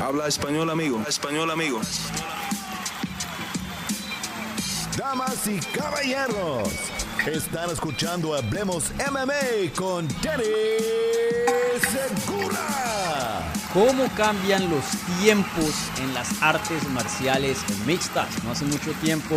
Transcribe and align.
Habla 0.00 0.28
español, 0.28 0.70
amigo. 0.70 1.02
Español, 1.06 1.50
amigo. 1.50 1.78
Damas 4.96 5.46
y 5.46 5.58
caballeros, 5.76 6.68
están 7.26 7.68
escuchando 7.70 8.34
Hablemos 8.34 8.92
MMA 9.10 9.72
con 9.76 10.08
Danny 10.22 10.44
Segura. 11.82 13.52
¿Cómo 13.74 14.08
cambian 14.16 14.70
los 14.70 14.84
tiempos 15.20 15.74
en 16.00 16.14
las 16.14 16.42
artes 16.42 16.88
marciales 16.88 17.58
mixtas? 17.86 18.42
No 18.42 18.52
hace 18.52 18.64
mucho 18.64 18.92
tiempo, 19.02 19.36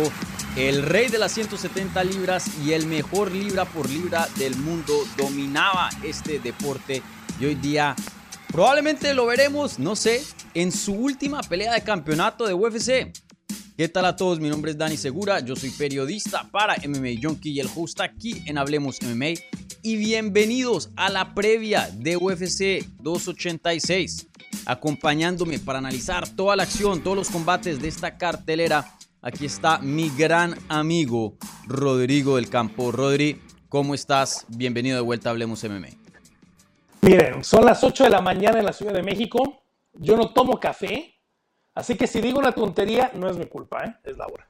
el 0.56 0.82
rey 0.82 1.08
de 1.08 1.18
las 1.18 1.32
170 1.32 2.02
libras 2.04 2.46
y 2.64 2.72
el 2.72 2.86
mejor 2.86 3.30
libra 3.30 3.66
por 3.66 3.90
libra 3.90 4.28
del 4.36 4.56
mundo 4.56 4.94
dominaba 5.18 5.90
este 6.02 6.38
deporte 6.38 7.02
y 7.38 7.44
hoy 7.44 7.54
día 7.54 7.94
probablemente 8.48 9.12
lo 9.14 9.26
veremos, 9.26 9.78
no 9.78 9.94
sé, 9.94 10.24
en 10.54 10.70
su 10.70 10.94
última 10.94 11.42
pelea 11.42 11.74
de 11.74 11.82
campeonato 11.82 12.46
de 12.46 12.54
UFC. 12.54 13.12
¿Qué 13.76 13.88
tal 13.88 14.04
a 14.04 14.14
todos? 14.14 14.38
Mi 14.38 14.48
nombre 14.48 14.70
es 14.70 14.78
Dani 14.78 14.96
Segura, 14.96 15.40
yo 15.40 15.56
soy 15.56 15.70
periodista 15.70 16.48
para 16.50 16.76
MMA 16.76 17.20
Junkie 17.20 17.50
y 17.50 17.60
el 17.60 17.68
host 17.74 18.00
aquí 18.00 18.42
en 18.46 18.56
Hablemos 18.56 19.02
MMA. 19.02 19.40
Y 19.82 19.96
bienvenidos 19.96 20.90
a 20.94 21.10
la 21.10 21.34
previa 21.34 21.90
de 21.92 22.16
UFC 22.16 22.86
286. 23.00 24.28
Acompañándome 24.66 25.58
para 25.58 25.80
analizar 25.80 26.28
toda 26.28 26.54
la 26.54 26.62
acción, 26.62 27.02
todos 27.02 27.16
los 27.16 27.30
combates 27.30 27.82
de 27.82 27.88
esta 27.88 28.16
cartelera. 28.16 28.94
Aquí 29.20 29.46
está 29.46 29.78
mi 29.78 30.08
gran 30.10 30.54
amigo 30.68 31.36
Rodrigo 31.66 32.36
del 32.36 32.48
Campo. 32.48 32.92
Rodri, 32.92 33.40
¿cómo 33.68 33.94
estás? 33.94 34.46
Bienvenido 34.48 34.96
de 34.96 35.02
vuelta 35.02 35.30
a 35.30 35.32
Hablemos 35.32 35.64
MMA. 35.64 35.88
Miren, 37.02 37.42
son 37.42 37.64
las 37.64 37.82
8 37.82 38.04
de 38.04 38.10
la 38.10 38.20
mañana 38.20 38.60
en 38.60 38.66
la 38.66 38.72
Ciudad 38.72 38.92
de 38.92 39.02
México. 39.02 39.63
Yo 39.94 40.16
no 40.16 40.32
tomo 40.32 40.58
café, 40.58 41.14
Así 41.74 41.96
que 41.96 42.06
si 42.06 42.20
digo 42.20 42.38
una 42.38 42.52
tontería, 42.52 43.10
no 43.14 43.28
es 43.28 43.36
mi 43.36 43.46
culpa, 43.46 43.84
¿eh? 43.84 43.94
es 44.04 44.16
Laura. 44.16 44.48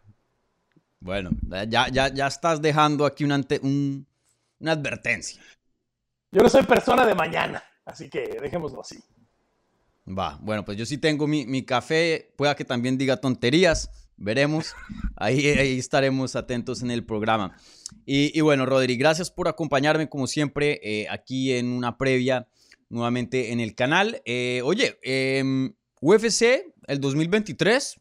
Bueno, 1.00 1.30
ya, 1.68 1.88
ya, 1.88 2.08
ya 2.08 2.26
estás 2.26 2.60
dejando 2.60 3.06
aquí 3.06 3.24
una, 3.24 3.40
una 3.62 4.72
advertencia. 4.72 5.42
Yo 6.30 6.42
no 6.42 6.48
soy 6.48 6.64
persona 6.64 7.06
de 7.06 7.14
mañana, 7.14 7.62
así 7.84 8.10
que 8.10 8.38
dejémoslo 8.40 8.80
así. 8.80 9.02
Va, 10.06 10.38
bueno, 10.42 10.64
pues 10.64 10.76
yo 10.76 10.84
sí 10.84 10.98
tengo 10.98 11.26
mi, 11.26 11.64
café, 11.64 12.34
pueda 12.36 12.54
que 12.54 12.64
también 12.64 12.98
diga 12.98 13.16
tonterías, 13.18 13.90
veremos, 14.16 14.74
ahí, 15.16 15.46
ahí 15.46 15.78
estaremos 15.78 16.36
atentos 16.36 16.82
en 16.82 16.90
el 16.90 17.04
programa. 17.06 17.56
Y, 18.04 18.38
bueno, 18.42 18.66
Rodri, 18.66 18.96
gracias 18.96 19.30
por 19.30 19.48
acompañarme 19.48 20.10
como 20.10 20.26
siempre 20.26 20.80
eh, 20.82 21.06
aquí 21.08 21.52
en 21.52 21.68
una 21.68 21.96
previa 21.96 22.48
nuevamente 22.94 23.52
en 23.52 23.60
el 23.60 23.74
canal. 23.74 24.22
Eh, 24.24 24.62
oye, 24.64 24.98
eh, 25.02 25.42
UFC, 26.00 26.72
el 26.86 27.00
2023, 27.00 28.00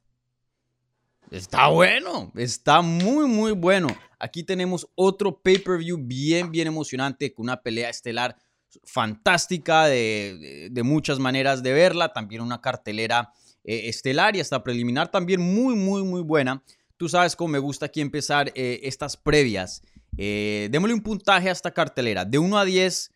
está 1.32 1.68
bueno, 1.68 2.32
está 2.36 2.82
muy, 2.82 3.28
muy 3.28 3.52
bueno. 3.52 3.88
Aquí 4.20 4.44
tenemos 4.44 4.88
otro 4.96 5.42
pay-per-view 5.42 5.98
bien, 6.00 6.52
bien 6.52 6.68
emocionante, 6.68 7.34
con 7.34 7.44
una 7.46 7.62
pelea 7.62 7.90
estelar 7.90 8.38
fantástica 8.84 9.86
de, 9.86 10.72
muchas 10.84 11.20
maneras 11.20 11.64
de 11.64 11.74
verla, 11.74 12.14
también 12.14 12.42
una 12.42 12.62
cartelera 12.62 13.34
eh, 13.64 13.90
estelar 13.90 14.36
y 14.36 14.40
hasta 14.40 14.64
preliminar 14.64 15.12
también 15.12 15.42
muy, 15.42 15.76
muy, 15.76 16.04
muy 16.04 16.22
buena. 16.22 16.64
Tú 16.98 17.10
sabes 17.10 17.36
cómo 17.36 17.50
me 17.50 17.60
gusta 17.60 17.88
aquí 17.88 18.02
empezar 18.02 18.52
eh, 18.56 18.80
estas 18.84 19.18
previas. 19.18 19.82
Eh, 20.18 20.70
démosle 20.72 20.94
un 20.94 21.02
puntaje 21.02 21.50
a 21.50 21.52
esta 21.52 21.72
cartelera. 21.72 22.26
De 22.26 22.38
1 22.38 22.58
a 22.58 22.66
10, 22.66 23.12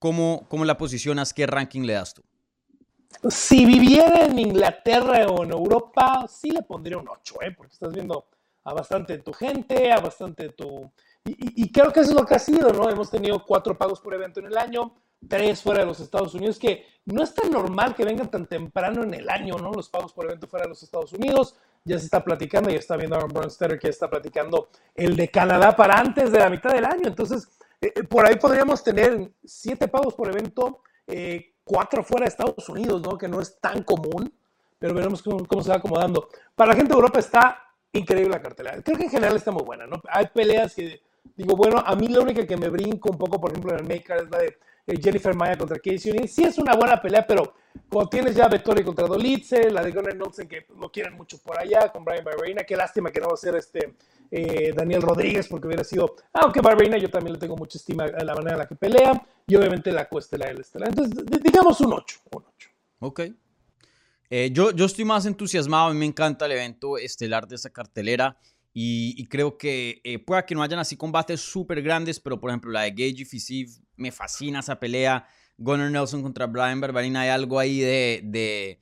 ¿cómo, 0.00 0.46
¿cómo 0.48 0.64
la 0.64 0.76
posicionas? 0.76 1.32
¿Qué 1.32 1.46
ranking 1.46 1.82
le 1.82 1.92
das 1.92 2.14
tú? 2.14 2.22
Si 3.28 3.64
viviera 3.64 4.24
en 4.24 4.38
Inglaterra 4.38 5.26
o 5.28 5.44
en 5.44 5.52
Europa, 5.52 6.26
sí 6.28 6.50
le 6.50 6.62
pondría 6.62 6.98
un 6.98 7.08
8, 7.08 7.42
¿eh? 7.42 7.54
porque 7.56 7.74
estás 7.74 7.92
viendo 7.92 8.26
a 8.64 8.74
bastante 8.74 9.16
de 9.16 9.22
tu 9.22 9.32
gente, 9.32 9.92
a 9.92 10.00
bastante 10.00 10.44
de 10.44 10.48
tu... 10.50 10.90
Y, 11.24 11.70
creo 11.70 11.92
que 11.92 12.00
eso 12.00 12.10
es 12.10 12.16
lo 12.16 12.24
que 12.24 12.34
ha 12.34 12.38
sido, 12.38 12.72
¿no? 12.72 12.88
Hemos 12.88 13.10
tenido 13.10 13.44
cuatro 13.44 13.76
pagos 13.76 14.00
por 14.00 14.14
evento 14.14 14.40
en 14.40 14.46
el 14.46 14.56
año, 14.56 14.94
tres 15.28 15.60
fuera 15.60 15.80
de 15.80 15.86
los 15.86 16.00
Estados 16.00 16.34
Unidos, 16.34 16.58
que 16.58 16.86
no 17.04 17.22
es 17.22 17.34
tan 17.34 17.50
normal 17.50 17.94
que 17.94 18.06
vengan 18.06 18.30
tan 18.30 18.46
temprano 18.46 19.02
en 19.02 19.12
el 19.12 19.28
año, 19.28 19.56
¿no? 19.58 19.70
Los 19.70 19.90
pagos 19.90 20.14
por 20.14 20.24
evento 20.24 20.46
fuera 20.46 20.64
de 20.64 20.70
los 20.70 20.82
Estados 20.82 21.12
Unidos. 21.12 21.56
Ya 21.84 21.98
se 21.98 22.06
está 22.06 22.24
platicando, 22.24 22.70
ya 22.70 22.78
está 22.78 22.96
viendo 22.96 23.16
Aaron 23.16 23.32
Bronstetter 23.32 23.78
que 23.78 23.88
está 23.88 24.08
platicando 24.08 24.68
el 24.94 25.14
de 25.14 25.28
Canadá 25.28 25.76
para 25.76 25.98
antes 25.98 26.32
de 26.32 26.38
la 26.38 26.48
mitad 26.48 26.72
del 26.72 26.86
año. 26.86 27.06
Entonces, 27.06 27.48
eh, 27.80 27.92
eh, 27.96 28.02
por 28.04 28.26
ahí 28.26 28.36
podríamos 28.36 28.82
tener 28.84 29.30
siete 29.44 29.88
pagos 29.88 30.14
por 30.14 30.28
evento, 30.28 30.82
eh, 31.06 31.54
cuatro 31.64 32.04
fuera 32.04 32.24
de 32.24 32.30
Estados 32.30 32.68
Unidos, 32.68 33.00
¿no? 33.02 33.16
Que 33.16 33.28
no 33.28 33.40
es 33.40 33.58
tan 33.60 33.82
común, 33.82 34.32
pero 34.78 34.94
veremos 34.94 35.22
cómo, 35.22 35.62
se 35.62 35.70
va 35.70 35.76
acomodando. 35.76 36.28
Para 36.54 36.72
la 36.72 36.76
gente 36.76 36.92
de 36.92 36.96
Europa 36.96 37.18
está 37.18 37.62
increíble 37.92 38.30
la 38.30 38.42
cartelera. 38.42 38.82
Creo 38.82 38.98
que 38.98 39.04
en 39.04 39.10
general 39.10 39.36
está 39.36 39.50
muy 39.50 39.62
buena, 39.62 39.86
¿no? 39.86 40.00
Hay 40.10 40.26
peleas 40.26 40.74
que 40.74 41.00
digo, 41.36 41.56
bueno, 41.56 41.82
a 41.84 41.94
mí 41.96 42.08
la 42.08 42.20
única 42.20 42.46
que 42.46 42.56
me 42.56 42.68
brinco 42.68 43.10
un 43.10 43.18
poco, 43.18 43.40
por 43.40 43.50
ejemplo, 43.50 43.72
en 43.72 43.80
el 43.80 43.84
Maker 43.84 44.16
es 44.24 44.30
la 44.30 44.38
de 44.38 44.58
Jennifer 44.86 45.34
Maya 45.34 45.56
contra 45.56 45.78
Casey. 45.78 46.28
Sí 46.28 46.44
es 46.44 46.58
una 46.58 46.74
buena 46.74 47.00
pelea, 47.00 47.26
pero 47.26 47.54
cuando 47.88 48.10
tienes 48.10 48.34
ya 48.34 48.48
Vettori 48.48 48.82
contra 48.82 49.06
Dolitze, 49.06 49.70
la 49.70 49.82
de 49.82 49.92
Gunnar 49.92 50.16
Nelson 50.16 50.48
que 50.48 50.66
lo 50.78 50.90
quieren 50.90 51.14
mucho 51.14 51.38
por 51.38 51.58
allá, 51.58 51.90
con 51.92 52.04
Brian 52.04 52.24
Barberina, 52.24 52.64
qué 52.64 52.76
lástima 52.76 53.10
que 53.10 53.20
no 53.20 53.28
va 53.28 53.34
a 53.34 53.36
ser 53.36 53.54
este 53.56 53.94
eh, 54.30 54.72
Daniel 54.74 55.02
Rodríguez, 55.02 55.48
porque 55.48 55.66
hubiera 55.66 55.84
sido, 55.84 56.16
aunque 56.32 56.60
Barberina 56.60 56.98
yo 56.98 57.10
también 57.10 57.34
le 57.34 57.38
tengo 57.38 57.56
mucha 57.56 57.78
estima 57.78 58.04
a 58.04 58.24
la 58.24 58.34
manera 58.34 58.52
en 58.52 58.58
la 58.58 58.68
que 58.68 58.76
pelea, 58.76 59.26
y 59.46 59.56
obviamente 59.56 59.92
la 59.92 60.08
cuesta 60.08 60.36
la 60.36 60.50
estelar. 60.50 60.88
Entonces, 60.88 61.24
digamos 61.42 61.80
un 61.80 61.92
8. 61.92 62.20
Un 62.32 62.44
8. 62.46 62.70
Ok. 63.00 63.20
Eh, 64.32 64.50
yo, 64.52 64.70
yo 64.70 64.84
estoy 64.84 65.04
más 65.04 65.26
entusiasmado, 65.26 65.88
a 65.88 65.92
mí 65.92 65.98
me 65.98 66.06
encanta 66.06 66.46
el 66.46 66.52
evento 66.52 66.96
estelar 66.98 67.48
de 67.48 67.56
esa 67.56 67.70
cartelera. 67.70 68.36
Y, 68.72 69.26
creo 69.26 69.58
que 69.58 70.00
eh, 70.04 70.18
pueda 70.18 70.46
que 70.46 70.54
no 70.54 70.62
hayan 70.62 70.78
así 70.78 70.96
combates 70.96 71.40
súper 71.40 71.82
grandes, 71.82 72.20
pero 72.20 72.38
por 72.38 72.50
ejemplo 72.50 72.70
la 72.70 72.82
de 72.82 72.90
Gage 72.90 73.22
y 73.22 73.24
Fisiv, 73.24 73.68
me 73.96 74.12
fascina 74.12 74.60
esa 74.60 74.78
pelea. 74.78 75.26
Gunnar 75.58 75.90
Nelson 75.90 76.22
contra 76.22 76.46
Brian 76.46 76.80
Barberina, 76.80 77.22
hay 77.22 77.28
algo 77.30 77.58
ahí 77.58 77.80
de, 77.80 78.22
de 78.24 78.80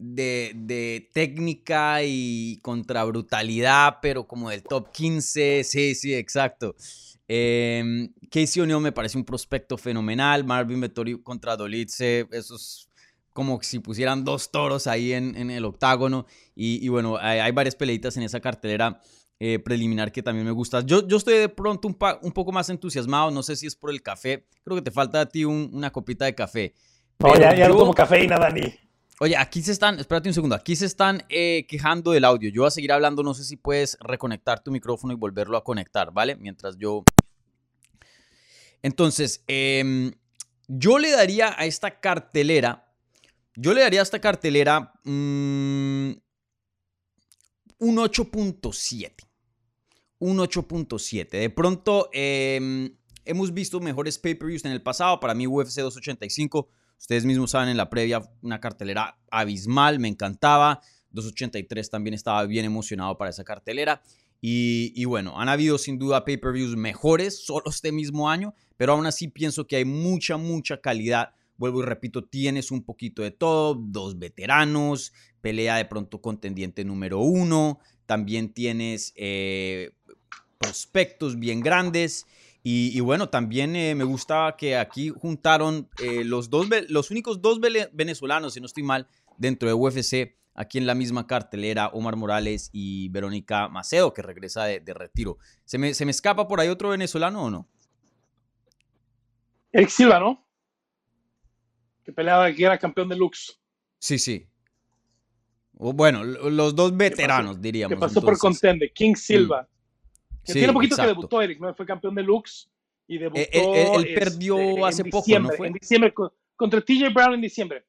de, 0.00 1.10
técnica 1.12 2.02
y 2.02 2.58
contra 2.62 3.04
brutalidad, 3.04 3.98
pero 4.00 4.26
como 4.26 4.50
del 4.50 4.62
top 4.62 4.90
15. 4.92 5.62
Sí, 5.64 5.94
sí, 5.94 6.14
exacto. 6.14 6.74
Eh, 7.28 8.08
Casey 8.30 8.62
O'Neill 8.62 8.80
me 8.80 8.92
parece 8.92 9.18
un 9.18 9.24
prospecto 9.24 9.76
fenomenal. 9.76 10.44
Marvin 10.44 10.80
Vettori 10.80 11.20
contra 11.22 11.56
Dolitze, 11.56 12.26
eso 12.32 12.56
es 12.56 12.88
como 13.32 13.62
si 13.62 13.78
pusieran 13.78 14.24
dos 14.24 14.50
toros 14.50 14.86
ahí 14.86 15.12
en, 15.12 15.50
el 15.50 15.64
octágono. 15.64 16.26
Y, 16.54 16.88
bueno, 16.88 17.16
hay, 17.18 17.52
varias 17.52 17.76
peleitas 17.76 18.16
en 18.16 18.24
esa 18.24 18.40
cartelera 18.40 19.00
eh, 19.42 19.58
preliminar 19.58 20.12
que 20.12 20.22
también 20.22 20.44
me 20.44 20.52
gusta. 20.52 20.82
Yo, 20.82 21.08
yo 21.08 21.16
estoy 21.16 21.38
de 21.38 21.48
pronto 21.48 21.88
un, 21.88 21.96
un, 22.20 22.32
poco 22.32 22.52
más 22.52 22.68
entusiasmado, 22.68 23.30
no 23.30 23.42
sé 23.42 23.56
si 23.56 23.66
es 23.66 23.74
por 23.74 23.90
el 23.90 24.02
café. 24.02 24.46
Creo 24.62 24.76
que 24.76 24.82
te 24.82 24.90
falta 24.90 25.22
a 25.22 25.26
ti 25.26 25.46
una 25.46 25.90
copita 25.90 26.26
de 26.26 26.34
café. 26.34 26.74
No, 27.18 27.34
ya, 27.34 27.54
ya 27.54 27.66
no 27.66 27.76
como 27.76 27.94
cafeína, 27.94 28.36
Dani. 28.36 28.62
Oye, 29.18 29.36
aquí 29.38 29.62
se 29.62 29.72
están, 29.72 29.98
espérate 29.98 30.28
un 30.28 30.34
segundo, 30.34 30.54
aquí 30.54 30.76
se 30.76 30.84
están 30.84 31.24
eh, 31.30 31.66
quejando 31.66 32.12
del 32.12 32.26
audio. 32.26 32.50
Yo 32.50 32.62
voy 32.62 32.68
a 32.68 32.70
seguir 32.70 32.92
hablando, 32.92 33.22
no 33.22 33.32
sé 33.32 33.44
si 33.44 33.56
puedes 33.56 33.96
reconectar 34.00 34.62
tu 34.62 34.70
micrófono 34.70 35.14
y 35.14 35.16
volverlo 35.16 35.56
a 35.56 35.64
conectar, 35.64 36.12
¿vale? 36.12 36.36
Mientras 36.36 36.76
yo... 36.76 37.04
Entonces, 38.82 39.42
em, 39.46 40.12
yo 40.68 40.98
le 40.98 41.10
daría 41.12 41.54
a 41.58 41.64
esta 41.64 42.00
cartelera, 42.00 42.92
yo 43.56 43.72
le 43.72 43.80
daría 43.80 44.00
a 44.00 44.02
esta 44.02 44.20
cartelera 44.20 44.92
mm, 45.04 46.10
un 47.78 47.96
8.7. 47.96 49.29
Un 50.20 50.38
8.7. 50.38 51.28
De 51.28 51.50
pronto, 51.50 52.08
em, 52.12 52.94
hemos 53.24 53.52
visto 53.52 53.80
mejores 53.80 54.16
pay-per-views 54.18 54.64
en 54.64 54.70
el 54.70 54.82
pasado. 54.82 55.18
Para 55.18 55.34
mí, 55.34 55.48
UFC 55.48 55.80
285 55.80 56.68
Ustedes 57.00 57.24
mismos 57.24 57.52
saben 57.52 57.70
en 57.70 57.78
la 57.78 57.88
previa 57.88 58.20
una 58.42 58.60
cartelera 58.60 59.18
abismal, 59.30 59.98
me 59.98 60.08
encantaba. 60.08 60.82
283 61.12 61.88
también 61.88 62.12
estaba 62.12 62.44
bien 62.44 62.66
emocionado 62.66 63.16
para 63.16 63.30
esa 63.30 63.42
cartelera. 63.42 64.02
Y, 64.42 65.04
bueno, 65.06 65.40
han 65.40 65.48
habido 65.48 65.78
sin 65.78 65.98
duda 65.98 66.24
pay-per-views 66.24 66.76
mejores 66.76 67.44
solo 67.44 67.64
este 67.68 67.90
mismo 67.90 68.30
año, 68.30 68.54
pero 68.76 68.92
aún 68.92 69.06
así 69.06 69.28
pienso 69.28 69.66
que 69.66 69.76
hay 69.76 69.84
mucha, 69.84 70.36
mucha 70.36 70.80
calidad. 70.80 71.30
Vuelvo 71.56 71.82
y 71.82 71.86
repito, 71.86 72.24
tienes 72.24 72.70
un 72.70 72.84
poquito 72.84 73.22
de 73.22 73.30
todo, 73.30 73.74
dos 73.74 74.18
veteranos, 74.18 75.12
pelea 75.40 75.76
de 75.76 75.84
pronto 75.86 76.20
contendiente 76.20 76.84
número 76.84 77.18
uno, 77.20 77.80
también 78.06 78.52
tienes 78.52 79.12
eh, 79.16 79.92
prospectos 80.60 81.38
bien 81.38 81.60
grandes 81.60 82.26
y, 82.62 83.00
bueno, 83.00 83.30
también 83.30 83.74
eh, 83.74 83.94
me 83.94 84.04
gusta 84.04 84.54
que 84.58 84.76
aquí 84.76 85.08
juntaron 85.08 85.88
eh, 86.02 86.24
los, 86.24 86.50
dos, 86.50 86.68
los 86.88 87.10
únicos 87.10 87.40
dos 87.40 87.58
venezolanos, 87.92 88.52
si 88.52 88.60
no 88.60 88.66
estoy 88.66 88.82
mal, 88.82 89.08
dentro 89.38 89.66
de 89.66 89.74
UFC, 89.74 90.36
aquí 90.54 90.76
en 90.76 90.86
la 90.86 90.94
misma 90.94 91.26
cartelera, 91.26 91.88
Omar 91.88 92.16
Morales 92.16 92.68
y 92.74 93.08
Verónica 93.08 93.68
Macedo, 93.68 94.12
que 94.12 94.20
regresa 94.20 94.66
de, 94.66 94.92
retiro. 94.92 95.38
¿Se 95.64 95.78
me, 95.78 95.94
¿Se 95.94 96.04
me, 96.04 96.10
escapa 96.10 96.46
por 96.46 96.60
ahí 96.60 96.68
otro 96.68 96.90
venezolano 96.90 97.44
o 97.44 97.50
no? 97.50 97.66
Eric 99.72 99.88
Silva, 99.88 100.20
¿no? 100.20 100.46
Que 102.04 102.12
peleaba, 102.12 102.52
que 102.52 102.62
era 102.62 102.76
campeón 102.76 103.08
de 103.08 103.16
Lux. 103.16 103.58
Sí, 103.98 104.18
sí. 104.18 104.46
O 105.78 105.94
bueno, 105.94 106.24
los 106.24 106.76
dos 106.76 106.94
veteranos, 106.94 107.58
diríamos. 107.58 107.96
Que 107.96 108.00
pasó 108.00 108.20
por 108.20 108.36
contender, 108.36 108.92
King 108.92 109.14
Silva. 109.14 109.66
Sí, 110.44 110.54
tiene 110.54 110.72
poquito 110.72 110.94
exacto. 110.94 111.02
que 111.12 111.16
debutó 111.16 111.42
Eric, 111.42 111.60
¿no? 111.60 111.74
Fue 111.74 111.86
campeón 111.86 112.14
de 112.14 112.22
Lux 112.22 112.70
y 113.06 113.18
debutó. 113.18 113.40
Eh, 113.40 113.48
él- 113.52 113.62
él- 113.74 113.88
él 113.94 114.04
este, 114.08 114.14
perdió 114.20 114.86
hace 114.86 115.04
poco, 115.04 115.16
¿no 115.16 115.20
diciembre, 115.20 115.56
fue? 115.56 115.66
En 115.68 115.72
diciembre, 115.74 116.14
co- 116.14 116.34
contra 116.56 116.80
TJ 116.80 117.08
Brown 117.12 117.34
en 117.34 117.40
diciembre. 117.40 117.84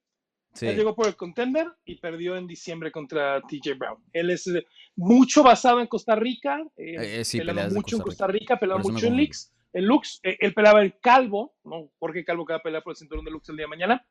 Sí. 0.54 0.68
Él 0.68 0.76
llegó 0.76 0.94
por 0.94 1.08
el 1.08 1.16
contender 1.16 1.68
y 1.86 1.96
perdió 1.96 2.36
en 2.36 2.46
diciembre 2.46 2.92
contra 2.92 3.40
TJ 3.42 3.74
Brown. 3.78 4.04
Él 4.12 4.30
es 4.32 4.46
eh, 4.48 4.66
mucho 4.98 5.44
basado 5.44 5.80
en 5.80 5.88
Costa 5.88 6.14
Rica, 6.16 6.60
eh, 6.76 6.96
Eh, 7.00 7.20
eh, 7.22 7.26
sí, 7.26 7.42
mucho 7.72 7.96
en 7.96 8.02
Costa 8.02 8.28
Rica, 8.28 8.56
eso 8.62 8.78
me 8.78 8.84
mucho 8.84 9.08
en. 9.08 9.18
Lux. 9.18 9.54
En 9.74 9.86
Lux, 9.86 10.20
eh, 10.24 10.36
él 10.42 10.54
peleaba 10.54 10.84
en 10.84 10.94
Calvo, 11.02 11.54
¿no? 11.64 11.90
Jorge 12.00 12.26
Calvo 12.26 12.46
que 12.46 12.52
va 12.52 12.58
a 12.60 12.62
pelear 12.62 12.84
por 12.84 12.92
el 12.92 12.98
cinturón 12.98 13.24
de 13.24 13.32
Lux 13.32 13.48
el 13.48 13.56
día 13.56 13.64
de 13.64 13.70
mañana. 13.70 14.06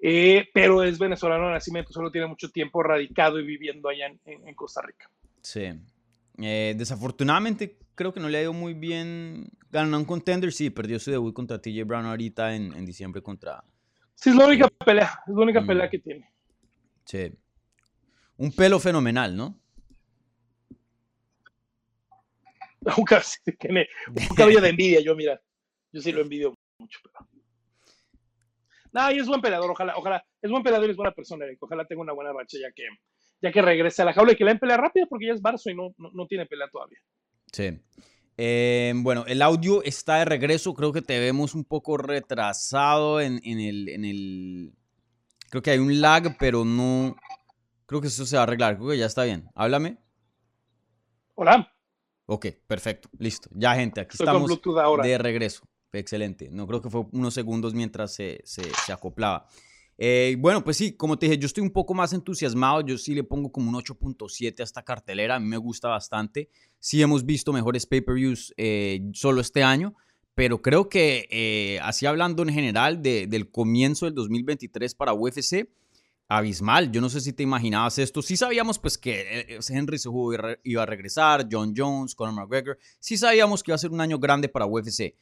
Eh, 0.00 0.48
pero 0.52 0.82
es 0.82 0.98
venezolano 0.98 1.46
de 1.46 1.52
nacimiento, 1.52 1.92
solo 1.92 2.10
tiene 2.10 2.26
mucho 2.26 2.50
tiempo 2.50 2.82
radicado 2.82 3.38
y 3.38 3.46
viviendo 3.46 3.88
allá 3.88 4.06
en- 4.06 4.20
en 4.48 4.54
Costa 4.56 4.82
Rica. 4.82 5.08
Sí. 5.40 5.70
Eh, 6.38 6.74
desafortunadamente, 6.76 7.78
creo 7.94 8.12
que 8.12 8.20
no 8.20 8.28
le 8.28 8.38
ha 8.38 8.42
ido 8.42 8.52
muy 8.52 8.74
bien. 8.74 9.48
Ganó 9.70 9.96
un 9.98 10.04
contender, 10.04 10.52
sí, 10.52 10.70
perdió 10.70 10.98
su 10.98 11.10
debut 11.10 11.34
contra 11.34 11.60
TJ 11.60 11.84
Brown 11.84 12.06
ahorita 12.06 12.54
en, 12.54 12.72
en 12.74 12.84
diciembre 12.86 13.22
contra. 13.22 13.64
Sí, 14.14 14.30
es 14.30 14.36
la 14.36 14.46
única 14.46 14.68
pelea, 14.68 15.20
es 15.26 15.34
la 15.34 15.40
única 15.42 15.60
Mm. 15.60 15.66
pelea 15.66 15.90
que 15.90 15.98
tiene. 15.98 16.30
Sí. 17.04 17.32
Un 18.38 18.52
pelo 18.52 18.78
fenomenal, 18.80 19.36
¿no? 19.36 19.58
Un 22.98 23.04
cabello, 23.04 24.60
de 24.60 24.68
envidia, 24.68 25.00
yo 25.00 25.14
mira, 25.16 25.40
yo 25.92 26.00
sí 26.00 26.12
lo 26.12 26.20
envidio 26.20 26.54
mucho, 26.78 27.00
pero. 27.02 27.28
No, 28.92 29.10
y 29.10 29.18
es 29.18 29.26
buen 29.26 29.40
peleador, 29.40 29.70
ojalá, 29.70 29.96
ojalá, 29.96 30.24
es 30.40 30.50
buen 30.50 30.62
peleador 30.62 30.88
y 30.88 30.92
es 30.92 30.96
buena 30.96 31.12
persona, 31.12 31.44
Eric. 31.44 31.62
Ojalá 31.62 31.84
tenga 31.84 32.00
una 32.02 32.12
buena 32.12 32.32
racha 32.32 32.58
ya 32.58 32.70
que, 32.72 32.84
ya 33.42 33.52
que 33.52 33.62
regrese 33.62 34.02
a 34.02 34.04
la 34.06 34.12
jaula 34.12 34.32
y 34.32 34.36
que 34.36 34.44
le 34.44 34.50
den 34.50 34.58
pelea 34.58 34.76
rápida 34.76 35.06
porque 35.08 35.26
ya 35.26 35.32
es 35.32 35.42
Barso 35.42 35.70
y 35.70 35.74
no, 35.74 35.94
no, 35.98 36.10
no 36.12 36.26
tiene 36.26 36.46
pelea 36.46 36.68
todavía. 36.68 36.98
Sí. 37.52 37.78
Eh, 38.38 38.92
bueno, 38.96 39.24
el 39.26 39.40
audio 39.42 39.82
está 39.82 40.16
de 40.16 40.24
regreso. 40.26 40.74
Creo 40.74 40.92
que 40.92 41.02
te 41.02 41.18
vemos 41.18 41.54
un 41.54 41.64
poco 41.64 41.96
retrasado 41.96 43.20
en, 43.20 43.40
en 43.44 43.60
el, 43.60 43.88
en 43.88 44.04
el. 44.04 44.72
Creo 45.50 45.62
que 45.62 45.70
hay 45.70 45.78
un 45.78 46.00
lag, 46.00 46.36
pero 46.38 46.64
no. 46.64 47.16
Creo 47.86 48.00
que 48.00 48.08
eso 48.08 48.26
se 48.26 48.36
va 48.36 48.42
a 48.42 48.42
arreglar. 48.42 48.76
Creo 48.76 48.90
que 48.90 48.98
ya 48.98 49.06
está 49.06 49.24
bien. 49.24 49.48
Háblame. 49.54 49.98
Hola, 51.34 51.72
Ok, 52.28 52.46
perfecto. 52.66 53.08
Listo. 53.18 53.48
Ya, 53.52 53.74
gente, 53.76 54.00
aquí 54.00 54.14
estoy 54.14 54.26
estamos 54.26 54.50
ahora. 54.82 55.06
de 55.06 55.16
regreso. 55.16 55.68
Excelente. 55.92 56.48
No 56.50 56.66
creo 56.66 56.82
que 56.82 56.90
fue 56.90 57.06
unos 57.12 57.32
segundos 57.32 57.72
mientras 57.72 58.12
se, 58.12 58.40
se, 58.44 58.62
se 58.64 58.92
acoplaba. 58.92 59.46
Eh, 59.98 60.36
bueno, 60.38 60.62
pues 60.62 60.76
sí, 60.76 60.92
como 60.92 61.18
te 61.18 61.26
dije, 61.26 61.38
yo 61.38 61.46
estoy 61.46 61.62
un 61.62 61.70
poco 61.70 61.94
más 61.94 62.12
entusiasmado. 62.12 62.80
Yo 62.82 62.98
sí 62.98 63.14
le 63.14 63.24
pongo 63.24 63.50
como 63.50 63.70
un 63.70 63.76
8.7 63.76 64.60
a 64.60 64.64
esta 64.64 64.82
cartelera. 64.82 65.36
A 65.36 65.40
mí 65.40 65.46
me 65.46 65.56
gusta 65.56 65.88
bastante. 65.88 66.50
Sí 66.78 67.00
hemos 67.02 67.24
visto 67.24 67.52
mejores 67.52 67.86
pay-per-views 67.86 68.52
eh, 68.56 69.00
solo 69.12 69.40
este 69.40 69.62
año. 69.62 69.94
Pero 70.34 70.60
creo 70.60 70.90
que, 70.90 71.26
eh, 71.30 71.78
así 71.82 72.04
hablando 72.04 72.42
en 72.42 72.50
general 72.50 73.00
de- 73.00 73.26
del 73.26 73.50
comienzo 73.50 74.04
del 74.04 74.14
2023 74.14 74.94
para 74.94 75.14
UFC, 75.14 75.70
abismal. 76.28 76.90
Yo 76.92 77.00
no 77.00 77.08
sé 77.08 77.20
si 77.22 77.32
te 77.32 77.42
imaginabas 77.42 77.98
esto. 77.98 78.20
Sí 78.20 78.36
sabíamos 78.36 78.78
pues 78.78 78.98
que 78.98 79.20
eh, 79.48 79.58
Henry 79.70 79.96
re- 80.36 80.60
iba 80.64 80.82
a 80.82 80.86
regresar, 80.86 81.48
John 81.50 81.72
Jones, 81.74 82.14
Conor 82.14 82.34
McGregor. 82.34 82.78
Sí 82.98 83.16
sabíamos 83.16 83.62
que 83.62 83.70
iba 83.70 83.76
a 83.76 83.78
ser 83.78 83.92
un 83.92 84.00
año 84.02 84.18
grande 84.18 84.48
para 84.50 84.66
UFC. 84.66 85.14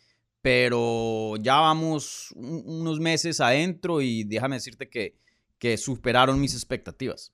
Pero 0.44 1.36
ya 1.40 1.54
vamos 1.58 2.30
un- 2.32 2.62
unos 2.66 3.00
meses 3.00 3.40
adentro 3.40 4.02
y 4.02 4.24
déjame 4.24 4.56
decirte 4.56 4.90
que, 4.90 5.16
que 5.58 5.78
superaron 5.78 6.38
mis 6.38 6.52
expectativas. 6.52 7.32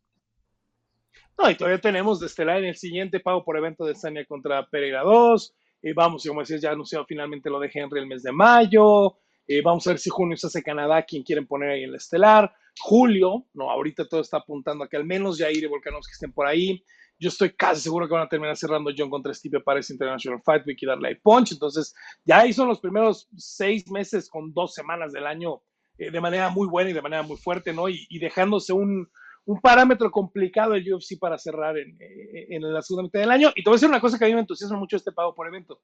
No, 1.36 1.50
y 1.50 1.56
todavía 1.56 1.80
tenemos 1.80 2.20
de 2.20 2.26
estelar 2.26 2.58
en 2.58 2.66
el 2.66 2.76
siguiente 2.76 3.18
pago 3.18 3.44
por 3.44 3.56
evento 3.56 3.84
de 3.84 3.96
Sania 3.96 4.24
contra 4.26 4.64
Pereira 4.70 5.02
2. 5.02 5.52
Y 5.82 5.92
vamos, 5.92 6.24
y 6.24 6.28
como 6.28 6.42
decías, 6.42 6.60
ya 6.60 6.70
anunciado 6.70 7.04
finalmente 7.04 7.50
lo 7.50 7.58
de 7.58 7.68
Henry 7.74 7.98
el 7.98 8.06
mes 8.06 8.22
de 8.22 8.30
mayo. 8.30 9.16
Eh, 9.48 9.60
vamos 9.60 9.84
a 9.88 9.90
ver 9.90 9.98
si 9.98 10.08
junio 10.08 10.36
se 10.36 10.46
hace 10.46 10.62
Canadá, 10.62 11.02
quien 11.02 11.24
quieren 11.24 11.48
poner 11.48 11.70
ahí 11.70 11.82
en 11.82 11.88
el 11.88 11.96
estelar. 11.96 12.54
Julio, 12.78 13.46
no, 13.54 13.72
ahorita 13.72 14.06
todo 14.06 14.20
está 14.20 14.36
apuntando 14.36 14.84
a 14.84 14.88
que 14.88 14.96
al 14.96 15.04
menos 15.04 15.36
Jair 15.36 15.64
y 15.64 15.66
Volkanovski 15.66 16.12
estén 16.12 16.32
por 16.32 16.46
ahí. 16.46 16.84
Yo 17.20 17.28
estoy 17.28 17.50
casi 17.50 17.82
seguro 17.82 18.08
que 18.08 18.14
van 18.14 18.22
a 18.22 18.28
terminar 18.28 18.56
cerrando 18.56 18.90
John 18.96 19.10
contra 19.10 19.34
Steve 19.34 19.60
Paris 19.60 19.90
International 19.90 20.40
Fight 20.42 20.66
Week 20.66 20.78
y 20.80 20.86
darle 20.86 21.08
ahí 21.08 21.14
punch. 21.16 21.52
Entonces, 21.52 21.94
ya 22.24 22.50
son 22.52 22.68
los 22.68 22.80
primeros 22.80 23.28
seis 23.36 23.90
meses 23.90 24.28
con 24.30 24.54
dos 24.54 24.74
semanas 24.74 25.12
del 25.12 25.26
año 25.26 25.62
eh, 25.98 26.10
de 26.10 26.20
manera 26.20 26.48
muy 26.48 26.66
buena 26.66 26.90
y 26.90 26.94
de 26.94 27.02
manera 27.02 27.22
muy 27.22 27.36
fuerte, 27.36 27.74
¿no? 27.74 27.90
Y, 27.90 28.06
y 28.08 28.18
dejándose 28.18 28.72
un, 28.72 29.06
un 29.44 29.60
parámetro 29.60 30.10
complicado 30.10 30.74
el 30.74 30.94
UFC 30.94 31.18
para 31.18 31.36
cerrar 31.36 31.76
en, 31.76 31.96
eh, 32.00 32.46
en 32.50 32.72
la 32.72 32.80
segunda 32.80 33.04
mitad 33.04 33.20
del 33.20 33.30
año. 33.30 33.50
Y 33.54 33.62
te 33.62 33.68
voy 33.68 33.74
a 33.74 33.76
decir 33.76 33.88
una 33.88 34.00
cosa 34.00 34.18
que 34.18 34.24
a 34.24 34.28
mí 34.28 34.34
me 34.34 34.40
entusiasma 34.40 34.78
mucho 34.78 34.96
este 34.96 35.12
pago 35.12 35.34
por 35.34 35.46
evento, 35.46 35.82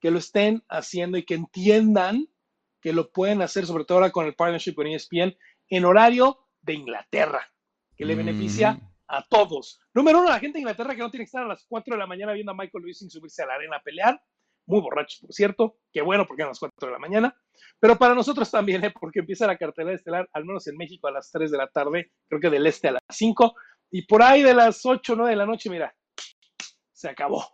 que 0.00 0.10
lo 0.10 0.18
estén 0.18 0.62
haciendo 0.68 1.16
y 1.16 1.24
que 1.24 1.34
entiendan 1.34 2.28
que 2.80 2.92
lo 2.92 3.10
pueden 3.10 3.42
hacer, 3.42 3.66
sobre 3.66 3.84
todo 3.84 3.98
ahora 3.98 4.10
con 4.10 4.26
el 4.26 4.34
partnership 4.34 4.74
con 4.74 4.86
ESPN, 4.86 5.36
en 5.68 5.84
horario 5.84 6.38
de 6.62 6.74
Inglaterra, 6.74 7.52
que 7.96 8.04
le 8.04 8.14
beneficia 8.14 8.72
Ujú. 8.78 8.87
A 9.08 9.26
todos. 9.26 9.80
Número 9.94 10.20
uno, 10.20 10.28
la 10.28 10.38
gente 10.38 10.58
de 10.58 10.60
Inglaterra 10.60 10.94
que 10.94 11.00
no 11.00 11.10
tiene 11.10 11.24
que 11.24 11.28
estar 11.28 11.42
a 11.42 11.48
las 11.48 11.64
4 11.68 11.94
de 11.94 11.98
la 11.98 12.06
mañana 12.06 12.32
viendo 12.32 12.52
a 12.52 12.54
Michael 12.54 12.82
Lewis 12.84 12.98
sin 12.98 13.10
subirse 13.10 13.42
a 13.42 13.46
la 13.46 13.54
arena 13.54 13.76
a 13.76 13.82
pelear. 13.82 14.20
Muy 14.66 14.80
borrachos, 14.80 15.20
por 15.20 15.32
cierto. 15.32 15.78
Qué 15.92 16.02
bueno 16.02 16.26
porque 16.26 16.42
eran 16.42 16.50
las 16.50 16.58
4 16.58 16.88
de 16.88 16.92
la 16.92 16.98
mañana. 16.98 17.34
Pero 17.80 17.96
para 17.96 18.14
nosotros 18.14 18.50
también, 18.50 18.84
¿eh? 18.84 18.92
porque 18.98 19.20
empieza 19.20 19.46
la 19.46 19.56
cartelera 19.56 19.96
estelar, 19.96 20.28
al 20.32 20.44
menos 20.44 20.66
en 20.66 20.76
México, 20.76 21.08
a 21.08 21.12
las 21.12 21.30
3 21.30 21.50
de 21.50 21.56
la 21.56 21.68
tarde. 21.68 22.12
Creo 22.28 22.40
que 22.40 22.50
del 22.50 22.66
este 22.66 22.88
a 22.88 22.92
las 22.92 23.02
5. 23.08 23.54
Y 23.90 24.02
por 24.06 24.22
ahí 24.22 24.42
de 24.42 24.54
las 24.54 24.84
8 24.84 25.14
o 25.14 25.16
9 25.16 25.30
de 25.30 25.36
la 25.36 25.46
noche, 25.46 25.70
mira, 25.70 25.94
se 26.92 27.08
acabó. 27.08 27.46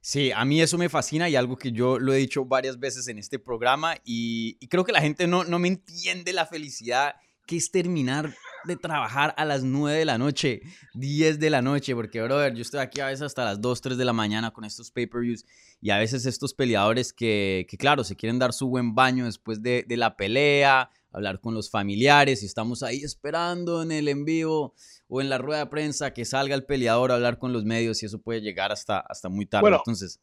Sí, 0.00 0.30
a 0.30 0.44
mí 0.44 0.60
eso 0.60 0.78
me 0.78 0.88
fascina 0.88 1.28
y 1.28 1.36
algo 1.36 1.56
que 1.56 1.72
yo 1.72 1.98
lo 1.98 2.12
he 2.12 2.18
dicho 2.18 2.44
varias 2.44 2.78
veces 2.78 3.08
en 3.08 3.18
este 3.18 3.38
programa 3.38 3.96
y, 4.04 4.56
y 4.60 4.68
creo 4.68 4.84
que 4.84 4.92
la 4.92 5.00
gente 5.00 5.26
no, 5.26 5.44
no 5.44 5.58
me 5.58 5.68
entiende 5.68 6.32
la 6.32 6.46
felicidad 6.46 7.16
que 7.48 7.56
es 7.56 7.70
terminar 7.72 8.32
de 8.64 8.76
trabajar 8.76 9.34
a 9.38 9.44
las 9.44 9.62
9 9.64 9.98
de 9.98 10.04
la 10.04 10.18
noche, 10.18 10.60
10 10.94 11.38
de 11.40 11.50
la 11.50 11.62
noche, 11.62 11.94
porque, 11.94 12.20
brother, 12.22 12.54
yo 12.54 12.62
estoy 12.62 12.80
aquí 12.80 13.00
a 13.00 13.06
veces 13.06 13.22
hasta 13.22 13.44
las 13.44 13.60
2, 13.60 13.80
3 13.80 13.96
de 13.98 14.04
la 14.04 14.12
mañana 14.12 14.50
con 14.52 14.64
estos 14.64 14.90
pay-per-views 14.90 15.44
y 15.80 15.90
a 15.90 15.98
veces 15.98 16.26
estos 16.26 16.52
peleadores 16.54 17.12
que, 17.12 17.66
que, 17.68 17.76
claro, 17.78 18.04
se 18.04 18.16
quieren 18.16 18.38
dar 18.38 18.52
su 18.52 18.68
buen 18.68 18.94
baño 18.94 19.24
después 19.24 19.62
de, 19.62 19.84
de 19.88 19.96
la 19.96 20.16
pelea, 20.16 20.90
hablar 21.10 21.40
con 21.40 21.54
los 21.54 21.70
familiares 21.70 22.42
y 22.42 22.46
estamos 22.46 22.82
ahí 22.82 22.98
esperando 23.02 23.82
en 23.82 23.92
el 23.92 24.08
en 24.08 24.24
vivo 24.26 24.74
o 25.08 25.20
en 25.22 25.30
la 25.30 25.38
rueda 25.38 25.60
de 25.60 25.66
prensa 25.70 26.12
que 26.12 26.26
salga 26.26 26.54
el 26.54 26.64
peleador 26.64 27.10
a 27.10 27.14
hablar 27.14 27.38
con 27.38 27.52
los 27.54 27.64
medios 27.64 28.02
y 28.02 28.06
eso 28.06 28.20
puede 28.20 28.42
llegar 28.42 28.72
hasta, 28.72 28.98
hasta 29.00 29.28
muy 29.30 29.46
tarde. 29.46 29.62
Bueno, 29.62 29.78
Entonces, 29.78 30.20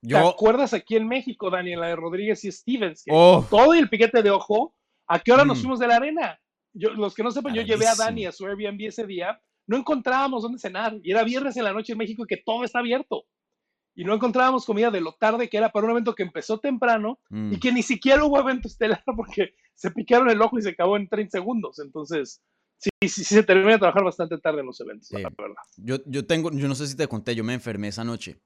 ¿Te 0.00 0.08
yo... 0.08 0.28
acuerdas 0.28 0.74
aquí 0.74 0.94
en 0.96 1.08
México, 1.08 1.50
Daniel, 1.50 1.80
la 1.80 1.88
de 1.88 1.96
Rodríguez 1.96 2.44
y 2.44 2.52
Stevens? 2.52 3.02
Que 3.04 3.10
Oh, 3.12 3.44
todo 3.50 3.74
y 3.74 3.78
el 3.78 3.88
piquete 3.88 4.22
de 4.22 4.30
ojo, 4.30 4.74
¿a 5.08 5.18
qué 5.18 5.32
hora 5.32 5.44
nos 5.44 5.58
Mm. 5.58 5.60
fuimos 5.62 5.78
de 5.80 5.88
la 5.88 5.96
arena? 5.96 6.38
Yo, 6.74 6.90
los 6.90 7.14
que 7.14 7.22
no 7.22 7.30
sepan, 7.30 7.54
yo 7.54 7.62
llevé 7.62 7.86
a. 7.86 7.94
Dani 7.94 8.26
a 8.26 8.32
su 8.32 8.46
Airbnb 8.46 8.80
ese 8.86 9.06
día, 9.06 9.40
no 9.66 9.76
encontrábamos 9.76 10.42
dónde 10.42 10.58
cenar, 10.58 10.98
y 11.02 11.10
era 11.10 11.22
viernes 11.24 11.56
en 11.56 11.64
la 11.64 11.72
noche 11.72 11.92
en 11.92 11.98
México 11.98 12.24
que 12.26 12.38
todo 12.38 12.64
está 12.64 12.78
abierto. 12.80 13.24
Y 13.94 14.04
no 14.04 14.14
encontrábamos 14.14 14.64
comida 14.64 14.90
de 14.90 15.02
lo 15.02 15.12
tarde 15.12 15.50
que 15.50 15.58
era 15.58 15.70
para 15.70 15.84
un 15.84 15.90
evento 15.92 16.14
que 16.14 16.22
empezó 16.22 16.58
temprano 16.58 17.18
mm, 17.28 17.52
y 17.52 17.60
que 17.60 17.72
ni 17.72 17.82
siquiera 17.82 18.24
hubo 18.24 18.40
evento 18.40 18.66
estelar 18.68 19.02
porque 19.16 19.54
se 19.74 19.90
picaron 19.90 20.30
el 20.30 20.40
ojo 20.40 20.58
y 20.58 20.62
se 20.62 20.70
acabó 20.70 20.96
en 20.96 21.08
30 21.08 21.30
segundos. 21.30 21.78
Entonces, 21.78 22.40
sí, 22.78 22.88
sí, 23.02 23.08
sí 23.08 23.24
se 23.24 23.42
termina 23.42 23.72
de 23.72 23.78
trabajar 23.78 24.02
bastante 24.02 24.38
tarde 24.38 24.60
en 24.60 24.66
los 24.66 24.80
eventos, 24.80 25.08
Sí. 25.08 25.20
la 25.20 25.28
verdad. 25.36 25.54
yo, 25.76 25.98
yo 26.06 26.24
tengo, 26.26 26.50
yo 26.52 26.68
no 26.68 26.74
sé 26.74 26.86
si 26.86 26.96
te 26.96 27.06
conté, 27.06 27.34
yo 27.34 27.44
me 27.44 27.52
enfermé 27.52 27.88
esa 27.88 28.02
noche. 28.02 28.40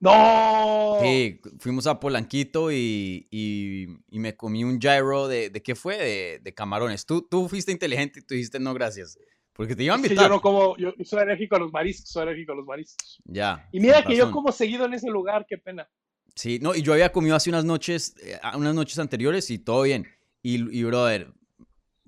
¡No! 0.00 0.98
Sí, 1.02 1.40
fuimos 1.58 1.86
a 1.86 1.98
Polanquito 1.98 2.70
y, 2.70 3.26
y, 3.30 3.86
y 4.10 4.18
me 4.18 4.36
comí 4.36 4.62
un 4.64 4.78
gyro 4.78 5.26
de, 5.28 5.50
¿de 5.50 5.62
qué 5.62 5.74
fue? 5.74 5.96
De, 5.98 6.38
de 6.42 6.54
camarones. 6.54 7.04
Tú, 7.04 7.26
tú 7.28 7.48
fuiste 7.48 7.72
inteligente 7.72 8.20
y 8.20 8.22
tú 8.22 8.34
dijiste 8.34 8.60
no, 8.60 8.74
gracias. 8.74 9.18
Porque 9.52 9.74
te 9.74 9.82
iba 9.82 9.94
a 9.94 9.96
Es 9.96 10.02
que 10.02 10.08
invitar. 10.08 10.28
yo 10.28 10.34
no 10.36 10.40
como, 10.40 10.76
yo 10.76 10.92
soy 11.04 11.18
alérgico 11.18 11.56
a 11.56 11.58
los 11.58 11.72
mariscos, 11.72 12.08
soy 12.10 12.22
alérgico 12.22 12.52
a 12.52 12.54
los 12.54 12.64
mariscos. 12.66 13.18
Ya. 13.24 13.68
Y 13.72 13.80
mira 13.80 14.04
que 14.04 14.14
yo 14.16 14.30
como 14.30 14.52
seguido 14.52 14.84
en 14.86 14.94
ese 14.94 15.08
lugar, 15.08 15.46
qué 15.48 15.58
pena. 15.58 15.88
Sí, 16.36 16.60
no, 16.62 16.76
y 16.76 16.82
yo 16.82 16.92
había 16.92 17.10
comido 17.10 17.34
hace 17.34 17.50
unas 17.50 17.64
noches, 17.64 18.14
eh, 18.22 18.38
a- 18.40 18.56
unas 18.56 18.72
noches 18.76 18.96
anteriores 19.00 19.50
y 19.50 19.58
todo 19.58 19.82
bien. 19.82 20.06
Y, 20.42 20.78
y 20.78 20.84
brother, 20.84 21.32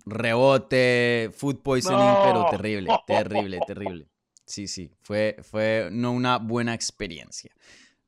rebote, 0.06 1.30
food 1.36 1.56
poisoning, 1.62 1.98
No. 1.98 2.22
pero 2.24 2.46
terrible, 2.50 2.90
terrible, 3.06 3.58
terrible. 3.66 4.06
Sí, 4.50 4.66
sí, 4.66 4.90
fue, 5.02 5.36
fue 5.42 5.88
no 5.92 6.10
una 6.10 6.38
buena 6.38 6.74
experiencia. 6.74 7.52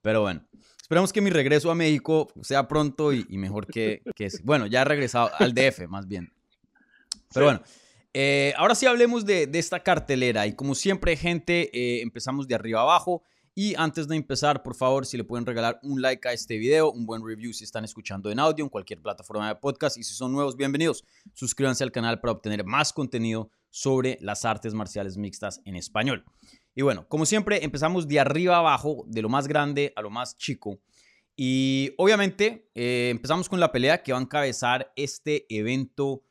Pero 0.00 0.22
bueno, 0.22 0.44
esperamos 0.80 1.12
que 1.12 1.20
mi 1.20 1.30
regreso 1.30 1.70
a 1.70 1.76
México 1.76 2.26
sea 2.42 2.66
pronto 2.66 3.12
y, 3.12 3.25
y 3.28 3.38
mejor 3.38 3.64
que, 3.68 4.02
que... 4.16 4.28
Bueno, 4.42 4.66
ya 4.66 4.82
he 4.82 4.84
regresado 4.84 5.30
al 5.38 5.54
DF, 5.54 5.87
más 5.88 6.08
bien. 6.08 6.32
Pero 7.32 7.46
Sí. 7.46 7.52
bueno, 7.52 7.62
eh, 8.12 8.52
ahora 8.56 8.75
sí 8.75 8.87
hablemos 8.87 9.25
de, 9.25 9.46
de 9.46 9.58
esta 9.61 9.84
cartelera. 9.84 10.44
Y 10.49 10.54
como 10.56 10.75
siempre, 10.75 11.16
gente, 11.16 11.70
eh, 11.72 12.02
empezamos 12.02 12.49
de 12.49 12.56
arriba 12.56 12.80
abajo. 12.80 13.22
Y 13.54 13.75
antes 13.76 14.08
de 14.08 14.16
empezar, 14.16 14.64
por 14.64 14.75
favor, 14.75 15.06
si 15.06 15.16
le 15.16 15.22
pueden 15.22 15.46
regalar 15.46 15.78
un 15.84 16.02
like 16.02 16.26
a 16.26 16.32
este 16.32 16.56
video, 16.56 16.90
un 16.90 17.06
buen 17.06 17.25
review 17.25 17.52
si 17.52 17.62
están 17.62 17.84
escuchando 17.84 18.30
en 18.32 18.40
audio 18.40 18.64
en 18.64 18.68
cualquier 18.68 19.00
plataforma 19.00 19.46
de 19.46 19.54
podcast. 19.54 19.96
Y 19.96 20.02
si 20.02 20.14
son 20.14 20.32
nuevos, 20.32 20.56
bienvenidos. 20.56 21.04
Suscríbanse 21.34 21.84
al 21.84 21.92
canal 21.92 22.18
para 22.18 22.32
obtener 22.32 22.64
más 22.64 22.92
contenido 22.92 23.50
sobre 23.73 24.19
las 24.21 24.45
artes 24.45 24.75
marciales 24.75 25.17
mixtas 25.17 25.62
en 25.64 25.76
español. 25.76 26.25
Y 26.75 26.83
bueno, 26.83 27.09
como 27.09 27.26
siempre, 27.26 27.64
empezamos 27.64 28.07
de 28.07 28.21
arriba 28.21 28.59
abajo, 28.59 29.05
de 29.09 29.23
lo 29.23 29.31
más 29.31 29.49
grande 29.49 29.93
a 29.97 30.02
lo 30.02 30.11
más 30.11 30.37
chico. 30.37 30.79
Y 31.35 31.95
obviamente 31.97 32.71
eh, 32.75 33.09
empezamos 33.11 33.49
con 33.49 33.61
la 33.61 33.73
pelea 33.73 34.02
que 34.02 34.12
va 34.12 34.19
a 34.19 34.23
encabezar 34.23 34.93
este 34.95 35.47
evento 35.49 36.23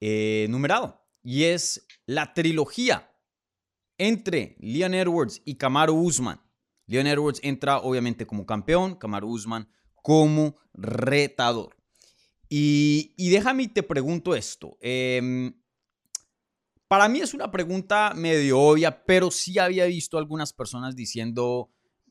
eh, 0.00 0.46
numerado. 0.50 1.06
Y 1.22 1.44
es 1.44 1.86
la 2.04 2.34
trilogía 2.34 3.10
entre 3.96 4.56
Leon 4.58 4.94
Edwards 4.94 5.40
y 5.44 5.54
Kamaru 5.54 5.94
Usman. 5.94 6.40
Leon 6.86 7.06
Edwards 7.06 7.40
entra 7.44 7.78
obviamente 7.78 8.26
como 8.26 8.44
campeón, 8.44 8.96
Kamaru 8.96 9.28
Usman 9.30 9.68
como 10.02 10.56
retador. 10.74 11.76
Y, 12.48 13.30
déjame 13.30 13.64
y 13.64 13.68
te 13.68 13.82
pregunto 13.82 14.34
esto. 14.34 14.78
Em, 14.80 15.52
para 16.88 17.08
mí 17.08 17.20
es 17.20 17.34
una 17.34 17.50
pregunta 17.50 18.12
medio 18.16 18.58
obvia, 18.60 19.04
pero 19.04 19.30
sí 19.30 19.58
había 19.58 19.84
visto 19.86 20.18
algunas 20.18 20.52
personas 20.52 20.96
diciendo 20.96 21.70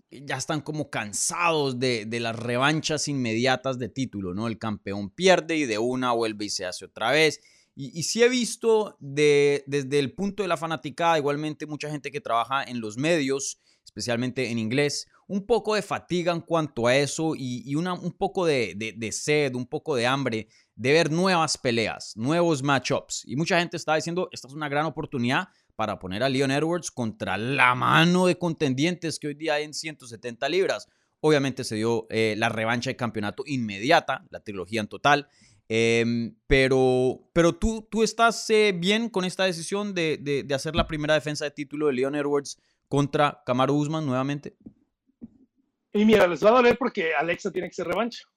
ya 0.10 0.38
están 0.38 0.62
como 0.62 0.90
cansados 0.90 1.80
de, 1.80 2.08
las 2.20 2.36
revanchas 2.36 3.08
inmediatas 3.08 3.78
de 3.78 3.90
título, 3.90 4.34
¿no? 4.34 4.48
El 4.48 4.58
campeón 4.58 5.10
pierde 5.10 5.58
y 5.58 5.66
de 5.66 5.78
una 5.78 6.12
vuelve 6.14 6.46
y 6.46 6.50
se 6.50 6.66
hace 6.66 6.86
otra 6.86 7.12
vez. 7.12 7.42
Y, 7.76 8.04
sí 8.04 8.24
he 8.24 8.30
visto 8.30 8.98
de, 9.00 9.64
desde 9.68 10.00
el 10.00 10.14
punto 10.14 10.42
de 10.42 10.50
la 10.50 10.58
fanaticada, 10.58 11.18
igualmente 11.18 11.68
mucha 11.68 11.92
gente 11.92 12.10
que 12.10 12.22
trabaja 12.22 12.64
en 12.64 12.80
los 12.80 12.98
medios, 12.98 13.60
especialmente 13.86 14.50
en 14.50 14.58
inglés, 14.58 15.08
un 15.28 15.46
poco 15.46 15.76
de 15.76 15.84
fatiga 15.84 16.32
en 16.34 16.42
cuanto 16.42 16.88
a 16.88 16.96
eso 16.96 17.34
y, 17.36 17.76
una, 17.76 17.94
un 17.94 18.14
poco 18.14 18.46
de, 18.46 19.10
sed, 19.12 19.54
un 19.54 19.68
poco 19.68 19.96
de 19.96 20.08
hambre 20.08 20.48
de 20.78 20.94
ver 20.94 21.12
nuevas 21.12 21.58
peleas, 21.58 22.16
nuevos 22.16 22.62
matchups. 22.62 23.24
Y 23.26 23.36
mucha 23.36 23.60
gente 23.60 23.76
está 23.76 23.96
diciendo, 23.96 24.30
esta 24.32 24.48
es 24.48 24.54
una 24.54 24.70
gran 24.70 24.86
oportunidad 24.86 25.50
para 25.76 26.00
poner 26.00 26.24
a 26.24 26.30
Leon 26.30 26.52
Edwards 26.52 26.92
contra 26.92 27.38
la 27.38 27.76
mano 27.76 28.28
de 28.28 28.38
contendientes 28.38 29.20
que 29.20 29.28
hoy 29.28 29.34
día 29.34 29.56
hay 29.56 29.64
en 29.64 29.74
170 29.74 30.48
libras. 30.50 30.88
Obviamente 31.20 31.64
se 31.64 31.76
dio 31.76 32.06
eh, 32.10 32.36
la 32.38 32.50
revancha 32.50 32.92
de 32.92 32.96
campeonato 32.96 33.44
inmediata, 33.48 34.24
la 34.30 34.40
trilogía 34.40 34.82
en 34.82 34.88
total. 34.88 35.28
Em, 35.68 36.36
pero, 36.46 37.28
pero 37.34 37.56
tú, 37.56 37.88
tú 37.90 38.04
estás 38.04 38.48
eh, 38.52 38.74
bien 38.74 39.10
con 39.10 39.26
esta 39.26 39.46
decisión 39.46 39.94
de, 39.96 40.18
de, 40.18 40.56
hacer 40.56 40.76
la 40.76 40.88
primera 40.88 41.16
defensa 41.16 41.44
de 41.44 41.52
título 41.52 41.88
de 41.88 41.94
Leon 41.94 42.16
Edwards 42.16 42.62
contra 42.88 43.42
Kamaru 43.46 43.76
Usman 43.76 44.06
nuevamente. 44.06 44.56
Y 45.92 46.06
mira, 46.06 46.28
les 46.28 46.46
va 46.46 46.50
a 46.50 46.54
doler 46.54 46.78
porque 46.78 47.16
Alexa 47.16 47.52
tiene 47.52 47.68
que 47.68 47.74
ser 47.74 47.88
revancha, 47.88 48.28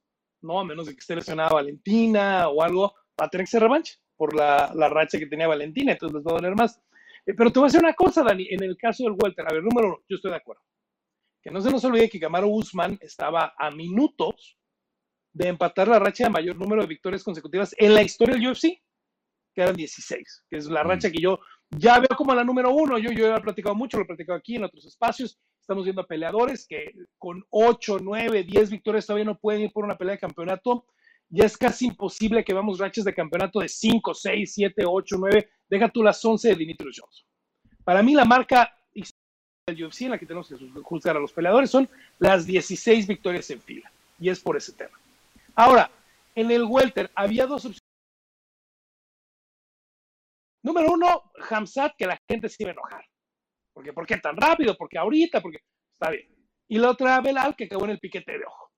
¿no? 0.42 0.61
A 0.61 0.64
menos 0.64 0.87
de 0.87 0.94
que 0.94 1.00
esté 1.00 1.16
lesionada 1.16 1.50
Valentina 1.50 2.49
o 2.49 2.62
algo, 2.62 2.94
va 3.20 3.26
a 3.26 3.28
tener 3.28 3.47
que 3.47 3.50
ser 3.50 3.62
revancha 3.62 3.94
por 4.16 4.35
la, 4.35 4.73
la 4.75 4.88
racha 4.88 5.18
que 5.18 5.26
tenía 5.26 5.49
Valentina, 5.49 5.92
entonces 5.92 6.16
les 6.16 6.26
va 6.26 6.32
a 6.32 6.40
doler 6.40 6.54
más. 6.54 6.80
Eh, 7.26 7.35
pero 7.35 7.50
te 7.50 7.59
voy 7.59 7.66
a 7.66 7.68
decir 7.68 7.80
una 7.80 7.94
cosa, 7.94 8.23
Dani, 8.23 8.47
en 8.50 8.62
el 8.62 8.76
caso 8.76 9.04
del 9.04 9.16
Welter, 9.18 9.47
a 9.49 9.54
ver, 9.54 9.62
número 9.62 9.88
uno, 9.88 9.99
yo 10.09 10.16
estoy 10.16 10.30
de 10.30 10.37
acuerdo. 10.37 10.62
Que 11.42 11.50
no 11.50 11.61
se 11.61 11.70
nos 11.70 11.85
olvide 11.85 12.09
que 12.09 12.20
Camaro 12.20 12.49
Usman 12.49 12.99
estaba 13.00 13.54
a 13.56 13.70
minutos 13.70 14.59
de 15.32 15.49
empatar 15.49 15.88
la 15.88 15.99
racha 15.99 16.25
de 16.25 16.30
mayor 16.30 16.56
número 16.56 16.82
de 16.82 16.88
victorias 16.88 17.23
consecutivas 17.23 17.75
en 17.78 17.94
la 17.94 18.02
historia 18.02 18.35
del 18.35 18.49
UFC, 18.49 18.82
que 19.54 19.62
eran 19.62 19.75
16, 19.75 20.44
que 20.49 20.56
es 20.56 20.66
la 20.66 20.82
racha 20.82 21.09
mm. 21.09 21.12
que 21.12 21.20
yo 21.20 21.38
ya 21.70 21.99
veo 21.99 22.16
como 22.16 22.35
la 22.35 22.44
número 22.44 22.70
uno. 22.70 22.99
Yo, 22.99 23.11
yo 23.12 23.35
he 23.35 23.40
platicado 23.40 23.75
mucho, 23.75 23.97
lo 23.97 24.04
he 24.04 24.06
platicado 24.06 24.38
aquí 24.38 24.56
en 24.56 24.64
otros 24.64 24.85
espacios. 24.85 25.38
Estamos 25.70 25.84
viendo 25.84 26.02
a 26.02 26.06
peleadores 26.06 26.66
que 26.66 26.92
con 27.16 27.44
8, 27.50 27.98
9, 28.02 28.42
10 28.42 28.70
victorias 28.70 29.06
todavía 29.06 29.24
no 29.24 29.38
pueden 29.38 29.62
ir 29.62 29.72
por 29.72 29.84
una 29.84 29.96
pelea 29.96 30.16
de 30.16 30.18
campeonato 30.18 30.84
ya 31.28 31.44
es 31.44 31.56
casi 31.56 31.86
imposible 31.86 32.44
que 32.44 32.52
veamos 32.52 32.80
rachas 32.80 33.04
de 33.04 33.14
campeonato 33.14 33.60
de 33.60 33.68
5, 33.68 34.12
6, 34.12 34.52
7, 34.52 34.82
8, 34.84 35.16
9. 35.16 35.50
Deja 35.68 35.88
tú 35.88 36.02
las 36.02 36.24
11 36.24 36.48
de 36.48 36.54
Dimitrios 36.56 36.98
Johnson. 37.00 37.24
Para 37.84 38.02
mí, 38.02 38.14
la 38.14 38.24
marca 38.24 38.76
del 39.64 39.84
UFC 39.84 40.02
en 40.02 40.10
la 40.10 40.18
que 40.18 40.26
tenemos 40.26 40.48
que 40.48 40.56
juzgar 40.82 41.16
a 41.16 41.20
los 41.20 41.32
peleadores 41.32 41.70
son 41.70 41.88
las 42.18 42.46
16 42.46 43.06
victorias 43.06 43.48
en 43.50 43.60
fila. 43.60 43.92
Y 44.18 44.28
es 44.28 44.40
por 44.40 44.56
ese 44.56 44.72
tema. 44.72 44.98
Ahora, 45.54 45.88
en 46.34 46.50
el 46.50 46.64
Welter 46.64 47.12
había 47.14 47.46
dos 47.46 47.64
opciones. 47.64 47.78
Número 50.64 50.92
uno, 50.92 51.30
Hamzat, 51.48 51.94
que 51.96 52.08
la 52.08 52.18
gente 52.28 52.48
se 52.48 52.64
iba 52.64 52.70
a 52.70 52.72
enojar. 52.72 53.09
Porque, 53.72 53.92
¿Por 53.92 54.06
qué 54.06 54.16
tan 54.18 54.36
rápido? 54.36 54.76
Porque 54.76 54.98
ahorita, 54.98 55.40
porque 55.40 55.58
está 55.92 56.10
bien. 56.10 56.28
Y 56.68 56.78
la 56.78 56.90
otra, 56.90 57.20
Belal, 57.20 57.56
que 57.56 57.64
acabó 57.64 57.84
en 57.84 57.92
el 57.92 57.98
piquete 57.98 58.32
de 58.38 58.44
ojo. 58.44 58.70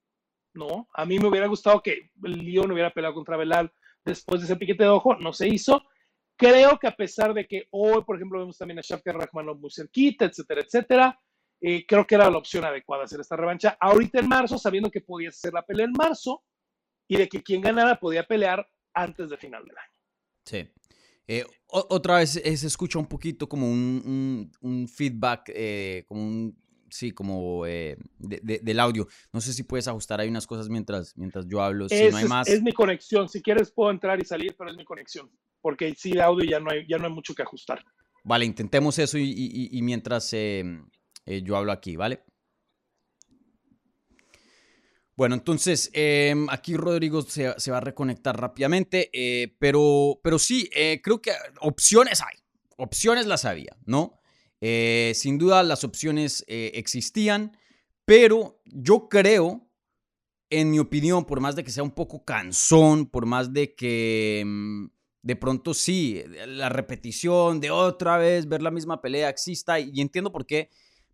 No, 0.55 0.89
a 0.95 1.05
mí 1.07 1.19
me 1.19 1.29
hubiera 1.29 1.47
gustado 1.47 1.83
que 1.83 2.11
León 2.23 2.71
hubiera 2.73 2.93
peleado 2.93 3.15
contra 3.15 3.37
Belal 3.37 3.73
después 4.05 4.41
de 4.41 4.47
ese 4.47 4.57
piquete 4.57 4.85
de 4.85 4.91
ojo, 4.91 5.15
no 5.17 5.33
se 5.33 5.49
hizo. 5.49 5.83
Creo 6.37 6.79
que 6.79 6.89
a 6.89 6.97
pesar 6.97 7.33
de 7.33 7.47
que 7.47 7.69
hoy, 7.71 8.03
por 8.05 8.17
ejemplo, 8.17 8.39
vemos 8.39 8.59
también 8.59 8.79
a 8.79 8.83
Shafka 8.83 9.13
Rahmanov 9.13 9.59
muy 9.59 9.71
cerquita, 9.71 10.25
etcétera, 10.25 10.61
etcétera, 10.63 11.21
eh, 11.61 11.87
creo 11.87 12.07
que 12.07 12.17
era 12.17 12.31
la 12.31 12.39
opción 12.39 12.65
adecuada 12.65 13.05
hacer 13.05 13.21
esta 13.21 13.37
revancha 13.37 13.77
ahorita 13.79 14.19
en 14.19 14.29
marzo, 14.29 14.59
sabiendo 14.59 14.91
que 14.91 15.01
podía 15.01 15.29
hacer 15.29 15.53
la 15.53 15.63
pelea 15.63 15.87
en 15.87 15.93
marzo 15.93 16.43
y 17.07 17.17
de 17.17 17.29
que 17.29 17.43
quien 17.43 17.61
ganara 17.61 18.01
podía 18.01 18.25
pelear 18.25 18.67
antes 18.95 19.31
del 19.31 19.39
final 19.39 19.65
del 19.65 19.79
año. 19.79 19.93
Sí. 20.45 20.69
Eh, 21.29 21.45
otra 21.69 22.19
vez 22.19 22.31
se 22.33 22.67
escucha 22.67 22.99
un 22.99 23.07
poquito 23.07 23.49
como 23.49 23.71
un, 23.71 24.89
feedback, 24.93 25.51
eh, 25.55 26.05
como 26.07 26.23
un 26.23 26.57
sí, 26.91 27.13
como 27.13 27.67
eh, 27.67 27.97
del 28.19 28.81
audio. 28.81 29.09
No 29.33 29.41
sé 29.41 29.53
si 29.53 29.63
puedes 29.63 29.89
ajustar 29.89 30.21
ahí 30.21 30.29
unas 30.29 30.47
cosas 30.47 30.69
mientras, 30.69 31.17
mientras 31.17 31.47
yo 31.47 31.63
hablo. 31.63 31.89
Si 31.89 31.95
es, 31.95 32.13
no 32.13 32.19
hay 32.19 32.27
más. 32.27 32.49
Es 32.49 32.63
mi 32.63 32.73
conexión. 32.73 33.29
Si 33.29 33.41
quieres 33.41 33.71
puedo 33.73 33.91
entrar 33.91 34.21
y 34.21 34.25
salir, 34.25 34.55
pero 34.57 34.71
es 34.71 34.77
mi 34.77 34.85
conexión. 34.85 35.31
Porque 35.61 35.95
sí, 35.97 36.13
de 36.13 36.23
audio 36.23 36.45
ya 36.45 36.61
no 36.61 36.71
hay, 36.71 36.87
ya 36.87 36.99
no 36.99 37.07
hay 37.07 37.13
mucho 37.13 37.35
que 37.35 37.43
ajustar. 37.43 37.85
Vale, 38.25 38.45
intentemos 38.45 38.99
eso 38.99 39.19
y, 39.19 39.81
mientras 39.83 40.33
eh, 40.33 40.63
yo 41.43 41.57
hablo 41.57 41.73
aquí, 41.73 41.97
¿vale? 41.97 42.25
Bueno, 45.23 45.37
entonces 45.37 45.89
em, 45.93 46.51
aquí 46.51 46.77
Rodrigo 46.77 47.23
se, 47.23 47.71
va 47.71 47.77
a 47.77 47.81
reconectar 47.81 48.37
rápidamente, 48.41 49.09
eh, 49.13 49.55
pero, 49.61 50.19
pero 50.21 50.37
sí, 50.37 50.69
creo 51.01 51.23
que 51.23 51.31
opciones 51.61 52.21
hay, 52.23 52.39
opciones 52.77 53.27
las 53.27 53.45
había, 53.45 53.77
¿no? 53.87 54.19
Eh, 54.61 55.13
sin 55.15 55.39
duda 55.39 55.63
las 55.63 55.85
opciones 55.85 56.45
eh, 56.49 56.73
existían, 56.75 57.57
pero 58.05 58.61
yo 58.65 59.09
creo, 59.09 59.71
en 60.51 60.73
mi 60.73 60.81
opinión, 60.81 61.25
por 61.25 61.39
más 61.39 61.55
de 61.55 61.63
que 61.63 61.71
sea 61.71 61.85
un 61.85 61.93
poco 61.93 62.25
cansón, 62.25 63.07
por 63.07 63.25
más 63.25 63.53
de 63.53 63.77
que 63.77 64.43
mm, 64.45 64.87
de 65.23 65.37
pronto 65.37 65.73
sí, 65.73 66.21
la 66.49 66.69
repetición 66.69 67.61
de 67.61 67.71
otra 67.71 68.19
vez 68.19 68.49
ver 68.49 68.61
la 68.61 68.73
misma 68.73 69.01
pelea 69.01 69.29
exista, 69.29 69.79
y 69.79 70.01
entiendo 70.01 70.33
por 70.33 70.47
qué, 70.47 70.69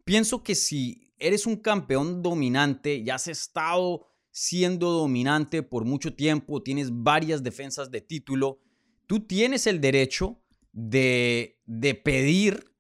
pienso 0.09 0.43
que 0.43 0.55
si 0.55 1.13
eres 1.19 1.45
un 1.45 1.57
campeón 1.57 2.23
dominante, 2.23 3.05
ya 3.05 3.17
has 3.17 3.29
estado 3.29 4.07
siendo 4.31 4.91
dominante 4.91 5.63
por 5.63 5.85
mucho 5.85 6.15
tiempo, 6.15 6.63
tienes 6.63 6.89
varias 6.91 7.43
defensas 7.43 7.91
de 7.91 8.01
título, 8.01 8.59
tú 9.07 9.27
tienes 9.27 9.67
el 9.67 9.83
derecho 9.83 10.41
de, 10.73 11.61
de 11.67 11.95
pedir 11.95 12.73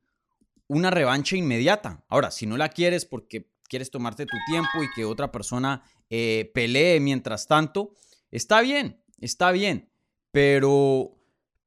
una 0.68 0.90
revancha 0.90 1.36
inmediata. 1.36 2.02
Ahora, 2.08 2.30
si 2.30 2.46
no 2.46 2.56
la 2.56 2.70
quieres 2.70 3.04
porque 3.04 3.50
quieres 3.68 3.90
tomarte 3.90 4.24
tu 4.24 4.36
tiempo 4.46 4.82
y 4.82 4.88
que 4.96 5.04
otra 5.04 5.30
persona 5.30 5.82
eh, 6.08 6.50
pelee 6.54 6.98
mientras 6.98 7.46
tanto, 7.46 7.94
está 8.30 8.62
bien, 8.62 9.04
está 9.20 9.50
bien, 9.50 9.92
pero, 10.30 11.14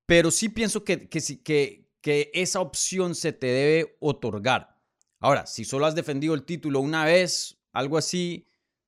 pero 0.08 0.32
sí 0.32 0.50
pienso 0.50 0.84
que, 0.84 1.08
que, 1.08 1.22
que, 1.44 1.88
que 2.02 2.32
esa 2.34 2.62
opción 2.62 3.14
se 3.14 3.32
te 3.32 3.46
debe 3.46 3.98
otorgar. 4.00 4.81
Ahora, 5.22 5.46
si 5.46 5.64
solo 5.64 5.86
has 5.86 5.94
defendido 5.94 6.34
el 6.34 6.44
título 6.44 6.80
una 6.80 7.06
vez, 7.06 7.58
algo 7.74 7.98
así, 7.98 8.48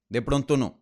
de 0.10 0.22
pronto 0.24 0.58
no. 0.58 0.82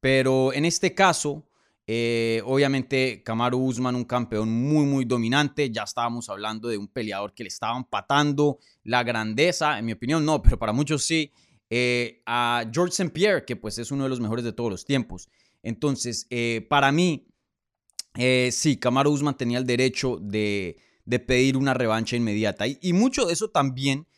Pero 0.00 0.52
en 0.52 0.64
este 0.64 0.92
caso, 0.92 1.48
eh, 1.86 2.42
obviamente, 2.44 3.22
Kamaru 3.22 3.58
Usman, 3.58 3.94
un 3.94 4.04
campeón 4.04 4.50
muy, 4.50 4.84
muy 4.86 5.04
dominante. 5.04 5.70
Ya 5.70 5.84
estábamos 5.84 6.28
hablando 6.28 6.68
de 6.68 6.76
un 6.76 6.88
peleador 6.88 7.32
que 7.32 7.44
le 7.44 7.48
estaban 7.48 7.84
patando 7.84 8.58
la 8.82 9.04
grandeza, 9.04 9.78
en 9.78 9.86
mi 9.86 9.92
opinión, 9.92 10.24
no, 10.24 10.42
pero 10.42 10.58
para 10.58 10.72
muchos 10.72 11.04
sí. 11.04 11.32
Eh, 11.70 12.22
a 12.26 12.64
George 12.72 12.90
St. 12.90 13.10
Pierre, 13.10 13.44
que 13.44 13.54
pues 13.54 13.78
es 13.78 13.92
uno 13.92 14.02
de 14.02 14.10
los 14.10 14.20
mejores 14.20 14.44
de 14.44 14.52
todos 14.52 14.70
los 14.70 14.84
tiempos. 14.84 15.28
Entonces, 15.62 16.26
eh, 16.30 16.66
para 16.68 16.90
mí, 16.90 17.28
sí, 18.50 18.78
Kamaru 18.78 19.12
Usman 19.12 19.36
tenía 19.36 19.58
el 19.58 19.66
derecho 19.66 20.18
de, 20.20 20.76
pedir 21.26 21.56
una 21.56 21.72
revancha 21.72 22.16
inmediata. 22.16 22.66
Y, 22.66 22.92
mucho 22.94 23.26
de 23.26 23.32
eso 23.32 23.48
también. 23.48 24.08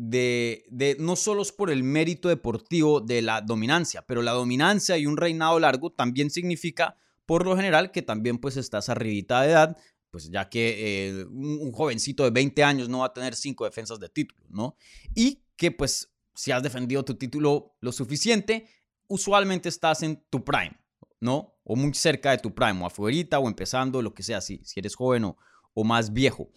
De, 0.00 0.64
de, 0.70 0.96
no 1.00 1.16
solo 1.16 1.42
es 1.42 1.50
por 1.50 1.70
el 1.72 1.82
mérito 1.82 2.28
deportivo 2.28 3.00
de 3.00 3.20
la 3.20 3.40
dominancia, 3.40 4.02
pero 4.06 4.22
la 4.22 4.30
dominancia 4.30 4.96
y 4.96 5.06
un 5.06 5.16
reinado 5.16 5.58
largo 5.58 5.90
también 5.90 6.30
significa 6.30 6.96
por 7.26 7.44
lo 7.44 7.56
general 7.56 7.90
que 7.90 8.02
también 8.02 8.38
pues 8.38 8.56
estás 8.56 8.88
arribita 8.88 9.42
de 9.42 9.50
edad, 9.50 9.76
pues 10.10 10.30
ya 10.30 10.48
que 10.48 11.08
eh, 11.08 11.24
un, 11.24 11.72
jovencito 11.72 12.22
de 12.22 12.30
20 12.30 12.62
años 12.62 12.88
no 12.88 13.00
va 13.00 13.06
a 13.06 13.12
tener 13.12 13.34
cinco 13.34 13.64
defensas 13.64 13.98
de 13.98 14.08
título, 14.08 14.46
¿no? 14.48 14.76
Y 15.16 15.42
que 15.56 15.72
pues 15.72 16.12
si 16.32 16.52
has 16.52 16.62
defendido 16.62 17.04
tu 17.04 17.16
título 17.16 17.74
lo 17.80 17.90
suficiente, 17.90 18.68
usualmente 19.08 19.68
estás 19.68 20.04
en 20.04 20.22
tu 20.30 20.44
prime, 20.44 20.80
¿no? 21.18 21.56
O 21.64 21.74
muy 21.74 21.92
cerca 21.92 22.30
de 22.30 22.38
tu 22.38 22.54
prime, 22.54 22.80
o 22.82 22.86
afuera 22.86 23.40
o 23.40 23.48
empezando, 23.48 24.00
lo 24.00 24.14
que 24.14 24.22
sea, 24.22 24.40
si, 24.40 24.60
si 24.64 24.78
eres 24.78 24.94
joven 24.94 25.24
o 25.24 25.84
más 25.84 26.12
viejo. 26.12 26.50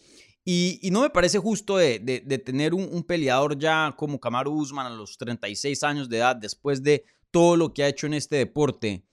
Y, 0.43 0.89
no 0.91 1.01
me 1.01 1.09
parece 1.11 1.37
justo 1.37 1.77
de, 1.77 1.99
tener 2.43 2.73
un, 2.73 3.03
peleador 3.03 3.57
ya 3.57 3.93
como 3.95 4.19
Kamaru 4.19 4.51
Usman 4.51 4.87
a 4.87 4.95
los 4.95 5.17
36 5.17 5.83
años 5.83 6.09
de 6.09 6.17
edad, 6.17 6.35
después 6.35 6.81
de 6.81 7.05
todo 7.29 7.55
lo 7.55 7.73
que 7.73 7.83
ha 7.83 7.87
hecho 7.87 8.07
en 8.07 8.15
este 8.15 8.37
deporte, 8.37 9.05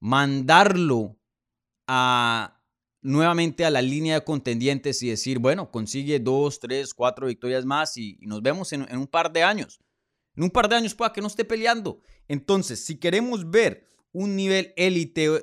mandarlo 0.00 1.16
a 1.86 2.58
nuevamente 3.00 3.64
a 3.64 3.70
la 3.70 3.82
línea 3.82 4.14
de 4.14 4.24
contendientes 4.24 5.02
y 5.02 5.08
decir, 5.08 5.38
bueno, 5.38 5.70
consigue 5.70 6.20
dos, 6.20 6.60
tres, 6.60 6.94
cuatro 6.94 7.26
victorias 7.26 7.64
más 7.64 7.96
y, 7.96 8.18
nos 8.22 8.42
vemos 8.42 8.72
en, 8.72 8.82
un 8.96 9.06
par 9.06 9.32
de 9.32 9.42
años. 9.42 9.80
En 10.36 10.44
un 10.44 10.50
par 10.50 10.68
de 10.68 10.76
años 10.76 10.94
pueda 10.94 11.12
que 11.12 11.20
no 11.20 11.26
esté 11.26 11.44
peleando. 11.44 12.00
Entonces, 12.26 12.84
si 12.84 12.98
queremos 12.98 13.50
ver 13.50 13.86
un 14.12 14.34
nivel 14.36 14.72
élite 14.76 15.42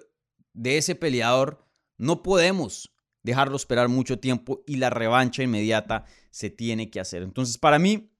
de 0.53 0.77
ese 0.77 0.95
peleador, 0.95 1.65
no 1.97 2.23
podemos 2.23 2.91
dejarlo 3.23 3.55
esperar 3.55 3.89
mucho 3.89 4.19
tiempo 4.19 4.63
y 4.65 4.77
la 4.77 4.89
revancha 4.89 5.43
inmediata 5.43 6.05
se 6.31 6.49
tiene 6.49 6.89
que 6.89 6.99
hacer. 6.99 7.23
Entonces, 7.23 7.57
para 7.57 7.79
mí, 7.79 8.11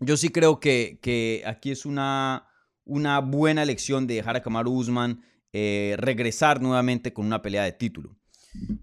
yo 0.00 0.16
sí 0.16 0.30
creo 0.30 0.60
que, 0.60 1.42
aquí 1.46 1.70
es 1.70 1.86
una, 1.86 2.48
una 2.84 3.20
buena 3.20 3.62
elección 3.62 4.06
de 4.06 4.14
dejar 4.14 4.36
a 4.36 4.42
Kamaru 4.42 4.72
Usman 4.72 5.22
eh, 5.52 5.96
regresar 5.98 6.62
nuevamente 6.62 7.12
con 7.12 7.26
una 7.26 7.42
pelea 7.42 7.64
de 7.64 7.72
título. 7.72 8.16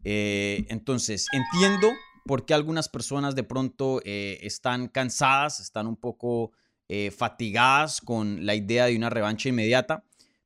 Eh, 0.03 0.65
entonces, 0.70 1.27
entiendo 1.32 1.89
por 2.25 2.46
qué 2.46 2.53
algunas 2.53 2.89
personas 2.89 3.36
de 3.36 3.44
pronto 3.44 4.01
eh, 4.03 4.39
están 4.41 4.88
cansadas, 4.88 5.60
están 5.60 5.88
un 5.88 5.98
poco 5.98 6.51
fatigadas 7.17 8.00
con 8.00 8.46
la 8.46 8.56
idea 8.56 8.86
de 8.86 8.96
una 8.96 9.10
revancha 9.10 9.50
inmediata, 9.50 10.06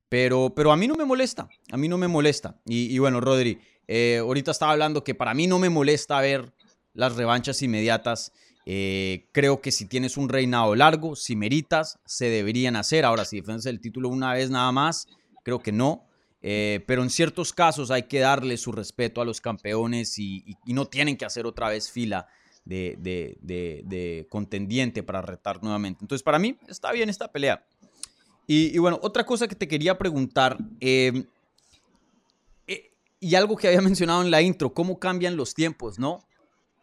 pero, 0.09 0.53
pero 0.55 0.73
a 0.73 0.75
mí 0.75 0.87
no 0.87 0.95
me 0.95 1.05
molesta, 1.05 1.47
a 1.71 1.77
mí 1.77 1.87
no 1.87 1.97
me 1.97 2.09
molesta. 2.09 2.59
Y, 2.65 2.97
bueno, 2.97 3.21
Rodri, 3.21 3.59
ahorita 3.87 4.51
estaba 4.51 4.71
hablando 4.71 5.03
que 5.03 5.15
para 5.15 5.33
mí 5.33 5.47
no 5.47 5.59
me 5.59 5.69
molesta 5.69 6.19
ver 6.21 6.53
las 6.93 7.15
revanchas 7.15 7.61
inmediatas. 7.61 8.31
creo 8.65 9.61
que 9.61 9.71
si 9.71 9.85
tienes 9.85 10.17
un 10.17 10.29
reinado 10.29 10.75
largo, 10.75 11.15
si 11.15 11.35
meritas, 11.35 11.99
se 12.05 12.29
deberían 12.29 12.75
hacer. 12.75 13.05
Ahora, 13.05 13.25
si 13.25 13.41
defendes 13.41 13.65
el 13.65 13.81
título 13.81 14.09
una 14.09 14.33
vez 14.33 14.49
nada 14.49 14.71
más, 14.71 15.07
creo 15.43 15.59
que 15.59 15.71
no. 15.71 16.07
Eh, 16.43 16.83
pero 16.87 17.03
en 17.03 17.09
ciertos 17.09 17.53
casos 17.53 17.91
hay 17.91 18.03
que 18.03 18.19
darle 18.19 18.57
su 18.57 18.71
respeto 18.71 19.21
a 19.21 19.25
los 19.25 19.39
campeones 19.39 20.17
y, 20.17 20.57
no 20.65 20.87
tienen 20.87 21.15
que 21.15 21.25
hacer 21.25 21.45
otra 21.45 21.69
vez 21.69 21.91
fila 21.91 22.27
de, 22.65 24.25
contendiente 24.29 25.03
para 25.03 25.21
retar 25.21 25.61
nuevamente. 25.61 26.03
Entonces, 26.03 26.23
para 26.23 26.39
mí 26.39 26.57
está 26.67 26.91
bien 26.91 27.09
esta 27.09 27.31
pelea. 27.31 27.65
Y, 28.47 28.77
bueno, 28.79 28.99
otra 29.01 29.25
cosa 29.25 29.47
que 29.47 29.55
te 29.55 29.67
quería 29.67 29.97
preguntar, 29.97 30.57
eh, 30.81 31.25
y 33.21 33.35
algo 33.35 33.55
que 33.55 33.69
había 33.69 33.81
mencionado 33.81 34.21
en 34.21 34.31
la 34.31 34.41
intro, 34.41 34.73
¿cómo 34.73 34.99
cambian 34.99 35.37
los 35.37 35.53
tiempos, 35.53 35.97
no? 35.97 36.27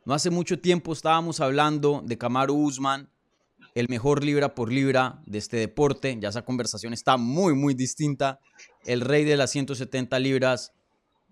No 0.06 0.14
hace 0.14 0.30
mucho 0.30 0.58
tiempo 0.58 0.94
estábamos 0.94 1.40
hablando 1.40 2.02
de 2.02 2.16
Kamaru 2.16 2.54
Usman, 2.54 3.10
el 3.74 3.88
mejor 3.90 4.24
libra 4.24 4.54
por 4.54 4.72
libra 4.72 5.20
de 5.26 5.36
este 5.36 5.58
deporte. 5.58 6.16
Ya 6.18 6.30
esa 6.30 6.46
conversación 6.46 6.94
está 6.94 7.18
muy, 7.18 7.54
muy 7.54 7.74
distinta. 7.74 8.40
El 8.86 9.02
rey 9.02 9.24
de 9.24 9.36
las 9.36 9.50
170 9.50 10.18
libras, 10.18 10.72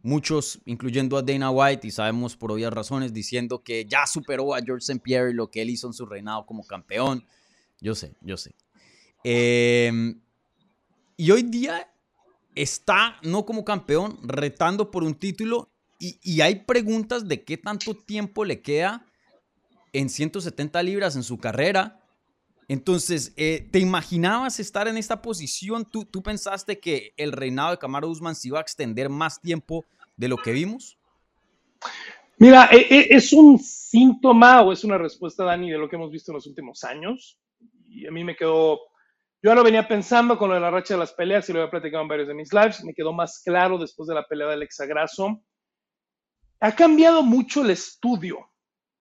muchos, 0.02 0.60
incluyendo 0.66 1.16
a 1.16 1.22
Dana 1.22 1.50
White, 1.50 1.86
y 1.86 1.90
sabemos 1.90 2.36
por 2.36 2.52
obvias 2.52 2.72
razones, 2.72 3.14
diciendo 3.14 3.62
que 3.62 3.86
ya 3.86 4.06
superó 4.06 4.54
a 4.54 4.60
George 4.60 4.84
St. 4.84 5.00
Pierre 5.02 5.32
lo 5.32 5.50
que 5.50 5.62
él 5.62 5.70
hizo 5.70 5.86
en 5.86 5.94
su 5.94 6.04
reinado 6.04 6.44
como 6.44 6.66
campeón. 6.66 7.25
Yo 7.80 7.94
sé, 7.94 8.14
yo 8.20 8.36
sé. 8.36 8.54
Em, 9.25 10.20
y 11.16 11.30
hoy 11.30 11.42
día 11.44 11.90
está, 12.56 13.18
no 13.22 13.46
como 13.46 13.64
campeón, 13.64 14.18
retando 14.22 14.90
por 14.90 15.04
un 15.04 15.14
título. 15.14 15.70
Y, 15.98 16.40
hay 16.42 16.56
preguntas 16.56 17.26
de 17.26 17.42
qué 17.44 17.56
tanto 17.56 17.94
tiempo 17.94 18.44
le 18.44 18.60
queda 18.60 19.06
en 19.94 20.10
170 20.10 20.82
libras 20.82 21.16
en 21.16 21.22
su 21.22 21.38
carrera 21.38 22.02
entonces, 22.69 23.32
eh, 23.36 23.69
¿te 23.71 23.78
imaginabas 23.78 24.58
estar 24.58 24.88
en 24.88 24.97
esta 24.97 25.23
posición? 25.23 25.84
¿Tú, 25.84 26.04
¿Tú 26.04 26.23
pensaste 26.23 26.80
que 26.80 27.12
el 27.16 27.32
reinado 27.32 27.71
de 27.71 27.78
Camaro 27.78 28.08
Usman 28.08 28.34
se 28.34 28.49
iba 28.49 28.58
a 28.58 28.62
extender 28.62 29.08
más 29.08 29.40
tiempo 29.40 29.84
de 30.16 30.28
lo 30.28 30.36
que 30.36 30.52
vimos? 30.52 30.99
Mira, 32.38 32.69
e, 32.73 32.78
e, 32.78 33.06
es 33.10 33.32
un 33.32 33.58
síntoma 33.58 34.62
o 34.62 34.73
es 34.73 34.82
una 34.82 34.99
respuesta, 34.99 35.45
Dani, 35.45 35.71
de 35.71 35.78
lo 35.78 35.88
que 35.88 35.97
hemos 35.97 36.10
visto 36.10 36.32
en 36.32 36.36
los 36.36 36.47
últimos 36.47 36.82
años. 36.82 37.38
Y 37.88 38.06
a 38.06 38.10
mí 38.10 38.25
me 38.25 38.34
quedó, 38.34 38.80
yo 39.47 39.54
lo 39.54 39.63
venía 39.63 39.87
pensando 39.87 40.37
con 40.37 40.49
lo 40.49 40.56
de 40.56 40.61
la 40.61 40.73
racha 40.73 40.95
de 40.95 40.99
las 40.99 41.13
peleas 41.13 41.49
y 41.49 41.52
lo 41.52 41.61
había 41.61 41.71
platicado 41.71 42.02
en 42.02 42.09
varios 42.09 42.26
de 42.26 42.35
mis 42.35 42.52
lives, 42.52 42.82
me 42.82 42.93
quedó 42.93 43.13
más 43.13 43.41
claro 43.45 43.78
después 43.78 44.09
de 44.09 44.15
la 44.17 44.26
pelea 44.26 44.49
del 44.49 44.65
Exagraso. 44.65 45.41
Ha 46.59 46.75
cambiado 46.75 47.23
mucho 47.23 47.63
el 47.63 47.71
estudio 47.71 48.39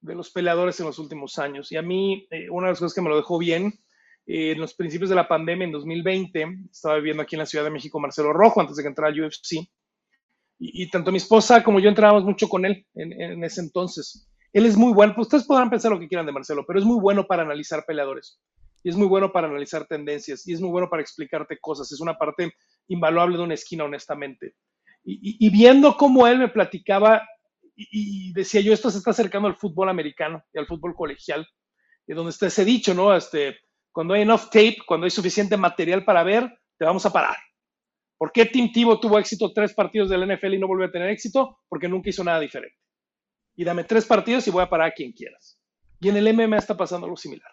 de 0.01 0.13
los 0.13 0.29
peleadores 0.29 0.79
en 0.79 0.85
los 0.85 0.99
últimos 0.99 1.39
años. 1.39 1.71
Y 1.71 1.77
a 1.77 1.81
mí, 1.81 2.27
eh, 2.29 2.47
una 2.51 2.67
de 2.67 2.73
las 2.73 2.79
cosas 2.79 2.93
que 2.93 3.01
me 3.01 3.09
lo 3.09 3.15
dejó 3.15 3.39
bien, 3.39 3.73
eh, 4.27 4.51
en 4.51 4.59
los 4.59 4.75
principios 4.75 5.09
de 5.09 5.15
la 5.15 5.27
pandemia, 5.27 5.65
en 5.65 5.71
2020, 5.71 6.45
estaba 6.69 6.97
viviendo 6.97 7.23
aquí 7.23 7.33
en 7.33 7.39
la 7.39 7.47
Ciudad 7.47 7.65
de 7.65 7.71
México 7.71 7.99
Marcelo 7.99 8.31
Rojo, 8.31 8.61
antes 8.61 8.75
de 8.75 8.83
que 8.83 8.89
entrara 8.89 9.11
al 9.11 9.19
UFC. 9.19 9.67
Y, 10.59 10.87
tanto 10.91 11.11
mi 11.11 11.17
esposa 11.17 11.63
como 11.63 11.79
yo 11.79 11.89
entrábamos 11.89 12.23
mucho 12.23 12.47
con 12.47 12.67
él 12.67 12.85
en, 12.93 13.43
ese 13.43 13.61
entonces. 13.61 14.29
Él 14.53 14.67
es 14.67 14.77
muy 14.77 14.93
bueno, 14.93 15.15
pues 15.15 15.25
ustedes 15.25 15.45
podrán 15.45 15.71
pensar 15.71 15.91
lo 15.91 15.99
que 15.99 16.07
quieran 16.07 16.27
de 16.27 16.31
Marcelo, 16.33 16.65
pero 16.67 16.77
es 16.77 16.85
muy 16.85 16.99
bueno 16.99 17.25
para 17.25 17.41
analizar 17.41 17.83
peleadores. 17.87 18.39
Y 18.85 18.89
es 18.89 18.95
muy 18.95 19.07
bueno 19.07 19.31
para 19.31 19.47
analizar 19.47 19.87
tendencias. 19.87 20.47
Y 20.47 20.53
es 20.53 20.61
muy 20.61 20.69
bueno 20.69 20.87
para 20.89 21.01
explicarte 21.01 21.57
cosas. 21.59 21.91
Es 21.91 21.99
una 21.99 22.13
parte 22.13 22.53
invaluable 22.87 23.37
de 23.37 23.43
una 23.43 23.55
esquina, 23.55 23.83
honestamente. 23.83 24.53
y 25.03 25.49
viendo 25.49 25.97
cómo 25.97 26.25
él 26.27 26.39
me 26.39 26.49
platicaba 26.49 27.21
y, 27.75 28.33
decía 28.33 28.61
yo, 28.61 28.73
esto 28.73 28.89
se 28.89 28.99
está 28.99 29.11
acercando 29.11 29.47
al 29.47 29.55
fútbol 29.55 29.89
americano 29.89 30.43
y 30.53 30.57
al 30.57 30.67
fútbol 30.67 30.95
colegial, 30.95 31.45
y 32.07 32.13
donde 32.13 32.31
está 32.31 32.47
ese 32.47 32.63
dicho, 32.63 32.93
¿no? 32.93 33.15
Este, 33.15 33.57
cuando 33.91 34.13
hay 34.13 34.21
enough 34.21 34.45
tape, 34.45 34.77
cuando 34.85 35.05
hay 35.05 35.11
suficiente 35.11 35.57
material 35.57 36.05
para 36.05 36.23
ver, 36.23 36.49
te 36.77 36.85
vamos 36.85 37.05
a 37.05 37.11
parar. 37.11 37.35
¿Por 38.17 38.31
qué 38.31 38.45
Tim 38.45 38.71
Tebow 38.71 38.99
tuvo 38.99 39.19
éxito 39.19 39.51
tres 39.53 39.73
partidos 39.73 40.09
del 40.09 40.25
NFL 40.25 40.53
y 40.53 40.59
no 40.59 40.67
volvió 40.67 40.87
a 40.87 40.91
tener 40.91 41.09
éxito? 41.09 41.59
Porque 41.67 41.89
nunca 41.89 42.09
hizo 42.09 42.23
nada 42.23 42.39
diferente. 42.39 42.77
Y 43.55 43.63
dame 43.63 43.83
tres 43.83 44.05
partidos 44.05 44.47
y 44.47 44.51
voy 44.51 44.63
a 44.63 44.69
parar 44.69 44.89
a 44.89 44.93
quien 44.93 45.11
quieras. 45.11 45.59
Y 45.99 46.09
en 46.09 46.17
el 46.17 46.33
MMA 46.33 46.57
está 46.57 46.77
pasando 46.77 47.05
algo 47.05 47.17
similar. 47.17 47.51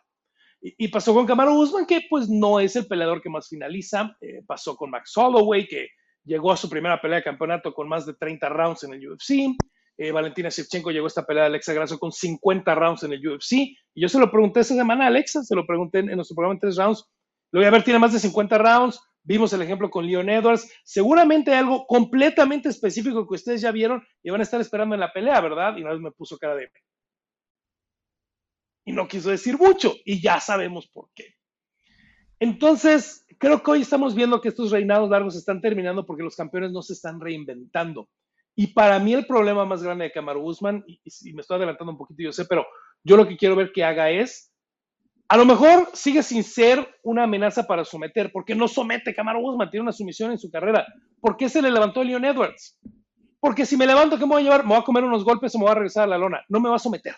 Y, 0.64 0.88
pasó 0.88 1.12
con 1.12 1.26
Camaro 1.26 1.54
Usman, 1.54 1.86
que 1.86 2.02
pues 2.08 2.28
no 2.28 2.60
es 2.60 2.76
el 2.76 2.86
peleador 2.86 3.20
que 3.20 3.28
más 3.28 3.48
finaliza. 3.48 4.16
Eh, 4.20 4.42
pasó 4.46 4.76
con 4.76 4.90
Max 4.90 5.12
Holloway, 5.16 5.66
que 5.66 5.88
llegó 6.24 6.52
a 6.52 6.56
su 6.56 6.70
primera 6.70 7.00
pelea 7.00 7.18
de 7.18 7.24
campeonato 7.24 7.74
con 7.74 7.88
más 7.88 8.06
de 8.06 8.14
30 8.14 8.48
rounds 8.48 8.84
en 8.84 8.94
el 8.94 9.08
UFC. 9.08 9.56
Eh, 9.98 10.12
Valentina 10.12 10.48
Shevchenko 10.48 10.90
llegó 10.90 11.06
a 11.06 11.08
esta 11.08 11.26
pelea 11.26 11.44
de 11.44 11.48
Alexa 11.48 11.72
Grasso 11.72 11.98
con 11.98 12.12
50 12.12 12.74
rounds 12.74 13.02
en 13.02 13.12
el 13.12 13.26
UFC. 13.26 13.52
Y 13.52 14.02
yo 14.02 14.08
se 14.08 14.20
lo 14.20 14.30
pregunté 14.30 14.60
esa 14.60 14.74
semana 14.74 15.04
a 15.04 15.08
Alexa, 15.08 15.42
se 15.42 15.54
lo 15.54 15.66
pregunté 15.66 15.98
en, 15.98 16.06
nuestro 16.06 16.36
programa 16.36 16.54
en 16.54 16.60
tres 16.60 16.76
rounds. 16.76 17.04
Lo 17.50 17.60
voy 17.60 17.66
a 17.66 17.70
ver, 17.70 17.82
tiene 17.82 17.98
más 17.98 18.12
de 18.12 18.20
50 18.20 18.56
rounds. 18.58 19.00
Vimos 19.24 19.52
el 19.52 19.62
ejemplo 19.62 19.90
con 19.90 20.06
Leon 20.06 20.28
Edwards. 20.30 20.72
Seguramente 20.84 21.54
algo 21.54 21.86
completamente 21.86 22.68
específico 22.68 23.26
que 23.26 23.34
ustedes 23.34 23.60
ya 23.60 23.70
vieron 23.70 24.02
y 24.22 24.30
van 24.30 24.40
a 24.40 24.44
estar 24.44 24.60
esperando 24.60 24.94
en 24.94 25.00
la 25.00 25.12
pelea, 25.12 25.40
¿verdad? 25.40 25.76
Y 25.76 25.82
una 25.82 25.92
vez 25.92 26.00
me 26.00 26.12
puso 26.12 26.38
cara 26.38 26.54
de... 26.54 26.70
Y 28.84 28.92
no 28.92 29.08
quiso 29.08 29.30
decir 29.30 29.58
mucho. 29.58 29.94
Y 30.04 30.20
ya 30.20 30.40
sabemos 30.40 30.88
por 30.88 31.08
qué. 31.14 31.34
Entonces, 32.40 33.24
creo 33.38 33.62
que 33.62 33.70
hoy 33.70 33.82
estamos 33.82 34.14
viendo 34.14 34.40
que 34.40 34.48
estos 34.48 34.70
reinados 34.70 35.08
largos 35.10 35.36
están 35.36 35.60
terminando 35.60 36.04
porque 36.04 36.24
los 36.24 36.34
campeones 36.34 36.72
no 36.72 36.82
se 36.82 36.94
están 36.94 37.20
reinventando. 37.20 38.08
Y 38.54 38.68
para 38.68 38.98
mí 38.98 39.14
el 39.14 39.26
problema 39.26 39.64
más 39.64 39.82
grande 39.82 40.04
de 40.04 40.12
Kamaru 40.12 40.44
Usman, 40.44 40.84
y, 40.86 41.00
me 41.32 41.40
estoy 41.40 41.56
adelantando 41.56 41.92
un 41.92 41.98
poquito, 41.98 42.22
yo 42.22 42.32
sé, 42.32 42.44
pero 42.44 42.66
yo 43.02 43.16
lo 43.16 43.26
que 43.26 43.36
quiero 43.36 43.56
ver 43.56 43.72
que 43.72 43.84
haga 43.84 44.10
es, 44.10 44.52
a 45.28 45.36
lo 45.36 45.46
mejor 45.46 45.88
sigue 45.94 46.22
sin 46.22 46.44
ser 46.44 46.86
una 47.02 47.24
amenaza 47.24 47.66
para 47.66 47.84
someter, 47.84 48.30
porque 48.32 48.54
no 48.54 48.68
somete 48.68 49.14
Kamaru 49.14 49.48
Usman, 49.48 49.70
tiene 49.70 49.82
una 49.82 49.92
sumisión 49.92 50.32
en 50.32 50.38
su 50.38 50.50
carrera. 50.50 50.86
¿Por 51.20 51.36
qué 51.36 51.48
se 51.48 51.62
le 51.62 51.70
levantó 51.70 52.00
a 52.00 52.04
Leon 52.04 52.24
Edwards? 52.24 52.78
Porque 53.40 53.64
si 53.64 53.76
me 53.76 53.86
levanto, 53.86 54.18
¿qué 54.18 54.26
me 54.26 54.34
voy 54.34 54.42
a 54.42 54.44
llevar? 54.44 54.62
Me 54.64 54.70
voy 54.70 54.78
a 54.78 54.84
comer 54.84 55.04
unos 55.04 55.24
golpes 55.24 55.54
o 55.54 55.58
me 55.58 55.64
voy 55.64 55.72
a 55.72 55.76
regresar 55.76 56.04
a 56.04 56.08
la 56.08 56.18
lona. 56.18 56.44
No 56.48 56.60
me 56.60 56.68
va 56.68 56.76
a 56.76 56.78
someter, 56.78 57.14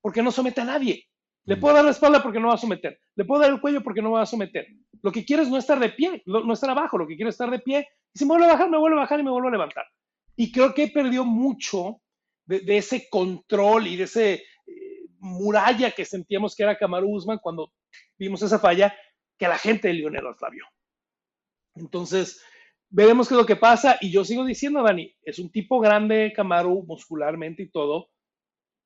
porque 0.00 0.22
no 0.22 0.30
somete 0.30 0.60
a 0.60 0.64
nadie. 0.64 1.06
Le 1.44 1.56
puedo 1.56 1.74
dar 1.74 1.84
la 1.84 1.92
espalda 1.92 2.22
porque 2.22 2.38
no 2.38 2.48
va 2.48 2.54
a 2.54 2.58
someter. 2.58 3.00
Le 3.16 3.24
puedo 3.24 3.40
dar 3.40 3.50
el 3.50 3.60
cuello 3.60 3.82
porque 3.82 4.02
no 4.02 4.10
va 4.10 4.20
a 4.20 4.26
someter. 4.26 4.66
Lo 5.02 5.10
que 5.10 5.24
quiero 5.24 5.42
es 5.42 5.48
no 5.48 5.56
estar 5.56 5.80
de 5.80 5.88
pie, 5.88 6.22
no 6.26 6.52
estar 6.52 6.68
abajo. 6.68 6.98
Lo 6.98 7.06
que 7.06 7.16
quiero 7.16 7.30
es 7.30 7.36
estar 7.36 7.50
de 7.50 7.60
pie. 7.60 7.88
Y 8.12 8.18
si 8.18 8.26
me 8.26 8.30
vuelvo 8.30 8.44
a 8.44 8.52
bajar, 8.52 8.68
me 8.68 8.76
vuelvo 8.76 8.98
a 8.98 9.02
bajar 9.02 9.18
y 9.18 9.22
me 9.22 9.30
vuelvo 9.30 9.48
a 9.48 9.52
levantar. 9.52 9.86
Y 10.36 10.52
creo 10.52 10.74
que 10.74 10.88
perdió 10.88 11.24
mucho 11.24 12.02
de, 12.44 12.76
ese 12.76 13.08
control 13.08 13.86
y 13.86 13.96
de 13.96 14.04
ese 14.04 14.34
eh, 14.34 14.42
muralla 15.20 15.90
que 15.90 16.04
sentíamos 16.04 16.54
que 16.54 16.64
era 16.64 16.76
Kamaru 16.76 17.14
Usman 17.14 17.38
cuando 17.38 17.72
vimos 18.18 18.42
esa 18.42 18.58
falla, 18.58 18.94
que 19.38 19.48
la 19.48 19.58
gente 19.58 19.88
de 19.88 19.94
Lionel 19.94 20.24
la 20.24 20.50
vio. 20.50 20.64
Entonces, 21.76 22.42
veremos 22.90 23.26
qué 23.26 23.34
es 23.34 23.38
lo 23.40 23.46
que 23.46 23.56
pasa. 23.56 23.96
Y 24.00 24.10
yo 24.10 24.24
sigo 24.24 24.44
diciendo, 24.44 24.82
Dani, 24.82 25.14
es 25.22 25.38
un 25.38 25.50
tipo 25.50 25.80
grande, 25.80 26.32
Kamaru, 26.36 26.84
muscularmente 26.86 27.62
y 27.62 27.70
todo. 27.70 28.10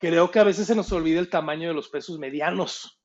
Creo 0.03 0.33
que 0.33 0.41
a 0.41 0.45
veces 0.45 0.67
se 0.67 0.75
nos 0.75 0.91
olvida 0.91 1.21
el 1.21 1.31
tamaño 1.31 1.69
de 1.69 1.75
los 1.75 1.89
pesos 1.89 2.19
medianos. 2.19 3.01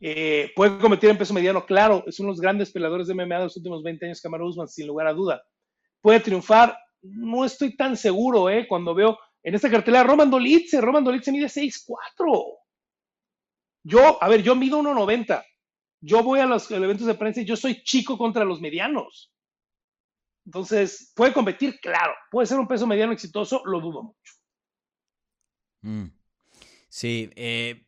Eh, 0.00 0.50
puede 0.56 0.76
competir 0.76 1.08
en 1.08 1.16
peso 1.16 1.32
mediano, 1.32 1.64
claro, 1.64 2.02
es 2.04 2.18
uno 2.18 2.30
de 2.30 2.32
los 2.32 2.40
grandes 2.40 2.72
peleadores 2.72 3.06
de 3.06 3.14
MMA 3.14 3.36
de 3.38 3.44
los 3.44 3.56
últimos 3.56 3.80
20 3.84 4.06
años, 4.06 4.20
Kamaru 4.20 4.48
Usman, 4.48 4.66
sin 4.66 4.88
lugar 4.88 5.06
a 5.06 5.12
duda. 5.12 5.40
Puede 6.00 6.18
triunfar, 6.18 6.76
no 7.02 7.44
estoy 7.44 7.76
tan 7.76 7.96
seguro, 7.96 8.50
¿eh? 8.50 8.66
Cuando 8.68 8.92
veo 8.92 9.20
En 9.44 9.54
esta 9.54 9.70
cartelera, 9.70 10.02
Roman 10.02 10.28
Dolitze, 10.28 10.80
Roman 10.80 11.04
Dolitze 11.04 11.30
mide 11.30 11.46
6'4". 11.46 12.58
Yo, 13.84 14.20
a 14.20 14.28
ver, 14.28 14.42
yo 14.42 14.56
mido 14.56 14.80
1.90. 14.80 15.44
Yo 16.00 16.24
voy 16.24 16.40
a 16.40 16.46
los 16.46 16.68
eventos 16.72 17.06
de 17.06 17.14
prensa 17.14 17.40
y 17.40 17.44
yo 17.44 17.54
soy 17.54 17.84
chico 17.84 18.18
contra 18.18 18.44
los 18.44 18.60
medianos. 18.60 19.32
Entonces, 20.44 21.12
¿puede 21.14 21.32
competir? 21.32 21.78
Claro. 21.80 22.12
¿Puede 22.32 22.48
ser 22.48 22.58
un 22.58 22.66
peso 22.66 22.84
mediano 22.88 23.12
exitoso? 23.12 23.62
Lo 23.64 23.80
dudo 23.80 24.02
mucho. 24.02 24.39
Mm. 25.82 26.06
Sí, 26.88 27.30
eh, 27.36 27.86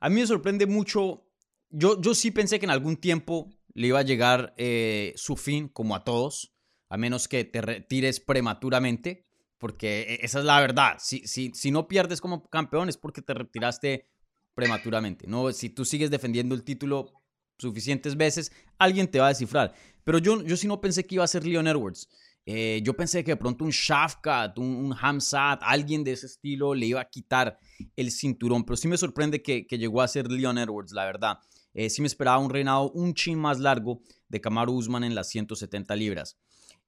a 0.00 0.08
mí 0.08 0.20
me 0.20 0.26
sorprende 0.26 0.66
mucho. 0.66 1.24
Yo, 1.70 2.00
yo 2.00 2.14
sí 2.14 2.30
pensé 2.30 2.58
que 2.58 2.66
en 2.66 2.70
algún 2.70 2.96
tiempo 2.96 3.50
le 3.74 3.88
iba 3.88 3.98
a 3.98 4.02
llegar 4.02 4.54
eh, 4.56 5.12
su 5.16 5.36
fin, 5.36 5.68
como 5.68 5.94
a 5.94 6.04
todos, 6.04 6.54
a 6.88 6.96
menos 6.96 7.28
que 7.28 7.44
te 7.44 7.60
retires 7.60 8.20
prematuramente, 8.20 9.26
porque 9.58 10.02
e, 10.02 10.24
esa 10.24 10.38
es 10.40 10.44
la 10.44 10.60
verdad. 10.60 10.96
Si, 10.98 11.26
si, 11.26 11.52
si 11.54 11.70
no 11.70 11.86
pierdes 11.86 12.20
como 12.20 12.48
campeón 12.48 12.88
es 12.88 12.96
porque 12.96 13.22
te 13.22 13.34
retiraste 13.34 14.08
prematuramente. 14.54 15.26
¿no? 15.26 15.52
Si 15.52 15.70
tú 15.70 15.84
sigues 15.84 16.10
defendiendo 16.10 16.54
el 16.54 16.64
título 16.64 17.12
suficientes 17.58 18.16
veces, 18.16 18.52
alguien 18.78 19.08
te 19.08 19.20
va 19.20 19.26
a 19.26 19.30
descifrar. 19.30 19.74
Pero 20.04 20.18
yo, 20.18 20.42
yo 20.42 20.56
sí 20.56 20.66
no 20.66 20.80
pensé 20.80 21.06
que 21.06 21.16
iba 21.16 21.24
a 21.24 21.28
ser 21.28 21.46
Leon 21.46 21.68
Edwards. 21.68 22.08
Eh, 22.50 22.80
yo 22.82 22.94
pensé 22.94 23.22
que 23.22 23.32
de 23.32 23.36
pronto 23.36 23.62
un 23.62 23.70
Shafkat, 23.70 24.58
un, 24.58 24.74
un, 24.74 24.96
Hamzat, 24.98 25.60
alguien 25.62 26.02
de 26.02 26.12
ese 26.12 26.24
estilo 26.24 26.74
le 26.74 26.86
iba 26.86 26.98
a 26.98 27.04
quitar 27.04 27.58
el 27.94 28.10
cinturón. 28.10 28.64
Pero 28.64 28.78
sí 28.78 28.88
me 28.88 28.96
sorprende 28.96 29.42
que, 29.42 29.66
llegó 29.68 30.00
a 30.00 30.08
ser 30.08 30.30
Leon 30.30 30.56
Edwards, 30.56 30.92
la 30.92 31.04
verdad. 31.04 31.40
Eh, 31.74 31.90
sí 31.90 32.00
me 32.00 32.06
esperaba 32.06 32.38
un 32.38 32.48
reinado 32.48 32.90
un 32.92 33.12
chin 33.12 33.38
más 33.38 33.60
largo 33.60 34.00
de 34.30 34.40
Kamaru 34.40 34.72
Usman 34.72 35.04
en 35.04 35.14
las 35.14 35.28
170 35.28 35.94
libras. 35.96 36.38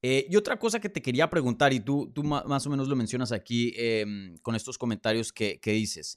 Eh, 0.00 0.26
y 0.30 0.36
otra 0.36 0.58
cosa 0.58 0.80
que 0.80 0.88
te 0.88 1.02
quería 1.02 1.28
preguntar, 1.28 1.74
y 1.74 1.80
tú, 1.80 2.10
tú 2.14 2.24
más 2.24 2.66
o 2.66 2.70
menos 2.70 2.88
lo 2.88 2.96
mencionas 2.96 3.30
aquí 3.30 3.74
eh, 3.76 4.06
con 4.40 4.54
estos 4.54 4.78
comentarios 4.78 5.30
que, 5.30 5.60
dices. 5.62 6.16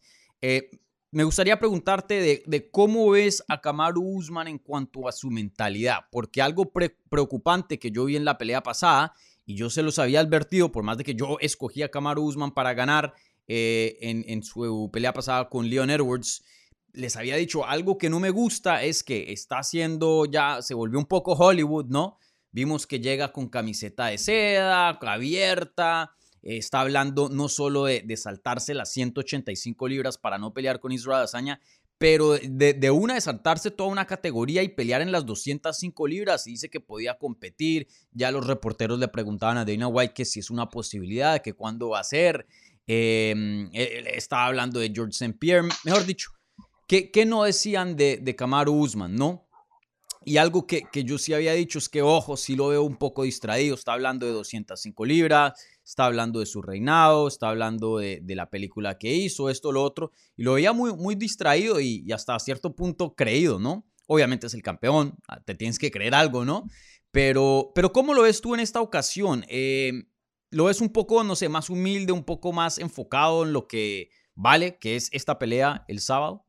Me 1.13 1.23
gustaría 1.25 1.59
preguntarte 1.59 2.43
de, 2.43 2.71
cómo 2.71 3.11
ves 3.11 3.43
a 3.47 3.61
Kamaru 3.61 4.01
Usman 4.01 4.47
en 4.47 4.57
cuanto 4.57 5.07
a 5.07 5.11
su 5.11 5.29
mentalidad, 5.29 6.05
porque 6.11 6.41
algo 6.41 6.71
pre 6.71 6.97
preocupante 7.07 7.77
que 7.77 7.91
yo 7.91 8.05
vi 8.05 8.15
en 8.15 8.25
la 8.25 8.39
pelea 8.39 8.63
pasada, 8.63 9.13
y 9.45 9.55
yo 9.55 9.69
se 9.69 9.83
los 9.83 9.99
había 9.99 10.19
advertido, 10.19 10.71
por 10.71 10.83
más 10.83 10.97
de 10.97 11.03
que 11.03 11.15
yo 11.15 11.37
escogí 11.39 11.81
a 11.81 11.89
Kamaru 11.89 12.23
Usman 12.23 12.51
para 12.51 12.73
ganar 12.73 13.13
eh, 13.47 13.97
en, 14.01 14.43
su 14.43 14.89
pelea 14.91 15.13
pasada 15.13 15.49
con 15.49 15.69
Leon 15.69 15.89
Edwards, 15.89 16.43
les 16.93 17.15
había 17.15 17.35
dicho 17.35 17.65
algo 17.65 17.97
que 17.97 18.09
no 18.09 18.19
me 18.19 18.29
gusta 18.29 18.83
es 18.83 19.03
que 19.03 19.33
está 19.33 19.59
haciendo 19.59 20.25
ya, 20.25 20.61
se 20.61 20.73
volvió 20.73 20.99
un 20.99 21.07
poco 21.07 21.33
Hollywood, 21.33 21.87
¿no? 21.87 22.17
Vimos 22.51 22.85
que 22.85 22.99
llega 22.99 23.33
con 23.33 23.49
camiseta 23.49 24.05
de 24.05 24.19
seda, 24.19 24.89
abierta, 24.89 26.15
está 26.43 26.81
hablando 26.81 27.29
no 27.29 27.49
solo 27.49 27.85
de, 27.85 28.01
de, 28.01 28.15
saltarse 28.15 28.75
las 28.75 28.91
185 28.91 29.87
libras 29.87 30.17
para 30.19 30.37
no 30.37 30.53
pelear 30.53 30.79
con 30.79 30.91
Israel 30.91 31.23
Azaña, 31.23 31.59
pero 32.03 32.33
de, 32.33 32.73
de, 32.73 32.91
una 32.91 33.13
de 33.13 33.21
saltarse 33.21 33.71
toda 33.71 33.89
una 33.89 34.05
categoría 34.05 34.61
y 34.61 34.67
pelear 34.67 35.01
en 35.01 35.13
las 35.13 35.25
205 35.25 36.05
libras. 36.05 36.45
Y 36.47 36.51
dice 36.51 36.69
que 36.69 36.81
podía 36.81 37.17
competir. 37.17 37.87
Ya 38.11 38.29
los 38.29 38.45
reporteros 38.45 38.99
le 38.99 39.07
preguntaban 39.07 39.55
a 39.55 39.63
Dana 39.63 39.87
White 39.87 40.13
que 40.13 40.25
si 40.25 40.41
es 40.41 40.49
una 40.49 40.69
posibilidad, 40.69 41.41
que 41.41 41.53
cuándo 41.53 41.87
va 41.87 42.01
a 42.01 42.03
ser. 42.03 42.45
Eh, 42.87 43.69
estaba 44.15 44.47
hablando 44.47 44.81
de 44.81 44.91
George 44.93 45.11
St. 45.11 45.37
Pierre, 45.39 45.69
mejor 45.85 46.05
dicho. 46.05 46.31
¿Qué, 46.89 47.09
qué 47.09 47.25
no 47.25 47.45
decían 47.45 47.95
de, 47.95 48.17
de 48.17 48.35
Kamaru 48.35 48.73
Usman, 48.73 49.15
no? 49.15 49.47
Y 50.25 50.35
algo 50.35 50.67
que, 50.67 50.83
que, 50.91 51.05
yo 51.05 51.17
sí 51.17 51.33
había 51.33 51.53
dicho 51.53 51.79
es 51.79 51.87
que, 51.87 52.01
ojo, 52.01 52.35
sí 52.35 52.57
lo 52.57 52.67
veo 52.67 52.83
un 52.83 52.97
poco 52.97 53.23
distraído. 53.23 53.75
Está 53.75 53.93
hablando 53.93 54.25
de 54.25 54.33
205 54.33 55.05
libras, 55.05 55.53
está 55.83 56.05
hablando 56.05 56.39
de 56.39 56.45
su 56.45 56.61
reinado, 56.61 57.27
está 57.27 57.49
hablando 57.49 57.97
de, 57.97 58.21
la 58.27 58.49
película 58.49 58.97
que 58.97 59.13
hizo, 59.13 59.49
esto, 59.49 59.71
lo 59.71 59.83
otro. 59.83 60.11
Y 60.35 60.43
lo 60.43 60.53
veía 60.53 60.73
muy, 60.73 60.93
muy 60.93 61.15
distraído 61.15 61.79
y, 61.79 62.03
y, 62.05 62.11
hasta 62.11 62.39
cierto 62.39 62.75
punto 62.75 63.15
creído, 63.15 63.59
¿no? 63.59 63.85
Obviamente 64.07 64.47
es 64.47 64.53
el 64.53 64.61
campeón, 64.61 65.17
ah, 65.27 65.41
te 65.43 65.55
tienes 65.55 65.79
que 65.79 65.91
creer 65.91 66.15
algo, 66.15 66.45
¿no? 66.45 66.65
Pero, 67.11 67.71
pero 67.75 67.93
¿cómo 67.93 68.13
lo 68.13 68.23
ves 68.23 68.41
tú 68.41 68.55
en 68.55 68.59
esta 68.59 68.81
ocasión? 68.81 69.45
Eh, 69.47 70.05
¿Lo 70.49 70.65
ves 70.65 70.81
un 70.81 70.89
poco, 70.89 71.23
no 71.23 71.35
sé, 71.35 71.47
más 71.47 71.69
humilde, 71.69 72.11
un 72.11 72.23
poco 72.23 72.51
más 72.51 72.79
enfocado 72.79 73.43
en 73.43 73.53
lo 73.53 73.67
que 73.67 74.09
vale, 74.35 74.77
que 74.79 74.95
es 74.95 75.09
esta 75.11 75.37
pelea 75.39 75.85
el 75.87 75.99
sábado? 75.99 76.42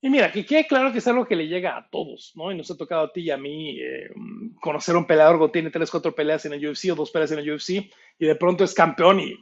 Y 0.00 0.10
mira, 0.10 0.30
que 0.30 0.44
quede 0.44 0.66
claro 0.66 0.92
que 0.92 0.98
es 0.98 1.06
algo 1.06 1.26
que 1.26 1.36
le 1.36 1.48
llega 1.48 1.76
a 1.76 1.88
todos, 1.90 2.32
¿no? 2.34 2.52
Y 2.52 2.56
nos 2.56 2.70
ha 2.70 2.76
tocado 2.76 3.06
a 3.06 3.12
ti 3.12 3.22
y 3.22 3.30
a 3.30 3.36
mí 3.36 3.80
eh, 3.80 4.10
conocer 4.60 4.94
a 4.94 4.98
un 4.98 5.06
peleador 5.06 5.40
que 5.40 5.52
tiene 5.52 5.70
tres, 5.70 5.90
cuatro 5.90 6.14
peleas 6.14 6.44
en 6.44 6.52
el 6.52 6.68
UFC 6.68 6.92
o 6.92 6.94
dos 6.94 7.10
peleas 7.10 7.32
en 7.32 7.38
el 7.38 7.50
UFC 7.50 7.90
y 8.18 8.26
de 8.26 8.36
pronto 8.36 8.62
es 8.64 8.74
campeón 8.74 9.20
y 9.20 9.34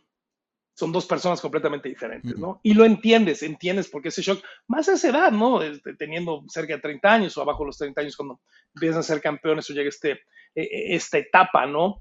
son 0.75 0.91
dos 0.91 1.07
personas 1.07 1.41
completamente 1.41 1.89
diferentes, 1.89 2.37
¿no? 2.37 2.61
Y 2.63 2.75
lo 2.75 2.85
entiendes, 2.85 3.43
entiendes 3.43 3.89
porque 3.89 4.09
ese 4.09 4.23
shock, 4.23 4.45
más 4.67 4.89
a 4.89 4.95
esa 4.95 5.09
edad, 5.09 5.31
¿no? 5.31 5.63
Este, 5.63 5.95
teniendo 5.95 6.45
cerca 6.49 6.75
de 6.75 6.81
30 6.81 7.13
años 7.13 7.37
o 7.37 7.43
abajo 7.43 7.63
de 7.63 7.67
los 7.67 7.79
30 7.79 8.01
años 8.01 8.17
cuando 8.17 8.41
empiezan 8.75 9.01
a 9.01 9.05
ser 9.05 9.21
campeones 9.21 9.71
o 9.71 9.73
llega 9.73 9.89
este, 9.89 10.21
esta 10.55 11.19
etapa, 11.19 11.67
¿no? 11.67 12.01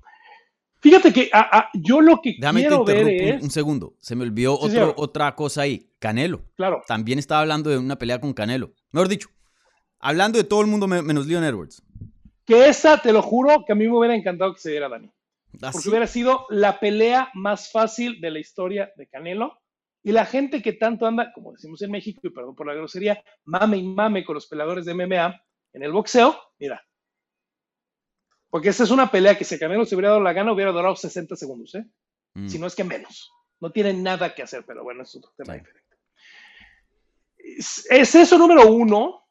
Fíjate 0.83 1.13
que 1.13 1.29
a, 1.31 1.59
a, 1.59 1.69
yo 1.73 2.01
lo 2.01 2.19
que 2.21 2.35
Déjame 2.37 2.59
quiero 2.59 2.83
te 2.83 2.93
ver 2.93 3.07
es... 3.07 3.41
un, 3.41 3.49
segundo, 3.49 3.95
se 4.01 4.17
me 4.17 4.23
olvidó 4.23 4.57
Sí, 4.57 4.77
otro, 4.77 4.93
otra 4.97 5.33
cosa 5.33 5.61
ahí. 5.61 5.89
Canelo. 5.97 6.41
Claro. 6.55 6.81
También 6.85 7.19
estaba 7.19 7.39
hablando 7.39 7.69
de 7.69 7.77
una 7.77 7.97
pelea 7.97 8.19
con 8.19 8.33
Canelo. 8.33 8.73
Mejor 8.91 9.07
dicho, 9.07 9.29
hablando 9.99 10.37
de 10.37 10.43
todo 10.43 10.59
el 10.59 10.67
mundo 10.67 10.85
menos 10.85 11.25
Leon 11.25 11.45
Edwards. 11.45 11.81
Que 12.45 12.67
esa, 12.67 12.97
te 12.97 13.13
lo 13.13 13.21
juro, 13.21 13.63
que 13.65 13.71
a 13.71 13.75
mí 13.75 13.87
me 13.87 13.97
hubiera 13.97 14.13
encantado 14.13 14.53
que 14.53 14.59
se 14.59 14.71
diera 14.71 14.89
Dani. 14.89 15.09
¿Ah, 15.61 15.69
Porque 15.71 15.87
hubiera 15.87 16.05
sido 16.05 16.47
la 16.49 16.81
pelea 16.81 17.29
más 17.33 17.71
fácil 17.71 18.19
de 18.19 18.31
la 18.31 18.39
historia 18.39 18.91
de 18.97 19.07
Canelo. 19.07 19.61
Y 20.03 20.11
la 20.11 20.25
gente 20.25 20.61
que 20.61 20.73
tanto 20.73 21.05
anda, 21.05 21.31
como 21.31 21.53
decimos 21.53 21.81
en 21.81 21.91
México, 21.91 22.19
y 22.23 22.29
perdón 22.31 22.55
por 22.55 22.67
la 22.67 22.73
grosería, 22.73 23.23
mame 23.45 23.77
y 23.77 23.83
mame 23.83 24.25
con 24.25 24.35
los 24.35 24.47
peleadores 24.47 24.83
de 24.83 24.93
MMA 24.93 25.41
en 25.71 25.83
el 25.83 25.93
boxeo, 25.93 26.37
mira. 26.59 26.83
Porque 28.53 28.69
esta 28.69 28.83
es 28.83 28.91
una 28.91 29.09
pelea 29.09 29.35
que 29.35 29.45
si 29.45 29.57
Canelo 29.57 29.83
se 29.83 29.95
hubiera 29.95 30.09
dado 30.09 30.21
la 30.21 30.31
gana, 30.31 30.51
hubiera 30.53 30.71
durado 30.71 30.95
60 30.95 31.35
segundos, 31.35 31.73
¿eh? 31.73 31.85
Mm. 32.35 32.47
Si 32.47 32.59
no 32.59 32.67
es 32.67 32.75
que 32.75 32.83
menos. 32.83 33.31
No 33.59 33.71
tiene 33.71 33.93
nada 33.95 34.35
que 34.35 34.43
hacer, 34.43 34.63
pero 34.63 34.83
bueno, 34.83 35.01
es 35.01 35.15
otro 35.15 35.31
tema 35.35 35.53
Sí. 35.53 35.59
diferente. 35.61 35.95
Es, 37.35 37.87
es 37.89 38.13
eso 38.13 38.37
número 38.37 38.71
uno. 38.71 39.23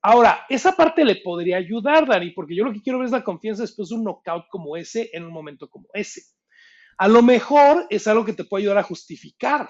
Ahora, 0.00 0.46
esa 0.48 0.72
parte 0.72 1.04
le 1.04 1.16
podría 1.16 1.58
ayudar, 1.58 2.08
Dani, 2.08 2.30
porque 2.30 2.56
yo 2.56 2.64
lo 2.64 2.72
que 2.72 2.80
quiero 2.80 2.98
ver 2.98 3.04
es 3.06 3.12
la 3.12 3.22
confianza 3.22 3.60
después 3.60 3.90
de 3.90 3.96
un 3.96 4.04
knockout 4.04 4.46
como 4.48 4.74
ese, 4.74 5.10
en 5.12 5.24
un 5.24 5.32
momento 5.34 5.68
como 5.68 5.88
ese. 5.92 6.22
A 6.96 7.08
lo 7.08 7.20
mejor 7.20 7.86
es 7.90 8.06
algo 8.06 8.24
que 8.24 8.32
te 8.32 8.44
puede 8.44 8.62
ayudar 8.62 8.78
a 8.78 8.84
justificar. 8.84 9.68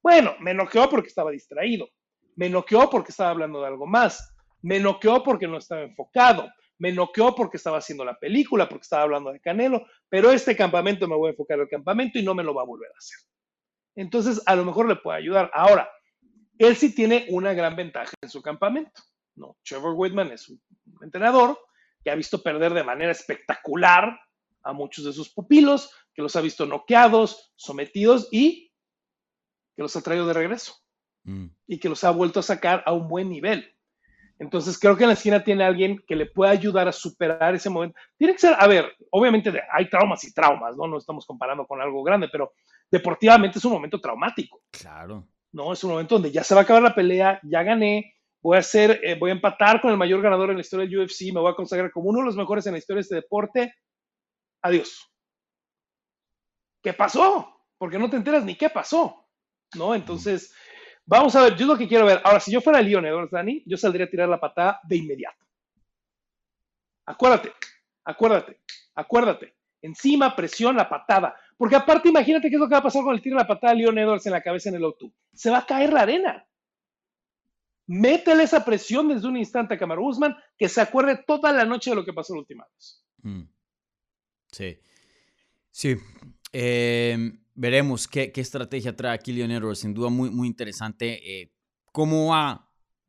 Bueno, 0.00 0.36
me 0.38 0.54
noqueó 0.54 0.88
porque 0.88 1.08
estaba 1.08 1.32
distraído. 1.32 1.88
Me 2.36 2.48
noqueó 2.48 2.88
porque 2.88 3.10
estaba 3.10 3.30
hablando 3.30 3.60
de 3.60 3.66
algo 3.66 3.88
más. 3.88 4.32
Me 4.62 4.78
noqueó 4.78 5.24
porque 5.24 5.48
no 5.48 5.58
estaba 5.58 5.82
enfocado. 5.82 6.48
Me 6.80 6.92
noqueó 6.92 7.34
porque 7.34 7.56
estaba 7.56 7.78
haciendo 7.78 8.04
la 8.04 8.18
película, 8.18 8.68
porque 8.68 8.82
estaba 8.82 9.04
hablando 9.04 9.32
de 9.32 9.40
Canelo. 9.40 9.86
Pero 10.08 10.32
este 10.32 10.56
campamento 10.56 11.06
me 11.06 11.14
voy 11.14 11.28
a 11.28 11.30
enfocar 11.30 11.60
al 11.60 11.68
campamento 11.68 12.18
y 12.18 12.22
no 12.22 12.34
me 12.34 12.42
lo 12.42 12.54
va 12.54 12.62
a 12.62 12.66
volver 12.66 12.90
a 12.92 12.98
hacer. 12.98 13.18
Entonces, 13.94 14.42
a 14.46 14.56
lo 14.56 14.64
mejor 14.64 14.88
le 14.88 14.96
puede 14.96 15.18
ayudar. 15.18 15.50
Ahora, 15.54 15.88
él 16.58 16.76
sí 16.76 16.94
tiene 16.94 17.26
una 17.30 17.52
gran 17.54 17.76
ventaja 17.76 18.12
en 18.20 18.28
su 18.28 18.42
campamento. 18.42 19.02
¿no? 19.36 19.56
Trevor 19.62 19.94
Whitman 19.94 20.32
es 20.32 20.48
un 20.48 20.60
entrenador 21.02 21.58
que 22.02 22.10
ha 22.10 22.14
visto 22.14 22.42
perder 22.42 22.74
de 22.74 22.84
manera 22.84 23.12
espectacular 23.12 24.18
a 24.62 24.72
muchos 24.72 25.04
de 25.04 25.12
sus 25.12 25.32
pupilos, 25.32 25.94
que 26.12 26.22
los 26.22 26.34
ha 26.36 26.40
visto 26.40 26.66
noqueados, 26.66 27.52
sometidos 27.56 28.28
y 28.30 28.72
que 29.76 29.82
los 29.82 29.94
ha 29.96 30.02
traído 30.02 30.26
de 30.26 30.34
regreso 30.34 30.74
Mm. 31.24 31.46
y 31.66 31.78
que 31.78 31.88
los 31.88 32.02
ha 32.04 32.10
vuelto 32.10 32.40
a 32.40 32.42
sacar 32.42 32.82
a 32.86 32.92
un 32.92 33.08
buen 33.08 33.28
nivel. 33.28 33.74
Entonces 34.40 34.78
creo 34.78 34.96
que 34.96 35.04
en 35.04 35.08
la 35.08 35.14
esquina 35.14 35.44
tiene 35.44 35.64
alguien 35.64 36.02
que 36.06 36.16
le 36.16 36.24
pueda 36.24 36.50
ayudar 36.50 36.88
a 36.88 36.92
superar 36.92 37.54
ese 37.54 37.68
momento. 37.68 37.98
Tiene 38.16 38.32
que 38.32 38.38
ser, 38.38 38.56
a 38.58 38.66
ver, 38.66 38.90
obviamente 39.10 39.52
hay 39.70 39.88
traumas 39.90 40.24
y 40.24 40.32
traumas, 40.32 40.74
¿no? 40.78 40.86
No 40.86 40.96
estamos 40.96 41.26
comparando 41.26 41.66
con 41.66 41.78
algo 41.78 42.02
grande, 42.02 42.26
pero 42.32 42.54
deportivamente 42.90 43.58
es 43.58 43.64
un 43.66 43.72
momento 43.72 44.00
traumático, 44.00 44.62
Claro. 44.70 45.28
¿no? 45.52 45.74
Es 45.74 45.84
un 45.84 45.90
momento 45.90 46.14
donde 46.14 46.32
ya 46.32 46.42
se 46.42 46.54
va 46.54 46.62
a 46.62 46.64
acabar 46.64 46.82
la 46.82 46.94
pelea, 46.94 47.38
ya 47.42 47.62
gané, 47.62 48.14
voy 48.42 48.56
a 48.56 48.60
hacer, 48.60 48.98
eh, 49.04 49.14
voy 49.18 49.28
a 49.28 49.34
empatar 49.34 49.82
con 49.82 49.90
el 49.90 49.98
mayor 49.98 50.22
ganador 50.22 50.48
en 50.48 50.56
la 50.56 50.62
historia 50.62 50.86
del 50.86 51.00
UFC, 51.00 51.32
me 51.34 51.40
voy 51.40 51.52
a 51.52 51.54
consagrar 51.54 51.90
como 51.90 52.08
uno 52.08 52.20
de 52.20 52.24
los 52.24 52.36
mejores 52.36 52.66
en 52.66 52.72
la 52.72 52.78
historia 52.78 52.96
de 52.98 53.02
este 53.02 53.14
deporte. 53.16 53.74
Adiós. 54.62 55.06
¿Qué 56.82 56.94
pasó? 56.94 57.60
Porque 57.76 57.98
no 57.98 58.08
te 58.08 58.16
enteras 58.16 58.42
ni 58.42 58.54
qué 58.56 58.70
pasó, 58.70 59.28
¿no? 59.74 59.94
Entonces, 59.94 60.54
vamos 61.10 61.34
a 61.34 61.42
ver, 61.42 61.56
yo 61.56 61.64
es 61.64 61.66
lo 61.66 61.76
que 61.76 61.88
quiero 61.88 62.06
ver. 62.06 62.20
Ahora, 62.24 62.38
si 62.38 62.52
yo 62.52 62.60
fuera 62.60 62.80
Leon 62.80 63.04
Edwards, 63.04 63.32
Dani, 63.32 63.62
yo 63.66 63.76
saldría 63.76 64.06
a 64.06 64.10
tirar 64.10 64.28
la 64.28 64.38
patada 64.38 64.80
de 64.84 64.96
inmediato. 64.96 65.44
Acuérdate, 67.04 67.52
acuérdate, 68.04 68.60
acuérdate. 68.94 69.54
Encima, 69.82 70.36
presión, 70.36 70.76
la 70.76 70.88
patada. 70.88 71.34
Porque 71.56 71.74
aparte, 71.74 72.08
imagínate 72.08 72.48
qué 72.48 72.54
es 72.54 72.60
lo 72.60 72.68
que 72.68 72.74
va 72.74 72.78
a 72.78 72.84
pasar 72.84 73.02
con 73.02 73.14
el 73.14 73.20
tiro 73.20 73.36
de 73.36 73.42
la 73.42 73.48
patada 73.48 73.72
de 73.72 73.80
Leon 73.80 73.98
Edwards 73.98 74.26
en 74.26 74.32
la 74.32 74.42
cabeza 74.42 74.68
en 74.68 74.76
el 74.76 74.82
O2. 74.82 75.12
Se 75.34 75.50
va 75.50 75.58
a 75.58 75.66
caer 75.66 75.92
la 75.92 76.02
arena. 76.02 76.46
Métele 77.86 78.44
esa 78.44 78.64
presión 78.64 79.08
desde 79.08 79.26
un 79.26 79.36
instante 79.36 79.74
a 79.74 79.78
Kamaru 79.78 80.06
Usman 80.06 80.36
que 80.56 80.68
se 80.68 80.80
acuerde 80.80 81.24
toda 81.26 81.50
la 81.52 81.64
noche 81.64 81.90
de 81.90 81.96
lo 81.96 82.04
que 82.04 82.12
pasó 82.12 82.34
la 82.34 82.40
última 82.40 82.64
vez. 82.72 83.04
Mm. 83.22 83.42
Sí. 84.52 84.78
Sí. 85.72 85.96
Eh, 86.52 87.32
veremos 87.60 88.08
qué, 88.08 88.32
qué, 88.32 88.40
estrategia 88.40 88.96
trae 88.96 89.14
aquí 89.14 89.32
Leonero. 89.32 89.74
Sin 89.74 89.92
duda 89.92 90.08
muy, 90.08 90.30
muy 90.30 90.48
interesante 90.48 91.42
eh, 91.42 91.52
cómo 91.92 92.28
va 92.28 92.66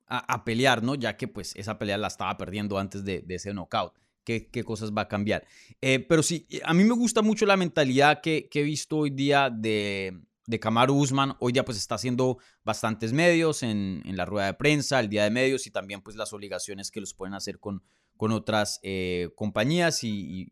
a, 0.07 0.43
pelear, 0.43 0.83
¿no? 0.83 0.95
Ya 0.95 1.15
que 1.15 1.29
pues 1.29 1.55
esa 1.55 1.79
pelea 1.79 1.97
la 1.97 2.07
estaba 2.07 2.35
perdiendo 2.37 2.77
antes 2.77 3.05
de, 3.05 3.23
ese 3.29 3.53
knockout. 3.53 3.93
Qué, 4.25 4.63
cosas 4.65 4.91
va 4.91 5.03
a 5.03 5.07
cambiar. 5.07 5.47
Eh, 5.79 5.99
pero 5.99 6.21
sí, 6.21 6.47
a 6.65 6.73
mí 6.73 6.83
me 6.83 6.93
gusta 6.93 7.21
mucho 7.21 7.45
la 7.45 7.55
mentalidad 7.55 8.19
que, 8.19 8.49
he 8.53 8.63
visto 8.63 8.97
hoy 8.97 9.09
día 9.09 9.49
de, 9.49 10.19
de 10.47 10.59
Kamaru 10.59 10.95
Usman. 10.95 11.37
Hoy 11.39 11.53
día 11.53 11.63
pues 11.63 11.77
está 11.77 11.95
haciendo 11.95 12.37
bastantes 12.65 13.13
medios 13.13 13.63
en, 13.63 14.03
la 14.05 14.25
rueda 14.25 14.47
de 14.47 14.53
prensa, 14.55 14.99
el 14.99 15.07
día 15.07 15.23
de 15.23 15.31
medios 15.31 15.65
y 15.65 15.71
también 15.71 16.01
pues 16.01 16.17
las 16.17 16.33
obligaciones 16.33 16.91
que 16.91 16.99
los 16.99 17.13
pueden 17.13 17.35
hacer 17.35 17.57
con, 17.57 17.83
con 18.17 18.33
otras 18.33 18.81
eh, 18.83 19.29
compañías 19.35 20.03
y, 20.03 20.49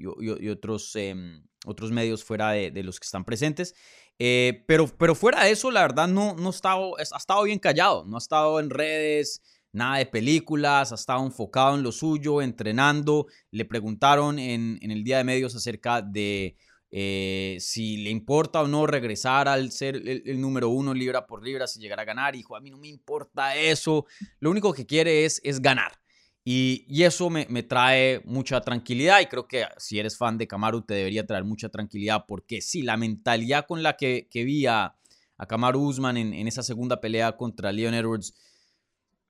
otros, 0.49 0.95
eh, 0.95 1.41
otros 1.65 1.91
medios 1.91 2.23
fuera 2.23 2.51
de, 2.51 2.71
de, 2.71 2.83
los 2.83 2.99
que 2.99 3.05
están 3.05 3.25
presentes. 3.25 3.75
Eh, 4.17 4.63
pero, 4.67 4.87
pero 4.87 5.15
fuera 5.15 5.43
de 5.43 5.51
eso, 5.51 5.71
la 5.71 5.81
verdad 5.81 6.07
no, 6.07 6.35
no 6.35 6.47
ha, 6.47 6.51
estado, 6.51 6.97
ha 6.97 7.01
estado 7.01 7.43
bien 7.43 7.59
callado, 7.59 8.05
no 8.05 8.17
ha 8.17 8.19
estado 8.19 8.59
en 8.59 8.69
redes, 8.69 9.41
nada 9.71 9.97
de 9.97 10.05
películas, 10.05 10.91
ha 10.91 10.95
estado 10.95 11.25
enfocado 11.25 11.75
en 11.75 11.83
lo 11.83 11.91
suyo, 11.91 12.41
entrenando. 12.41 13.27
Le 13.51 13.65
preguntaron 13.65 14.39
en, 14.39 14.77
en 14.81 14.91
el 14.91 15.03
día 15.03 15.17
de 15.17 15.23
medios 15.23 15.55
acerca 15.55 16.01
de 16.01 16.57
eh, 16.91 17.57
si 17.59 17.97
le 17.97 18.09
importa 18.09 18.61
o 18.61 18.67
no 18.67 18.87
regresar 18.87 19.47
al 19.47 19.71
ser 19.71 19.95
el, 19.95 20.41
número 20.41 20.69
uno 20.69 20.93
libra 20.93 21.27
por 21.27 21.43
libra, 21.43 21.67
si 21.67 21.79
llegar 21.79 21.99
a 21.99 22.05
ganar. 22.05 22.35
Y 22.35 22.39
dijo, 22.39 22.55
a 22.55 22.61
mí 22.61 22.71
no 22.71 22.77
me 22.77 22.87
importa 22.87 23.55
eso, 23.55 24.05
lo 24.39 24.49
único 24.49 24.73
que 24.73 24.85
quiere 24.85 25.25
es, 25.25 25.39
es 25.43 25.61
ganar. 25.61 25.99
Y, 26.45 26.85
y 26.87 27.03
eso 27.03 27.29
me, 27.29 27.45
me, 27.49 27.63
trae 27.63 28.21
mucha 28.25 28.61
tranquilidad 28.61 29.19
y 29.19 29.27
creo 29.27 29.47
que 29.47 29.65
si 29.77 29.99
eres 29.99 30.17
fan 30.17 30.37
de 30.37 30.47
Kamaru 30.47 30.81
te 30.81 30.93
debería 30.93 31.25
traer 31.25 31.43
mucha 31.43 31.69
tranquilidad 31.69 32.25
porque 32.27 32.61
sí, 32.61 32.81
la 32.81 32.97
mentalidad 32.97 33.67
con 33.67 33.83
la 33.83 33.97
que, 33.97 34.27
que 34.31 34.45
vi 34.45 34.65
a, 34.65 34.95
a 35.37 35.45
Kamaru 35.45 35.81
Usman 35.81 36.17
en, 36.17 36.33
en, 36.33 36.47
esa 36.47 36.63
segunda 36.63 37.01
pelea 37.01 37.35
contra 37.35 37.71
Leon 37.71 37.93
Edwards 37.93 38.33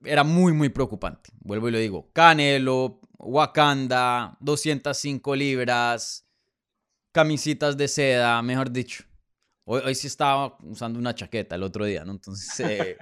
era 0.04 0.24
muy, 0.24 0.52
muy 0.52 0.68
preocupante. 0.68 1.30
Vuelvo 1.40 1.68
y 1.68 1.72
lo 1.72 1.78
digo, 1.78 2.10
Canelo, 2.12 3.00
Wakanda, 3.18 4.36
205 4.40 5.36
libras, 5.36 6.26
camisitas 7.12 7.76
de 7.76 7.88
seda, 7.88 8.40
mejor 8.42 8.70
dicho. 8.70 9.04
Hoy, 9.64 9.82
hoy 9.84 9.94
sí 9.94 10.06
estaba 10.06 10.56
usando 10.62 10.98
una 10.98 11.14
chaqueta 11.14 11.54
el 11.54 11.62
otro 11.62 11.84
día, 11.84 12.04
¿no? 12.04 12.12
Entonces, 12.12 12.60
eh, 12.68 12.96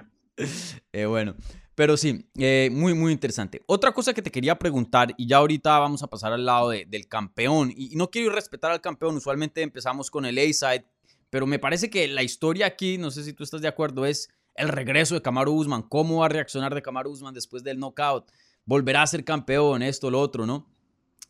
eh, 0.91 1.05
bueno. 1.05 1.35
Pero 1.79 1.95
sí, 1.95 2.25
eh, 2.37 2.69
muy, 2.73 2.93
muy 2.93 3.13
interesante. 3.13 3.61
Otra 3.65 3.93
cosa 3.93 4.13
que 4.13 4.21
te 4.21 4.29
quería 4.29 4.59
preguntar, 4.59 5.15
y 5.15 5.27
ya 5.27 5.37
ahorita 5.37 5.79
vamos 5.79 6.03
a 6.03 6.07
pasar 6.07 6.33
al 6.33 6.45
lado 6.45 6.71
de, 6.71 6.83
del 6.85 7.07
campeón, 7.07 7.71
y, 7.73 7.95
no 7.95 8.11
quiero 8.11 8.33
respetar 8.33 8.69
al 8.69 8.81
campeón, 8.81 9.15
usualmente 9.15 9.61
empezamos 9.61 10.11
con 10.11 10.25
el 10.25 10.37
A-side, 10.39 10.83
pero 11.29 11.47
me 11.47 11.57
parece 11.57 11.89
que 11.89 12.09
la 12.09 12.21
historia 12.21 12.65
aquí, 12.65 12.97
no 12.97 13.11
sé 13.11 13.23
si 13.23 13.31
tú 13.31 13.45
estás 13.45 13.61
de 13.61 13.69
acuerdo, 13.69 14.05
es 14.05 14.27
el 14.55 14.67
regreso 14.67 15.15
de 15.15 15.21
Kamaru 15.21 15.53
Usman, 15.53 15.83
cómo 15.83 16.17
va 16.17 16.25
a 16.25 16.27
reaccionar 16.27 16.75
de 16.75 16.83
Usman 17.05 17.33
después 17.33 17.63
del 17.63 17.79
knockout, 17.79 18.29
volverá 18.65 19.03
a 19.03 19.07
ser 19.07 19.23
campeón, 19.23 19.81
esto, 19.81 20.11
lo 20.11 20.19
otro, 20.19 20.45
¿no? 20.45 20.69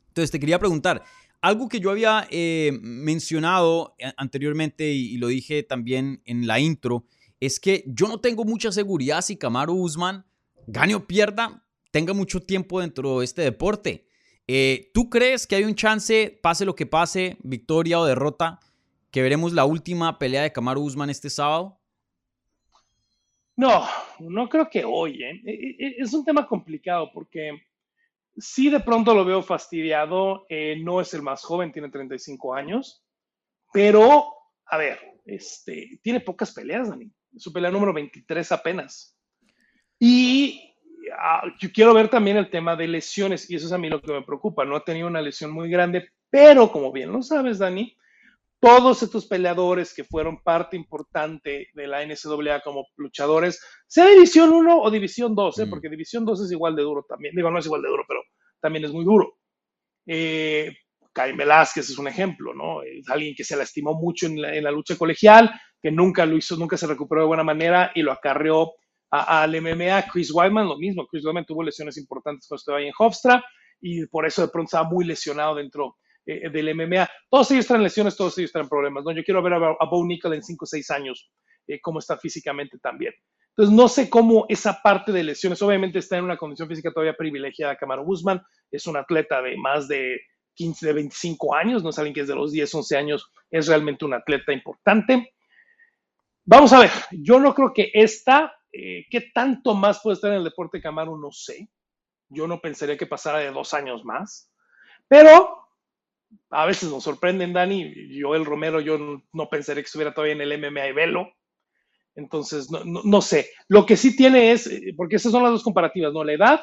Entonces 0.08 0.32
te 0.32 0.40
quería 0.40 0.58
preguntar, 0.58 1.04
algo 1.42 1.70
que 1.70 1.80
yo 1.80 1.92
había 1.92 2.28
eh, 2.32 2.72
mencionado 2.82 3.96
anteriormente 4.18 4.92
y, 4.94 5.14
y, 5.14 5.18
lo 5.20 5.28
dije 5.28 5.62
también 5.62 6.24
en 6.26 6.48
la 6.48 6.60
intro, 6.60 7.06
es 7.40 7.60
que 7.60 7.84
yo 7.86 8.08
no 8.08 8.20
tengo 8.20 8.46
mucha 8.46 8.72
seguridad 8.72 9.22
si 9.22 9.38
Kamaru 9.38 9.76
Usman 9.76 10.26
gane 10.72 10.96
o 10.96 11.08
pierda, 11.08 11.66
tenga 11.92 12.14
mucho 12.14 12.42
tiempo 12.42 12.80
dentro 12.80 13.20
de 13.20 13.26
este 13.26 13.42
deporte. 13.42 14.08
Eh, 14.48 14.92
¿Tú 14.94 15.10
crees 15.10 15.48
que 15.48 15.56
hay 15.56 15.64
un 15.64 15.76
chance, 15.76 16.40
pase 16.42 16.66
lo 16.66 16.76
que 16.76 16.86
pase, 16.86 17.38
victoria 17.44 18.00
o 18.00 18.06
derrota, 18.06 18.60
que 19.12 19.22
veremos 19.22 19.54
la 19.54 19.66
última 19.66 20.18
pelea 20.20 20.44
de 20.44 20.52
Kamaru 20.52 20.82
Usman 20.82 21.10
este 21.10 21.30
sábado? 21.30 21.80
No, 23.56 23.84
no 24.20 24.48
creo 24.48 24.70
que 24.70 24.86
hoy. 24.86 25.24
¿eh? 25.24 25.42
E, 25.46 25.76
e, 25.80 25.96
es 25.98 26.14
un 26.14 26.24
tema 26.24 26.48
complicado 26.48 27.12
porque 27.14 27.62
sí 28.38 28.70
de 28.70 28.80
pronto 28.80 29.14
lo 29.14 29.26
veo 29.26 29.42
fastidiado. 29.42 30.46
Eh, 30.50 30.78
no 30.82 31.02
es 31.02 31.14
el 31.14 31.22
más 31.22 31.44
joven, 31.44 31.72
tiene 31.72 31.90
35 31.90 32.54
años, 32.54 33.04
pero 33.74 34.34
a 34.66 34.78
ver, 34.78 35.00
este, 35.26 36.00
tiene 36.02 36.22
pocas 36.22 36.54
peleas, 36.54 36.90
Dani. 36.90 37.12
Su 37.38 37.52
pelea 37.52 37.72
número 37.72 37.94
23 37.94 38.52
apenas. 38.52 39.19
Y 40.00 40.74
uh, 41.10 41.50
yo 41.60 41.70
quiero 41.72 41.94
ver 41.94 42.10
también 42.10 42.38
el 42.38 42.50
tema 42.50 42.76
de 42.76 42.88
lesiones, 42.88 43.50
y 43.50 43.56
eso 43.56 43.68
es 43.68 43.74
a 43.74 43.78
mí 43.78 43.90
lo 43.90 44.02
que 44.02 44.14
me 44.14 44.24
preocupa. 44.24 44.66
No 44.66 44.78
ha 44.78 44.84
tenido 44.84 45.08
una 45.08 45.22
lesión 45.22 45.52
muy 45.52 45.70
grande, 45.70 46.10
pero 46.30 46.72
como 46.72 46.92
bien 46.92 47.12
lo 47.12 47.22
sabes, 47.22 47.60
Dani, 47.60 47.96
todos 48.60 49.04
estos 49.04 49.26
peleadores 49.26 49.94
que 49.94 50.04
fueron 50.04 50.42
parte 50.44 50.76
importante 50.76 51.70
de 51.74 51.88
la 51.88 52.06
NCAA 52.06 52.62
como 52.62 52.88
luchadores, 52.98 53.62
sea 53.88 54.08
División 54.08 54.52
1 54.52 54.82
o 54.82 54.92
División 54.92 55.36
2, 55.36 55.60
¿eh? 55.60 55.66
mm. 55.66 55.70
porque 55.70 55.90
División 55.90 56.26
2 56.26 56.46
es 56.46 56.52
igual 56.52 56.76
de 56.76 56.84
duro 56.84 57.06
también. 57.08 57.36
Digo, 57.36 57.50
no 57.50 57.60
es 57.60 57.66
igual 57.66 57.82
de 57.82 57.90
duro, 57.90 58.04
pero 58.08 58.22
también 58.60 58.86
es 58.86 58.92
muy 58.92 59.06
duro. 59.06 59.38
Eh, 60.06 60.76
Cain 61.14 61.38
Velázquez 61.38 61.90
es 61.90 61.98
un 61.98 62.08
ejemplo, 62.08 62.54
¿no? 62.54 62.84
Es 62.84 63.10
alguien 63.10 63.34
que 63.36 63.44
se 63.44 63.56
lastimó 63.56 63.94
mucho 63.94 64.28
en 64.28 64.42
la, 64.42 64.56
en 64.56 64.64
la, 64.64 64.72
lucha 64.72 64.98
colegial, 64.98 65.52
que 65.82 65.92
nunca 65.92 66.26
lo 66.26 66.38
hizo, 66.38 66.56
nunca 66.58 66.78
se 66.78 66.88
recuperó 66.88 67.22
de 67.22 67.28
buena 67.28 67.44
manera 67.44 67.92
y 67.96 68.02
lo 68.02 68.12
acarreó 68.12 68.74
al 69.12 69.62
MMA. 69.62 70.06
Chris 70.12 70.32
Weidman, 70.32 70.68
lo 70.68 70.78
mismo. 70.78 71.08
Chris 71.08 71.26
Weidman 71.26 71.46
tuvo 71.46 71.64
lesiones 71.64 71.98
importantes 71.98 72.48
cuando 72.48 72.60
estaba 72.60 72.78
ahí 72.78 72.88
en 72.88 72.94
Hofstra 72.98 73.44
y 73.82 74.06
por 74.08 74.26
eso 74.26 74.42
de 74.42 74.50
pronto 74.50 74.68
estaba 74.68 74.90
muy 74.90 75.06
lesionado 75.06 75.56
dentro 75.56 75.98
eh, 76.26 76.50
del 76.50 76.76
MMA. 76.76 77.10
Todos 77.30 77.52
ellos 77.52 77.68
traen 77.68 77.84
lesiones, 77.84 78.16
todos 78.16 78.38
ellos 78.38 78.52
traen 78.52 78.70
problemas. 78.70 79.04
Yo 79.16 79.24
quiero 79.24 79.42
ver 79.42 79.54
a, 79.54 79.86
Bo 79.90 80.06
Nickel 80.06 80.34
en 80.34 80.44
5 80.44 80.64
o 80.64 80.68
6 80.68 80.92
años, 80.92 81.32
eh, 81.68 81.80
cómo 81.82 82.00
está 82.00 82.18
físicamente 82.18 82.78
también. 82.80 83.14
Entonces, 83.50 83.76
no 83.76 83.88
sé 83.88 84.10
cómo 84.10 84.46
esa 84.48 84.82
parte 84.82 85.12
de 85.12 85.24
lesiones, 85.24 85.62
obviamente 85.62 86.00
está 86.00 86.18
en 86.18 86.24
una 86.24 86.38
condición 86.38 86.70
física 86.70 86.92
todavía 86.92 87.16
privilegiada. 87.18 87.76
Camaro 87.76 88.06
Guzmán 88.06 88.42
es 88.72 88.86
un 88.88 88.96
atleta 88.96 89.42
de 89.42 89.58
más 89.58 89.88
de 89.88 90.20
15, 90.54 90.86
de 90.88 90.94
25 90.94 91.56
años, 91.56 91.84
no 91.84 91.90
alguien 91.90 92.14
que 92.14 92.22
es 92.22 92.28
de 92.28 92.36
los 92.36 92.52
10, 92.52 92.76
11 92.76 92.98
años, 92.98 93.32
es 93.50 93.68
realmente 93.68 94.06
un 94.06 94.14
atleta 94.14 94.54
importante. 94.54 95.34
Vamos 96.46 96.74
a 96.74 96.80
ver, 96.80 96.92
yo 97.12 97.40
no 97.40 97.54
creo 97.56 97.74
que 97.74 97.92
esta, 97.94 98.54
eh, 98.72 99.06
¿qué 99.10 99.30
tanto 99.34 99.74
más 99.74 100.02
puede 100.02 100.16
estar 100.16 100.32
en 100.32 100.38
el 100.38 100.44
deporte 100.44 100.82
Camaro? 100.82 101.18
No 101.18 101.32
sé. 101.32 101.70
Yo 102.30 102.48
no 102.48 102.62
pensaría 102.62 102.98
que 102.98 103.08
pasara 103.08 103.40
de 103.40 103.52
dos 103.52 103.74
años 103.74 104.06
más. 104.06 104.52
Pero 105.08 105.58
a 106.50 106.66
veces 106.66 106.90
nos 106.90 107.04
sorprenden, 107.04 107.54
Dani. 107.54 107.94
Joel 108.22 108.46
Romero, 108.46 108.80
yo 108.80 108.98
no, 108.98 109.24
no 109.34 109.50
pensaría 109.50 109.82
que 109.82 109.88
estuviera 109.88 110.14
todavía 110.14 110.36
en 110.36 110.42
el 110.42 110.58
MMA 110.60 110.88
y 110.88 110.94
velo. 110.94 111.32
Entonces, 112.16 112.70
no, 112.70 112.84
no, 112.84 113.02
no, 113.04 113.22
sé. 113.22 113.50
Lo 113.68 113.86
que 113.86 113.98
sí 113.98 114.16
tiene 114.16 114.52
es, 114.52 114.68
eh, 114.68 114.94
porque 114.96 115.16
esas 115.16 115.32
son 115.32 115.44
las 115.44 115.52
dos 115.52 115.64
comparativas, 115.64 116.14
¿no? 116.14 116.24
La 116.24 116.34
edad 116.34 116.62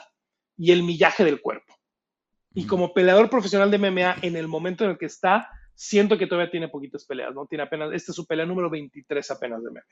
y 0.57 0.73
el 0.73 0.83
millaje 0.83 1.25
del 1.25 1.41
cuerpo. 1.41 1.75
Y 2.55 2.67
como 2.67 2.95
peleador 2.95 3.29
profesional 3.29 3.71
de 3.71 3.79
MMA, 3.79 4.17
en 4.23 4.37
el 4.37 4.49
momento 4.49 4.85
en 4.85 4.91
el 4.91 4.99
que 4.99 5.07
está, 5.07 5.49
siento 5.75 6.17
que 6.17 6.27
todavía 6.27 6.51
tiene 6.51 6.69
poquitas 6.69 7.05
peleas, 7.05 7.35
¿no? 7.35 7.47
Tiene 7.47 7.65
apenas, 7.65 7.93
esta 7.93 8.13
es 8.13 8.17
su 8.17 8.27
pelea 8.27 8.47
número 8.47 8.71
23 8.71 9.31
apenas 9.31 9.63
de 9.63 9.71
MMA. 9.71 9.83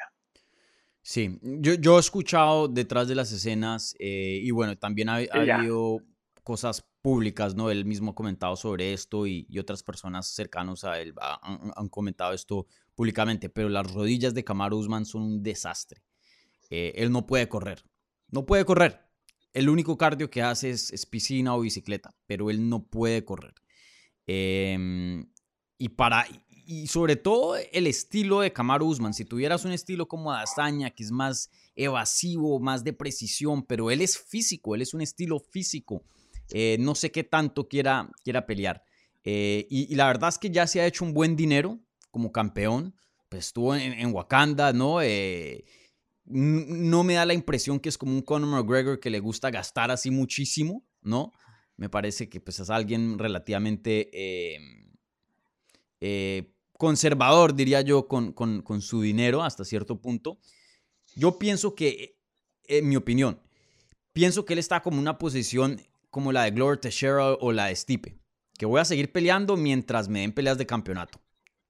Sí, 1.06 1.38
yo, 1.42 1.74
yo 1.74 1.98
he 1.98 2.00
escuchado 2.00 2.66
detrás 2.66 3.08
de 3.08 3.14
las 3.14 3.30
escenas 3.30 3.94
eh, 3.98 4.40
y 4.42 4.50
bueno, 4.52 4.74
también 4.78 5.10
ha, 5.10 5.16
ha 5.16 5.56
habido 5.58 6.00
cosas 6.42 6.82
públicas, 7.02 7.54
¿no? 7.54 7.70
Él 7.70 7.84
mismo 7.84 8.12
ha 8.12 8.14
comentado 8.14 8.56
sobre 8.56 8.94
esto 8.94 9.26
y, 9.26 9.46
y 9.50 9.58
otras 9.58 9.82
personas 9.82 10.28
cercanas 10.28 10.82
a 10.84 10.98
él 10.98 11.12
han, 11.20 11.72
han, 11.76 11.88
comentado 11.90 12.32
esto 12.32 12.66
públicamente, 12.94 13.50
pero 13.50 13.68
las 13.68 13.92
rodillas 13.92 14.32
de 14.32 14.44
Kamaru 14.44 14.78
Usman 14.78 15.04
son 15.04 15.24
un 15.24 15.42
desastre. 15.42 16.02
Eh, 16.70 16.94
él 16.96 17.12
no 17.12 17.26
puede 17.26 17.50
correr, 17.50 17.84
no 18.30 18.46
puede 18.46 18.64
correr. 18.64 19.06
El 19.52 19.68
único 19.68 19.98
cardio 19.98 20.30
que 20.30 20.40
hace 20.40 20.70
es, 20.70 20.90
es 20.90 21.04
piscina 21.04 21.54
o 21.54 21.60
bicicleta, 21.60 22.14
pero 22.26 22.48
él 22.48 22.66
no 22.66 22.86
puede 22.86 23.26
correr. 23.26 23.52
Eh, 24.26 25.22
y 25.76 25.90
para 25.90 26.26
y 26.66 26.86
sobre 26.86 27.16
todo 27.16 27.56
el 27.56 27.86
estilo 27.86 28.40
de 28.40 28.52
Kamaru 28.52 28.86
Usman, 28.86 29.14
si 29.14 29.24
tuvieras 29.24 29.64
un 29.64 29.72
estilo 29.72 30.08
como 30.08 30.32
Dazaña, 30.32 30.90
que 30.90 31.02
es 31.02 31.10
más 31.10 31.50
evasivo, 31.76 32.60
más 32.60 32.84
de 32.84 32.92
precisión, 32.92 33.64
pero 33.64 33.90
él 33.90 34.00
es 34.00 34.18
físico, 34.18 34.74
él 34.74 34.82
es 34.82 34.94
un 34.94 35.00
estilo 35.00 35.38
físico. 35.38 36.04
Eh, 36.50 36.76
no 36.80 36.94
sé 36.94 37.10
qué 37.10 37.24
tanto 37.24 37.68
quiera, 37.68 38.10
quiera 38.22 38.46
pelear. 38.46 38.82
Eh, 39.24 39.66
y, 39.70 39.94
la 39.94 40.06
verdad 40.06 40.28
es 40.28 40.38
que 40.38 40.50
ya 40.50 40.66
se 40.66 40.80
ha 40.80 40.86
hecho 40.86 41.04
un 41.04 41.14
buen 41.14 41.36
dinero 41.36 41.80
como 42.10 42.32
campeón. 42.32 42.94
Pues 43.28 43.46
estuvo 43.46 43.74
en, 43.74 43.92
en 43.94 44.12
Wakanda, 44.14 44.72
¿no? 44.72 45.00
Eh, 45.02 45.64
no 46.26 47.04
me 47.04 47.14
da 47.14 47.26
la 47.26 47.34
impresión 47.34 47.80
que 47.80 47.88
es 47.88 47.98
como 47.98 48.12
un 48.12 48.22
Conor 48.22 48.48
McGregor 48.48 49.00
que 49.00 49.10
le 49.10 49.20
gusta 49.20 49.50
gastar 49.50 49.90
así 49.90 50.10
muchísimo, 50.10 50.86
¿no? 51.02 51.32
Me 51.76 51.88
parece 51.88 52.28
que 52.28 52.40
pues 52.40 52.60
es 52.60 52.70
alguien 52.70 53.18
relativamente 53.18 54.10
eh, 56.06 56.53
conservador, 56.78 57.54
diría 57.54 57.80
yo, 57.80 58.08
con, 58.08 58.32
con, 58.32 58.62
con, 58.62 58.82
su 58.82 59.00
dinero 59.00 59.42
hasta 59.42 59.64
cierto 59.64 60.00
punto. 60.00 60.38
Yo 61.14 61.38
pienso 61.38 61.74
que, 61.74 62.18
en 62.64 62.88
mi 62.88 62.96
opinión, 62.96 63.40
pienso 64.12 64.44
que 64.44 64.54
él 64.54 64.58
está 64.58 64.82
como 64.82 64.98
una 64.98 65.18
posición 65.18 65.80
como 66.10 66.32
la 66.32 66.44
de 66.44 66.52
Glover 66.52 66.78
Teixeira 66.78 67.34
o 67.34 67.52
la 67.52 67.66
de 67.66 67.76
Stipe, 67.76 68.18
que 68.56 68.66
voy 68.66 68.80
a 68.80 68.84
seguir 68.84 69.12
peleando 69.12 69.56
mientras 69.56 70.08
me 70.08 70.20
den 70.20 70.32
peleas 70.32 70.58
de 70.58 70.66
campeonato. 70.66 71.20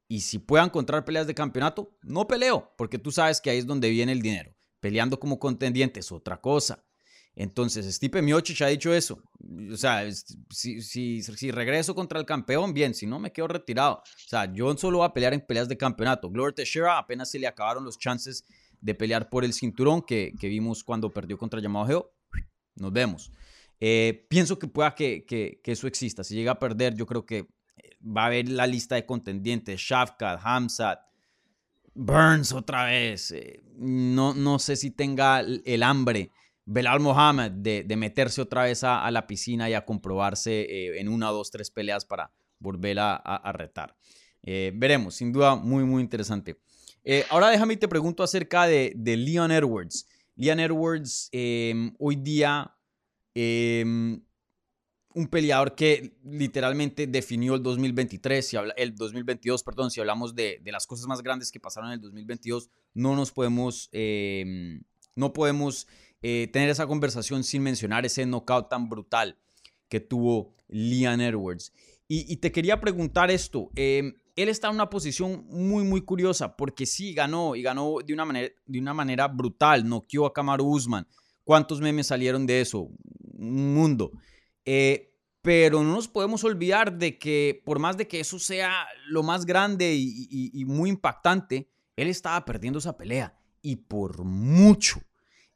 Y 0.08 0.20
si 0.20 0.38
puedo 0.38 0.64
encontrar 0.64 1.04
peleas 1.04 1.26
de 1.26 1.34
campeonato, 1.34 1.96
no 2.02 2.26
peleo, 2.26 2.72
porque 2.76 2.98
tú 2.98 3.10
sabes 3.10 3.40
que 3.40 3.50
ahí 3.50 3.58
es 3.58 3.66
donde 3.66 3.88
viene 3.90 4.12
el 4.12 4.20
dinero. 4.20 4.54
Peleando 4.80 5.18
como 5.18 5.38
contendiente 5.38 6.00
es 6.00 6.12
otra 6.12 6.40
cosa. 6.40 6.84
Entonces, 7.36 7.92
Stipe 7.92 8.22
Miocic 8.22 8.62
ha 8.62 8.68
dicho 8.68 8.94
eso. 8.94 9.20
O 9.72 9.76
sea, 9.76 10.04
si, 10.50 11.50
regreso 11.50 11.94
contra 11.94 12.20
el 12.20 12.26
campeón, 12.26 12.72
bien. 12.72 12.94
Si 12.94 13.06
no, 13.06 13.18
me 13.18 13.32
quedo 13.32 13.48
retirado. 13.48 13.96
O 13.96 14.28
sea, 14.28 14.52
yo 14.52 14.76
solo 14.76 14.98
voy 14.98 15.06
a 15.06 15.12
pelear 15.12 15.34
en 15.34 15.40
peleas 15.40 15.68
de 15.68 15.76
campeonato. 15.76 16.30
Gloria 16.30 16.54
Teixeira 16.54 16.96
apenas 16.96 17.30
se 17.30 17.38
le 17.38 17.46
acabaron 17.46 17.84
los 17.84 17.98
chances 17.98 18.44
de 18.80 18.94
pelear 18.94 19.28
por 19.28 19.44
el 19.44 19.52
cinturón 19.52 20.02
que, 20.02 20.32
vimos 20.42 20.84
cuando 20.84 21.12
perdió 21.12 21.36
contra 21.36 21.60
Llamado 21.60 21.86
Geo. 21.86 22.14
Nos 22.76 22.92
vemos. 22.92 23.32
Eh, 23.80 24.26
pienso 24.28 24.58
que 24.58 24.68
pueda 24.68 24.94
que, 24.94 25.60
eso 25.64 25.86
exista. 25.88 26.22
Si 26.22 26.34
llega 26.34 26.52
a 26.52 26.58
perder, 26.58 26.94
yo 26.94 27.04
creo 27.04 27.26
que 27.26 27.48
va 28.00 28.24
a 28.24 28.26
haber 28.26 28.48
la 28.48 28.66
lista 28.68 28.94
de 28.94 29.06
contendientes. 29.06 29.80
Shafkat, 29.80 30.40
Hamzat, 30.40 31.00
Burns 31.94 32.52
otra 32.52 32.84
vez. 32.84 33.32
Eh, 33.32 33.60
no, 33.76 34.34
no 34.34 34.60
sé 34.60 34.76
si 34.76 34.92
tenga 34.92 35.40
el 35.40 35.82
hambre 35.82 36.30
Belal 36.66 37.00
Mohamed 37.00 37.52
de, 37.52 37.96
meterse 37.96 38.40
otra 38.40 38.64
vez 38.64 38.84
a, 38.84 39.10
la 39.10 39.26
piscina 39.26 39.68
y 39.68 39.74
a 39.74 39.84
comprobarse 39.84 40.62
eh, 40.62 41.00
en 41.00 41.08
una, 41.08 41.28
dos, 41.28 41.50
tres 41.50 41.70
peleas 41.70 42.04
para 42.04 42.32
volver 42.58 42.98
a, 43.00 43.52
retar. 43.52 43.96
Eh, 44.42 44.72
veremos, 44.74 45.14
sin 45.14 45.32
duda 45.32 45.56
muy, 45.56 45.84
muy 45.84 46.02
interesante. 46.02 46.58
Eh, 47.02 47.24
ahora 47.28 47.50
déjame 47.50 47.76
te 47.76 47.88
pregunto 47.88 48.22
acerca 48.22 48.66
de, 48.66 48.94
Leon 48.96 49.52
Edwards. 49.52 50.06
Leon 50.36 50.60
Edwards 50.60 51.28
em, 51.32 51.94
hoy 51.98 52.16
día, 52.16 52.74
em, 53.34 54.20
un 55.14 55.28
peleador 55.28 55.74
que 55.74 56.16
literalmente 56.24 57.06
definió 57.06 57.54
el 57.54 57.62
2023, 57.62 58.46
si 58.46 58.56
el 58.76 58.94
2022, 58.96 59.62
perdón, 59.62 59.90
si 59.90 60.00
hablamos 60.00 60.34
de, 60.34 60.60
de, 60.62 60.72
las 60.72 60.86
cosas 60.86 61.06
más 61.06 61.22
grandes 61.22 61.52
que 61.52 61.60
pasaron 61.60 61.90
en 61.90 61.94
el 61.94 62.00
2022, 62.00 62.68
no 62.94 63.14
nos 63.14 63.30
podemos, 63.30 63.88
em, 63.92 64.82
no 65.14 65.32
podemos 65.32 65.86
eh, 66.26 66.48
tener 66.50 66.70
esa 66.70 66.86
conversación 66.86 67.44
sin 67.44 67.62
mencionar 67.62 68.06
ese 68.06 68.24
knockout 68.24 68.70
tan 68.70 68.88
brutal 68.88 69.38
que 69.90 70.00
tuvo 70.00 70.54
Leon 70.68 71.20
Edwards. 71.20 71.70
Y, 72.08 72.38
te 72.38 72.50
quería 72.50 72.80
preguntar 72.80 73.30
esto. 73.30 73.70
Em, 73.74 74.14
él 74.34 74.48
está 74.48 74.68
en 74.68 74.76
una 74.76 74.88
posición 74.88 75.44
muy, 75.50 75.84
muy 75.84 76.00
curiosa 76.00 76.56
porque 76.56 76.86
sí 76.86 77.12
ganó 77.12 77.56
y 77.56 77.60
ganó 77.62 77.96
de 78.02 78.14
una 78.14 78.24
manera, 78.24 78.54
de 78.64 78.78
una 78.78 78.94
manera 78.94 79.28
brutal. 79.28 79.86
Noqueó 79.86 80.24
a 80.24 80.32
Kamaru 80.32 80.64
Usman. 80.64 81.06
¿Cuántos 81.44 81.82
memes 81.82 82.06
salieron 82.06 82.46
de 82.46 82.62
eso? 82.62 82.88
Un 83.34 83.74
mundo. 83.74 84.10
Eh, 84.64 85.12
pero 85.42 85.82
no 85.82 85.92
nos 85.94 86.08
podemos 86.08 86.42
olvidar 86.44 86.96
de 86.96 87.18
que 87.18 87.60
por 87.66 87.78
más 87.78 87.98
de 87.98 88.08
que 88.08 88.20
eso 88.20 88.38
sea 88.38 88.86
lo 89.08 89.22
más 89.22 89.44
grande 89.44 89.94
y 89.94 90.64
muy 90.64 90.88
impactante, 90.88 91.68
él 91.96 92.08
estaba 92.08 92.42
perdiendo 92.46 92.78
esa 92.78 92.96
pelea 92.96 93.38
y 93.60 93.76
por 93.76 94.24
mucho. 94.24 95.02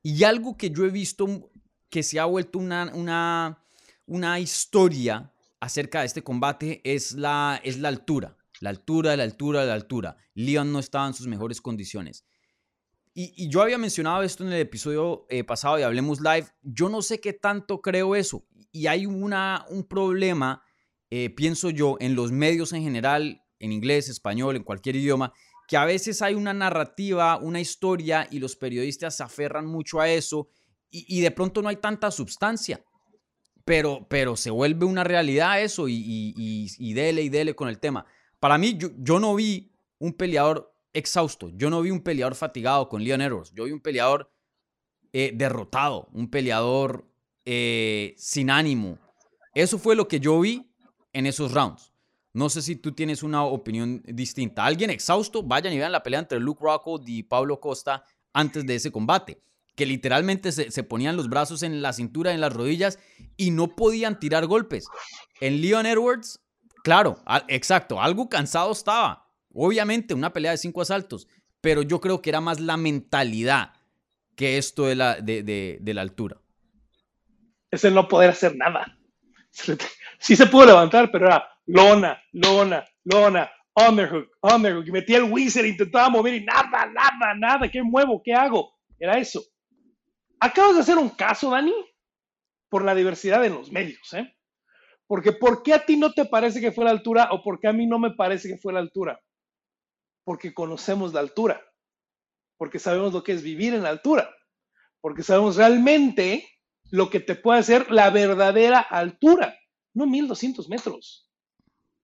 Y 0.03 0.25
algo 0.25 0.57
que 0.57 0.71
yo 0.71 0.85
he 0.85 0.91
visto 0.91 1.51
que 1.91 2.03
se 2.03 2.21
ha 2.21 2.25
vuelto 2.25 2.59
una, 2.59 2.91
una, 2.95 3.65
una 4.07 4.39
historia 4.41 5.33
acerca 5.61 6.01
de 6.01 6.07
este 6.07 6.23
combate 6.23 6.81
es 6.85 7.13
la, 7.13 7.61
es 7.65 7.79
la 7.79 7.89
altura. 7.89 8.37
La 8.61 8.71
altura, 8.71 9.17
la 9.17 9.23
altura, 9.23 9.65
la 9.65 9.75
altura. 9.75 10.17
Leon 10.35 10.73
no 10.73 10.79
estaba 10.79 11.07
en 11.07 11.15
sus 11.15 11.27
mejores 11.27 11.61
condiciones. 11.61 12.25
Y, 13.15 13.49
yo 13.49 13.63
había 13.63 13.79
mencionado 13.79 14.23
esto 14.23 14.45
en 14.45 14.53
el 14.53 14.61
episodio 14.61 15.27
eh, 15.29 15.43
pasado 15.43 15.77
de 15.77 15.85
Hablemos 15.85 16.21
Live. 16.21 16.47
Yo 16.63 16.89
no 16.89 17.03
sé 17.03 17.21
qué 17.21 17.33
tanto 17.33 17.81
creo 17.81 18.15
eso. 18.15 18.47
Y 18.71 18.87
hay 18.87 19.07
una, 19.07 19.65
un 19.71 19.85
problema, 19.85 20.63
eh, 21.11 21.31
pienso 21.31 21.71
yo, 21.71 21.97
en 21.99 22.15
los 22.15 22.31
medios 22.31 22.73
en 22.73 22.83
general, 22.83 23.43
en 23.59 23.73
inglés, 23.73 24.09
español, 24.09 24.55
en 24.55 24.63
cualquier 24.63 24.97
idioma, 24.97 25.33
que 25.69 25.77
a 25.77 25.85
veces 25.85 26.23
hay 26.23 26.35
una 26.35 26.55
narrativa, 26.55 27.37
una 27.37 27.61
historia 27.61 28.27
y 28.31 28.39
los 28.39 28.57
periodistas 28.57 29.19
se 29.19 29.23
aferran 29.23 29.67
mucho 29.67 30.01
a 30.01 30.09
eso 30.09 30.49
y, 30.91 31.21
de 31.21 31.31
pronto 31.31 31.61
no 31.61 31.69
hay 31.69 31.77
tanta 31.77 32.11
sustancia. 32.11 32.83
Pero, 33.67 34.07
pero 34.09 34.35
se 34.35 34.51
vuelve 34.51 34.87
una 34.87 35.05
realidad 35.05 35.61
eso 35.61 35.87
y, 35.87 35.95
y, 35.95 36.67
y, 36.79 36.93
dele 36.95 37.21
y 37.21 37.29
dele 37.29 37.55
con 37.55 37.69
el 37.69 37.79
tema. 37.79 38.07
Para 38.41 38.57
mí, 38.57 38.79
yo, 38.79 38.89
yo, 38.97 39.21
no 39.21 39.35
vi 39.35 39.71
un 39.99 40.15
peleador 40.15 40.75
exhausto, 40.95 41.51
yo 41.51 41.69
no 41.69 41.83
vi 41.83 41.91
un 41.91 42.01
peleador 42.01 42.35
fatigado 42.35 42.89
con 42.89 43.05
Leon 43.05 43.21
Edwards, 43.21 43.53
yo 43.53 43.65
vi 43.65 43.73
un 43.73 43.81
peleador 43.81 44.33
eh, 45.13 45.33
derrotado, 45.35 46.09
un 46.15 46.31
peleador 46.31 47.07
eh, 47.45 48.15
sin 48.17 48.49
ánimo. 48.49 48.99
Eso 49.55 49.79
fue 49.79 49.95
lo 49.95 50.09
que 50.09 50.19
yo 50.19 50.41
vi 50.41 50.73
en 51.13 51.27
esos 51.27 51.53
rounds. 51.53 51.93
No 52.39 52.49
sé 52.49 52.63
si 52.63 52.77
tú 52.77 52.93
tienes 52.93 53.25
una 53.25 53.43
opinión 53.43 54.01
distinta. 54.05 54.65
Alguien 54.65 54.91
exhausto, 54.91 55.43
vayan 55.43 55.73
y 55.73 55.79
vean 55.79 55.91
la 55.91 56.05
pelea 56.05 56.21
entre 56.21 56.39
Luke 56.39 56.63
Rockhold 56.63 57.09
y 57.09 57.25
Pablo 57.25 57.59
Costa 57.59 58.05
antes 58.33 58.65
de 58.65 58.77
ese 58.77 58.93
combate, 58.93 59.43
que 59.75 59.85
literalmente 59.85 60.53
se, 60.53 60.83
ponían 60.85 61.17
los 61.17 61.29
brazos 61.29 61.65
en 61.65 61.83
la 61.83 61.93
cintura, 61.93 62.33
en 62.33 62.41
las 62.41 62.53
rodillas 62.53 63.01
y 63.37 63.51
no 63.51 63.75
podían 63.75 64.21
tirar 64.21 64.47
golpes. 64.47 64.87
En 65.41 65.61
Leon 65.61 65.85
Edwards, 65.85 66.39
claro, 66.85 67.19
exacto, 67.49 68.01
algo 68.01 68.29
cansado 68.29 68.71
estaba. 68.71 69.27
Obviamente, 69.53 70.15
una 70.15 70.33
pelea 70.33 70.53
de 70.53 70.59
cinco 70.59 70.81
asaltos, 70.81 71.27
pero 71.61 71.83
yo 71.83 72.01
creo 72.01 72.23
que 72.23 72.31
era 72.31 72.41
más 72.41 72.61
la 72.61 72.77
mentalidad 72.77 73.73
que 74.37 74.59
esto 74.59 74.87
de 74.87 74.95
la, 74.95 75.17
de, 75.17 75.43
de 75.81 75.95
la 75.95 76.03
altura. 76.03 76.41
Es 77.73 77.83
el 77.83 77.95
no 77.95 78.07
poder 78.07 78.31
hacer 78.31 78.55
nada. 78.57 78.97
Sí 80.21 80.35
se 80.35 80.47
pudo 80.47 80.67
levantar, 80.67 81.13
pero 81.13 81.27
era 81.27 81.49
lona, 81.69 82.21
lona, 82.33 82.85
lona, 83.05 83.51
underhook, 83.75 84.31
underhook, 84.43 84.87
y 84.87 84.91
metía 84.91 85.19
el 85.19 85.31
wizard, 85.31 85.67
intentaba 85.67 86.09
mover 86.09 86.35
y 86.35 86.45
nada, 86.45 86.87
nada, 86.87 87.35
nada, 87.37 87.71
¿qué 87.71 87.83
muevo? 87.83 88.21
¿Qué 88.25 88.33
hago? 88.35 88.73
Era 88.99 89.19
eso. 89.19 89.43
Acabas 90.41 90.75
de 90.77 90.81
hacer 90.81 90.97
un 90.97 91.11
caso, 91.11 91.51
Dani, 91.51 91.75
por 92.69 92.85
la 92.85 92.95
diversidad 92.95 93.45
en 93.45 93.55
los 93.55 93.71
medios, 93.71 94.13
¿eh? 94.15 94.35
Porque 95.07 95.33
¿por 95.33 95.63
qué 95.63 95.75
a 95.75 95.85
ti 95.85 95.97
no 95.97 96.13
te 96.13 96.25
parece 96.25 96.61
que 96.61 96.73
fue 96.73 96.85
la 96.85 96.91
altura 96.91 97.29
o 97.33 97.43
por 97.43 97.61
qué 97.61 97.69
a 97.69 97.73
mí 97.73 97.87
no 97.87 97.99
me 97.99 98.13
parece 98.13 98.49
que 98.49 98.59
fue 98.59 98.73
la 98.73 98.81
altura? 98.81 99.21
Porque 100.25 100.53
conocemos 100.53 101.13
la 101.13 101.21
altura, 101.21 101.63
porque 102.57 102.79
sabemos 102.79 103.13
lo 103.13 103.23
que 103.23 103.33
es 103.33 103.43
vivir 103.43 103.75
en 103.75 103.83
la 103.83 103.89
altura, 103.91 104.31
porque 105.01 105.23
sabemos 105.23 105.57
realmente 105.57 106.47
lo 106.91 107.11
que 107.11 107.21
te 107.21 107.37
puede 107.37 107.61
hacer 107.61 107.91
la 107.91 108.11
verdadera 108.11 108.81
altura, 108.81 109.59
no 109.95 110.07
1200 110.07 110.69
metros. 110.69 111.28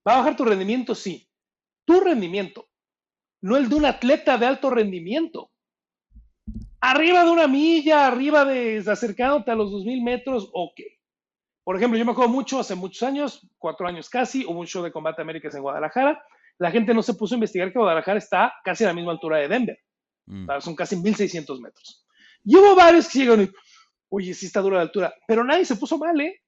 ¿Va 0.06 0.14
a 0.14 0.18
bajar 0.18 0.36
tu 0.36 0.44
rendimiento? 0.44 0.94
Sí. 0.94 1.28
Tu 1.84 2.00
rendimiento, 2.00 2.68
no 3.42 3.56
el 3.56 3.68
de 3.68 3.74
un 3.74 3.84
atleta 3.84 4.38
de 4.38 4.46
alto 4.46 4.70
rendimiento. 4.70 5.50
Arriba 6.80 7.24
de 7.24 7.30
una 7.30 7.46
milla, 7.46 8.06
arriba 8.06 8.44
de 8.44 8.82
acercándote 8.86 9.50
a 9.50 9.54
los 9.54 9.70
2000 9.70 10.02
metros, 10.02 10.50
ok. 10.52 10.80
Por 11.62 11.76
ejemplo, 11.76 11.98
yo 11.98 12.04
me 12.04 12.12
acuerdo 12.12 12.30
mucho, 12.30 12.58
hace 12.58 12.74
muchos 12.74 13.02
años, 13.02 13.46
cuatro 13.58 13.86
años 13.86 14.08
casi, 14.10 14.44
hubo 14.44 14.60
un 14.60 14.66
show 14.66 14.82
de 14.82 14.92
Combate 14.92 15.22
Américas 15.22 15.54
en 15.54 15.62
Guadalajara. 15.62 16.22
La 16.58 16.70
gente 16.70 16.94
no 16.94 17.02
se 17.02 17.14
puso 17.14 17.34
a 17.34 17.36
investigar 17.36 17.72
que 17.72 17.78
Guadalajara 17.78 18.18
está 18.18 18.54
casi 18.64 18.84
a 18.84 18.88
la 18.88 18.94
misma 18.94 19.12
altura 19.12 19.38
de 19.38 19.48
Denver. 19.48 19.78
Mm. 20.26 20.48
Son 20.60 20.76
casi 20.76 20.96
1600 20.96 21.60
metros. 21.60 22.06
Y 22.44 22.56
hubo 22.56 22.74
varios 22.74 23.08
que 23.08 23.20
llegaron 23.20 23.44
y, 23.44 23.50
oye, 24.10 24.34
sí 24.34 24.46
está 24.46 24.60
dura 24.60 24.76
la 24.76 24.82
altura. 24.82 25.14
Pero 25.26 25.42
nadie 25.42 25.64
se 25.64 25.76
puso 25.76 25.98
mal, 25.98 26.20
¿eh? 26.20 26.42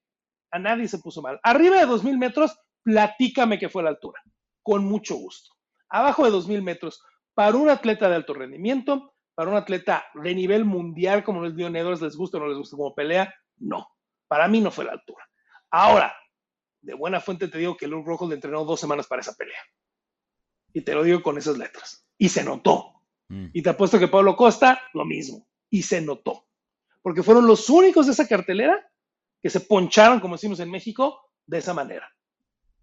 A 0.50 0.58
nadie 0.58 0.86
se 0.86 0.98
puso 0.98 1.22
mal. 1.22 1.40
Arriba 1.42 1.78
de 1.78 1.86
2000 1.86 2.18
metros, 2.18 2.58
platícame 2.86 3.58
qué 3.58 3.68
fue 3.68 3.82
la 3.82 3.88
altura. 3.90 4.22
Con 4.62 4.84
mucho 4.84 5.16
gusto. 5.16 5.50
Abajo 5.88 6.24
de 6.24 6.30
2.000 6.30 6.62
metros, 6.62 7.02
para 7.34 7.56
un 7.56 7.68
atleta 7.68 8.08
de 8.08 8.14
alto 8.14 8.32
rendimiento, 8.32 9.12
para 9.34 9.50
un 9.50 9.56
atleta 9.56 10.06
de 10.14 10.34
nivel 10.36 10.64
mundial 10.64 11.24
como 11.24 11.40
los 11.40 11.54
Leon 11.54 11.74
Edwards, 11.74 12.00
les 12.00 12.16
gusta 12.16 12.38
o 12.38 12.40
no 12.40 12.46
les 12.46 12.56
gusta 12.56 12.76
como 12.76 12.94
pelea, 12.94 13.34
no. 13.56 13.88
Para 14.28 14.46
mí 14.46 14.60
no 14.60 14.70
fue 14.70 14.84
la 14.84 14.92
altura. 14.92 15.28
Ahora, 15.70 16.14
de 16.80 16.94
buena 16.94 17.20
fuente 17.20 17.48
te 17.48 17.58
digo 17.58 17.76
que 17.76 17.88
Luke 17.88 18.06
Rojo 18.06 18.28
le 18.28 18.36
entrenó 18.36 18.64
dos 18.64 18.78
semanas 18.78 19.08
para 19.08 19.20
esa 19.20 19.34
pelea. 19.34 19.58
Y 20.72 20.82
te 20.82 20.94
lo 20.94 21.02
digo 21.02 21.22
con 21.22 21.38
esas 21.38 21.58
letras. 21.58 22.06
Y 22.16 22.28
se 22.28 22.44
notó. 22.44 23.02
Mm. 23.28 23.46
Y 23.52 23.62
te 23.62 23.70
apuesto 23.70 23.98
que 23.98 24.06
Pablo 24.06 24.36
Costa, 24.36 24.80
lo 24.94 25.04
mismo. 25.04 25.48
Y 25.70 25.82
se 25.82 26.00
notó. 26.00 26.46
Porque 27.02 27.24
fueron 27.24 27.48
los 27.48 27.68
únicos 27.68 28.06
de 28.06 28.12
esa 28.12 28.28
cartelera 28.28 28.88
que 29.42 29.50
se 29.50 29.60
poncharon, 29.60 30.20
como 30.20 30.36
decimos 30.36 30.60
en 30.60 30.70
México, 30.70 31.32
de 31.46 31.58
esa 31.58 31.74
manera. 31.74 32.08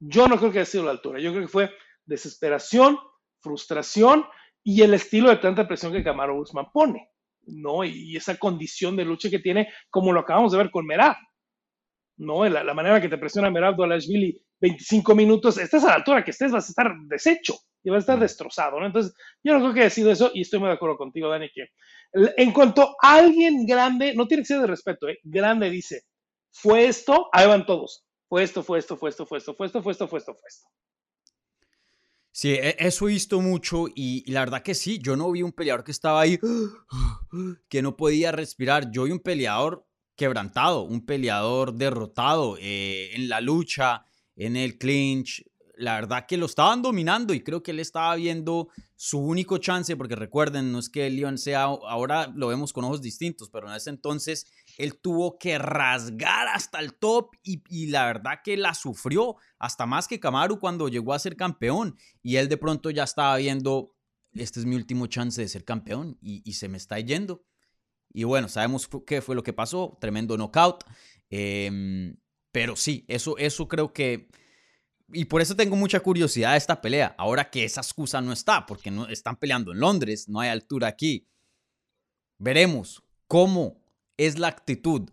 Yo 0.05 0.27
no 0.27 0.37
creo 0.37 0.51
que 0.51 0.59
haya 0.59 0.65
sido 0.65 0.83
la 0.83 0.91
altura, 0.91 1.19
yo 1.19 1.31
creo 1.31 1.43
que 1.43 1.51
fue 1.51 1.71
desesperación, 2.05 2.97
frustración 3.39 4.25
y 4.61 4.81
el 4.81 4.93
estilo 4.93 5.29
de 5.29 5.37
tanta 5.37 5.65
presión 5.65 5.93
que 5.93 6.03
Camaro 6.03 6.35
Guzmán 6.35 6.67
pone, 6.73 7.09
¿no? 7.45 7.85
Y, 7.85 8.17
esa 8.17 8.35
condición 8.35 8.97
de 8.97 9.05
lucha 9.05 9.29
que 9.29 9.39
tiene, 9.39 9.69
como 9.89 10.11
lo 10.11 10.19
acabamos 10.19 10.51
de 10.51 10.57
ver 10.57 10.71
con 10.71 10.85
Merab, 10.85 11.15
¿no? 12.17 12.47
La, 12.49 12.65
la 12.65 12.73
manera 12.73 12.99
que 12.99 13.07
te 13.07 13.17
presiona 13.17 13.49
Merab 13.49 13.77
Dolashvili 13.77 14.41
25 14.59 15.15
minutos, 15.15 15.57
estás 15.57 15.85
a 15.85 15.89
la 15.89 15.95
altura 15.95 16.23
que 16.23 16.31
estés, 16.31 16.51
vas 16.51 16.65
a 16.65 16.71
estar 16.71 16.93
deshecho 17.07 17.55
y 17.81 17.89
vas 17.89 17.97
a 17.97 17.99
estar 17.99 18.19
destrozado, 18.19 18.81
¿no? 18.81 18.85
Entonces, 18.85 19.13
yo 19.41 19.53
no 19.53 19.59
creo 19.59 19.73
que 19.73 19.79
haya 19.81 19.89
sido 19.89 20.11
eso 20.11 20.31
y 20.33 20.41
estoy 20.41 20.59
muy 20.59 20.67
de 20.67 20.75
acuerdo 20.75 20.97
contigo, 20.97 21.29
Dani, 21.29 21.49
que 21.49 21.67
en 22.11 22.51
cuanto 22.51 22.97
a 23.01 23.15
alguien 23.15 23.65
grande, 23.65 24.13
no 24.15 24.27
tiene 24.27 24.43
que 24.43 24.47
ser 24.47 24.59
de 24.59 24.67
respeto, 24.67 25.07
¿eh? 25.07 25.19
Grande 25.23 25.69
dice, 25.69 26.01
fue 26.51 26.87
esto, 26.87 27.29
ahí 27.31 27.47
van 27.47 27.65
todos 27.65 28.05
fue 28.27 28.43
esto, 28.43 28.63
fue 28.63 28.79
esto, 28.79 28.97
fue 28.97 29.09
esto, 29.09 29.25
fue 29.25 29.37
esto, 29.37 29.53
fue 29.53 29.67
esto, 29.67 29.81
fue 29.81 29.91
esto, 29.91 30.07
fue 30.07 30.19
esto, 30.19 30.33
fue 30.33 30.47
esto. 30.47 30.67
Sí, 32.31 32.49
e, 32.49 32.75
eso 32.79 33.07
he 33.07 33.11
visto 33.11 33.41
mucho 33.41 33.85
y, 33.93 34.29
la 34.31 34.39
verdad 34.39 34.63
que 34.63 34.73
sí, 34.73 34.99
yo 34.99 35.15
no 35.15 35.31
vi 35.31 35.43
un 35.43 35.51
peleador 35.51 35.83
que 35.83 35.91
estaba 35.91 36.21
ahí, 36.21 36.39
que 37.69 37.81
no 37.81 37.95
podía 37.95 38.31
respirar, 38.31 38.91
yo 38.91 39.03
vi 39.03 39.11
un 39.11 39.19
peleador 39.19 39.85
quebrantado, 40.15 40.81
un 40.81 41.05
peleador 41.05 41.73
derrotado 41.73 42.57
eh, 42.59 43.11
en 43.13 43.29
la 43.29 43.39
lucha, 43.39 44.05
en 44.35 44.55
el 44.55 44.79
clinch, 44.79 45.45
la 45.75 45.95
verdad 45.95 46.25
que 46.27 46.37
lo 46.37 46.45
estaban 46.45 46.81
dominando 46.81 47.33
y 47.33 47.43
creo 47.43 47.63
que 47.63 47.71
él 47.71 47.79
estaba 47.79 48.15
viendo 48.15 48.69
su 48.95 49.19
único 49.19 49.57
chance, 49.57 49.95
porque 49.95 50.15
recuerden, 50.15 50.71
no 50.71 50.79
es 50.79 50.89
que 50.89 51.09
Leon 51.09 51.37
sea, 51.37 51.63
ahora 51.63 52.31
lo 52.35 52.47
vemos 52.47 52.73
con 52.73 52.85
ojos 52.85 53.01
distintos, 53.01 53.49
pero 53.49 53.67
en 53.67 53.75
ese 53.75 53.89
entonces 53.89 54.47
él 54.77 54.99
tuvo 54.99 55.37
que 55.37 55.57
rasgar 55.57 56.47
hasta 56.47 56.79
el 56.79 56.95
top 56.95 57.35
y, 57.43 57.87
la 57.87 58.05
verdad 58.05 58.39
que 58.43 58.57
la 58.57 58.73
sufrió 58.73 59.35
hasta 59.59 59.85
más 59.85 60.07
que 60.07 60.19
Kamaru 60.19 60.59
cuando 60.59 60.87
llegó 60.87 61.13
a 61.13 61.19
ser 61.19 61.35
campeón 61.35 61.97
y 62.21 62.37
él 62.37 62.49
de 62.49 62.57
pronto 62.57 62.89
ya 62.89 63.03
estaba 63.03 63.37
viendo, 63.37 63.95
este 64.33 64.59
es 64.59 64.65
mi 64.65 64.75
último 64.75 65.07
chance 65.07 65.41
de 65.41 65.47
ser 65.47 65.63
campeón 65.63 66.17
y, 66.21 66.53
se 66.53 66.67
me 66.69 66.77
está 66.77 66.99
yendo. 66.99 67.45
Y 68.11 68.25
bueno, 68.25 68.47
sabemos 68.47 68.87
qué 69.07 69.21
fue 69.21 69.35
lo 69.35 69.43
que 69.43 69.53
pasó, 69.53 69.97
tremendo 69.99 70.37
knockout. 70.37 70.83
Em, 71.29 72.15
pero 72.51 72.75
sí, 72.75 73.05
eso, 73.07 73.37
eso 73.37 73.67
creo 73.67 73.91
que 73.91 74.29
y 75.11 75.25
por 75.25 75.41
eso 75.41 75.55
tengo 75.55 75.75
mucha 75.75 75.99
curiosidad 75.99 76.53
de 76.53 76.57
esta 76.57 76.81
pelea. 76.81 77.15
Ahora 77.17 77.49
que 77.49 77.63
esa 77.63 77.81
excusa 77.81 78.21
no 78.21 78.33
está, 78.33 78.65
porque 78.65 78.89
no 78.89 79.07
están 79.07 79.35
peleando 79.37 79.71
en 79.71 79.79
Londres, 79.79 80.27
no 80.27 80.39
hay 80.39 80.49
altura 80.49 80.87
aquí. 80.87 81.27
Veremos 82.39 83.03
cómo 83.27 83.82
es 84.17 84.39
la 84.39 84.47
actitud 84.47 85.09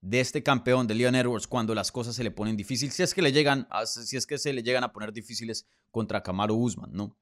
de 0.00 0.20
este 0.20 0.42
campeón 0.42 0.86
de 0.86 0.94
Leon 0.94 1.14
Edwards 1.14 1.46
cuando 1.46 1.74
las 1.74 1.90
cosas 1.90 2.14
se 2.14 2.24
le 2.24 2.30
ponen 2.30 2.56
difíciles, 2.56 2.94
si 2.94 3.02
es 3.02 3.14
que 3.14 3.22
le 3.22 3.32
llegan, 3.32 3.68
si 3.84 4.16
es 4.16 4.26
que 4.26 4.38
se 4.38 4.52
le 4.52 4.62
llegan 4.62 4.84
a 4.84 4.92
poner 4.92 5.12
difíciles 5.12 5.68
contra 5.90 6.22
Camaro 6.22 6.54
Usman, 6.54 6.90
¿no? 6.92 7.16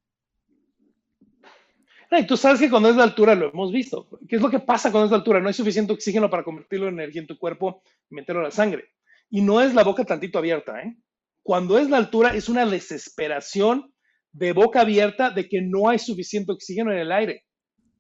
Y 2.11 2.27
tú 2.27 2.37
sabes 2.37 2.61
que 2.61 2.71
cuando 2.71 2.89
es 2.89 2.97
la 2.97 3.03
altura 3.03 3.35
lo 3.35 3.51
hemos 3.51 3.73
visto. 3.73 4.09
¿Qué 4.29 4.37
es 4.37 4.43
lo 4.43 4.49
que 4.49 4.61
pasa 4.61 4.91
cuando 4.93 5.07
es 5.07 5.11
la 5.11 5.19
altura? 5.19 5.41
No 5.41 5.49
hay 5.49 5.55
suficiente 5.55 5.93
oxígeno 5.93 6.31
para 6.31 6.45
convertirlo 6.45 6.89
en 6.89 6.95
energía 6.95 7.21
en 7.21 7.27
tu 7.27 7.37
cuerpo 7.37 7.83
y 8.09 8.15
meterlo 8.15 8.43
a 8.43 8.45
la 8.45 8.51
sangre. 8.51 8.91
Y 9.29 9.43
no 9.43 9.61
es 9.61 9.75
la 9.75 9.83
boca 9.83 10.05
tantito 10.05 10.39
abierta, 10.39 10.81
¿eh? 10.81 10.97
Cuando 11.43 11.79
es 11.79 11.91
la 11.91 11.97
altura, 11.97 12.35
es 12.35 12.49
una 12.49 12.65
desesperación 12.65 13.93
de 14.33 14.53
boca 14.53 14.83
abierta 14.83 15.31
de 15.31 15.49
que 15.49 15.63
no 15.63 15.89
hay 15.89 15.99
suficiente 15.99 16.53
oxígeno 16.53 16.93
en 16.93 16.99
el 16.99 17.13
aire. 17.13 17.45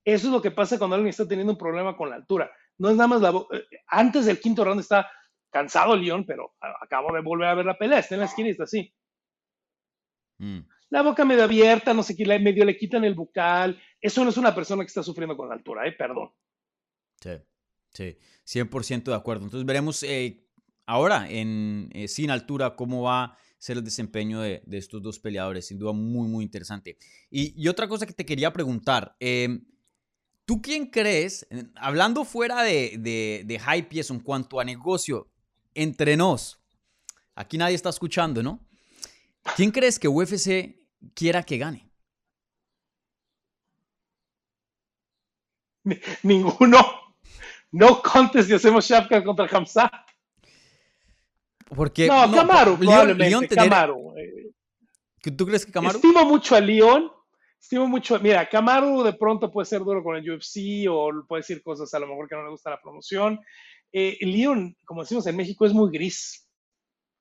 Eso 0.04 0.28
es 0.28 0.32
lo 0.32 0.42
que 0.42 0.50
pasa 0.50 0.78
cuando 0.78 0.96
alguien 0.96 1.10
está 1.10 1.26
teniendo 1.26 1.52
un 1.52 1.58
problema 1.58 1.96
con 1.96 2.10
la 2.10 2.16
altura. 2.16 2.50
No 2.78 2.90
es 2.90 2.96
nada 2.96 3.08
más 3.08 3.20
la. 3.20 3.30
Eh, 3.30 3.66
antes 3.88 4.26
del 4.26 4.40
quinto 4.40 4.64
round 4.64 4.80
está 4.80 5.10
cansado 5.50 5.96
León, 5.96 6.24
pero 6.26 6.54
acabo 6.80 7.14
de 7.14 7.22
volver 7.22 7.48
a 7.48 7.54
ver 7.54 7.66
la 7.66 7.78
pelea. 7.78 7.98
Está 7.98 8.14
en 8.14 8.20
la 8.20 8.26
esquina 8.26 8.48
y 8.48 8.52
está 8.52 8.64
así. 8.64 8.94
Mm. 10.38 10.60
La 10.90 11.02
boca 11.02 11.24
medio 11.24 11.44
abierta, 11.44 11.94
no 11.94 12.02
sé 12.02 12.16
qué, 12.16 12.24
medio 12.38 12.64
le 12.64 12.76
quitan 12.76 13.04
el 13.04 13.14
bucal. 13.14 13.80
Eso 14.00 14.22
no 14.22 14.30
es 14.30 14.36
una 14.36 14.54
persona 14.54 14.82
que 14.82 14.88
está 14.88 15.02
sufriendo 15.02 15.36
con 15.36 15.48
la 15.48 15.54
altura, 15.54 15.86
¿eh? 15.86 15.92
Perdón. 15.92 16.30
Sí, 17.20 18.16
sí, 18.44 18.60
100% 18.60 19.04
de 19.04 19.14
acuerdo. 19.14 19.44
Entonces 19.44 19.66
veremos 19.66 20.02
eh, 20.02 20.46
ahora 20.84 21.28
en 21.28 21.90
eh, 21.92 22.08
sin 22.08 22.30
altura 22.30 22.76
cómo 22.76 23.02
va 23.02 23.24
a 23.24 23.38
ser 23.58 23.78
el 23.78 23.84
desempeño 23.84 24.40
de, 24.40 24.62
estos 24.72 25.02
dos 25.02 25.18
peleadores. 25.18 25.66
Sin 25.66 25.78
duda 25.78 25.92
muy, 25.92 26.28
muy 26.28 26.44
interesante. 26.44 26.98
Y, 27.30 27.66
otra 27.68 27.88
cosa 27.88 28.06
que 28.06 28.12
te 28.12 28.26
quería 28.26 28.52
preguntar. 28.52 29.16
Em, 29.18 29.64
¿Tú 30.46 30.62
quién 30.62 30.86
crees, 30.86 31.46
hablando 31.74 32.24
fuera 32.24 32.62
de, 32.62 32.94
de, 32.98 33.42
de 33.44 34.04
en 34.08 34.20
cuanto 34.20 34.60
a 34.60 34.64
negocio, 34.64 35.28
entre 35.74 36.16
nos, 36.16 36.60
aquí 37.34 37.58
nadie 37.58 37.74
está 37.74 37.88
escuchando, 37.90 38.42
¿no? 38.44 38.60
¿Quién 39.56 39.72
crees 39.72 39.98
que 39.98 40.06
UFC 40.06 40.76
quiera 41.14 41.42
que 41.42 41.58
gane? 41.58 41.90
Ninguno. 46.22 46.78
No 47.72 48.00
contest 48.00 48.48
y 48.48 48.54
hacemos 48.54 48.86
Shafka 48.86 49.22
contra 49.24 49.46
Hamza. 49.46 49.90
Porque, 51.74 52.06
no, 52.06 52.32
Camaro, 52.32 52.78
probablemente. 52.78 53.56
Camaro. 53.56 54.14
Eh. 54.16 54.52
¿Tú 55.36 55.44
crees 55.44 55.66
que 55.66 55.72
Camaro? 55.72 55.96
Estimo 55.96 56.24
mucho 56.24 56.54
a 56.54 56.60
León. 56.60 57.10
Estimo 57.66 57.88
mucho. 57.88 58.20
Mira, 58.20 58.48
Camaro 58.48 59.02
de 59.02 59.14
pronto 59.14 59.50
puede 59.50 59.66
ser 59.66 59.80
duro 59.80 60.00
con 60.00 60.14
el 60.14 60.30
UFC 60.30 60.86
o 60.88 61.10
puede 61.26 61.40
decir 61.40 61.64
cosas 61.64 61.92
a 61.94 61.98
lo 61.98 62.06
mejor 62.06 62.28
que 62.28 62.36
no 62.36 62.44
le 62.44 62.50
gusta 62.50 62.70
la 62.70 62.80
promoción. 62.80 63.40
Eh, 63.92 64.18
León, 64.20 64.76
como 64.84 65.02
decimos 65.02 65.26
en 65.26 65.36
México, 65.36 65.66
es 65.66 65.72
muy 65.72 65.90
gris. 65.90 66.48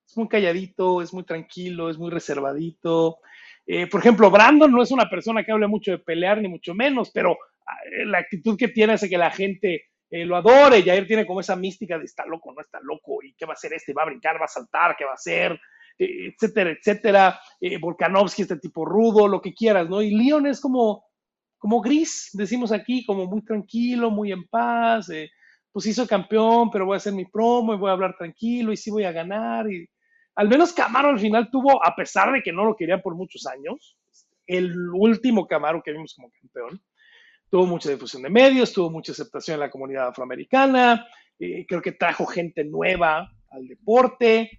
Es 0.06 0.16
muy 0.16 0.28
calladito, 0.28 1.02
es 1.02 1.12
muy 1.12 1.24
tranquilo, 1.24 1.90
es 1.90 1.98
muy 1.98 2.12
reservadito. 2.12 3.18
Eh, 3.66 3.88
por 3.88 3.98
ejemplo, 3.98 4.30
Brandon 4.30 4.70
no 4.70 4.84
es 4.84 4.92
una 4.92 5.10
persona 5.10 5.42
que 5.42 5.50
hable 5.50 5.66
mucho 5.66 5.90
de 5.90 5.98
pelear, 5.98 6.40
ni 6.40 6.46
mucho 6.46 6.74
menos, 6.74 7.10
pero 7.10 7.32
eh, 7.32 8.06
la 8.06 8.18
actitud 8.18 8.56
que 8.56 8.68
tiene 8.68 8.92
hace 8.92 9.08
que 9.08 9.18
la 9.18 9.32
gente 9.32 9.86
lo 10.10 10.36
adore. 10.36 10.84
Jair 10.84 11.08
tiene 11.08 11.26
como 11.26 11.40
esa 11.40 11.56
mística 11.56 11.98
de 11.98 12.04
está 12.04 12.24
loco, 12.24 12.52
no 12.52 12.60
está 12.60 12.78
loco, 12.80 13.18
y 13.20 13.34
qué 13.34 13.46
va 13.46 13.54
a 13.54 13.54
hacer 13.54 13.72
este, 13.72 13.92
va 13.92 14.04
a 14.04 14.06
brincar, 14.06 14.40
va 14.40 14.44
a 14.44 14.48
saltar, 14.48 14.94
qué 14.96 15.04
va 15.04 15.10
a 15.10 15.14
hacer, 15.14 15.58
eh, 15.98 16.32
etcétera, 16.32 16.70
etcétera. 16.70 17.40
Eh, 17.60 17.78
Volkanovski, 17.78 18.42
este 18.42 18.58
tipo 18.58 18.84
rudo, 18.84 19.28
lo 19.28 19.40
que 19.40 19.54
quieras, 19.54 19.88
¿no? 19.88 20.02
Y 20.02 20.14
Leon 20.14 20.46
es 20.46 20.60
como, 20.60 21.04
como 21.58 21.80
gris, 21.80 22.30
decimos 22.32 22.72
aquí, 22.72 23.04
como 23.04 23.26
muy 23.26 23.42
tranquilo, 23.44 24.10
muy 24.10 24.32
en 24.32 24.46
paz. 24.48 25.08
pues 25.72 25.86
hizo 25.86 26.06
campeón, 26.06 26.70
pero 26.70 26.86
voy 26.86 26.94
a 26.94 26.96
hacer 26.96 27.12
mi 27.12 27.26
promo 27.26 27.74
y 27.74 27.76
voy 27.76 27.90
a 27.90 27.92
hablar 27.92 28.16
tranquilo 28.16 28.72
y 28.72 28.76
sí 28.76 28.90
voy 28.90 29.04
a 29.04 29.12
ganar. 29.12 29.70
Y 29.70 29.88
al 30.36 30.48
menos 30.48 30.72
Camaro 30.72 31.08
al 31.08 31.18
final 31.18 31.50
tuvo, 31.50 31.84
a 31.84 31.94
pesar 31.94 32.32
de 32.32 32.42
que 32.42 32.52
no 32.52 32.64
lo 32.64 32.76
querían 32.76 33.02
por 33.02 33.14
muchos 33.14 33.46
años, 33.46 33.96
el 34.46 34.74
último 34.94 35.46
Camaro 35.46 35.82
que 35.82 35.92
vimos 35.92 36.14
como 36.14 36.30
campeón 36.30 36.80
tuvo 37.50 37.66
mucha 37.66 37.90
difusión 37.90 38.22
de 38.22 38.30
medios, 38.30 38.72
tuvo 38.72 38.90
mucha 38.90 39.12
aceptación 39.12 39.54
en 39.54 39.60
la 39.60 39.70
comunidad 39.70 40.08
afroamericana, 40.08 41.06
eh, 41.38 41.64
creo 41.66 41.80
que 41.80 41.92
trajo 41.92 42.26
gente 42.26 42.64
nueva 42.64 43.30
al 43.50 43.68
deporte, 43.68 44.50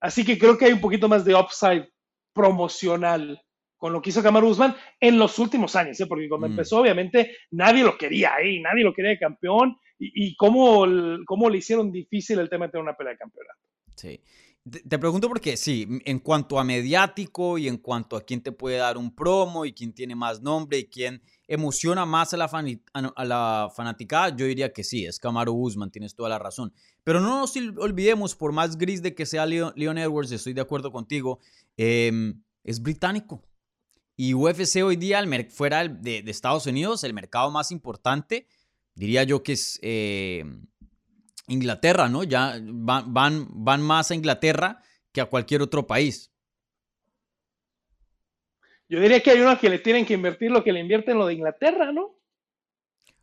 así 0.00 0.24
que 0.24 0.38
creo 0.38 0.56
que 0.56 0.66
hay 0.66 0.72
un 0.72 0.80
poquito 0.80 1.08
más 1.08 1.24
de 1.24 1.34
upside 1.34 1.88
promocional 2.32 3.40
con 3.76 3.92
lo 3.92 4.00
que 4.00 4.10
hizo 4.10 4.22
Kamaru 4.22 4.48
Usman 4.48 4.74
en 5.00 5.18
los 5.18 5.38
últimos 5.38 5.76
años, 5.76 6.00
¿eh? 6.00 6.06
porque 6.06 6.28
cuando 6.28 6.48
mm. 6.48 6.50
empezó 6.50 6.80
obviamente 6.80 7.36
nadie 7.50 7.84
lo 7.84 7.96
quería 7.96 8.34
ahí, 8.34 8.60
nadie 8.60 8.84
lo 8.84 8.94
quería 8.94 9.10
de 9.10 9.18
campeón 9.18 9.76
y, 9.98 10.36
cómo, 10.36 10.84
cómo, 11.24 11.48
le 11.48 11.58
hicieron 11.58 11.90
difícil 11.90 12.38
el 12.38 12.50
tema 12.50 12.66
de 12.66 12.72
tener 12.72 12.82
una 12.82 12.96
pelea 12.96 13.14
de 13.14 13.18
campeonato. 13.18 13.60
Sí. 13.94 14.20
Te 14.68 14.98
pregunto 14.98 15.28
porque 15.28 15.56
sí, 15.56 15.86
en 16.04 16.18
cuanto 16.18 16.58
a 16.58 16.64
mediático 16.64 17.56
y 17.56 17.68
en 17.68 17.76
cuanto 17.76 18.16
a 18.16 18.22
quién 18.22 18.40
te 18.40 18.50
puede 18.50 18.78
dar 18.78 18.98
un 18.98 19.14
promo 19.14 19.64
y 19.64 19.72
quién 19.72 19.92
tiene 19.92 20.16
más 20.16 20.42
nombre 20.42 20.78
y 20.78 20.86
quién 20.86 21.22
emociona 21.46 22.04
más 22.04 22.34
a 22.34 22.36
la, 22.36 22.50
a 22.92 23.24
la 23.24 23.70
fanaticada, 23.76 24.34
yo 24.34 24.44
diría 24.44 24.72
que 24.72 24.82
sí, 24.82 25.06
es 25.06 25.20
Camaro 25.20 25.52
Guzmán, 25.52 25.92
tienes 25.92 26.16
toda 26.16 26.28
la 26.28 26.40
razón. 26.40 26.72
Pero 27.04 27.20
no 27.20 27.40
nos 27.40 27.54
olvidemos, 27.78 28.34
por 28.34 28.50
más 28.50 28.76
gris 28.76 29.02
de 29.02 29.14
que 29.14 29.24
sea 29.24 29.46
Leon, 29.46 29.98
Edwards, 29.98 30.32
estoy 30.32 30.52
de 30.52 30.62
acuerdo 30.62 30.90
contigo, 30.90 31.38
em, 31.76 32.42
es 32.64 32.82
británico. 32.82 33.44
Y 34.16 34.34
UFC 34.34 34.82
hoy 34.82 34.96
día, 34.96 35.22
fuera 35.50 35.86
de, 35.86 36.22
de, 36.22 36.30
Estados 36.32 36.66
Unidos, 36.66 37.04
el 37.04 37.14
mercado 37.14 37.52
más 37.52 37.70
importante, 37.70 38.48
diría 38.96 39.22
yo 39.22 39.44
que 39.44 39.52
es 39.52 39.78
em, 39.82 40.66
Inglaterra, 41.48 42.08
¿no? 42.08 42.24
Ya 42.24 42.58
van, 42.60 43.12
van, 43.12 43.46
van 43.50 43.82
más 43.82 44.10
a 44.10 44.14
Inglaterra 44.14 44.82
que 45.12 45.20
a 45.20 45.26
cualquier 45.26 45.62
otro 45.62 45.86
país. 45.86 46.32
Yo 48.88 49.00
diría 49.00 49.20
que 49.20 49.30
hay 49.30 49.40
unos 49.40 49.58
que 49.58 49.68
le 49.68 49.78
tienen 49.78 50.06
que 50.06 50.14
invertir 50.14 50.50
lo 50.50 50.62
que 50.62 50.72
le 50.72 50.80
invierten 50.80 51.18
lo 51.18 51.26
de 51.26 51.34
Inglaterra, 51.34 51.92
¿no? 51.92 52.16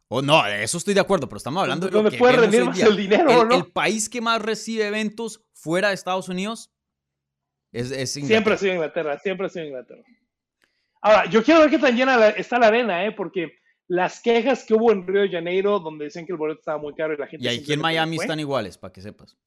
Oh, 0.10 0.22
no, 0.22 0.46
eso 0.46 0.78
estoy 0.78 0.94
de 0.94 1.00
acuerdo, 1.00 1.28
pero 1.28 1.38
estamos 1.38 1.62
hablando 1.64 1.88
de 1.88 1.92
lo 1.92 2.10
que 2.10 2.18
puede 2.18 2.38
rendir 2.38 2.66
más 2.66 2.80
el 2.80 2.98
dinero, 2.98 3.46
¿no? 3.46 3.56
El 3.56 3.72
país 3.72 4.10
que 4.10 4.22
más 4.22 4.42
recibe 4.42 4.88
eventos 4.88 5.44
fuera 5.54 5.88
de 5.88 5.96
Estados 5.96 6.30
Unidos 6.30 6.72
es, 7.72 7.92
Inglaterra. 8.16 8.28
Siempre 8.28 8.54
ha 8.54 8.58
sido 8.58 8.74
Inglaterra, 8.74 9.20
siempre 9.20 9.48
ha 9.48 9.50
sido 9.50 9.66
Inglaterra. 9.66 10.04
Ahora, 11.02 11.26
yo 11.26 11.44
quiero 11.44 11.62
ver 11.62 11.70
qué 11.70 11.80
tan 11.80 11.96
llena 11.96 12.30
está 12.30 12.60
la 12.60 12.68
arena, 12.68 13.06
¿eh? 13.06 13.12
Porque 13.12 13.60
las 13.88 14.22
quejas 14.22 14.64
que 14.64 14.74
hubo 14.74 14.92
en 14.92 15.06
Río 15.06 15.22
de 15.22 15.30
Janeiro, 15.30 15.80
donde 15.80 16.06
decían 16.06 16.26
que 16.26 16.32
el 16.32 16.38
boleto 16.38 16.60
estaba 16.60 16.78
muy 16.78 16.94
caro 16.94 17.14
y 17.14 17.18
la 17.18 17.28
gente... 17.28 17.46
Y 17.46 17.48
aquí 17.48 17.74
en 17.74 17.82
Miami 17.82 18.18
están 18.18 18.40
iguales, 18.40 18.78
para 18.78 18.94
que 18.94 19.02
sepas. 19.02 19.38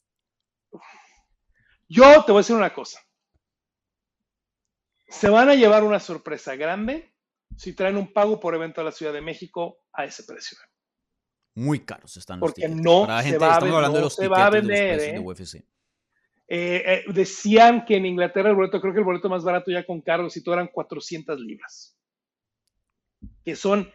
Yo 1.89 2.24
te 2.24 2.32
voy 2.32 2.41
a 2.41 2.43
decir 2.43 2.57
una 2.57 2.74
cosa. 2.74 3.01
Se 5.09 5.28
van 5.28 5.49
a 5.49 5.55
llevar 5.55 5.84
una 5.84 6.01
sorpresa 6.01 6.57
grande 6.57 7.14
si 7.57 7.74
traen 7.74 7.97
un 7.97 8.12
pago 8.12 8.41
por 8.41 8.55
evento 8.55 8.80
a 8.80 8.84
la 8.84 8.93
Ciudad 8.93 9.12
de 9.12 9.20
México 9.20 9.78
a 9.93 10.05
ese 10.05 10.24
precio. 10.24 10.59
Muy 11.55 11.80
caros 11.80 12.16
están 12.16 12.41
los 12.41 12.53
Porque 12.53 12.68
no 12.68 13.07
se 13.22 13.39
va 13.39 13.59
vender, 13.61 13.91
no 13.93 14.11
se 14.11 14.28
va 14.28 14.47
a 14.47 14.51
vender. 14.51 15.01
¿eh? 15.01 15.24
Eh, 16.49 16.82
eh, 16.87 17.05
decían 17.12 17.84
que 17.84 17.97
en 17.97 18.07
Inglaterra 18.07 18.51
el 18.51 18.57
boleto, 18.57 18.80
creo 18.80 18.93
que 18.93 19.01
el 19.01 19.05
boleto 19.05 19.28
más 19.28 19.43
barato 19.43 19.70
ya 19.70 19.87
con 19.87 20.01
cargos 20.03 20.37
y 20.37 20.43
todo 20.45 20.55
eran 20.55 20.68
400 20.68 21.41
libras. 21.41 21.97
Que 23.43 23.57
son 23.57 23.91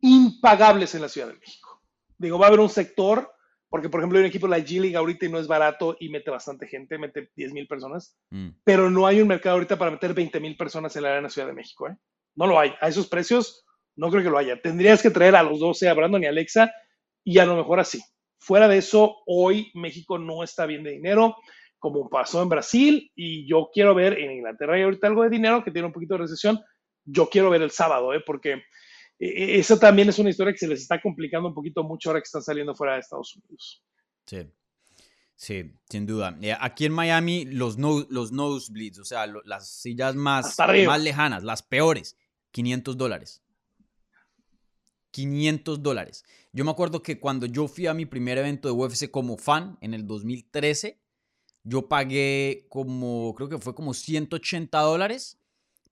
impagables 0.00 0.94
en 0.94 1.02
la 1.02 1.08
Ciudad 1.08 1.28
de 1.28 1.38
México. 1.38 1.82
Digo, 2.16 2.38
va 2.38 2.46
a 2.46 2.48
haber 2.48 2.60
un 2.60 2.68
sector 2.68 3.30
Porque, 3.70 3.90
por 3.90 4.00
ejemplo, 4.00 4.18
hay 4.18 4.24
un 4.24 4.30
equipo 4.30 4.46
de 4.46 4.58
la 4.58 4.64
G 4.64 4.80
League 4.80 4.96
ahorita 4.96 5.26
y 5.26 5.28
no 5.28 5.38
es 5.38 5.46
barato 5.46 5.96
y 6.00 6.08
mete 6.08 6.30
bastante 6.30 6.66
gente, 6.66 6.96
mete 6.96 7.30
10 7.36 7.52
mil 7.52 7.66
personas. 7.66 8.16
Mm. 8.30 8.48
Pero 8.64 8.90
no 8.90 9.06
hay 9.06 9.20
un 9.20 9.28
mercado 9.28 9.56
ahorita 9.56 9.78
para 9.78 9.90
meter 9.90 10.14
20 10.14 10.40
mil 10.40 10.56
personas 10.56 10.96
en 10.96 11.02
la 11.02 11.12
Arena 11.12 11.28
Ciudad 11.28 11.48
de 11.48 11.54
México. 11.54 11.86
¿eh? 11.86 11.96
No 12.34 12.46
lo 12.46 12.58
hay. 12.58 12.72
A 12.80 12.88
esos 12.88 13.08
precios, 13.08 13.66
no 13.94 14.10
creo 14.10 14.22
que 14.22 14.30
lo 14.30 14.38
haya. 14.38 14.60
Tendrías 14.62 15.02
que 15.02 15.10
traer 15.10 15.36
a 15.36 15.42
los 15.42 15.60
12, 15.60 15.88
a 15.88 15.94
Brandon 15.94 16.22
y 16.22 16.26
a 16.26 16.30
Alexa, 16.30 16.72
y 17.24 17.38
a 17.38 17.44
lo 17.44 17.56
mejor 17.56 17.80
así. 17.80 18.00
Fuera 18.38 18.68
de 18.68 18.78
eso, 18.78 19.16
hoy 19.26 19.70
México 19.74 20.18
no 20.18 20.42
está 20.42 20.64
bien 20.64 20.82
de 20.82 20.92
dinero, 20.92 21.36
como 21.78 22.08
pasó 22.08 22.42
en 22.42 22.48
Brasil, 22.48 23.10
y 23.14 23.46
yo 23.46 23.68
quiero 23.72 23.94
ver 23.94 24.18
en 24.18 24.32
Inglaterra 24.32 24.76
hay 24.76 24.82
ahorita 24.82 25.08
algo 25.08 25.24
de 25.24 25.30
dinero 25.30 25.62
que 25.62 25.72
tiene 25.72 25.86
un 25.86 25.92
poquito 25.92 26.14
de 26.14 26.20
recesión. 26.20 26.58
Yo 27.04 27.28
quiero 27.28 27.50
ver 27.50 27.62
el 27.62 27.70
sábado, 27.70 28.14
¿eh? 28.14 28.22
porque 28.24 28.62
eso 29.18 29.78
también 29.78 30.08
es 30.08 30.18
una 30.18 30.30
historia 30.30 30.52
que 30.52 30.58
se 30.58 30.68
les 30.68 30.80
está 30.82 31.00
complicando 31.00 31.48
un 31.48 31.54
poquito 31.54 31.82
mucho 31.82 32.10
ahora 32.10 32.20
que 32.20 32.26
están 32.26 32.42
saliendo 32.42 32.74
fuera 32.74 32.94
de 32.94 33.00
Estados 33.00 33.36
Unidos. 33.36 33.82
Sí. 34.26 34.46
Sí, 35.34 35.72
sin 35.88 36.04
duda. 36.04 36.36
Eh, 36.42 36.52
aquí 36.60 36.84
en 36.84 36.92
Miami, 36.92 37.44
los, 37.44 37.78
no, 37.78 38.04
los 38.10 38.32
nosebleeds, 38.32 38.98
o 38.98 39.04
sea, 39.04 39.26
lo- 39.28 39.42
las 39.44 39.68
sillas 39.68 40.16
más, 40.16 40.56
más 40.86 41.00
lejanas, 41.00 41.44
las 41.44 41.62
peores, 41.62 42.16
500 42.50 42.96
dólares. 42.96 43.40
500 45.10 45.82
dólares. 45.82 46.24
Yo 46.52 46.64
me 46.64 46.70
acuerdo 46.70 47.02
que 47.02 47.18
cuando 47.18 47.46
yo 47.46 47.66
fui 47.68 47.86
a 47.86 47.94
mi 47.94 48.04
primer 48.06 48.38
evento 48.38 48.68
de 48.68 48.74
UFC 48.74 49.10
como 49.10 49.36
fan 49.36 49.78
en 49.80 49.94
el 49.94 50.06
2013, 50.06 51.00
yo 51.64 51.88
pagué 51.88 52.66
como, 52.68 53.34
creo 53.34 53.48
que 53.48 53.58
fue 53.58 53.74
como 53.74 53.94
180 53.94 54.78
dólares 54.80 55.38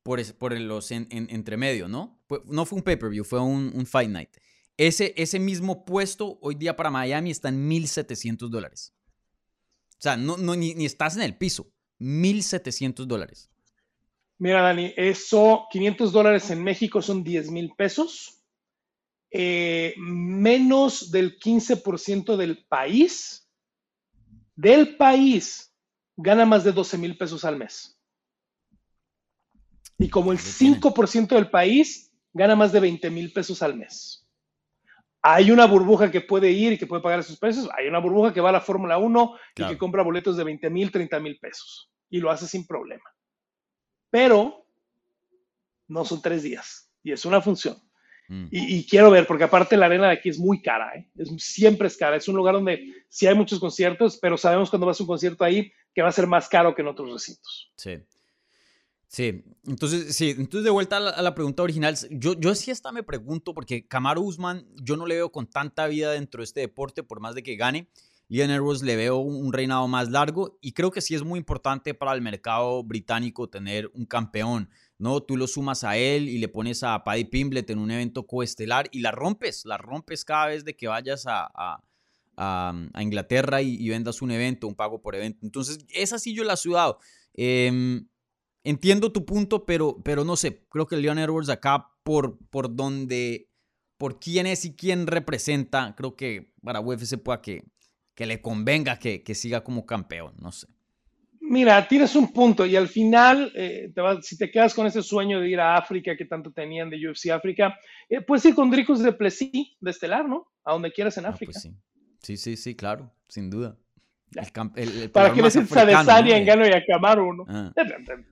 por, 0.06 0.20
es- 0.20 0.32
por 0.32 0.56
los 0.58 0.92
en, 0.92 1.08
en- 1.10 1.26
entre 1.30 1.56
medio, 1.56 1.88
¿no? 1.88 2.22
No 2.46 2.64
fue 2.64 2.78
un 2.78 2.84
pay-per-view, 2.84 3.24
fue 3.24 3.40
un, 3.40 3.72
un 3.74 3.86
fight 3.86 4.08
night. 4.08 4.30
Ese, 4.76 5.12
ese 5.16 5.40
mismo 5.40 5.84
puesto 5.84 6.38
hoy 6.42 6.54
día 6.54 6.76
para 6.76 6.90
Miami 6.92 7.32
está 7.32 7.48
en 7.48 7.68
1.700 7.68 8.48
dólares. 8.48 8.94
O 9.98 9.98
sea, 9.98 10.16
no, 10.16 10.36
no, 10.36 10.54
ni, 10.54 10.74
ni 10.76 10.84
estás 10.84 11.16
en 11.16 11.22
el 11.22 11.36
piso. 11.36 11.72
1.700 11.98 13.04
dólares. 13.06 13.50
Mira, 14.38 14.62
Dani, 14.62 14.92
eso, 14.96 15.66
500 15.72 16.12
dólares 16.12 16.50
en 16.50 16.62
México 16.62 17.02
son 17.02 17.24
10 17.24 17.50
mil 17.50 17.72
pesos. 17.76 18.44
Eh, 19.32 19.92
menos 19.98 21.10
del 21.10 21.36
15% 21.40 22.36
del 22.36 22.64
país, 22.68 23.48
del 24.54 24.96
país, 24.96 25.74
gana 26.16 26.46
más 26.46 26.62
de 26.62 26.70
12 26.70 26.96
mil 26.96 27.18
pesos 27.18 27.44
al 27.44 27.56
mes. 27.56 27.95
Y 29.98 30.08
como 30.08 30.32
el 30.32 30.38
Ahí 30.38 30.44
lo 30.44 30.52
tienen. 30.58 30.80
5% 30.80 31.28
del 31.28 31.50
país 31.50 32.12
gana 32.32 32.54
más 32.54 32.72
de 32.72 32.80
20 32.80 33.10
mil 33.10 33.32
pesos 33.32 33.62
al 33.62 33.76
mes. 33.76 34.26
Hay 35.22 35.50
una 35.50 35.66
burbuja 35.66 36.10
que 36.10 36.20
puede 36.20 36.50
ir 36.50 36.74
y 36.74 36.78
que 36.78 36.86
puede 36.86 37.02
pagar 37.02 37.20
esos 37.20 37.38
precios. 37.38 37.68
Hay 37.76 37.88
una 37.88 37.98
burbuja 37.98 38.32
que 38.32 38.40
va 38.40 38.50
a 38.50 38.52
la 38.52 38.60
Fórmula 38.60 38.98
1 38.98 39.34
y 39.56 39.66
que 39.66 39.78
compra 39.78 40.02
boletos 40.02 40.36
de 40.36 40.44
20 40.44 40.70
mil, 40.70 40.92
30 40.92 41.18
mil 41.20 41.38
pesos. 41.38 41.90
Y 42.08 42.20
lo 42.20 42.30
hace 42.30 42.46
sin 42.46 42.66
problema 42.66 43.02
pero 44.16 44.66
no 45.88 46.04
son 46.04 46.22
tres 46.22 46.42
días 46.42 46.90
y 47.02 47.12
es 47.12 47.26
una 47.26 47.42
función. 47.42 47.76
Mm. 48.28 48.46
Y, 48.50 48.76
y 48.78 48.86
quiero 48.86 49.10
ver, 49.10 49.26
porque 49.26 49.44
aparte 49.44 49.76
la 49.76 49.86
arena 49.86 50.06
de 50.06 50.14
aquí 50.14 50.30
es 50.30 50.38
muy 50.38 50.62
cara, 50.62 50.92
¿eh? 50.96 51.06
es, 51.16 51.30
siempre 51.36 51.86
es 51.86 51.98
cara. 51.98 52.16
Es 52.16 52.26
un 52.26 52.34
lugar 52.34 52.54
donde 52.54 52.94
sí 53.08 53.26
hay 53.26 53.34
muchos 53.34 53.60
conciertos, 53.60 54.16
pero 54.16 54.38
sabemos 54.38 54.70
cuando 54.70 54.86
vas 54.86 54.98
a 54.98 55.02
un 55.02 55.06
concierto 55.06 55.44
ahí 55.44 55.70
que 55.94 56.00
va 56.00 56.08
a 56.08 56.12
ser 56.12 56.26
más 56.26 56.48
caro 56.48 56.74
que 56.74 56.80
en 56.80 56.88
otros 56.88 57.12
recintos. 57.12 57.70
Sí. 57.76 57.98
Sí, 59.16 59.42
entonces, 59.66 60.14
sí, 60.14 60.34
entonces 60.36 60.62
de 60.64 60.68
vuelta 60.68 60.98
a 60.98 61.22
la, 61.22 61.34
pregunta 61.34 61.62
original, 61.62 61.96
yo, 62.10 62.38
yo 62.38 62.54
sí 62.54 62.70
hasta 62.70 62.92
me 62.92 63.02
pregunto, 63.02 63.54
porque 63.54 63.88
Camaro 63.88 64.20
Usman, 64.20 64.66
yo 64.82 64.98
no 64.98 65.06
le 65.06 65.14
veo 65.14 65.32
con 65.32 65.46
tanta 65.46 65.86
vida 65.86 66.12
dentro 66.12 66.40
de 66.42 66.44
este 66.44 66.60
deporte, 66.60 67.02
por 67.02 67.20
más 67.20 67.34
de 67.34 67.42
que 67.42 67.56
gane. 67.56 67.88
Leon 68.28 68.50
Edwards 68.50 68.82
le 68.82 68.94
veo 68.94 69.16
un, 69.16 69.54
reinado 69.54 69.88
más 69.88 70.10
largo 70.10 70.58
y 70.60 70.72
creo 70.72 70.90
que 70.90 71.00
sí 71.00 71.14
es 71.14 71.22
muy 71.22 71.38
importante 71.38 71.94
para 71.94 72.12
el 72.12 72.20
mercado 72.20 72.84
británico 72.84 73.48
tener 73.48 73.90
un 73.94 74.04
campeón, 74.04 74.68
¿no? 74.98 75.22
Tú 75.22 75.38
lo 75.38 75.46
sumas 75.46 75.82
a 75.82 75.96
él 75.96 76.28
y 76.28 76.36
le 76.36 76.48
pones 76.48 76.82
a 76.82 77.02
Paddy 77.02 77.24
Pimblet 77.24 77.70
en 77.70 77.78
un 77.78 77.90
evento 77.90 78.26
coestelar 78.26 78.86
y 78.92 79.00
la 79.00 79.12
rompes, 79.12 79.64
la 79.64 79.78
rompes 79.78 80.26
cada 80.26 80.48
vez 80.48 80.62
de 80.66 80.76
que 80.76 80.88
vayas 80.88 81.24
a, 81.26 81.46
a- 81.54 81.82
a- 82.36 82.74
a 82.92 83.02
Inglaterra 83.02 83.62
y, 83.62 83.76
y 83.76 83.88
vendas 83.88 84.20
un 84.20 84.30
evento, 84.30 84.68
un 84.68 84.74
pago 84.74 85.00
por 85.00 85.14
evento. 85.14 85.38
Entonces, 85.42 85.78
esa 85.88 86.18
sí 86.18 86.34
yo 86.34 86.44
la 86.44 86.52
he 86.52 86.58
sudado. 86.58 86.98
Em, 87.32 88.06
entiendo 88.70 89.12
tu 89.12 89.24
punto, 89.24 89.64
pero, 89.66 90.00
pero 90.04 90.24
no 90.24 90.36
sé, 90.36 90.66
creo 90.70 90.86
que 90.86 90.96
Leon 90.96 91.18
Edwards 91.18 91.48
acá 91.48 91.88
por, 92.02 92.38
por 92.50 92.74
donde, 92.76 93.50
por 93.98 94.18
quién 94.20 94.46
es 94.46 94.64
y 94.64 94.74
quién 94.76 95.06
representa, 95.06 95.94
creo 95.96 96.16
que 96.16 96.52
para 96.62 96.80
UFC 96.80 97.18
pueda 97.18 97.40
que, 97.42 97.64
que 98.14 98.26
le 98.26 98.40
convenga 98.40 98.98
que, 98.98 99.22
que 99.22 99.34
siga 99.34 99.64
como 99.64 99.86
campeón, 99.86 100.34
no 100.40 100.52
sé. 100.52 100.66
Mira, 101.40 101.86
tienes 101.86 102.16
un 102.16 102.32
punto 102.32 102.66
y 102.66 102.74
al 102.74 102.88
final, 102.88 103.52
eh, 103.54 103.92
te 103.94 104.00
vas- 104.00 104.26
si 104.26 104.36
te 104.36 104.50
quedas 104.50 104.74
con 104.74 104.86
ese 104.86 105.02
sueño 105.02 105.40
de 105.40 105.48
ir 105.48 105.60
a 105.60 105.76
África 105.76 106.16
que 106.16 106.24
tanto 106.24 106.50
tenían 106.52 106.90
de 106.90 106.96
UFC 107.08 107.30
África, 107.30 107.78
eh, 108.08 108.20
puedes 108.20 108.44
ir 108.46 108.54
con 108.54 108.70
Dricus 108.70 109.00
de 109.00 109.12
Plessis, 109.12 109.76
de 109.80 109.90
Estelar, 109.90 110.28
¿no? 110.28 110.48
A 110.64 110.72
donde 110.72 110.92
quieras 110.92 111.16
en 111.18 111.26
Ah, 111.26 111.30
África. 111.30 111.52
pues 111.52 111.62
sí. 111.62 111.74
sí, 112.22 112.36
sí, 112.36 112.56
sí, 112.56 112.74
claro, 112.74 113.12
sin 113.28 113.50
duda. 113.50 113.78
El 114.34 114.42
el- 114.76 115.02
el 115.02 115.10
Para 115.10 115.28
Adesanya, 115.28 116.30
¿no? 116.30 116.36
en 116.36 116.44
Gano 116.46 116.66
y 116.66 116.72
a 116.72 116.84
Camaro, 116.84 117.32
¿no? 117.32 117.44
Ah, 117.48 117.72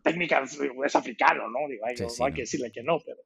Técnica 0.03 0.41
es, 0.41 0.59
es 0.85 0.97
africano, 0.97 1.45
¿no? 1.49 1.69
Digo, 1.69 1.85
ay, 1.87 1.97
Sí, 1.97 2.03
no, 2.03 2.09
sí, 2.11 2.21
no 2.21 2.27
hay 2.27 2.33
que 2.35 2.41
decirle 2.43 2.73
que 2.73 2.83
no, 2.83 2.99
pero. 3.05 3.19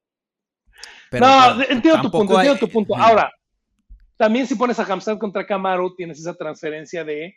pero 1.11 1.27
no, 1.27 1.62
entiendo 1.62 2.03
tu 2.03 2.11
punto, 2.11 2.39
hay- 2.39 2.47
entiendo 2.49 2.66
tu 2.66 2.73
punto. 2.73 2.97
Ahora, 2.97 3.33
también 4.16 4.47
si 4.47 4.55
pones 4.55 4.79
a 4.79 4.85
Hamzat 4.85 5.19
contra 5.19 5.47
Camaro, 5.47 5.95
tienes 5.95 6.19
esa 6.21 6.35
transferencia 6.35 7.05
de 7.05 7.37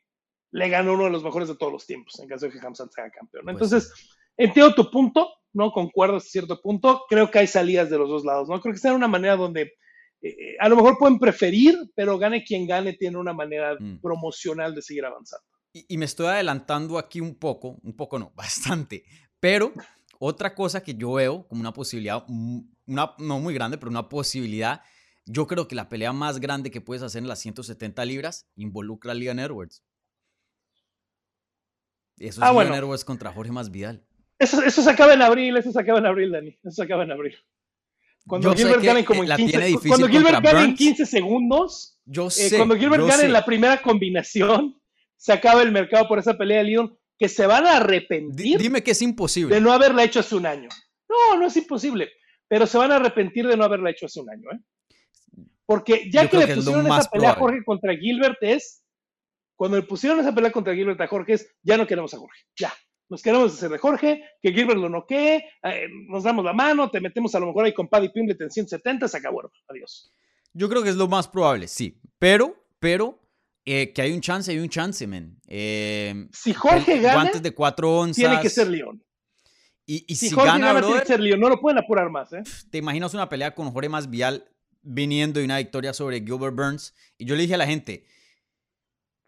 le 0.51 0.67
ganó 0.69 0.93
uno 0.93 1.05
de 1.05 1.11
los 1.11 1.23
mejores 1.23 1.47
de 1.47 1.55
todos 1.55 1.71
los 1.71 1.85
tiempos, 1.85 2.19
en 2.19 2.27
caso 2.27 2.47
de 2.47 2.51
que 2.51 2.59
Hamzat 2.65 2.91
sea 2.91 3.09
campeón. 3.09 3.45
¿no? 3.45 3.53
Pues 3.53 3.71
Entonces, 3.71 4.17
entiendo 4.35 4.75
tu 4.75 4.91
punto, 4.91 5.29
¿no? 5.53 5.71
Concuerdo 5.71 6.17
hasta 6.17 6.29
cierto 6.29 6.61
punto. 6.61 7.05
Creo 7.09 7.31
que 7.31 7.39
hay 7.39 7.47
salidas 7.47 7.89
de 7.89 7.97
los 7.97 8.09
dos 8.09 8.25
lados, 8.25 8.49
¿no? 8.49 8.59
Creo 8.59 8.73
que 8.73 8.75
está 8.75 8.89
en 8.89 8.95
una 8.95 9.07
manera 9.07 9.37
donde 9.37 9.73
eh, 10.21 10.55
a 10.59 10.69
lo 10.69 10.75
mejor 10.75 10.97
pueden 10.97 11.17
preferir, 11.19 11.77
pero 11.95 12.17
gane 12.17 12.43
quien 12.43 12.67
gane, 12.67 12.93
tiene 12.93 13.17
una 13.17 13.33
manera 13.33 13.75
Mm. 13.79 13.99
promocional 14.01 14.75
de 14.75 14.81
seguir 14.81 15.05
avanzando. 15.05 15.45
Y, 15.73 15.85
y 15.87 15.97
me 15.97 16.05
estoy 16.05 16.27
adelantando 16.27 16.97
aquí 16.97 17.21
un 17.21 17.35
poco, 17.35 17.79
un 17.83 17.95
poco 17.95 18.19
no, 18.19 18.31
bastante. 18.35 19.03
Pero 19.39 19.73
otra 20.19 20.53
cosa 20.53 20.83
que 20.83 20.93
yo 20.95 21.13
veo 21.13 21.47
como 21.47 21.61
una 21.61 21.73
posibilidad, 21.73 22.23
mm, 22.27 22.59
una, 22.87 23.13
no 23.17 23.39
muy 23.39 23.53
grande, 23.53 23.77
pero 23.77 23.89
una 23.89 24.07
posibilidad, 24.09 24.81
yo 25.25 25.47
creo 25.47 25.67
que 25.67 25.75
la 25.75 25.87
pelea 25.89 26.13
más 26.13 26.39
grande 26.39 26.71
que 26.71 26.81
puedes 26.81 27.01
hacer 27.03 27.21
en 27.21 27.27
las 27.27 27.39
170 27.39 28.03
libras 28.05 28.47
involucra 28.55 29.13
a 29.13 29.15
Leon 29.15 29.39
Edwards. 29.39 29.83
Eso 32.17 32.27
es 32.29 32.37
Ah, 32.39 32.45
Leon 32.51 32.55
bueno. 32.55 32.75
Edwards 32.75 33.05
contra 33.05 33.31
Jorge 33.31 33.51
Masvidal. 33.51 34.05
Eso, 34.37 34.61
eso 34.63 34.81
se 34.81 34.89
acaba 34.89 35.13
en 35.13 35.21
abril, 35.21 35.55
eso 35.57 35.71
se 35.71 35.79
acaba 35.79 35.99
en 35.99 36.05
abril, 36.05 36.31
Dani. 36.31 36.49
Eso 36.63 36.71
se 36.71 36.83
acaba 36.83 37.03
en 37.03 37.11
abril. 37.11 37.35
Cuando 38.27 38.49
Yo 38.49 38.57
sé 38.57 38.63
Gilbert 38.63 38.83
gane 38.83 39.05
como 39.05 39.21
eh, 39.21 39.23
en 39.23 39.29
la 39.29 39.35
15, 39.35 39.51
tiene 39.51 39.65
difícil 39.67 39.89
cuando 39.89 40.07
Gilbert 40.07 40.43
gane 40.43 40.59
en 40.59 40.65
Burns. 40.67 40.77
15 40.79 41.05
segundos, 41.05 41.99
Yo 42.05 42.27
eh, 42.27 42.51
cuando 42.55 42.75
Gilbert 42.75 43.09
sé. 43.11 43.25
en 43.25 43.33
la 43.33 43.45
primera 43.45 43.81
combinación, 43.81 44.79
se 45.17 45.33
acaba 45.33 45.61
el 45.61 45.71
mercado 45.71 46.07
por 46.07 46.19
esa 46.19 46.37
pelea 46.37 46.59
de 46.59 46.63
Leon, 46.65 46.97
que 47.17 47.29
se 47.29 47.45
van 47.45 47.65
a 47.67 47.77
arrepentir 47.77 48.57
Dime 48.57 48.81
que 48.83 48.91
es 48.91 49.01
imposible. 49.01 49.53
de 49.53 49.61
no 49.61 49.71
haberla 49.71 50.03
hecho 50.03 50.19
hace 50.19 50.35
un 50.35 50.45
año. 50.45 50.69
No, 51.09 51.37
no 51.37 51.47
es 51.47 51.55
imposible, 51.57 52.09
pero 52.47 52.65
se 52.65 52.77
van 52.77 52.91
a 52.91 52.95
arrepentir 52.95 53.47
de 53.47 53.57
no 53.57 53.63
haberla 53.63 53.91
hecho 53.91 54.05
hace 54.05 54.19
un 54.19 54.29
año, 54.29 54.49
¿eh? 54.51 54.59
Porque 55.65 56.09
ya 56.11 56.29
que 56.29 56.37
le 56.37 56.47
pusieron 56.55 56.85
esa 56.85 57.09
pelea 57.09 57.31
a. 57.31 57.35
Jorge 57.35 57.63
contra 57.63 57.95
Gilbert 57.95 58.37
es, 58.41 58.83
cuando 59.55 59.77
le 59.77 59.83
pusieron 59.83 60.19
esa 60.19 60.33
pelea 60.33 60.51
contra 60.51 60.73
Gilbert 60.75 60.99
a 60.99 61.07
Jorge 61.07 61.33
es, 61.33 61.55
ya 61.61 61.77
no 61.77 61.87
queremos 61.87 62.13
a 62.13 62.17
Jorge, 62.17 62.41
ya. 62.57 62.73
Nos 63.11 63.21
queremos 63.21 63.53
hacer 63.53 63.69
de 63.69 63.77
Jorge, 63.77 64.23
que 64.41 64.53
Gilbert 64.53 64.79
lo 64.79 64.87
noquee, 64.87 65.43
eh, 65.63 65.87
nos 66.07 66.23
damos 66.23 66.45
la 66.45 66.53
mano, 66.53 66.89
te 66.89 67.01
metemos 67.01 67.35
a 67.35 67.41
lo 67.41 67.47
mejor 67.47 67.65
ahí 67.65 67.73
con 67.73 67.89
Paddy 67.89 68.07
Pimblet 68.07 68.39
en 68.39 68.49
170, 68.49 69.05
se 69.09 69.17
acabó, 69.17 69.51
adiós. 69.67 70.13
Yo 70.53 70.69
creo 70.69 70.81
que 70.81 70.91
es 70.91 70.95
lo 70.95 71.09
más 71.09 71.27
probable, 71.27 71.67
sí. 71.67 71.99
Pero, 72.17 72.55
pero, 72.79 73.19
eh, 73.65 73.91
que 73.91 74.01
hay 74.01 74.13
un 74.13 74.21
chance, 74.21 74.49
hay 74.49 74.59
un 74.59 74.69
chance, 74.69 75.05
men. 75.07 75.37
Eh, 75.45 76.29
Si 76.31 76.53
Jorge 76.53 76.99
gana, 77.01 77.15
guantes 77.15 77.43
de 77.43 77.51
cuatro 77.53 77.99
onzas. 77.99 78.15
tiene 78.15 78.39
que 78.39 78.49
ser 78.49 78.69
León. 78.69 79.03
Y, 79.85 80.05
y 80.07 80.15
Si, 80.15 80.29
si, 80.29 80.33
Jorge 80.33 80.47
gana, 80.49 80.67
gana, 80.67 80.81
tiene 80.81 81.01
que 81.01 81.05
ser 81.07 81.19
León, 81.19 81.41
no 81.41 81.49
lo 81.49 81.59
pueden 81.59 81.79
apurar 81.79 82.09
más, 82.09 82.31
¿eh? 82.31 82.43
te 82.69 82.77
imaginas 82.77 83.13
una 83.13 83.27
pelea 83.27 83.53
con 83.53 83.69
Jorge 83.71 83.89
Masvidal 83.89 84.49
viniendo 84.83 85.41
de 85.41 85.45
una 85.45 85.57
victoria 85.57 85.91
sobre 85.91 86.21
Gilbert 86.21 86.55
Burns. 86.55 86.95
Y 87.17 87.25
yo 87.25 87.35
le 87.35 87.41
dije 87.41 87.55
a 87.55 87.57
la 87.57 87.67
gente, 87.67 88.05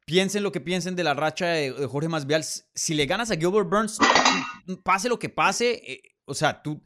piensen 0.06 0.44
lo 0.44 0.52
que 0.52 0.62
piensen 0.62 0.96
de 0.96 1.04
la 1.04 1.14
racha 1.14 1.48
de, 1.48 1.72
de 1.74 1.86
Jorge 1.88 2.10
Masvidal. 2.10 2.44
Si 2.44 2.94
le 2.94 3.06
ganas 3.06 3.32
a 3.32 3.36
Gilbert 3.36 3.70
Burns, 3.70 3.98
pase 4.84 5.10
lo 5.10 5.20
que 5.20 5.30
pase, 5.30 5.82
eh, 5.86 6.02
o 6.26 6.34
sea, 6.34 6.62
tú, 6.62 6.82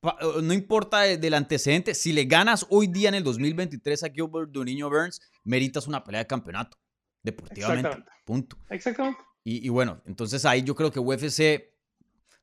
pa- 0.00 0.16
eh, 0.20 0.42
no 0.42 0.52
importa 0.52 1.00
de- 1.00 1.16
del 1.18 1.34
antecedente, 1.34 1.94
si 1.94 2.12
le 2.12 2.24
ganas 2.24 2.66
hoy 2.70 2.86
día 2.86 3.08
en 3.08 3.14
el 3.16 3.24
2023 3.24 4.04
a 4.04 4.10
Gilbert 4.10 4.50
Doniño 4.50 4.88
Burns, 4.90 5.20
meritas 5.44 5.86
una 5.86 6.02
pelea 6.04 6.20
de 6.20 6.26
campeonato, 6.26 6.78
deportivamente. 7.22 7.88
Exactamente. 7.88 8.12
Punto. 8.24 8.56
Exactamente. 8.70 9.20
Y, 9.44 9.66
y 9.66 9.68
bueno, 9.70 10.00
entonces 10.06 10.44
ahí 10.44 10.62
yo 10.62 10.74
creo 10.76 10.90
que 10.92 11.00
UFC, 11.00 11.72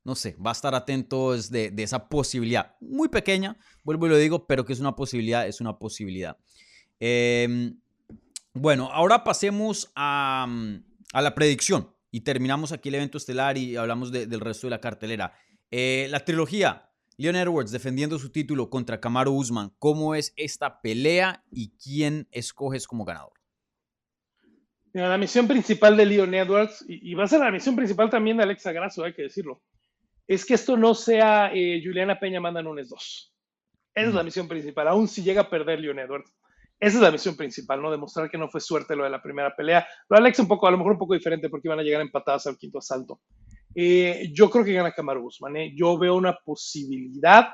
no 0.04 0.14
sé, 0.14 0.36
va 0.44 0.50
a 0.50 0.52
estar 0.52 0.74
atentos 0.74 1.50
de, 1.50 1.70
de 1.70 1.82
esa 1.82 2.08
posibilidad. 2.08 2.74
Muy 2.80 3.08
pequeña, 3.08 3.56
vuelvo 3.84 4.06
y 4.06 4.10
lo 4.10 4.16
digo, 4.18 4.46
pero 4.46 4.64
que 4.66 4.72
es 4.74 4.80
una 4.80 4.94
posibilidad, 4.96 5.46
es 5.46 5.60
una 5.62 5.78
posibilidad. 5.78 6.36
Em, 6.98 7.78
Bueno, 8.52 8.90
ahora 8.92 9.22
pasemos 9.24 9.92
a, 9.94 10.46
mm, 10.48 10.76
a 11.12 11.22
la 11.22 11.34
predicción 11.34 11.94
y 12.10 12.22
terminamos 12.22 12.72
aquí 12.72 12.88
el 12.88 12.96
evento 12.96 13.18
estelar 13.18 13.56
y 13.56 13.76
hablamos 13.76 14.10
de- 14.12 14.26
del 14.26 14.40
resto 14.40 14.66
de 14.66 14.72
la 14.72 14.80
cartelera. 14.80 15.32
Eh, 15.70 16.08
la 16.10 16.24
trilogía, 16.24 16.90
Leon 17.16 17.36
Edwards 17.36 17.70
defendiendo 17.70 18.18
su 18.18 18.30
título 18.30 18.68
contra 18.70 19.00
Kamaru 19.00 19.32
Usman. 19.32 19.72
¿Cómo 19.78 20.14
es 20.14 20.32
esta 20.36 20.80
pelea 20.80 21.44
y 21.50 21.70
quién 21.76 22.26
escoges 22.32 22.86
como 22.88 23.04
ganador? 23.04 23.32
Mira, 24.92 25.08
la 25.08 25.18
misión 25.18 25.46
principal 25.46 25.96
de 25.96 26.04
Leon 26.06 26.34
Edwards, 26.34 26.84
y, 26.88 27.12
y 27.12 27.14
va 27.14 27.24
a 27.24 27.28
ser 27.28 27.38
la 27.38 27.52
misión 27.52 27.76
principal 27.76 28.10
también 28.10 28.36
de 28.38 28.42
Alexa 28.42 28.72
Grasso, 28.72 29.04
hay 29.04 29.12
que 29.14 29.22
decirlo, 29.22 29.62
es 30.26 30.44
que 30.44 30.54
esto 30.54 30.76
no 30.76 30.94
sea 30.94 31.52
eh, 31.54 31.80
Juliana 31.84 32.18
Peña 32.18 32.40
manda 32.40 32.60
Nunes 32.60 32.88
2. 32.88 33.32
Esa 33.94 34.08
es 34.08 34.14
la 34.14 34.24
misión 34.24 34.48
principal, 34.48 34.88
aún 34.88 35.06
si 35.06 35.22
llega 35.22 35.42
a 35.42 35.50
perder 35.50 35.78
Leon 35.78 36.00
Edwards. 36.00 36.32
Esa 36.80 36.96
es 36.96 37.02
la 37.02 37.10
misión 37.10 37.36
principal, 37.36 37.82
¿no? 37.82 37.90
Demostrar 37.90 38.30
que 38.30 38.38
no 38.38 38.48
fue 38.48 38.60
suerte 38.60 38.96
lo 38.96 39.04
de 39.04 39.10
la 39.10 39.22
primera 39.22 39.54
pelea. 39.54 39.86
Lo 40.08 40.16
de 40.16 40.22
Alexa 40.22 40.40
un 40.40 40.48
poco, 40.48 40.66
a 40.66 40.70
lo 40.70 40.78
mejor 40.78 40.92
un 40.92 40.98
poco 40.98 41.12
diferente 41.12 41.50
porque 41.50 41.68
iban 41.68 41.78
a 41.78 41.82
llegar 41.82 42.00
empatadas 42.00 42.46
al 42.46 42.56
quinto 42.56 42.78
asalto. 42.78 43.20
Eh, 43.74 44.30
yo 44.32 44.48
creo 44.48 44.64
que 44.64 44.72
gana 44.72 44.92
Kamaru 44.92 45.26
Usman. 45.26 45.56
¿eh? 45.56 45.74
Yo 45.76 45.98
veo 45.98 46.14
una 46.14 46.34
posibilidad 46.42 47.50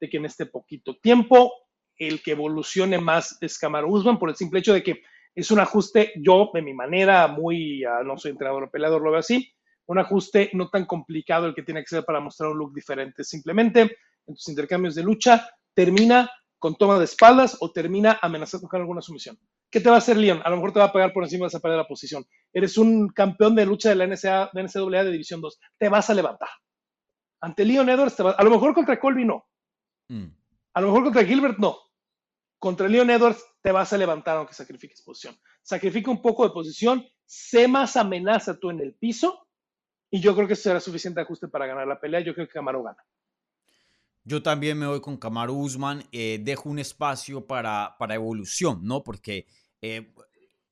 de 0.00 0.08
que 0.08 0.18
en 0.18 0.26
este 0.26 0.46
poquito 0.46 0.96
tiempo 0.96 1.52
el 1.98 2.22
que 2.22 2.30
evolucione 2.30 2.98
más 2.98 3.36
es 3.40 3.58
Kamaru 3.58 3.92
Usman 3.92 4.18
por 4.18 4.30
el 4.30 4.36
simple 4.36 4.60
hecho 4.60 4.72
de 4.72 4.84
que 4.84 5.02
es 5.34 5.50
un 5.50 5.58
ajuste, 5.58 6.12
yo 6.16 6.50
de 6.54 6.62
mi 6.62 6.72
manera, 6.72 7.26
muy, 7.26 7.84
ah, 7.84 8.02
no 8.04 8.16
soy 8.16 8.32
entrenador 8.32 8.64
o 8.64 8.70
peleador, 8.70 9.02
lo 9.02 9.10
veo 9.10 9.20
así, 9.20 9.52
un 9.86 9.98
ajuste 9.98 10.50
no 10.52 10.68
tan 10.68 10.84
complicado 10.84 11.46
el 11.46 11.54
que 11.54 11.62
tiene 11.62 11.80
que 11.80 11.88
ser 11.88 12.04
para 12.04 12.20
mostrar 12.20 12.50
un 12.50 12.58
look 12.58 12.74
diferente. 12.74 13.24
Simplemente 13.24 13.82
en 14.26 14.34
tus 14.34 14.48
intercambios 14.48 14.94
de 14.94 15.02
lucha 15.02 15.48
termina 15.74 16.30
con 16.58 16.74
toma 16.76 16.98
de 16.98 17.04
espaldas 17.04 17.56
o 17.60 17.70
termina 17.70 18.18
amenazando 18.22 18.68
con 18.68 18.80
alguna 18.80 19.00
sumisión. 19.00 19.38
¿Qué 19.70 19.80
te 19.80 19.88
va 19.88 19.96
a 19.96 19.98
hacer 19.98 20.16
Leon? 20.16 20.40
A 20.44 20.50
lo 20.50 20.56
mejor 20.56 20.72
te 20.72 20.78
va 20.80 20.86
a 20.86 20.92
pegar 20.92 21.12
por 21.12 21.22
encima 21.24 21.44
de 21.44 21.48
esa 21.48 21.60
pared 21.60 21.74
de 21.74 21.82
la 21.82 21.86
posición. 21.88 22.24
Eres 22.52 22.78
un 22.78 23.08
campeón 23.08 23.54
de 23.54 23.66
lucha 23.66 23.90
de 23.90 23.94
la 23.96 24.04
NCAA, 24.06 24.50
de 24.52 24.62
NCAA 24.62 25.04
de 25.04 25.12
División 25.12 25.40
2. 25.40 25.58
Te 25.78 25.88
vas 25.88 26.08
a 26.10 26.14
levantar. 26.14 26.48
Ante 27.40 27.64
Leon 27.64 27.88
Edwards, 27.88 28.16
te 28.16 28.22
va- 28.22 28.32
a 28.32 28.42
lo 28.42 28.50
mejor 28.50 28.74
contra 28.74 28.98
Colby 28.98 29.24
no. 29.24 29.44
Mm. 30.08 30.26
A 30.74 30.80
lo 30.80 30.86
mejor 30.88 31.04
contra 31.04 31.24
Gilbert 31.24 31.58
no. 31.58 31.76
Contra 32.58 32.88
Leon 32.88 33.10
Edwards 33.10 33.44
te 33.62 33.70
vas 33.70 33.92
a 33.92 33.98
levantar 33.98 34.36
aunque 34.38 34.54
sacrifiques 34.54 35.02
posición. 35.02 35.36
Sacrifica 35.62 36.10
un 36.10 36.20
poco 36.22 36.44
de 36.44 36.50
posición, 36.52 37.06
sé 37.26 37.68
más 37.68 37.96
amenaza 37.96 38.58
tú 38.58 38.70
en 38.70 38.80
el 38.80 38.94
piso 38.94 39.46
y 40.10 40.20
yo 40.20 40.34
creo 40.34 40.46
que 40.48 40.54
eso 40.54 40.62
será 40.64 40.80
suficiente 40.80 41.20
ajuste 41.20 41.46
para 41.48 41.66
ganar 41.66 41.86
la 41.86 42.00
pelea. 42.00 42.20
Yo 42.20 42.34
creo 42.34 42.46
que 42.46 42.54
Camaro 42.54 42.82
gana. 42.82 42.98
Yo 44.24 44.42
también 44.42 44.78
me 44.78 44.86
voy 44.86 45.00
con 45.00 45.16
Kamaru 45.16 45.54
Usman. 45.54 46.04
eh, 46.12 46.40
dejo 46.42 46.68
un 46.68 46.78
espacio 46.78 47.46
para, 47.46 47.96
para 47.98 48.14
evolución, 48.14 48.80
¿no? 48.82 49.02
Porque 49.02 49.46
eh, 49.80 50.12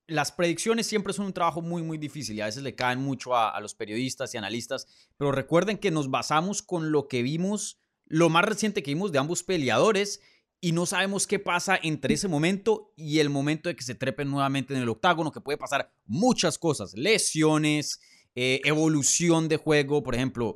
las 0.07 0.31
predicciones 0.31 0.87
siempre 0.87 1.13
son 1.13 1.25
un 1.25 1.33
trabajo 1.33 1.61
muy, 1.61 1.83
muy 1.83 1.97
difícil 1.97 2.35
y 2.35 2.41
a 2.41 2.45
veces 2.45 2.63
le 2.63 2.75
caen 2.75 2.99
mucho 2.99 3.35
a, 3.35 3.59
los 3.59 3.75
periodistas 3.75 4.33
y 4.33 4.37
analistas. 4.37 4.87
Pero 5.17 5.31
recuerden 5.31 5.77
que 5.77 5.91
nos 5.91 6.09
basamos 6.09 6.61
con 6.61 6.91
lo 6.91 7.07
que 7.07 7.21
vimos, 7.21 7.81
lo 8.05 8.29
más 8.29 8.45
reciente 8.45 8.83
que 8.83 8.93
vimos 8.93 9.11
de 9.11 9.19
ambos 9.19 9.43
peleadores 9.43 10.21
y 10.61 10.71
no 10.71 10.85
sabemos 10.85 11.27
qué 11.27 11.39
pasa 11.39 11.77
entre 11.83 12.13
ese 12.13 12.29
momento 12.29 12.93
y 12.95 13.19
el 13.19 13.29
momento 13.29 13.69
de 13.69 13.75
que 13.75 13.83
se 13.83 13.95
trepen 13.95 14.31
nuevamente 14.31 14.73
en 14.73 14.81
el 14.81 14.89
octágono, 14.89 15.31
que 15.31 15.41
puede 15.41 15.57
pasar 15.57 15.93
muchas 16.05 16.57
cosas, 16.57 16.93
lesiones, 16.95 17.99
eh, 18.33 18.61
evolución 18.63 19.49
de 19.49 19.57
juego, 19.57 20.03
por 20.03 20.15
ejemplo. 20.15 20.55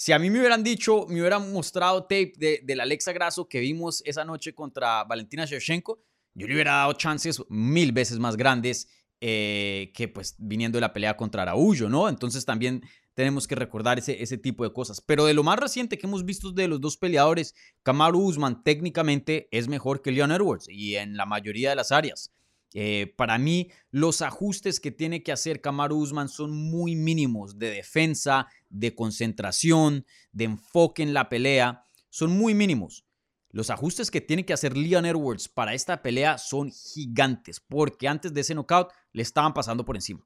Si 0.00 0.12
a 0.12 0.18
mí 0.18 0.30
me 0.30 0.38
hubieran 0.38 0.64
dicho, 0.64 1.04
me 1.10 1.20
hubieran 1.20 1.52
mostrado 1.52 2.04
tape 2.04 2.32
de, 2.38 2.62
de 2.64 2.74
la 2.74 2.84
Alexa 2.84 3.12
Grasso 3.12 3.46
que 3.46 3.60
vimos 3.60 4.02
esa 4.06 4.24
noche 4.24 4.54
contra 4.54 5.04
Valentina 5.04 5.44
Shevchenko, 5.44 6.02
yo 6.32 6.46
le 6.46 6.54
hubiera 6.54 6.72
dado 6.72 6.94
chances 6.94 7.42
mil 7.50 7.92
veces 7.92 8.18
más 8.18 8.38
grandes 8.38 8.88
eh, 9.20 9.92
que 9.94 10.08
pues 10.08 10.36
viniendo 10.38 10.78
de 10.78 10.80
la 10.80 10.94
pelea 10.94 11.18
contra 11.18 11.42
Araújo, 11.42 11.90
¿no? 11.90 12.08
Entonces 12.08 12.46
también 12.46 12.82
tenemos 13.12 13.46
que 13.46 13.56
recordar 13.56 13.98
ese, 13.98 14.22
ese 14.22 14.38
tipo 14.38 14.64
de 14.64 14.72
cosas. 14.72 15.02
Pero 15.02 15.26
de 15.26 15.34
lo 15.34 15.42
más 15.42 15.58
reciente 15.58 15.98
que 15.98 16.06
hemos 16.06 16.24
visto 16.24 16.50
de 16.50 16.66
los 16.66 16.80
dos 16.80 16.96
peleadores, 16.96 17.54
Kamaru 17.82 18.20
Usman 18.20 18.62
técnicamente 18.62 19.48
es 19.50 19.68
mejor 19.68 20.00
que 20.00 20.12
Leon 20.12 20.32
Edwards 20.32 20.66
y 20.66 20.96
en 20.96 21.18
la 21.18 21.26
mayoría 21.26 21.68
de 21.68 21.76
las 21.76 21.92
áreas. 21.92 22.32
Eh, 22.72 23.12
para 23.16 23.38
mí, 23.38 23.70
los 23.90 24.22
ajustes 24.22 24.78
que 24.78 24.92
tiene 24.92 25.22
que 25.22 25.32
hacer 25.32 25.60
Kamaru 25.60 25.96
Usman 25.96 26.28
son 26.28 26.52
muy 26.52 26.94
mínimos 26.94 27.58
de 27.58 27.70
defensa, 27.70 28.46
de 28.68 28.94
concentración, 28.94 30.06
de 30.32 30.44
enfoque 30.44 31.02
en 31.02 31.12
la 31.12 31.28
pelea. 31.28 31.86
Son 32.10 32.30
muy 32.30 32.54
mínimos. 32.54 33.04
Los 33.52 33.70
ajustes 33.70 34.12
que 34.12 34.20
tiene 34.20 34.46
que 34.46 34.52
hacer 34.52 34.76
Leon 34.76 35.06
Edwards 35.06 35.48
para 35.48 35.74
esta 35.74 36.02
pelea 36.02 36.38
son 36.38 36.70
gigantes, 36.70 37.58
porque 37.58 38.06
antes 38.06 38.32
de 38.32 38.42
ese 38.42 38.54
knockout 38.54 38.92
le 39.12 39.22
estaban 39.22 39.52
pasando 39.52 39.84
por 39.84 39.96
encima. 39.96 40.24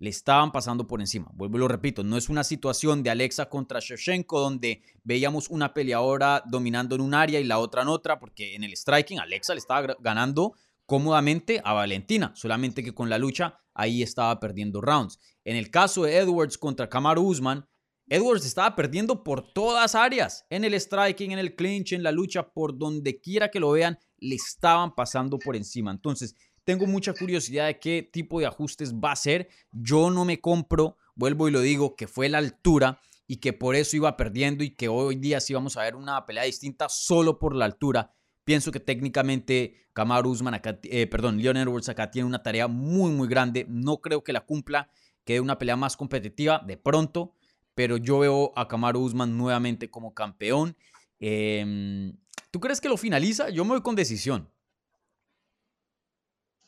Le 0.00 0.10
estaban 0.10 0.50
pasando 0.50 0.88
por 0.88 1.00
encima. 1.00 1.30
Vuelvo 1.34 1.56
y 1.56 1.60
lo 1.60 1.68
repito, 1.68 2.02
no 2.02 2.16
es 2.16 2.28
una 2.28 2.42
situación 2.42 3.04
de 3.04 3.10
Alexa 3.10 3.48
contra 3.48 3.78
Shevchenko 3.78 4.40
donde 4.40 4.82
veíamos 5.04 5.48
una 5.50 5.72
peleadora 5.72 6.42
dominando 6.46 6.96
en 6.96 7.00
un 7.00 7.14
área 7.14 7.38
y 7.38 7.44
la 7.44 7.60
otra 7.60 7.82
en 7.82 7.88
otra, 7.88 8.18
porque 8.18 8.56
en 8.56 8.64
el 8.64 8.76
striking 8.76 9.20
Alexa 9.20 9.54
le 9.54 9.60
estaba 9.60 9.94
ganando 10.00 10.54
cómodamente 10.86 11.60
a 11.64 11.72
Valentina, 11.72 12.32
solamente 12.34 12.82
que 12.82 12.94
con 12.94 13.08
la 13.08 13.18
lucha 13.18 13.60
ahí 13.74 14.02
estaba 14.02 14.38
perdiendo 14.40 14.80
rounds. 14.80 15.18
En 15.44 15.56
el 15.56 15.70
caso 15.70 16.04
de 16.04 16.16
Edwards 16.18 16.58
contra 16.58 16.88
Kamaru 16.88 17.22
Usman, 17.22 17.66
Edwards 18.08 18.44
estaba 18.44 18.76
perdiendo 18.76 19.24
por 19.24 19.52
todas 19.52 19.94
áreas, 19.94 20.44
en 20.50 20.64
el 20.64 20.78
striking, 20.78 21.32
en 21.32 21.38
el 21.38 21.56
clinch, 21.56 21.92
en 21.92 22.02
la 22.02 22.12
lucha, 22.12 22.52
por 22.52 22.76
donde 22.76 23.20
quiera 23.20 23.50
que 23.50 23.60
lo 23.60 23.70
vean, 23.70 23.98
le 24.18 24.34
estaban 24.34 24.94
pasando 24.94 25.38
por 25.38 25.56
encima. 25.56 25.90
Entonces, 25.90 26.36
tengo 26.64 26.86
mucha 26.86 27.14
curiosidad 27.14 27.66
de 27.66 27.78
qué 27.78 28.08
tipo 28.10 28.40
de 28.40 28.46
ajustes 28.46 28.94
va 28.94 29.10
a 29.10 29.12
hacer. 29.12 29.48
Yo 29.70 30.10
no 30.10 30.24
me 30.24 30.40
compro, 30.40 30.96
vuelvo 31.14 31.48
y 31.48 31.50
lo 31.50 31.60
digo, 31.60 31.96
que 31.96 32.06
fue 32.06 32.28
la 32.28 32.38
altura 32.38 33.00
y 33.26 33.36
que 33.36 33.52
por 33.52 33.74
eso 33.74 33.96
iba 33.96 34.16
perdiendo 34.16 34.64
y 34.64 34.70
que 34.74 34.88
hoy 34.88 35.16
día 35.16 35.40
sí 35.40 35.54
vamos 35.54 35.76
a 35.76 35.82
ver 35.82 35.96
una 35.96 36.24
pelea 36.26 36.44
distinta 36.44 36.88
solo 36.88 37.38
por 37.38 37.54
la 37.54 37.64
altura. 37.64 38.14
Pienso 38.44 38.70
que 38.72 38.80
técnicamente 38.80 39.86
Kamaru 39.94 40.30
Usman 40.30 40.54
acá, 40.54 40.78
eh, 40.84 41.06
perdón, 41.06 41.40
Leon 41.40 41.56
Edwards 41.56 41.88
acá 41.88 42.10
tiene 42.10 42.26
una 42.28 42.42
tarea 42.42 42.68
muy, 42.68 43.10
muy 43.10 43.26
grande. 43.28 43.64
No 43.68 43.98
creo 43.98 44.22
que 44.22 44.32
la 44.32 44.42
cumpla, 44.42 44.90
quede 45.24 45.40
una 45.40 45.56
pelea 45.58 45.76
más 45.76 45.96
competitiva 45.96 46.62
de 46.66 46.76
pronto, 46.76 47.32
pero 47.74 47.96
yo 47.96 48.18
veo 48.18 48.52
a 48.56 48.68
Kamaru 48.68 49.00
Usman 49.00 49.36
nuevamente 49.38 49.90
como 49.90 50.12
campeón. 50.14 50.76
Eh, 51.20 52.12
¿Tú 52.50 52.60
crees 52.60 52.80
que 52.80 52.88
lo 52.88 52.96
finaliza? 52.96 53.48
Yo 53.50 53.64
me 53.64 53.70
voy 53.70 53.82
con 53.82 53.96
decisión. 53.96 54.48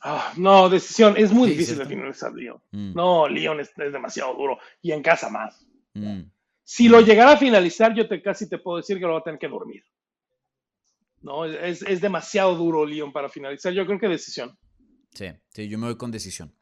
Ah, 0.01 0.33
no, 0.37 0.69
decisión. 0.69 1.15
Es 1.17 1.33
muy 1.33 1.49
Sí, 1.49 1.53
difícil 1.55 1.75
¿cierto? 1.77 1.89
de 1.91 1.95
finalizar 1.97 2.33
Leon. 2.33 2.61
Mm, 2.71 2.93
No, 2.95 3.29
Leon 3.29 3.61
es, 3.61 3.71
es 3.77 3.93
demasiado 3.93 4.35
duro. 4.35 4.59
Y 4.83 4.93
en 4.93 5.03
casa 5.03 5.31
más. 5.31 5.67
mm. 5.95 6.21
Si 6.69 6.89
lo 6.89 7.01
llegara 7.01 7.33
a 7.33 7.37
finalizar, 7.37 7.95
yo 7.95 8.09
te 8.09 8.21
casi 8.21 8.49
te 8.49 8.59
puedo 8.59 8.79
decir 8.79 8.97
que 8.99 9.05
lo 9.07 9.13
va 9.13 9.21
a 9.21 9.23
tener 9.23 9.39
que 9.39 9.47
dormir. 9.49 9.85
No, 11.23 11.45
es, 11.45 11.83
es 11.83 12.01
demasiado 12.01 12.55
duro 12.55 12.85
Leon 12.87 13.13
para 13.13 13.29
finalizar. 13.29 13.73
Yo 13.73 13.85
creo 13.87 13.99
que 13.99 14.09
decisión. 14.09 14.57
Sí, 15.15 15.27
sí, 15.49 15.69
yo 15.69 15.79
me 15.79 15.87
voy 15.87 15.97
con 15.97 16.11
decisión. 16.11 16.55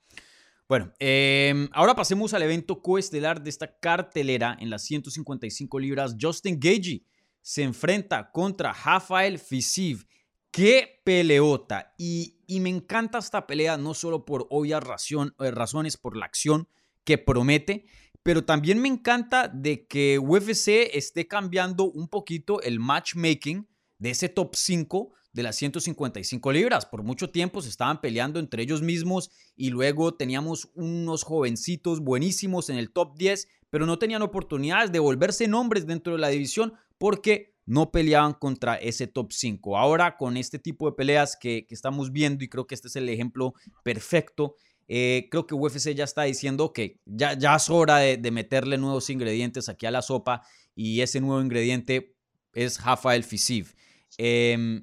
Bueno, 0.69 0.93
eh, 0.99 1.69
ahora 1.73 1.95
pasemos 1.95 2.33
al 2.33 2.43
evento 2.43 2.81
coestelar 2.81 3.43
de 3.43 3.51
esta 3.51 3.79
cartelera 3.79 4.57
en 4.59 4.71
las 4.71 4.83
155 4.85 5.79
libras. 5.79 6.17
Justin 6.19 6.59
Gagey 6.59 7.05
se 7.43 7.63
enfrenta 7.63 8.31
contra 8.31 8.73
Rafael 8.73 9.39
Fisiv. 9.39 10.07
¡Qué 10.51 11.03
peleota! 11.05 11.93
Y, 11.99 12.39
y 12.47 12.61
me 12.61 12.71
encanta 12.71 13.19
esta 13.19 13.47
pelea 13.47 13.77
no 13.77 13.93
solo 13.93 14.25
por 14.25 14.47
obvias 14.51 14.83
razón- 14.83 15.35
eh, 15.41 15.51
razones, 15.51 15.97
por 15.97 16.17
la 16.17 16.25
acción 16.27 16.69
que 17.03 17.19
promete, 17.19 17.85
pero 18.23 18.45
también 18.45 18.81
me 18.81 18.89
encanta 18.89 19.49
de 19.49 19.87
que 19.87 20.19
UFC 20.19 20.89
esté 20.97 21.27
cambiando 21.29 21.85
un 21.85 22.09
poquito 22.09 22.63
el 22.63 22.79
matchmaking 22.81 23.69
de 23.99 24.11
ese 24.11 24.29
top 24.29 24.55
5 24.55 25.13
de 25.35 25.43
las 25.43 25.57
155 25.57 26.53
libras. 26.53 26.87
Por 26.87 27.03
mucho 27.03 27.31
tiempo 27.31 27.61
se 27.61 27.69
estaban 27.69 28.01
peleando 28.01 28.39
entre 28.39 28.63
ellos 28.63 28.83
mismos 28.83 29.31
y 29.57 29.71
luego 29.71 30.15
teníamos 30.15 30.71
unos 30.75 31.25
jovencitos 31.25 32.01
buenísimos 32.01 32.71
en 32.71 32.77
el 32.77 32.93
top 32.93 33.17
10, 33.19 33.49
pero 33.69 33.85
no 33.85 33.99
tenían 33.99 34.23
oportunidades 34.23 34.93
de 34.93 35.01
volverse 35.01 35.49
nombres 35.49 35.87
dentro 35.87 36.13
de 36.13 36.21
la 36.21 36.29
división 36.29 36.75
porque 36.99 37.55
no 37.67 37.91
peleaban 37.91 38.35
contra 38.35 38.77
ese 38.77 39.07
top 39.09 39.33
5. 39.33 39.77
Ahora 39.77 40.17
con 40.17 40.37
este 40.37 40.59
tipo 40.59 40.89
de 40.89 40.97
peleas 40.97 41.37
que, 41.37 41.67
que 41.67 41.75
estamos 41.75 42.13
viendo 42.13 42.45
y 42.45 42.49
creo 42.49 42.67
que 42.67 42.75
este 42.77 42.89
es 42.89 42.97
el 42.97 43.09
ejemplo 43.09 43.55
perfecto, 43.83 44.55
eh, 44.87 45.29
creo 45.31 45.47
que 45.47 45.55
UFC 45.55 45.95
ya 45.95 46.05
está 46.05 46.25
diciendo 46.25 46.73
que 46.73 47.01
ya, 47.07 47.33
ya 47.39 47.57
es 47.57 47.71
hora 47.71 47.97
de, 47.99 48.19
de 48.19 48.31
meterle 48.31 48.77
nuevos 48.77 49.09
ingredientes 49.09 49.69
aquí 49.69 49.87
a 49.87 49.91
la 49.91 50.03
sopa 50.03 50.43
y 50.77 51.01
ese 51.01 51.21
nuevo 51.21 51.41
ingrediente 51.41 52.14
es 52.55 52.83
Rafael 52.85 53.25
Fisiv. 53.25 53.75
Eh, 54.19 54.81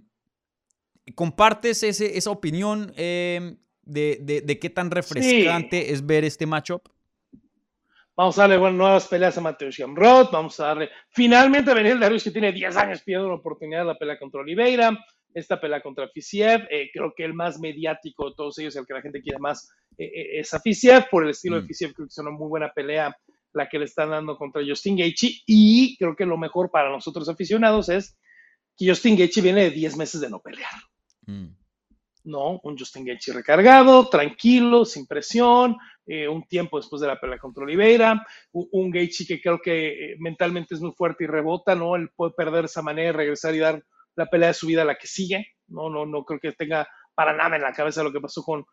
¿Compartes 1.16 1.84
ese, 1.84 2.18
esa 2.18 2.32
opinión 2.32 2.94
eh, 2.96 3.56
de, 3.82 4.20
de, 4.22 4.42
de, 4.42 4.60
qué 4.60 4.70
tan 4.70 4.92
refrescante 4.92 5.86
sí. 5.86 5.94
es 5.94 6.06
ver 6.06 6.24
este 6.24 6.46
matchup? 6.46 6.88
Vamos 8.16 8.38
a 8.38 8.42
darle 8.42 8.58
bueno, 8.58 8.78
nuevas 8.78 9.08
peleas 9.08 9.38
a 9.38 9.42
Mateusz 9.42 9.80
Gamrot. 9.80 10.32
Vamos 10.32 10.60
a 10.60 10.68
darle 10.68 10.90
finalmente 11.10 11.72
a 11.72 11.74
Benel 11.74 12.00
Darius, 12.00 12.24
que 12.24 12.32
tiene 12.32 12.52
10 12.52 12.78
años 12.78 13.02
pidiendo 13.02 13.28
una 13.28 13.38
oportunidad 13.38 13.80
de 13.80 13.86
la 13.86 13.98
pelea 13.98 14.20
contra 14.20 14.42
Oliveira. 14.42 14.98
esta 15.34 15.60
pelea 15.62 15.82
contra 15.82 16.10
Fisiev. 16.10 16.68
Eh, 16.70 16.90
creo 16.94 17.14
que 17.16 17.24
el 17.24 17.34
más 17.34 17.58
mediático 17.58 18.30
de 18.30 18.36
todos 18.36 18.60
ellos, 18.60 18.76
el 18.76 18.86
que 18.86 18.94
la 18.94 19.02
gente 19.02 19.22
quiere 19.22 19.40
más, 19.40 19.72
eh, 19.98 20.06
eh, 20.06 20.40
es 20.40 20.54
a 20.54 20.60
Fisiev. 20.60 21.06
Por 21.10 21.24
el 21.24 21.30
estilo 21.30 21.56
de 21.56 21.62
Mm. 21.64 21.68
Fisiev, 21.68 21.94
creo 21.94 22.06
que 22.06 22.12
es 22.12 22.18
una 22.18 22.32
muy 22.32 22.50
buena 22.50 22.72
pelea 22.74 23.16
la 23.54 23.68
que 23.70 23.80
le 23.80 23.86
están 23.86 24.10
dando 24.10 24.38
contra 24.38 24.62
Justin 24.66 24.98
Gaethje. 24.98 25.42
Y 25.46 25.98
creo 25.98 26.16
que 26.16 26.26
lo 26.26 26.38
mejor 26.38 26.72
para 26.72 26.90
nosotros 26.90 27.28
aficionados 27.30 27.90
es 27.90 28.18
que 28.78 28.88
Justin 28.88 29.18
Gaethje 29.18 29.42
viene 29.42 29.64
de 29.64 29.72
10 29.72 29.98
meses 29.98 30.22
de 30.22 30.30
no 30.30 30.40
pelear. 30.40 30.72
Mm. 31.26 31.56
¿no? 32.24 32.60
Un 32.64 32.78
Justin 32.78 33.06
Gaethje 33.06 33.34
recargado, 33.34 34.08
tranquilo, 34.10 34.86
sin 34.86 35.08
presión, 35.08 35.78
eh, 36.06 36.28
un 36.28 36.44
tiempo 36.48 36.78
después 36.78 37.02
de 37.02 37.08
la 37.08 37.20
pelea 37.20 37.40
contra 37.40 37.64
Oliveira, 37.64 38.26
un, 38.52 38.68
un 38.72 38.92
Gaethje 38.92 39.26
que 39.26 39.42
creo 39.42 39.60
que 39.60 40.12
eh, 40.12 40.16
mentalmente 40.20 40.76
es 40.76 40.82
muy 40.82 40.92
fuerte 40.92 41.24
y 41.24 41.28
rebota, 41.28 41.76
¿no? 41.76 41.96
Él 41.96 42.10
puede 42.16 42.34
perder 42.34 42.66
esa 42.66 42.82
manera, 42.82 43.14
regresar 43.14 43.56
y 43.56 43.60
dar 43.60 43.84
la 44.16 44.28
pelea 44.28 44.50
de 44.50 44.54
su 44.54 44.68
vida 44.68 44.84
a 44.84 44.86
la 44.86 44.96
que 44.96 45.08
sigue, 45.08 45.48
¿no? 45.68 45.90
No, 45.90 46.06
no 46.06 46.24
creo 46.24 46.40
que 46.40 46.52
tenga 46.52 46.88
para 47.16 47.36
nada 47.36 47.56
en 47.56 47.62
la 47.62 47.74
cabeza 47.74 48.04
lo 48.04 48.12
que 48.12 48.22
pasó 48.22 48.44
con, 48.44 48.66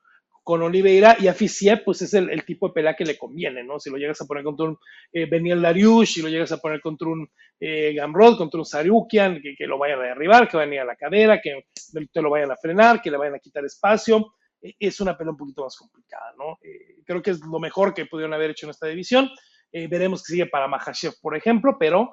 con 0.49 0.63
Oliveira 0.63 1.15
y 1.21 1.29
a 1.29 1.35
Fisiev, 1.35 1.85
pues 1.85 2.01
es 2.01 2.15
el, 2.15 2.31
el 2.31 2.43
tipo 2.43 2.69
de 2.69 2.73
pelea 2.73 2.97
que 2.97 3.05
le 3.05 3.19
conviene, 3.19 3.63
¿no? 3.63 3.79
Si 3.79 3.91
lo 3.91 3.99
llegas 3.99 4.23
a 4.23 4.25
poner 4.25 4.43
contra 4.43 4.65
un 4.65 4.79
eh, 5.13 5.27
Beniel 5.27 5.61
Dariush, 5.61 6.15
si 6.15 6.23
lo 6.23 6.31
llegas 6.31 6.51
a 6.53 6.57
poner 6.57 6.81
contra 6.81 7.07
un 7.07 7.29
eh, 7.61 7.93
Gamrod, 7.93 8.39
contra 8.39 8.59
un 8.59 8.65
Sarukian, 8.65 9.43
que, 9.43 9.55
que 9.55 9.67
lo 9.67 9.77
vayan 9.77 10.01
a 10.01 10.05
derribar, 10.05 10.49
que 10.49 10.57
vayan 10.57 10.73
a 10.73 10.75
ir 10.77 10.81
a 10.81 10.85
la 10.87 10.97
cadera, 10.97 11.39
que 11.39 11.67
te 12.11 12.23
lo 12.23 12.31
vayan 12.31 12.51
a 12.51 12.57
frenar, 12.57 13.03
que 13.03 13.11
le 13.11 13.19
vayan 13.19 13.35
a 13.35 13.41
quitar 13.41 13.63
espacio, 13.67 14.37
eh, 14.63 14.73
es 14.79 14.99
una 15.03 15.19
pelea 15.19 15.33
un 15.33 15.37
poquito 15.37 15.65
más 15.65 15.77
complicada, 15.77 16.33
¿no? 16.39 16.57
Eh, 16.63 17.03
creo 17.05 17.21
que 17.21 17.33
es 17.33 17.41
lo 17.41 17.59
mejor 17.59 17.93
que 17.93 18.07
pudieron 18.07 18.33
haber 18.33 18.53
hecho 18.53 18.65
en 18.65 18.71
esta 18.71 18.87
división. 18.87 19.29
Veremos 19.71 20.23
que 20.23 20.33
sigue 20.33 20.47
para 20.47 20.67
Mahashev, 20.67 21.13
por 21.21 21.37
ejemplo, 21.37 21.77
pero 21.79 22.11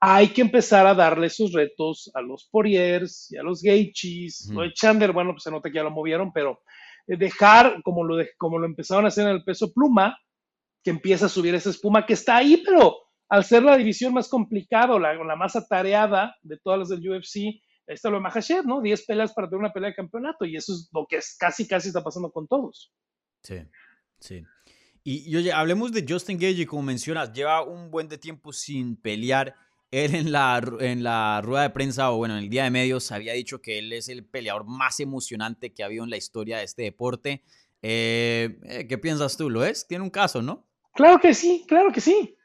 hay 0.00 0.28
que 0.28 0.42
empezar 0.42 0.86
a 0.86 0.94
darle 0.94 1.28
esos 1.28 1.54
retos 1.54 2.10
a 2.12 2.20
los 2.20 2.46
Poiriers 2.50 3.32
y 3.32 3.38
a 3.38 3.42
los. 3.42 3.62
Ujú. 3.62 4.52
Lo 4.52 4.60
de 4.60 4.74
Chandler, 4.74 5.12
bueno, 5.12 5.32
pues 5.32 5.44
se 5.44 5.50
nota 5.50 5.70
que 5.70 5.76
ya 5.76 5.82
lo 5.82 5.90
movieron, 5.90 6.30
pero 6.30 6.60
dejar, 7.16 7.82
como 7.82 8.04
lo, 8.04 8.16
de- 8.16 8.30
como 8.38 8.58
lo 8.58 8.66
empezaron 8.66 9.04
a 9.04 9.08
hacer 9.08 9.26
en 9.26 9.32
el 9.34 9.44
peso 9.44 9.72
pluma, 9.72 10.16
que 10.82 10.90
empieza 10.90 11.26
a 11.26 11.28
subir 11.28 11.54
esa 11.54 11.70
espuma 11.70 12.06
que 12.06 12.14
está 12.14 12.36
ahí, 12.36 12.62
pero 12.64 12.96
al 13.28 13.44
ser 13.44 13.62
la 13.62 13.76
división 13.76 14.12
más 14.14 14.28
complicada, 14.28 14.98
la, 14.98 15.14
la 15.14 15.36
más 15.36 15.54
atareada 15.56 16.34
de 16.42 16.56
todas 16.58 16.78
las 16.78 16.88
del 16.88 17.08
UFC, 17.08 17.36
ahí 17.36 17.94
está 17.94 18.08
lo 18.10 18.16
de 18.16 18.22
Mahashev, 18.22 18.64
¿no? 18.66 18.80
10 18.80 19.04
peleas 19.06 19.32
para 19.32 19.48
tener 19.48 19.60
una 19.60 19.72
pelea 19.72 19.90
de 19.90 19.96
campeonato, 19.96 20.44
y 20.44 20.56
eso 20.56 20.72
es 20.72 20.88
lo 20.92 21.06
que 21.08 21.16
es, 21.16 21.36
casi, 21.38 21.66
casi 21.68 21.88
está 21.88 22.02
pasando 22.02 22.30
con 22.30 22.46
todos. 22.48 22.92
Sí, 23.42 23.56
sí. 24.18 24.42
Y, 25.04 25.30
y 25.30 25.36
oye, 25.36 25.52
hablemos 25.52 25.92
de 25.92 26.04
Justin 26.08 26.38
Gage, 26.38 26.66
como 26.66 26.82
mencionas, 26.82 27.32
lleva 27.32 27.62
un 27.62 27.90
buen 27.90 28.08
de 28.08 28.18
tiempo 28.18 28.52
sin 28.52 28.96
pelear. 29.00 29.54
Él 29.90 30.14
en 30.14 30.30
la, 30.30 30.62
en 30.80 31.02
la 31.02 31.40
rueda 31.42 31.62
de 31.62 31.70
prensa, 31.70 32.12
o 32.12 32.16
bueno, 32.18 32.36
en 32.36 32.44
el 32.44 32.50
día 32.50 32.64
de 32.64 32.70
medios, 32.70 33.10
había 33.10 33.32
dicho 33.32 33.60
que 33.60 33.78
él 33.78 33.92
es 33.92 34.08
el 34.08 34.24
peleador 34.24 34.64
más 34.64 35.00
emocionante 35.00 35.72
que 35.72 35.82
ha 35.82 35.86
habido 35.86 36.04
en 36.04 36.10
la 36.10 36.16
historia 36.16 36.58
de 36.58 36.64
este 36.64 36.82
deporte. 36.82 37.42
Eh, 37.82 38.58
eh, 38.64 38.86
¿Qué 38.86 38.98
piensas 38.98 39.36
tú? 39.36 39.50
¿Lo 39.50 39.64
es? 39.64 39.86
Tiene 39.86 40.04
un 40.04 40.10
caso, 40.10 40.42
¿no? 40.42 40.66
Claro 40.94 41.18
que 41.20 41.34
sí, 41.34 41.64
claro 41.66 41.92
que 41.92 42.00
sí. 42.00 42.36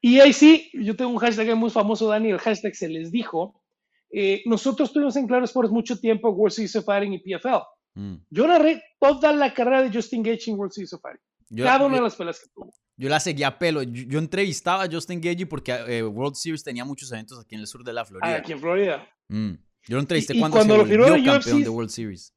Y 0.00 0.20
ahí 0.20 0.32
sí, 0.32 0.70
yo 0.74 0.94
tengo 0.96 1.10
un 1.10 1.18
hashtag 1.18 1.56
muy 1.56 1.70
famoso, 1.70 2.08
Dani, 2.08 2.30
el 2.30 2.38
hashtag 2.38 2.74
se 2.74 2.88
les 2.88 3.10
dijo. 3.10 3.62
Eh, 4.10 4.42
nosotros 4.46 4.92
tuvimos 4.92 5.16
en 5.16 5.26
Claro 5.26 5.44
Sports 5.44 5.70
mucho 5.70 5.98
tiempo 5.98 6.30
World 6.30 6.54
Series 6.54 6.76
of 6.76 6.84
Fighting 6.84 7.14
y 7.14 7.18
PFL. 7.18 7.64
Mm. 7.94 8.14
Yo 8.30 8.46
narré 8.46 8.82
toda 9.00 9.32
la 9.32 9.52
carrera 9.52 9.82
de 9.82 9.92
Justin 9.92 10.22
Gage 10.22 10.50
en 10.50 10.58
World 10.58 10.72
Series 10.72 10.92
of 10.92 11.00
Fighting. 11.00 11.22
Yo, 11.48 11.64
Cada 11.64 11.86
una 11.86 11.96
de 11.96 12.02
las 12.02 12.16
peleas 12.16 12.40
que 12.40 12.48
tuvo. 12.54 12.72
Yo 12.96 13.08
la 13.08 13.20
seguía 13.20 13.48
a 13.48 13.58
pelo. 13.58 13.82
Yo, 13.82 14.04
yo 14.06 14.18
entrevistaba 14.18 14.84
a 14.84 14.88
Justin 14.90 15.20
Gage 15.20 15.46
porque 15.46 15.72
eh, 15.72 16.02
World 16.02 16.34
Series 16.34 16.62
tenía 16.64 16.84
muchos 16.84 17.10
eventos 17.12 17.38
aquí 17.38 17.54
en 17.54 17.60
el 17.62 17.66
sur 17.66 17.84
de 17.84 17.92
la 17.92 18.04
Florida. 18.04 18.36
Aquí 18.36 18.52
en 18.52 18.60
Florida. 18.60 19.08
Mm. 19.28 19.52
Yo 19.88 19.96
lo 19.96 20.00
entrevisté 20.00 20.34
Y- 20.34 20.38
y 20.38 20.40
cuando, 20.40 20.56
cuando 20.56 20.74
se 20.74 20.78
lo 20.78 20.86
firmó 20.86 21.08
volvió 21.08 21.32
campeón 21.32 21.56
UFC, 21.56 21.64
de 21.64 21.68
World 21.70 21.90
Series. 21.90 22.34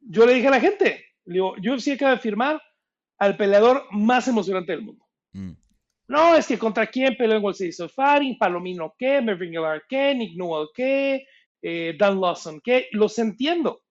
Yo 0.00 0.26
le 0.26 0.34
dije 0.34 0.48
a 0.48 0.50
la 0.52 0.60
gente, 0.60 1.04
le 1.24 1.34
digo, 1.34 1.54
UFC 1.58 1.88
acaba 1.92 2.12
de 2.12 2.18
firmar 2.18 2.60
al 3.18 3.36
peleador 3.36 3.84
más 3.90 4.26
emocionante 4.28 4.72
del 4.72 4.82
mundo. 4.82 5.04
Mm. 5.32 5.52
No, 6.08 6.34
es 6.34 6.46
que 6.46 6.58
contra 6.58 6.86
quién 6.86 7.16
peleó 7.16 7.36
en 7.36 7.42
World 7.44 7.56
Series 7.56 7.78
of 7.80 7.92
Fighting, 7.94 8.36
Palomino 8.38 8.94
qué, 8.98 9.20
Mervyn 9.20 9.52
Guevara 9.52 9.82
qué, 9.88 10.14
Nick 10.14 10.36
Newell 10.36 10.68
qué, 10.74 11.24
eh, 11.62 11.94
Dan 11.98 12.20
Lawson 12.20 12.60
qué. 12.64 12.88
Los 12.92 13.18
entiendo, 13.18 13.82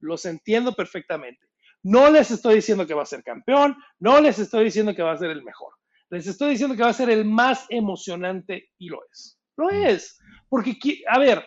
los 0.00 0.24
entiendo 0.24 0.72
perfectamente. 0.74 1.45
No 1.86 2.10
les 2.10 2.32
estoy 2.32 2.56
diciendo 2.56 2.84
que 2.84 2.94
va 2.94 3.02
a 3.02 3.06
ser 3.06 3.22
campeón, 3.22 3.76
no 4.00 4.20
les 4.20 4.40
estoy 4.40 4.64
diciendo 4.64 4.92
que 4.92 5.04
va 5.04 5.12
a 5.12 5.18
ser 5.18 5.30
el 5.30 5.44
mejor. 5.44 5.72
Les 6.10 6.26
estoy 6.26 6.50
diciendo 6.50 6.74
que 6.74 6.82
va 6.82 6.88
a 6.88 6.92
ser 6.92 7.10
el 7.10 7.24
más 7.24 7.64
emocionante 7.68 8.70
y 8.76 8.88
lo 8.88 8.98
es. 9.12 9.38
Lo 9.56 9.66
Mm. 9.66 9.86
es. 9.86 10.18
Porque, 10.48 10.76
a 11.08 11.18
ver, 11.20 11.46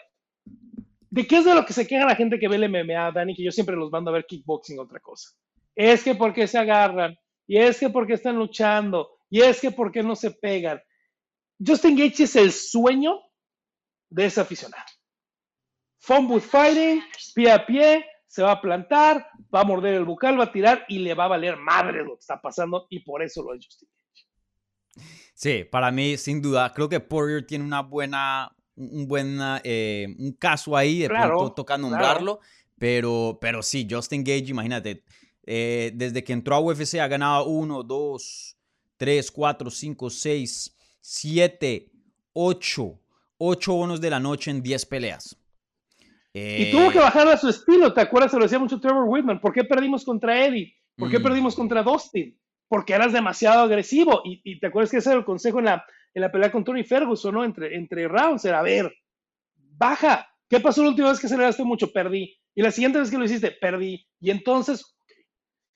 ¿de 1.09 1.27
qué 1.27 1.39
es 1.39 1.45
de 1.45 1.53
lo 1.53 1.65
que 1.65 1.73
se 1.73 1.85
queja 1.85 2.05
la 2.05 2.15
gente 2.15 2.39
que 2.39 2.47
ve 2.47 2.55
el 2.55 2.63
MMA, 2.69 3.11
Dani? 3.11 3.35
Que 3.35 3.43
yo 3.43 3.51
siempre 3.51 3.75
los 3.75 3.91
mando 3.91 4.11
a 4.11 4.13
ver 4.13 4.25
kickboxing, 4.25 4.79
otra 4.79 5.01
cosa. 5.01 5.29
Es 5.75 6.03
que 6.03 6.15
porque 6.15 6.47
se 6.47 6.57
agarran, 6.57 7.17
y 7.45 7.57
es 7.57 7.77
que 7.77 7.89
porque 7.89 8.13
están 8.13 8.37
luchando, 8.37 9.17
y 9.29 9.41
es 9.41 9.59
que 9.59 9.71
porque 9.71 10.03
no 10.03 10.15
se 10.15 10.31
pegan. 10.31 10.81
Justin 11.65 11.97
Gaethje 11.97 12.23
es 12.23 12.35
el 12.37 12.53
sueño 12.53 13.19
de 14.09 14.25
ese 14.27 14.39
aficionado. 14.39 14.85
Fun 15.99 16.31
with 16.31 16.43
fighting, 16.43 17.03
pie 17.35 17.51
a 17.51 17.65
pie, 17.65 18.05
se 18.29 18.43
va 18.43 18.51
a 18.51 18.61
plantar, 18.61 19.27
va 19.53 19.61
a 19.61 19.63
morder 19.63 19.95
el 19.95 20.05
bucal, 20.05 20.39
va 20.39 20.43
a 20.43 20.51
tirar 20.51 20.85
y 20.87 20.99
le 20.99 21.15
va 21.15 21.25
a 21.25 21.29
valer 21.29 21.57
madre 21.57 22.03
lo 22.03 22.13
que 22.13 22.19
está 22.19 22.39
pasando 22.39 22.85
y 22.91 22.99
por 22.99 23.23
eso 23.23 23.41
lo 23.41 23.55
es 23.55 23.65
Justin. 23.65 23.89
Sí, 25.33 25.63
para 25.63 25.89
mí, 25.89 26.15
sin 26.15 26.39
duda, 26.39 26.71
creo 26.71 26.87
que 26.87 26.99
Poirier 26.99 27.47
tiene 27.47 27.65
una 27.65 27.81
buena, 27.81 28.55
un 28.75 29.07
buen 29.07 29.39
eh, 29.63 30.15
un 30.19 30.33
caso 30.33 30.77
ahí, 30.77 30.99
de 30.99 31.07
Claro, 31.07 31.37
pronto 31.37 31.53
toca 31.55 31.75
claro. 31.75 31.89
nombrarlo, 31.89 32.39
pero, 32.77 33.39
pero 33.41 33.63
sí, 33.63 33.87
Justin 33.89 34.23
Gage, 34.23 34.49
imagínate, 34.49 35.03
eh, 35.43 35.91
desde 35.95 36.23
que 36.23 36.33
entró 36.33 36.53
a 36.55 36.59
UFC 36.59 36.99
ha 36.99 37.07
ganado 37.07 37.45
1, 37.45 37.81
2, 37.81 38.57
3, 38.97 39.31
4, 39.31 39.71
5, 39.71 40.09
6, 40.11 40.77
7, 41.01 41.91
8, 42.33 42.99
8 43.39 43.73
bonos 43.73 43.99
de 43.99 44.09
la 44.11 44.19
noche 44.19 44.51
en 44.51 44.61
10 44.61 44.85
peleas. 44.85 45.35
Y 46.33 46.63
Eh, 46.63 46.69
tuvo 46.71 46.91
que 46.91 46.99
bajar 46.99 47.27
a 47.27 47.37
su 47.37 47.49
estilo, 47.49 47.93
¿te 47.93 48.01
acuerdas? 48.01 48.31
Se 48.31 48.37
lo 48.37 48.43
decía 48.43 48.59
mucho 48.59 48.79
Trevor 48.79 49.05
Whitman. 49.07 49.39
¿Por 49.41 49.51
qué 49.53 49.63
perdimos 49.63 50.05
contra 50.05 50.45
Eddie? 50.45 50.75
¿Por 50.95 51.09
qué 51.09 51.19
Mm. 51.19 51.23
perdimos 51.23 51.55
contra 51.55 51.81
Dustin? 51.83 52.37
Porque 52.67 52.93
eras 52.93 53.13
demasiado 53.13 53.61
agresivo. 53.63 54.21
Y, 54.23 54.41
y 54.43 54.59
te 54.59 54.67
acuerdas 54.67 54.91
que 54.91 54.97
ese 54.97 55.09
era 55.09 55.19
el 55.19 55.25
consejo 55.25 55.59
en 55.59 55.65
la, 55.65 55.85
en 56.13 56.21
la 56.21 56.31
pelea 56.31 56.51
con 56.51 56.63
Tony 56.63 56.83
Ferguson, 56.83 57.33
¿no? 57.33 57.43
Entre, 57.43 57.75
entre 57.75 58.07
rounds. 58.07 58.45
Era, 58.45 58.59
a 58.59 58.63
ver, 58.63 58.93
baja. 59.55 60.27
¿Qué 60.47 60.59
pasó 60.59 60.83
la 60.83 60.89
última 60.89 61.09
vez 61.09 61.19
que 61.19 61.27
aceleraste 61.27 61.63
mucho? 61.63 61.91
Perdí. 61.91 62.37
Y 62.55 62.61
la 62.61 62.71
siguiente 62.71 62.99
vez 62.99 63.09
que 63.09 63.17
lo 63.17 63.25
hiciste, 63.25 63.51
perdí. 63.51 64.05
Y 64.19 64.29
entonces, 64.31 64.97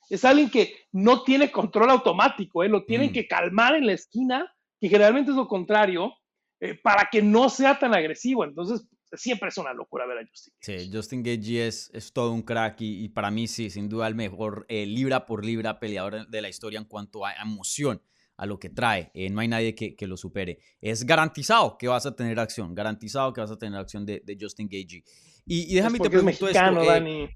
es 0.09 0.25
alguien 0.25 0.49
que 0.49 0.75
no 0.91 1.23
tiene 1.23 1.51
control 1.51 1.89
automático, 1.89 2.63
¿eh? 2.63 2.69
Lo 2.69 2.83
tienen 2.85 3.09
Mm. 3.09 3.13
que 3.13 3.27
calmar 3.27 3.75
en 3.75 3.87
la 3.87 3.93
esquina, 3.93 4.53
que 4.79 4.89
generalmente 4.89 5.31
es 5.31 5.37
lo 5.37 5.47
contrario, 5.47 6.13
eh, 6.59 6.75
para 6.81 7.09
que 7.11 7.21
no 7.21 7.49
sea 7.49 7.79
tan 7.79 7.93
agresivo. 7.95 8.43
Entonces, 8.43 8.87
siempre 9.15 9.49
es 9.49 9.57
una 9.57 9.73
locura 9.73 10.05
ver 10.05 10.19
a 10.19 10.27
Justin. 10.27 10.53
Sí, 10.59 10.89
Justin 10.91 11.23
Gage 11.23 11.67
es, 11.67 11.91
es 11.93 12.11
todo 12.13 12.31
un 12.31 12.41
crack 12.41 12.81
y, 12.81 13.03
y 13.05 13.09
para 13.09 13.29
mí 13.31 13.47
sí, 13.47 13.69
sin 13.69 13.89
duda 13.89 14.07
el 14.07 14.15
mejor 14.15 14.65
eh, 14.69 14.85
libra 14.85 15.25
por 15.25 15.45
libra 15.45 15.79
peleador 15.79 16.27
de 16.27 16.41
la 16.41 16.49
historia 16.49 16.79
en 16.79 16.85
cuanto 16.85 17.25
a 17.25 17.33
emoción, 17.33 18.01
a 18.37 18.45
lo 18.45 18.59
que 18.59 18.69
trae. 18.69 19.11
Eh, 19.13 19.29
no 19.29 19.41
hay 19.41 19.47
nadie 19.47 19.75
que, 19.75 19.95
que 19.95 20.07
lo 20.07 20.17
supere. 20.17 20.59
Es 20.81 21.05
garantizado 21.05 21.77
que 21.77 21.87
vas 21.87 22.05
a 22.05 22.15
tener 22.15 22.39
acción, 22.39 22.73
garantizado 22.73 23.31
que 23.33 23.41
vas 23.41 23.51
a 23.51 23.57
tener 23.57 23.79
acción 23.79 24.05
de, 24.05 24.21
de 24.25 24.37
Justin 24.39 24.67
Gage. 24.67 25.03
Y, 25.45 25.71
y 25.71 25.75
déjame 25.75 25.97
es 25.97 26.01
te 26.01 26.09
porque 26.09 26.17
es 26.17 26.23
pregunto 26.23 26.45
mexicano, 26.45 26.81
esto. 26.81 26.91
eh, 26.91 26.99
Dani. 26.99 27.29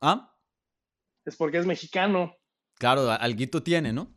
¿Ah? 0.00 0.34
Es 1.24 1.36
porque 1.36 1.58
es 1.58 1.66
mexicano. 1.66 2.34
Claro, 2.78 3.10
alguito 3.10 3.62
tiene, 3.62 3.92
¿no? 3.92 4.14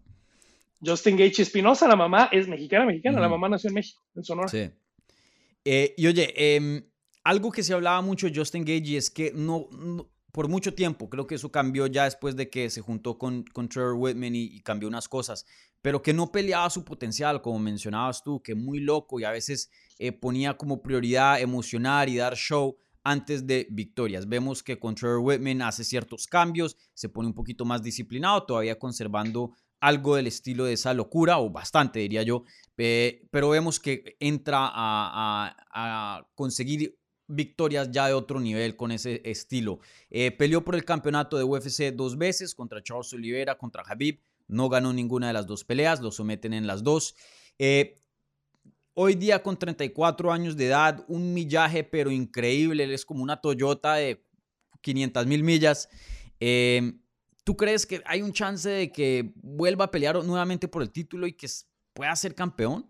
Justin 0.85 1.17
Gage 1.17 1.41
Espinosa, 1.41 1.87
la 1.87 1.95
mamá 1.95 2.29
es 2.31 2.47
mexicana, 2.47 2.85
mexicana. 2.85 3.19
La 3.19 3.27
Ujú. 3.27 3.35
mamá 3.35 3.49
nació 3.49 3.69
en 3.69 3.73
México, 3.75 4.01
en 4.15 4.23
Sonora. 4.23 4.47
Sí. 4.49 4.69
Eh, 5.65 5.93
y 5.97 6.07
oye, 6.07 6.33
em, 6.55 6.83
algo 7.23 7.51
que 7.51 7.63
se 7.63 7.73
hablaba 7.73 8.01
mucho 8.01 8.27
de 8.27 8.35
Justin 8.35 8.65
Gage 8.65 8.97
es 8.97 9.09
que 9.09 9.31
no, 9.33 9.69
por 10.31 10.47
mucho 10.47 10.73
tiempo, 10.73 11.09
creo 11.09 11.27
que 11.27 11.35
eso 11.35 11.51
cambió 11.51 11.87
ya 11.87 12.05
después 12.05 12.35
de 12.35 12.49
que 12.49 12.69
se 12.69 12.81
juntó 12.81 13.17
con, 13.17 13.43
con 13.53 13.69
Trevor 13.69 13.93
Whitman 13.93 14.35
y, 14.35 14.43
y 14.43 14.61
cambió 14.61 14.87
unas 14.87 15.07
cosas, 15.07 15.45
pero 15.81 16.01
que 16.01 16.13
no 16.13 16.31
peleaba 16.31 16.69
su 16.69 16.83
potencial, 16.83 17.41
como 17.41 17.59
mencionabas 17.59 18.23
tú, 18.23 18.41
que 18.41 18.55
muy 18.55 18.79
loco 18.79 19.19
y 19.19 19.25
a 19.25 19.31
veces 19.31 19.69
eh, 19.99 20.11
ponía 20.11 20.57
como 20.57 20.81
prioridad 20.81 21.39
emocionar 21.39 22.09
y 22.09 22.17
dar 22.17 22.35
show 22.35 22.77
antes 23.03 23.45
de 23.45 23.67
victorias. 23.69 24.27
Vemos 24.27 24.63
que 24.63 24.79
con 24.79 24.95
Trevor 24.95 25.19
Whitman 25.19 25.61
hace 25.61 25.83
ciertos 25.83 26.25
cambios, 26.25 26.77
se 26.93 27.09
pone 27.09 27.27
un 27.27 27.35
poquito 27.35 27.65
más 27.65 27.83
disciplinado, 27.83 28.43
todavía 28.45 28.79
conservando 28.79 29.51
algo 29.83 30.15
del 30.15 30.27
estilo 30.27 30.63
de 30.63 30.73
esa 30.73 30.93
locura, 30.93 31.39
o 31.39 31.49
bastante 31.49 31.99
diría 31.99 32.23
yo, 32.23 32.45
eh, 32.77 33.27
pero 33.31 33.49
vemos 33.49 33.81
que 33.81 34.15
entra 34.21 34.71
a, 34.73 36.25
conseguir 36.35 36.97
victorias 37.27 37.91
ya 37.91 38.07
de 38.07 38.13
otro 38.13 38.39
nivel 38.39 38.77
con 38.77 38.91
ese 38.91 39.21
estilo. 39.25 39.79
Eh, 40.09 40.31
peleó 40.31 40.63
por 40.63 40.75
el 40.75 40.85
campeonato 40.85 41.37
de 41.37 41.43
UFC 41.43 41.93
dos 41.93 42.17
veces 42.17 42.55
contra 42.55 42.81
Charles 42.81 43.11
Oliveira, 43.11 43.57
contra 43.57 43.83
Habib. 43.85 44.21
No 44.47 44.69
ganó 44.69 44.93
ninguna 44.93 45.27
de 45.27 45.33
las 45.33 45.47
dos 45.47 45.65
peleas, 45.65 45.99
lo 45.99 46.11
someten 46.11 46.53
en 46.53 46.65
las 46.65 46.81
dos. 46.81 47.15
Eh, 47.59 47.95
hoy 48.93 49.15
día 49.15 49.43
con 49.43 49.57
34 49.57 50.31
años 50.31 50.55
de 50.55 50.67
edad, 50.67 51.03
un 51.09 51.33
millaje 51.33 51.83
pero 51.83 52.09
increíble, 52.09 52.85
él 52.85 52.91
es 52.91 53.03
como 53.03 53.21
una 53.21 53.41
Toyota 53.41 53.95
de 53.95 54.25
500 54.79 55.27
mil 55.27 55.43
millas. 55.43 55.89
¿Tú 57.43 57.57
crees 57.57 57.85
que 57.85 58.01
hay 58.05 58.21
un 58.21 58.31
chance 58.31 58.69
de 58.69 58.91
que 58.91 59.33
vuelva 59.35 59.85
a 59.85 59.91
pelear 59.91 60.23
nuevamente 60.23 60.67
por 60.67 60.81
el 60.81 60.91
título 60.91 61.27
y 61.27 61.33
que 61.33 61.47
pueda 61.93 62.15
ser 62.15 62.35
campeón? 62.35 62.89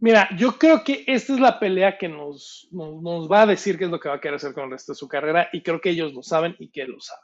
Mira, 0.00 0.28
yo 0.36 0.58
creo 0.58 0.82
que 0.82 1.04
esta 1.06 1.34
es 1.34 1.40
la 1.40 1.58
pelea 1.58 1.98
que 1.98 2.08
nos, 2.08 2.68
nos, 2.70 3.30
va 3.30 3.42
a 3.42 3.46
decir 3.46 3.76
qué 3.76 3.84
es 3.84 3.90
lo 3.90 4.00
que 4.00 4.08
va 4.08 4.14
a 4.14 4.20
querer 4.20 4.36
hacer 4.36 4.54
con 4.54 4.64
el 4.64 4.70
resto 4.70 4.92
de 4.92 4.96
su 4.96 5.08
carrera 5.08 5.48
y 5.52 5.62
creo 5.62 5.80
que 5.80 5.90
ellos 5.90 6.14
lo 6.14 6.22
saben 6.22 6.56
y 6.58 6.70
que 6.70 6.86
lo 6.86 7.00
sabe. 7.00 7.20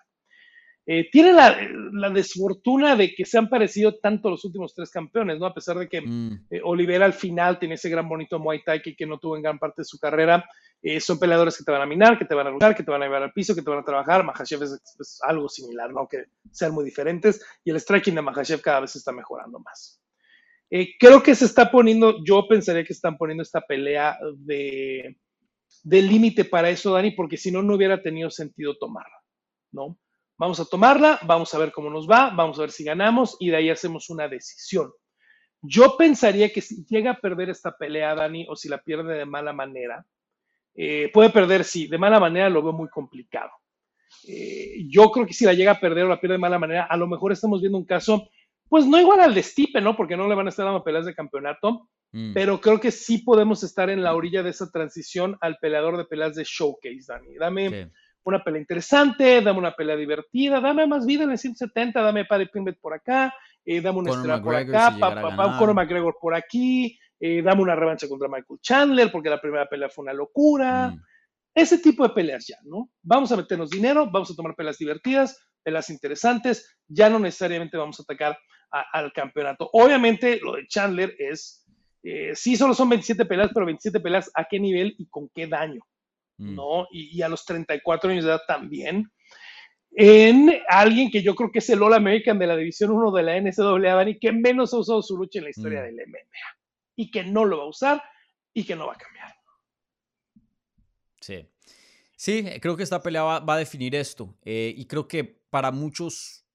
Eh, 0.88 1.08
tiene 1.10 1.32
la, 1.32 1.56
la, 1.92 2.10
desfortuna 2.10 2.94
de 2.94 3.12
que 3.12 3.24
se 3.24 3.38
han 3.38 3.48
parecido 3.48 3.96
tanto 3.96 4.30
los 4.30 4.44
últimos 4.44 4.72
tres 4.72 4.90
campeones, 4.90 5.38
¿no? 5.38 5.46
A 5.46 5.54
pesar 5.54 5.78
de 5.78 5.88
que 5.88 6.00
mm. 6.00 6.46
eh, 6.50 6.60
Olivera 6.62 7.06
al 7.06 7.12
final 7.12 7.58
tiene 7.58 7.74
ese 7.74 7.88
gran 7.88 8.08
bonito 8.08 8.38
Muay 8.38 8.62
Thai 8.62 8.82
que, 8.82 8.94
que 8.94 9.06
no 9.06 9.18
tuvo 9.18 9.36
en 9.36 9.42
gran 9.42 9.58
parte 9.58 9.80
de 9.80 9.86
su 9.86 9.98
carrera. 9.98 10.44
Eh, 10.82 11.00
son 11.00 11.18
peleadores 11.18 11.56
que 11.56 11.64
te 11.64 11.72
van 11.72 11.82
a 11.82 11.86
minar, 11.86 12.18
que 12.18 12.24
te 12.24 12.34
van 12.34 12.46
a 12.46 12.50
luchar, 12.50 12.76
que 12.76 12.82
te 12.82 12.90
van 12.90 13.02
a 13.02 13.06
llevar 13.06 13.22
al 13.22 13.32
piso, 13.32 13.54
que 13.54 13.62
te 13.62 13.70
van 13.70 13.80
a 13.80 13.84
trabajar. 13.84 14.24
Mahashev 14.24 14.62
es, 14.62 14.80
es 15.00 15.20
algo 15.22 15.48
similar, 15.48 15.92
¿no? 15.92 16.06
Que 16.06 16.26
sean 16.52 16.72
muy 16.72 16.84
diferentes. 16.84 17.44
Y 17.64 17.70
el 17.70 17.80
striking 17.80 18.14
de 18.14 18.22
Mahashev 18.22 18.60
cada 18.60 18.80
vez 18.80 18.94
está 18.94 19.12
mejorando 19.12 19.58
más. 19.58 20.00
Eh, 20.70 20.96
creo 20.98 21.22
que 21.22 21.34
se 21.34 21.44
está 21.44 21.70
poniendo, 21.70 22.24
yo 22.24 22.46
pensaría 22.48 22.84
que 22.84 22.92
están 22.92 23.16
poniendo 23.16 23.42
esta 23.42 23.60
pelea 23.60 24.18
de, 24.36 25.16
límite 25.84 26.44
para 26.44 26.70
eso, 26.70 26.92
Dani, 26.92 27.12
porque 27.12 27.36
si 27.36 27.52
no, 27.52 27.62
no 27.62 27.76
hubiera 27.76 28.02
tenido 28.02 28.30
sentido 28.30 28.76
tomarla, 28.76 29.22
¿no? 29.70 29.96
Vamos 30.38 30.58
a 30.58 30.64
tomarla, 30.64 31.20
vamos 31.22 31.54
a 31.54 31.58
ver 31.58 31.72
cómo 31.72 31.88
nos 31.88 32.10
va, 32.10 32.30
vamos 32.30 32.58
a 32.58 32.62
ver 32.62 32.70
si 32.72 32.84
ganamos 32.84 33.36
y 33.40 33.50
de 33.50 33.56
ahí 33.56 33.70
hacemos 33.70 34.10
una 34.10 34.28
decisión. 34.28 34.92
Yo 35.62 35.96
pensaría 35.96 36.52
que 36.52 36.60
si 36.60 36.84
llega 36.86 37.12
a 37.12 37.20
perder 37.20 37.48
esta 37.48 37.76
pelea, 37.76 38.14
Dani, 38.14 38.46
o 38.48 38.56
si 38.56 38.68
la 38.68 38.82
pierde 38.82 39.14
de 39.14 39.24
mala 39.24 39.52
manera, 39.52 40.04
eh, 40.76 41.10
puede 41.12 41.30
perder, 41.30 41.64
sí, 41.64 41.86
de 41.86 41.98
mala 41.98 42.20
manera 42.20 42.48
lo 42.50 42.62
veo 42.62 42.72
muy 42.72 42.88
complicado. 42.88 43.50
Eh, 44.28 44.84
yo 44.88 45.10
creo 45.10 45.26
que 45.26 45.32
si 45.32 45.44
la 45.44 45.54
llega 45.54 45.72
a 45.72 45.80
perder 45.80 46.04
o 46.04 46.08
la 46.08 46.20
pierde 46.20 46.34
de 46.34 46.38
mala 46.38 46.58
manera, 46.58 46.84
a 46.84 46.96
lo 46.96 47.06
mejor 47.06 47.32
estamos 47.32 47.60
viendo 47.60 47.78
un 47.78 47.84
caso 47.84 48.28
pues 48.68 48.86
no 48.86 49.00
igual 49.00 49.20
al 49.20 49.34
de 49.34 49.42
Stipe, 49.42 49.80
¿no? 49.80 49.96
Porque 49.96 50.16
no 50.16 50.28
le 50.28 50.34
van 50.34 50.46
a 50.46 50.50
estar 50.50 50.64
dando 50.64 50.82
peleas 50.82 51.06
de 51.06 51.14
campeonato, 51.14 51.88
mm. 52.12 52.32
pero 52.34 52.60
creo 52.60 52.80
que 52.80 52.90
sí 52.90 53.18
podemos 53.18 53.62
estar 53.62 53.90
en 53.90 54.02
la 54.02 54.14
orilla 54.14 54.42
de 54.42 54.50
esa 54.50 54.70
transición 54.70 55.36
al 55.40 55.56
peleador 55.58 55.96
de 55.96 56.04
peleas 56.04 56.34
de 56.34 56.44
showcase, 56.44 57.04
Dani. 57.06 57.36
Dame 57.36 57.90
una 58.24 58.42
pelea 58.42 58.60
interesante, 58.60 59.40
dame 59.40 59.58
una 59.60 59.72
pelea 59.72 59.94
divertida, 59.94 60.60
dame 60.60 60.86
más 60.86 61.06
vida 61.06 61.24
en 61.24 61.30
el 61.30 61.38
170, 61.38 62.00
dame 62.02 62.24
Paddy 62.24 62.46
Pimblet 62.46 62.80
por 62.80 62.92
acá, 62.92 63.32
eh, 63.64 63.80
dame 63.80 64.00
una 64.00 64.10
estrella 64.10 64.42
por 64.42 64.56
acá, 64.56 64.88
un 64.90 65.58
Conor 65.58 65.74
McGregor 65.74 66.16
por 66.20 66.34
aquí, 66.34 66.98
eh, 67.18 67.42
dame 67.42 67.62
una 67.62 67.74
revancha 67.74 68.08
contra 68.08 68.28
Michael 68.28 68.60
Chandler, 68.60 69.10
porque 69.10 69.30
la 69.30 69.40
primera 69.40 69.68
pelea 69.68 69.88
fue 69.88 70.02
una 70.02 70.12
locura. 70.12 70.90
Mm. 70.90 71.02
Ese 71.54 71.78
tipo 71.78 72.06
de 72.06 72.12
peleas 72.12 72.46
ya, 72.46 72.58
¿no? 72.64 72.90
Vamos 73.02 73.32
a 73.32 73.36
meternos 73.36 73.70
dinero, 73.70 74.10
vamos 74.10 74.30
a 74.30 74.34
tomar 74.34 74.54
peleas 74.54 74.76
divertidas, 74.76 75.48
peleas 75.62 75.88
interesantes, 75.88 76.76
ya 76.86 77.08
no 77.08 77.18
necesariamente 77.18 77.78
vamos 77.78 77.98
a 77.98 78.02
atacar 78.02 78.38
al 78.70 79.10
campeonato. 79.12 79.70
Obviamente 79.72 80.38
lo 80.40 80.56
de 80.56 80.66
Chandler 80.66 81.16
es, 81.18 81.64
eh, 82.02 82.32
sí, 82.34 82.56
solo 82.56 82.74
son 82.74 82.90
27 82.90 83.24
peleas, 83.24 83.50
pero 83.54 83.64
27 83.64 84.00
peleas 84.00 84.30
a 84.34 84.44
qué 84.44 84.60
nivel 84.60 84.94
y 84.98 85.06
con 85.06 85.30
qué 85.34 85.46
daño, 85.46 85.80
mm. 86.36 86.54
¿no? 86.54 86.86
Y, 86.90 87.22
a 87.22 87.28
los 87.30 87.46
34 87.46 88.10
años 88.10 88.24
de 88.24 88.30
edad 88.32 88.42
también. 88.46 89.10
En 89.92 90.52
alguien 90.68 91.10
que 91.10 91.22
yo 91.22 91.34
creo 91.34 91.50
que 91.50 91.60
es 91.60 91.70
el 91.70 91.82
All 91.82 91.94
American 91.94 92.38
de 92.38 92.48
la 92.48 92.56
División 92.56 92.90
1 92.90 93.12
de 93.12 93.22
la 93.22 93.40
NCAA, 93.40 93.94
Dani, 93.94 94.18
que 94.18 94.30
menos 94.30 94.74
ha 94.74 94.78
usado 94.78 95.00
su 95.00 95.16
lucha 95.16 95.38
en 95.38 95.44
la 95.44 95.50
historia 95.50 95.80
mm. 95.80 95.84
del 95.84 95.94
MMA 96.06 96.55
y 96.96 97.10
que 97.10 97.22
no 97.22 97.44
lo 97.44 97.58
va 97.58 97.64
a 97.64 97.68
usar 97.68 98.02
y 98.52 98.64
que 98.64 98.74
no 98.74 98.86
va 98.86 98.94
a 98.94 98.98
cambiar. 98.98 99.36
Sí. 101.20 101.46
Sí, 102.16 102.44
creo 102.62 102.76
que 102.76 102.82
esta 102.82 103.02
pelea 103.02 103.22
va, 103.22 103.54
a 103.54 103.58
definir 103.58 103.94
esto. 103.94 104.34
Eh, 104.42 104.74
y 104.76 104.86
creo 104.86 105.06
que 105.06 105.22
para 105.24 105.70
muchos 105.70 106.46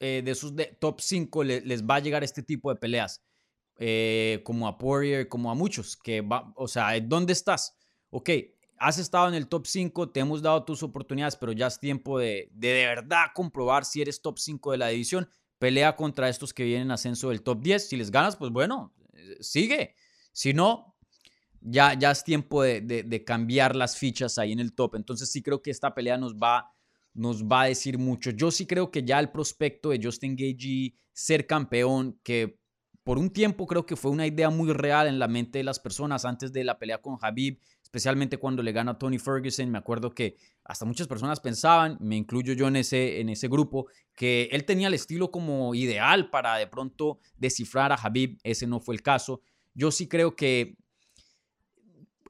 eh, 0.00 0.20
de 0.24 0.34
sus 0.34 0.52
top 0.80 1.00
5 1.00 1.44
les 1.44 1.84
va 1.84 1.94
a 1.96 2.00
llegar 2.00 2.24
este 2.24 2.42
tipo 2.42 2.70
de 2.70 2.76
peleas. 2.76 3.22
Eh, 3.76 4.42
como 4.44 4.66
a 4.68 4.76
Poirier, 4.76 5.28
como 5.28 5.50
a 5.50 5.54
muchos, 5.54 5.96
que 5.96 6.20
va, 6.20 6.52
o 6.56 6.68
sea, 6.68 7.00
¿dónde 7.00 7.32
estás? 7.32 7.78
Ok, 8.10 8.28
has 8.76 8.98
estado 8.98 9.28
en 9.28 9.34
el 9.34 9.48
top 9.48 9.66
5, 9.66 10.10
te 10.10 10.20
hemos 10.20 10.42
dado 10.42 10.64
tus 10.64 10.82
oportunidades, 10.82 11.36
pero 11.36 11.52
ya 11.52 11.68
es 11.68 11.78
tiempo 11.80 12.18
de 12.18 12.50
de, 12.52 12.74
de 12.74 12.86
verdad 12.86 13.26
comprobar 13.32 13.86
si 13.86 14.02
eres 14.02 14.20
top 14.20 14.38
5 14.38 14.72
de 14.72 14.78
la 14.78 14.88
división. 14.88 15.30
Pelea 15.58 15.96
contra 15.96 16.28
estos 16.28 16.52
que 16.52 16.64
vienen 16.64 16.90
ascenso 16.90 17.28
del 17.28 17.42
top 17.42 17.60
10. 17.60 17.88
Si 17.88 17.96
les 17.96 18.10
ganas, 18.10 18.36
pues 18.36 18.50
bueno, 18.50 18.92
sigue. 19.40 19.94
Si 20.32 20.52
no, 20.52 20.96
ya, 21.60 21.94
ya 21.94 22.10
es 22.10 22.24
tiempo 22.24 22.62
de, 22.62 22.80
de, 22.80 23.24
cambiar 23.24 23.76
las 23.76 23.96
fichas 23.96 24.38
ahí 24.38 24.52
en 24.52 24.60
el 24.60 24.74
top. 24.74 24.96
Entonces 24.96 25.30
sí 25.30 25.42
creo 25.42 25.62
que 25.62 25.70
esta 25.70 25.94
pelea 25.94 26.16
nos 26.16 26.34
va 26.34 26.72
nos 27.14 27.44
va 27.44 27.62
a 27.62 27.66
decir 27.66 27.98
mucho. 27.98 28.30
Yo 28.30 28.50
sí 28.50 28.66
creo 28.66 28.90
que 28.90 29.02
ya 29.02 29.18
el 29.18 29.30
prospecto 29.30 29.90
de 29.90 30.00
Justin 30.02 30.36
Gagey 30.36 30.94
ser 31.12 31.46
campeón, 31.46 32.18
que 32.22 32.60
por 33.02 33.18
un 33.18 33.30
tiempo 33.30 33.66
creo 33.66 33.86
que 33.86 33.96
fue 33.96 34.10
una 34.10 34.26
idea 34.26 34.50
muy 34.50 34.72
real 34.72 35.08
en 35.08 35.18
la 35.18 35.28
mente 35.28 35.58
de 35.58 35.64
las 35.64 35.80
personas 35.80 36.24
antes 36.24 36.52
de 36.52 36.64
la 36.64 36.78
pelea 36.78 36.98
con 36.98 37.18
Habib, 37.20 37.58
especialmente 37.90 38.38
cuando 38.38 38.62
le 38.62 38.70
gana 38.70 38.92
a 38.92 38.98
Tony 38.98 39.18
Ferguson. 39.18 39.68
Me 39.68 39.78
acuerdo 39.78 40.14
que 40.14 40.36
hasta 40.64 40.84
muchas 40.84 41.08
personas 41.08 41.40
pensaban, 41.40 41.98
me 42.00 42.14
incluyo 42.14 42.52
yo 42.52 42.68
en 42.68 42.76
ese, 42.76 43.20
en 43.20 43.28
ese 43.28 43.48
grupo, 43.48 43.88
que 44.14 44.48
él 44.52 44.64
tenía 44.64 44.86
el 44.86 44.94
estilo 44.94 45.32
como 45.32 45.74
ideal 45.74 46.30
para 46.30 46.54
de 46.54 46.68
pronto 46.68 47.18
descifrar 47.36 47.90
a 47.90 47.96
Habib. 47.96 48.38
Ese 48.44 48.68
no 48.68 48.78
fue 48.78 48.94
el 48.94 49.02
caso. 49.02 49.40
Yo 49.74 49.90
sí 49.90 50.06
creo 50.06 50.36
que 50.36 50.76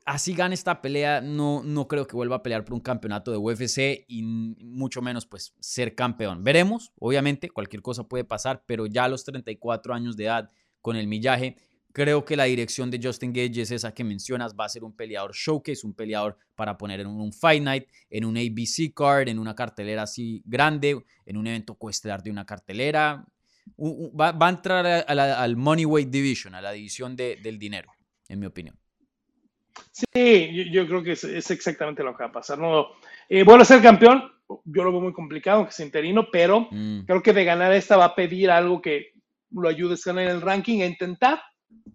así 0.07 0.33
gane 0.33 0.55
esta 0.55 0.81
pelea, 0.81 1.21
no, 1.21 1.63
no 1.63 1.87
creo 1.89 2.07
que 2.07 2.17
vuelva 2.17 2.37
a 2.37 2.43
pelear 2.43 2.65
por 2.65 2.73
un 2.73 2.81
campeonato 2.81 3.31
de 3.31 3.37
UFC 3.37 4.07
y 4.09 4.23
mucho 4.23 5.03
menos 5.03 5.27
pues 5.27 5.55
ser 5.61 5.95
campeón. 5.95 6.43
Veremos, 6.43 6.91
obviamente, 6.99 7.51
cualquier 7.51 7.83
cosa 7.83 8.05
puede 8.05 8.25
pasar, 8.25 8.65
pero 8.67 8.87
ya 8.87 9.05
a 9.05 9.09
los 9.09 9.25
34 9.25 9.93
años 9.93 10.17
de 10.17 10.25
edad 10.25 10.51
con 10.81 10.97
el 10.97 11.07
millaje, 11.07 11.57
creo 11.93 12.25
que 12.25 12.37
la 12.37 12.45
dirección 12.45 12.91
de 12.91 13.01
Justin 13.03 13.33
Gage 13.33 13.63
es 13.63 13.71
esa 13.71 13.93
que 13.93 14.05
mencionas, 14.05 14.55
va 14.55 14.65
a 14.65 14.69
ser 14.69 14.85
un 14.85 14.95
peleador 14.95 15.33
showcase, 15.35 15.87
un 15.87 15.95
peleador 15.95 16.37
para 16.55 16.77
poner 16.77 17.01
en 17.01 17.09
un 17.09 17.33
Fight 17.33 17.63
Night, 17.63 17.89
en 18.09 18.25
un 18.25 18.37
ABC 18.37 18.93
card, 18.95 19.29
en 19.29 19.39
una 19.39 19.55
cartelera 19.55 20.03
así 20.03 20.43
grande, 20.45 21.03
en 21.27 21.37
un 21.37 21.47
evento 21.47 21.75
coestelar 21.75 22.23
de 22.23 22.31
una 22.31 22.45
cartelera. 22.45 23.25
Va, 23.79 24.35
a 24.39 24.49
entrar 24.49 25.05
al 25.07 25.57
Money 25.57 25.85
Weight 25.85 26.11
Division, 26.11 26.55
a 26.55 26.61
la 26.61 26.73
división 26.73 27.17
del 27.17 27.59
dinero, 27.59 27.93
en 28.29 28.41
mi 28.41 28.47
opinión. 28.47 28.77
Sí, 29.93 30.71
yo, 30.71 30.87
creo 30.87 31.03
que 31.03 31.13
es, 31.13 31.51
exactamente 31.51 32.03
lo 32.03 32.17
que 32.17 32.25
va 32.25 32.31
a 32.31 32.33
pasar. 32.33 32.59
No, 32.59 32.89
eh, 33.29 33.45
a 33.47 33.65
ser 33.65 33.81
campeón, 33.81 34.31
yo 34.65 34.85
lo 34.85 34.93
veo 34.93 35.01
muy 35.01 35.13
complicado, 35.13 35.65
que 35.67 35.73
sea 35.73 35.87
interino, 35.87 36.29
pero 36.31 36.69
mm. 36.71 37.05
creo 37.07 37.23
que 37.23 37.33
de 37.33 37.45
ganar 37.45 37.73
esta 37.73 37.97
va 37.97 38.07
a 38.07 38.15
pedir 38.15 38.51
algo 38.51 38.81
que 38.83 39.15
lo 39.53 39.69
ayude 39.69 39.95
a 39.95 39.99
ganar 40.05 40.29
el 40.29 40.41
ranking, 40.41 40.83
a 40.83 40.87
intentar, 40.87 41.41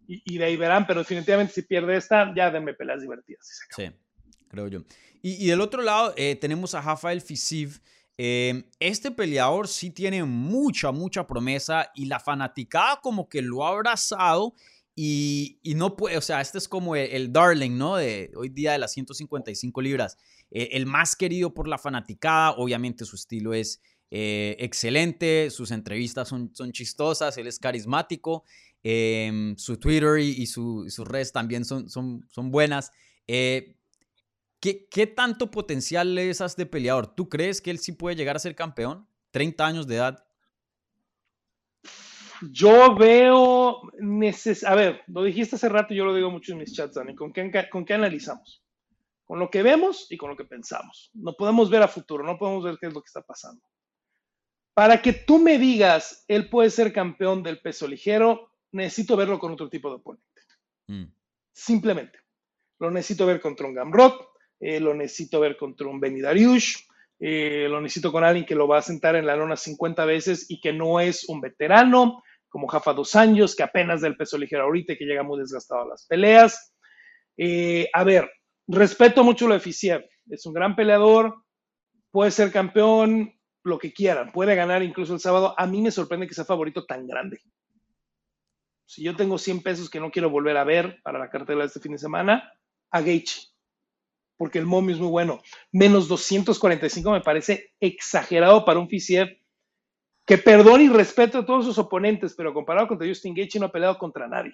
y, 0.08 0.38
de 0.38 0.46
ahí 0.46 0.58
verán, 0.58 0.86
pero 0.86 1.02
definitivamente 1.02 1.54
si 1.54 1.62
pierde 1.64 1.98
esta, 1.98 2.34
ya 2.36 2.52
denme 2.52 2.74
peleas 2.74 3.02
divertidas. 3.02 3.60
Sí, 3.76 3.92
creo 4.48 4.68
yo. 4.68 4.84
Y, 5.22 5.48
del 5.48 5.62
otro 5.62 5.82
lado 5.82 6.14
eh, 6.18 6.36
tenemos 6.36 6.76
a 6.76 6.82
Rafael 6.82 7.22
Fisiv. 7.22 7.82
Eh, 8.18 8.64
este 8.80 9.12
peleador 9.12 9.68
sí 9.68 9.90
tiene 9.90 10.24
mucha, 10.24 10.92
mucha 10.92 11.28
promesa 11.28 11.92
y 11.96 12.06
la 12.06 12.20
fanaticada 12.20 13.02
como 13.02 13.28
que 13.28 13.42
lo 13.42 13.66
ha 13.66 13.70
abrazado 13.70 14.54
y, 14.96 15.60
no 15.76 15.98
puede, 15.98 16.18
o 16.18 16.22
sea, 16.22 16.40
este 16.40 16.58
es 16.58 16.68
como 16.70 16.96
el, 16.96 17.34
darling, 17.34 17.78
¿no? 17.78 17.98
De 17.98 18.32
hoy 18.36 18.50
día 18.50 18.74
de 18.74 18.78
las 18.78 18.94
155 18.94 19.82
libras. 19.82 20.18
Eh, 20.52 20.70
el 20.74 20.86
más 20.86 21.16
querido 21.16 21.54
por 21.54 21.68
la 21.68 21.78
fanaticada, 21.78 22.52
obviamente 22.52 23.04
su 23.04 23.16
estilo 23.16 23.54
es 23.54 23.82
excelente, 24.12 25.50
sus 25.50 25.72
entrevistas 25.72 26.30
son, 26.30 26.50
son 26.56 26.72
chistosas, 26.72 27.38
él 27.38 27.48
es 27.48 27.60
carismático, 27.60 28.46
em, 28.88 29.58
su 29.58 29.78
Twitter 29.78 30.20
y, 30.20 30.46
su, 30.46 30.86
sus 30.90 31.08
redes 31.08 31.32
también 31.32 31.66
son, 31.66 31.90
buenas. 32.52 32.92
Eh, 33.26 33.76
¿qué, 34.60 34.88
¿Qué 34.92 35.08
tanto 35.08 35.50
potencial 35.50 36.16
es 36.20 36.40
este 36.40 36.68
peleador? 36.68 37.08
¿Tú 37.16 37.28
crees 37.28 37.62
que 37.62 37.72
él 37.72 37.80
sí 37.80 37.94
puede 37.94 38.16
llegar 38.16 38.36
a 38.36 38.40
ser 38.40 38.56
campeón? 38.56 39.08
30 39.32 39.66
años 39.66 39.88
de 39.88 39.96
edad. 39.96 40.24
Yo 42.52 42.96
veo, 42.96 43.82
a 44.66 44.76
ver, 44.76 45.02
lo 45.08 45.24
dijiste 45.24 45.56
hace 45.56 45.70
rato 45.70 45.94
y 45.94 45.98
yo 45.98 46.06
lo 46.06 46.14
digo 46.14 46.30
mucho 46.30 46.52
en 46.52 46.60
mis 46.60 46.74
chats, 46.76 46.94
Dani, 46.94 47.16
¿con 47.16 47.34
¿con 47.72 47.86
qué 47.86 47.94
analizamos? 47.96 48.64
Con 49.24 49.40
lo 49.40 49.50
que 49.50 49.64
vemos 49.64 50.06
y 50.12 50.18
con 50.18 50.30
lo 50.30 50.38
que 50.38 50.46
pensamos. 50.46 51.10
No 51.16 51.34
podemos 51.34 51.72
ver 51.72 51.82
a 51.82 51.88
futuro, 51.88 52.24
no 52.24 52.38
podemos 52.38 52.64
ver 52.64 52.78
qué 52.80 52.86
es 52.88 52.94
lo 52.94 53.02
que 53.02 53.08
está 53.08 53.24
pasando. 53.24 53.64
Para 54.76 55.02
que 55.02 55.14
tú 55.14 55.40
me 55.40 55.58
digas, 55.58 56.26
él 56.28 56.50
puede 56.50 56.70
ser 56.70 56.92
campeón 56.92 57.42
del 57.42 57.62
peso 57.62 57.88
ligero, 57.88 58.52
necesito 58.72 59.16
verlo 59.16 59.40
con 59.40 59.52
otro 59.54 59.70
tipo 59.70 59.90
de 59.90 59.96
oponente. 59.96 60.42
Mm. 60.88 61.06
Simplemente. 61.54 62.20
Lo 62.80 62.92
necesito 62.92 63.26
ver 63.26 63.40
contra 63.40 63.68
un 63.68 63.74
Gamrot, 63.74 64.28
eh, 64.60 64.80
lo 64.80 64.94
necesito 64.94 65.40
ver 65.40 65.56
contra 65.56 65.88
un 65.88 66.00
Benny 66.00 66.22
Dariush, 66.22 66.76
eh, 67.20 67.68
lo 67.70 67.80
necesito 67.80 68.12
con 68.12 68.24
alguien 68.24 68.46
que 68.46 68.56
lo 68.56 68.68
va 68.68 68.80
a 68.80 68.82
sentar 68.82 69.16
en 69.16 69.26
la 69.26 69.36
lona 69.36 69.56
50 69.56 70.04
veces 70.06 70.46
y 70.50 70.60
que 70.60 70.74
no 70.74 71.00
es 71.00 71.28
un 71.30 71.40
veterano, 71.40 72.22
como 72.50 72.68
Jafa 72.68 72.94
Dos 72.94 73.16
Años, 73.16 73.56
que 73.56 73.64
apenas 73.64 74.02
del 74.02 74.18
peso 74.18 74.38
ligero 74.38 74.64
ahorita 74.64 74.94
y 74.94 74.98
que 74.98 75.06
llega 75.06 75.24
muy 75.24 75.40
desgastado 75.40 75.84
a 75.84 75.88
las 75.88 76.06
peleas. 76.06 76.74
Eh, 77.38 77.90
a 77.94 78.04
ver, 78.04 78.30
respeto 78.68 79.24
mucho 79.24 79.48
lo 79.48 79.54
de 79.54 79.60
Fisiev. 79.60 80.06
Es 80.30 80.46
un 80.46 80.54
gran 80.54 80.76
peleador, 80.76 81.44
puede 82.12 82.32
ser 82.32 82.52
campeón, 82.52 83.34
lo 83.66 83.80
que 83.80 83.92
quieran, 83.92 84.32
puede 84.32 84.56
ganar 84.56 84.84
incluso 84.84 85.14
el 85.14 85.20
sábado. 85.20 85.56
A 85.58 85.66
mí 85.66 85.82
me 85.82 85.92
sorprende 85.92 86.28
que 86.28 86.36
sea 86.36 86.46
favorito 86.46 86.86
tan 86.86 87.08
grande. 87.08 87.40
Si 88.86 89.04
yo 89.04 89.16
tengo 89.16 89.38
100 89.38 89.64
pesos 89.64 89.90
que 89.90 90.00
no 90.00 90.12
quiero 90.12 90.30
volver 90.30 90.58
a 90.58 90.64
ver 90.64 91.00
para 91.04 91.20
la 91.20 91.30
cartela 91.30 91.62
de 91.62 91.68
este 91.68 91.80
fin 91.80 91.94
de 91.94 91.98
semana, 91.98 92.52
a 92.92 93.02
Gage, 93.02 93.50
porque 94.38 94.60
el 94.60 94.66
momio 94.66 94.96
es 94.96 95.02
muy 95.02 95.10
bueno. 95.10 95.42
Menos 95.72 96.08
245 96.08 97.12
me 97.12 97.22
parece 97.22 97.74
exagerado 97.80 98.66
para 98.66 98.80
un 98.80 98.90
Fisiev 98.90 99.30
que 100.26 100.38
perdón 100.38 100.82
y 100.82 100.90
respeto 100.90 101.40
a 101.40 101.46
todos 101.46 101.66
sus 101.66 101.78
oponentes, 101.78 102.34
pero 102.36 102.54
comparado 102.54 102.88
contra 102.88 103.08
Justin 103.08 103.36
Gaethje 103.36 103.60
no 103.60 103.68
ha 103.68 103.72
peleado 103.72 103.98
contra 103.98 104.28
nadie. 104.28 104.54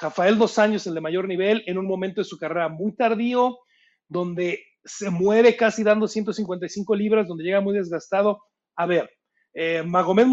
Rafael 0.00 0.38
dos 0.38 0.58
años, 0.58 0.86
el 0.86 0.94
de 0.94 1.00
mayor 1.00 1.26
nivel, 1.26 1.64
en 1.66 1.78
un 1.78 1.86
momento 1.86 2.20
de 2.20 2.26
su 2.26 2.38
carrera 2.38 2.68
muy 2.68 2.94
tardío, 2.94 3.58
donde 4.06 4.62
se 4.84 5.10
muere 5.10 5.56
casi 5.56 5.82
dando 5.82 6.06
155 6.06 6.94
libras, 6.94 7.26
donde 7.26 7.44
llega 7.44 7.60
muy 7.60 7.74
desgastado. 7.74 8.42
A 8.76 8.86
ver, 8.86 9.10
eh, 9.54 9.82
Magomed 9.82 10.26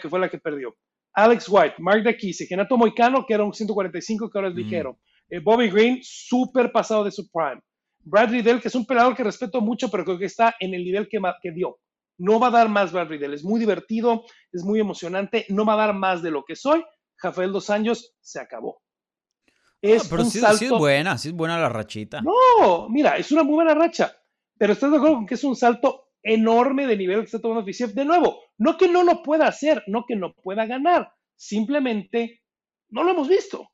que 0.00 0.08
fue 0.08 0.18
la 0.18 0.28
que 0.28 0.38
perdió. 0.38 0.74
Alex 1.14 1.48
White, 1.48 1.76
Mark 1.78 2.02
Dakise, 2.02 2.46
Genato 2.46 2.76
Moicano, 2.76 3.24
que 3.26 3.34
era 3.34 3.44
un 3.44 3.52
145, 3.52 4.30
que 4.30 4.38
ahora 4.38 4.48
es 4.48 4.54
ligero. 4.54 4.98
Eh, 5.28 5.40
Bobby 5.40 5.70
Green, 5.70 6.00
súper 6.02 6.72
pasado 6.72 7.04
de 7.04 7.10
su 7.10 7.30
prime. 7.30 7.62
Bradley 8.00 8.42
Dell, 8.42 8.60
que 8.60 8.68
es 8.68 8.74
un 8.74 8.84
peleador 8.84 9.16
que 9.16 9.24
respeto 9.24 9.60
mucho, 9.60 9.90
pero 9.90 10.04
creo 10.04 10.18
que 10.18 10.26
está 10.26 10.54
en 10.60 10.74
el 10.74 10.84
nivel 10.84 11.08
que, 11.08 11.18
que 11.42 11.52
dio. 11.52 11.78
No 12.18 12.38
va 12.38 12.48
a 12.48 12.50
dar 12.50 12.68
más 12.68 12.92
Brad 12.92 13.08
Riddle. 13.08 13.34
Es 13.34 13.44
muy 13.44 13.58
divertido, 13.58 14.24
es 14.52 14.62
muy 14.62 14.78
emocionante. 14.78 15.46
No 15.48 15.64
va 15.64 15.74
a 15.74 15.86
dar 15.86 15.94
más 15.94 16.22
de 16.22 16.30
lo 16.30 16.44
que 16.44 16.54
soy. 16.54 16.84
Rafael 17.20 17.52
Dos 17.52 17.70
Años 17.70 18.14
se 18.20 18.40
acabó. 18.40 18.82
Ah, 19.48 19.50
es 19.80 20.08
pero 20.08 20.24
sí, 20.24 20.38
es 20.38 20.70
buena, 20.70 21.18
sí 21.18 21.28
es 21.28 21.34
buena 21.34 21.58
la 21.58 21.68
rachita. 21.68 22.20
No, 22.22 22.88
mira, 22.88 23.16
es 23.16 23.32
una 23.32 23.42
muy 23.42 23.54
buena 23.54 23.74
racha. 23.74 24.16
Pero 24.56 24.72
estás 24.72 24.90
de 24.90 24.96
acuerdo 24.96 25.16
con 25.16 25.26
que 25.26 25.34
es 25.34 25.44
un 25.44 25.56
salto 25.56 26.08
enorme 26.24 26.88
de 26.88 26.96
nivel 26.96 27.20
que 27.20 27.26
está 27.26 27.40
tomando 27.40 27.64
Fisiev. 27.64 27.94
De 27.94 28.04
nuevo, 28.04 28.40
no 28.58 28.76
que 28.76 28.88
no 28.88 29.04
lo 29.04 29.22
pueda 29.22 29.46
hacer, 29.46 29.84
no 29.86 30.04
que 30.06 30.16
no 30.16 30.34
pueda 30.34 30.66
ganar. 30.66 31.12
Simplemente 31.36 32.42
no 32.88 33.04
lo 33.04 33.12
hemos 33.12 33.28
visto 33.28 33.70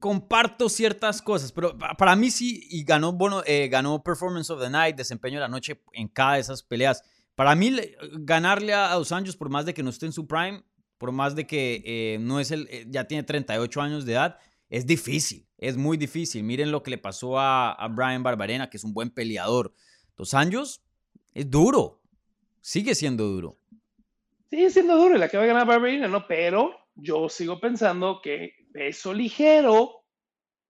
comparto 0.00 0.70
ciertas 0.70 1.20
cosas, 1.20 1.52
pero 1.52 1.76
para 1.78 2.16
mí 2.16 2.30
sí, 2.30 2.66
y 2.70 2.84
ganó, 2.84 3.12
bueno, 3.12 3.42
eh, 3.46 3.68
ganó 3.68 4.02
Performance 4.02 4.50
of 4.50 4.60
the 4.60 4.70
Night, 4.70 4.96
desempeño 4.96 5.36
de 5.36 5.42
la 5.42 5.48
noche 5.48 5.80
en 5.92 6.08
cada 6.08 6.34
de 6.34 6.40
esas 6.40 6.62
peleas. 6.62 7.02
Para 7.34 7.54
mí, 7.54 7.70
ganarle 8.12 8.72
a, 8.72 8.94
Dos 8.94 9.12
Anjos, 9.12 9.36
por 9.36 9.50
más 9.50 9.66
de 9.66 9.74
que 9.74 9.82
no 9.82 9.90
esté 9.90 10.06
en 10.06 10.12
su 10.12 10.26
prime, 10.26 10.64
por 10.98 11.12
más 11.12 11.36
de 11.36 11.46
que 11.46 11.82
eh, 11.84 12.18
no 12.18 12.40
es 12.40 12.50
el, 12.50 12.66
eh, 12.70 12.86
ya 12.88 13.04
tiene 13.04 13.22
38 13.22 13.80
años 13.80 14.06
de 14.06 14.12
edad, 14.12 14.38
es 14.70 14.86
difícil, 14.86 15.46
es 15.58 15.76
muy 15.76 15.98
difícil. 15.98 16.44
Miren 16.44 16.72
lo 16.72 16.82
que 16.82 16.90
le 16.90 16.98
pasó 16.98 17.38
a, 17.38 17.72
a 17.72 17.88
Brian 17.88 18.22
Barbarena, 18.22 18.70
que 18.70 18.78
es 18.78 18.84
un 18.84 18.94
buen 18.94 19.10
peleador. 19.10 19.74
Dos 20.20 20.34
Anjos 20.34 20.82
es 21.32 21.50
duro, 21.50 22.02
sigue 22.60 22.94
siendo 22.94 23.24
duro. 23.24 23.56
Sigue 24.50 24.68
siendo 24.68 24.98
duro, 24.98 25.16
y 25.16 25.18
la 25.18 25.30
que 25.30 25.38
va 25.38 25.44
a 25.44 25.46
ganar 25.46 25.66
Barbarena, 25.66 26.08
¿no? 26.08 26.26
Pero 26.28 26.76
yo 26.94 27.30
sigo 27.30 27.58
pensando 27.58 28.20
que 28.22 28.52
peso 28.70 29.14
ligero 29.14 30.04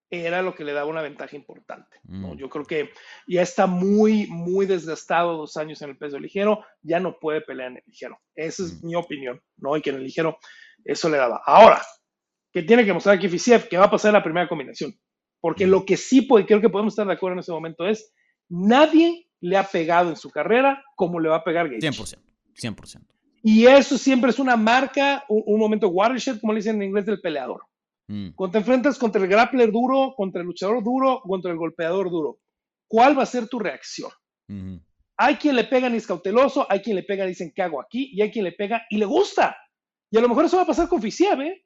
era 0.09 0.41
lo 0.41 0.55
que 0.55 0.63
le 0.63 0.73
daba 0.73 0.89
una 0.89 1.03
ventaja 1.03 1.35
importante. 1.35 1.97
¿no? 2.05 2.35
Mm. 2.35 2.37
Yo 2.37 2.49
creo 2.49 2.65
que 2.65 2.91
ya 3.27 3.43
está 3.43 3.67
muy, 3.67 4.29
muy 4.29 4.67
desgastado 4.67 5.37
dos 5.37 5.57
años 5.57 5.83
en 5.83 5.91
el 5.91 5.99
peso 5.99 6.21
ligero, 6.21 6.65
ya 6.81 7.01
no 7.01 7.19
puede 7.19 7.41
pelear 7.41 7.73
en 7.73 7.79
el 7.79 7.83
ligero. 7.89 8.21
Esa 8.37 8.63
es 8.63 8.81
mm. 8.81 8.87
mi 8.87 8.95
opinión, 8.95 9.43
¿no? 9.57 9.77
Y 9.77 9.83
que 9.83 9.91
en 9.91 9.97
el 9.97 10.05
ligero 10.05 10.39
eso 10.85 11.09
le 11.09 11.17
daba. 11.17 11.43
Ahora, 11.45 11.83
¿qué 12.53 12.63
tiene 12.63 12.85
que 12.85 12.93
mostrar 12.93 13.17
aquí 13.17 13.29
Fisiev? 13.29 13.69
Que 13.69 13.79
va 13.79 13.87
a 13.87 13.91
pasar 13.91 14.13
la 14.13 14.23
primera 14.23 14.49
combinación. 14.49 14.95
Porque 15.41 15.67
mm. 15.67 15.71
lo 15.71 15.85
que 15.85 15.97
sí 15.97 16.23
puede, 16.23 16.47
creo 16.47 16.61
que 16.61 16.69
podemos 16.69 16.93
estar 16.93 17.09
de 17.09 17.15
acuerdo 17.15 17.33
en 17.33 17.41
ese 17.41 17.51
momento 17.51 17.85
es, 17.89 18.15
nadie 18.49 19.27
le 19.41 19.57
ha 19.57 19.65
pegado 19.65 20.11
en 20.11 20.17
su 20.17 20.31
carrera 20.31 20.83
como 20.97 21.19
le 21.21 21.29
va 21.29 21.37
a 21.37 21.45
pegar 21.45 21.69
Gaethje. 21.69 21.91
100%, 21.91 22.19
100%. 22.55 23.07
Y 23.43 23.67
eso 23.67 23.97
siempre 23.97 24.31
es 24.31 24.39
una 24.39 24.57
marca, 24.57 25.25
un, 25.29 25.59
momento 25.59 25.89
watershed, 25.89 26.41
como 26.41 26.53
le 26.53 26.59
dicen 26.59 26.77
en 26.77 26.89
inglés, 26.89 27.07
del 27.07 27.21
peleador. 27.21 27.63
Mm. 28.09 28.31
Cuando 28.35 28.53
te 28.53 28.59
enfrentas 28.59 28.99
contra 28.99 29.23
el 29.23 29.29
grappler 29.29 29.73
duro, 29.73 30.15
contra 30.17 30.43
el 30.43 30.47
luchador 30.47 30.85
duro, 30.85 31.23
contra 31.23 31.51
el 31.51 31.57
golpeador 31.57 32.11
duro, 32.11 32.39
¿cuál 32.87 33.19
va 33.19 33.23
a 33.23 33.27
ser 33.27 33.49
tu 33.49 33.59
reacción? 33.59 34.11
Hay 35.17 35.37
quien 35.37 35.55
le 35.55 35.65
pega 35.65 35.89
y 35.89 35.97
es 35.97 36.07
cauteloso, 36.07 36.67
hay 36.69 36.81
quien 36.81 36.97
le 36.97 37.05
pega 37.05 37.25
y 37.25 37.29
dicen, 37.29 37.53
¿qué 37.55 37.63
hago 37.63 37.81
aquí? 37.81 38.11
Y 38.13 38.21
hay 38.21 38.31
quien 38.31 38.45
le 38.45 38.53
pega 38.53 38.83
y 38.91 38.99
le 38.99 39.05
gusta. 39.05 39.57
Y 40.11 40.19
a 40.19 40.21
lo 40.21 40.29
mejor 40.29 40.45
eso 40.45 40.57
va 40.57 40.65
a 40.65 40.67
pasar 40.67 40.89
con 40.89 41.01
Fisiev, 41.01 41.41
¿eh? 41.41 41.65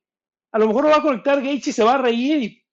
A 0.52 0.58
lo 0.58 0.68
mejor 0.68 0.84
lo 0.84 0.90
va 0.90 0.98
a 0.98 1.02
conectar 1.02 1.42
Gaethje 1.42 1.70
y 1.70 1.72
se 1.72 1.82
va 1.82 1.94
a 1.94 1.98
reír 1.98 2.42
y 2.42 2.64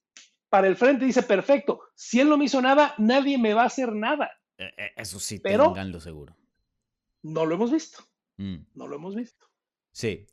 para 0.49 0.67
el 0.67 0.75
frente 0.75 1.05
dice, 1.05 1.23
perfecto, 1.23 1.79
si 1.95 2.19
él 2.19 2.27
no 2.27 2.37
me 2.37 2.45
hizo 2.45 2.61
nada, 2.61 2.93
nadie 2.97 3.37
me 3.37 3.53
va 3.53 3.63
a 3.63 3.67
hacer 3.67 3.93
nada. 3.93 4.29
E, 4.61 4.65
e, 4.77 4.91
eso 4.95 5.19
sí, 5.19 5.39
Pero, 5.39 5.73
lo 5.75 5.99
seguro. 5.99 6.37
No 7.23 7.45
lo 7.45 7.55
hemos 7.55 7.71
visto. 7.71 8.03
Mm. 8.37 8.57
No 8.75 8.87
lo 8.87 8.95
hemos 8.95 9.15
visto. 9.15 9.47
Sí, 9.93 10.25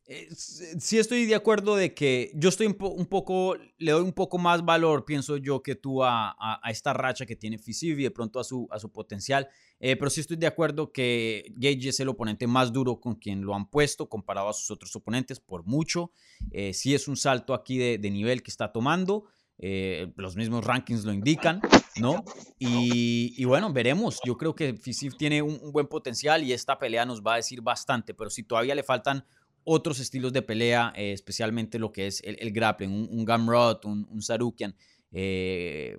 sí 0.79 0.99
estoy 1.01 1.27
de 1.27 1.35
acuerdo 1.35 1.75
de 1.75 1.93
que 1.93 2.31
yo 2.37 2.49
estoy 2.49 2.69
un, 2.69 3.07
poco, 3.07 3.57
le 3.79 3.91
doy 3.91 4.05
un 4.05 4.13
poco 4.13 4.39
más 4.39 4.65
valor, 4.65 5.05
pienso 5.05 5.37
yo, 5.37 5.65
que 5.65 5.75
tú 5.75 6.05
a, 6.05 6.37
a, 6.39 6.71
esta 6.71 6.93
racha 6.93 7.27
que 7.27 7.35
tiene 7.35 7.59
Fisiv 7.59 7.99
y 7.99 8.05
de 8.05 8.13
pronto 8.13 8.39
a 8.39 8.45
su, 8.45 8.69
a 8.71 8.79
su 8.79 8.93
potencial, 8.93 9.49
eh, 9.81 9.97
pero 9.97 10.11
sí 10.11 10.21
estoy 10.21 10.37
de 10.37 10.47
acuerdo 10.47 10.93
que 10.93 11.53
Gage 11.57 11.89
es 11.89 11.99
el 11.99 12.09
oponente 12.09 12.47
más 12.47 12.73
duro 12.73 13.01
con 13.01 13.17
quien 13.17 13.43
lo 13.43 13.53
han 13.57 13.69
puesto 13.69 14.09
comparado 14.09 14.49
a 14.49 14.53
sus 14.53 14.71
otros 14.71 14.95
oponentes 14.95 15.41
por 15.41 15.65
mucho, 15.67 16.13
eh, 16.53 16.73
sí 16.73 16.95
es 16.95 17.09
un 17.09 17.17
salto 17.17 17.53
aquí 17.53 17.79
de, 17.79 17.99
de 17.99 18.11
nivel 18.13 18.45
que 18.45 18.53
está 18.53 18.71
tomando, 18.71 19.25
los 19.59 20.37
mismos 20.37 20.65
rankings 20.65 21.05
lo 21.05 21.13
indican, 21.13 21.61
¿no? 22.01 22.25
Y, 22.59 23.45
bueno, 23.45 23.73
veremos. 23.73 24.21
Yo 24.25 24.37
creo 24.37 24.55
que 24.55 24.75
Fisiv 24.75 25.17
tiene 25.17 25.43
un, 25.43 25.73
buen 25.73 25.87
potencial 25.87 26.45
y 26.45 26.53
esta 26.53 26.79
pelea 26.79 27.05
nos 27.05 27.23
va 27.23 27.35
a 27.35 27.37
decir 27.37 27.61
bastante, 27.61 28.15
pero 28.15 28.31
si 28.31 28.43
todavía 28.43 28.75
le 28.75 28.83
faltan 28.83 29.25
otros 29.65 30.01
estilos 30.01 30.33
de 30.33 30.43
pelea, 30.43 30.93
eh, 30.97 31.13
especialmente 31.13 31.79
lo 31.79 31.93
que 31.93 32.07
es 32.07 32.23
el, 32.25 32.53
grappling, 32.53 32.91
un, 32.91 33.09
un 33.11 33.51
un, 33.85 34.09
un 34.11 34.23
Sarukian. 34.23 34.75
Eh, 35.11 35.99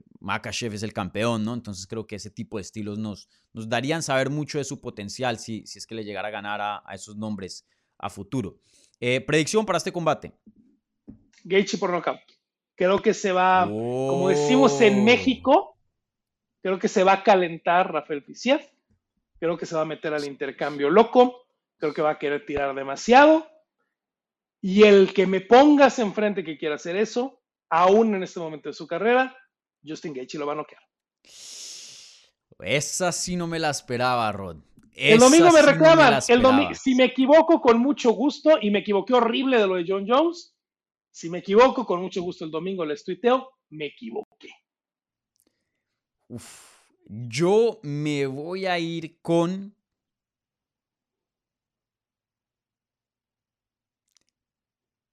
es 0.49 0.84
el 0.84 0.93
campeón, 0.93 1.43
¿no? 1.43 1.53
Entonces 1.53 1.88
creo 1.88 2.05
que 2.05 2.16
ese 2.16 2.30
tipo 2.30 2.57
de 2.57 2.62
estilos 2.62 2.97
nos, 2.99 3.28
darían 3.53 4.03
saber 4.03 4.30
mucho 4.30 4.57
de 4.60 4.64
su 4.64 4.80
potencial 4.80 5.39
si, 5.39 5.66
si 5.66 5.80
es 5.80 5.88
que 5.88 5.95
le 5.95 6.03
llegara 6.03 6.28
a 6.28 6.32
ganar 6.32 6.62
a, 6.62 6.84
esos 6.93 7.16
nombres 7.16 7.66
a 7.97 8.10
futuro. 8.10 8.60
Eh, 8.99 9.22
predicción 9.22 9.66
para 9.66 9.78
este 9.78 9.91
combate. 9.91 10.34
Gaethje 11.43 11.78
por 11.78 11.91
knockout. 11.91 12.20
Creo 12.80 13.01
que 13.01 13.13
se 13.13 13.34
va, 13.34 13.65
como 13.65 14.30
decimos 14.30 14.80
en 14.80 15.01
oh. 15.01 15.03
México, 15.03 15.77
creo 16.63 16.80
que 16.80 16.88
se 16.88 17.03
va 17.03 17.11
a 17.11 17.23
calentar 17.23 17.91
Rafael 17.91 18.23
Fisiev. 18.23 18.61
Creo 19.38 19.57
que 19.57 19.65
se 19.65 19.75
va 19.75 19.82
a 19.82 19.86
meter 19.86 20.13
al 20.13 20.23
intercambio 20.23 20.89
loco. 20.89 21.45
Creo 21.77 21.93
que 21.93 22.01
va 22.01 22.11
a 22.11 22.17
querer 22.17 22.45
tirar 22.45 22.73
demasiado. 22.73 23.45
Y 24.61 24.84
el 24.84 25.13
que 25.13 25.27
me 25.27 25.41
pongas 25.41 25.99
enfrente 25.99 26.41
que 26.45 26.57
quiera 26.57 26.75
hacer 26.75 26.95
eso, 26.95 27.41
aún 27.69 28.15
en 28.15 28.23
este 28.23 28.39
momento 28.39 28.69
de 28.69 28.73
su 28.73 28.88
carrera, 28.88 29.36
Justin 29.86 30.13
Gaethje 30.13 30.38
lo 30.38 30.47
va 30.47 30.53
a 30.53 30.55
noquear. 30.55 30.82
Esa 32.59 33.11
sí 33.11 33.36
no 33.36 33.45
me 33.45 33.59
la 33.59 33.71
esperaba, 33.71 34.32
Rod. 34.32 34.55
el 34.95 35.19
domingo 35.19 35.51
me 35.51 35.61
reclaman. 35.61 36.21
el 36.30 36.41
domingo, 36.41 36.73
si 36.75 36.95
me 36.95 37.03
equivoco, 37.03 37.59
con 37.59 37.77
mucho 37.77 38.11
gusto, 38.11 38.51
y 38.61 38.71
me 38.71 38.80
equivoqué 38.80 39.15
horrible 39.15 39.59
de 39.59 39.67
lo 39.67 39.75
de 39.75 39.84
John 39.86 40.05
Jones, 40.07 40.55
si 41.12 41.30
me 41.30 41.39
equivoco, 41.39 41.86
con 41.86 42.01
mucho 42.01 42.22
gusto 42.22 42.45
el 42.45 42.51
domingo 42.51 42.86
les 42.86 43.03
tuiteo, 43.03 43.49
me 43.70 43.88
equivoqué. 43.88 44.49
Yo 47.07 47.80
me 47.84 48.28
voy 48.28 48.66
a 48.66 48.78
ir 48.78 49.20
con 49.22 49.76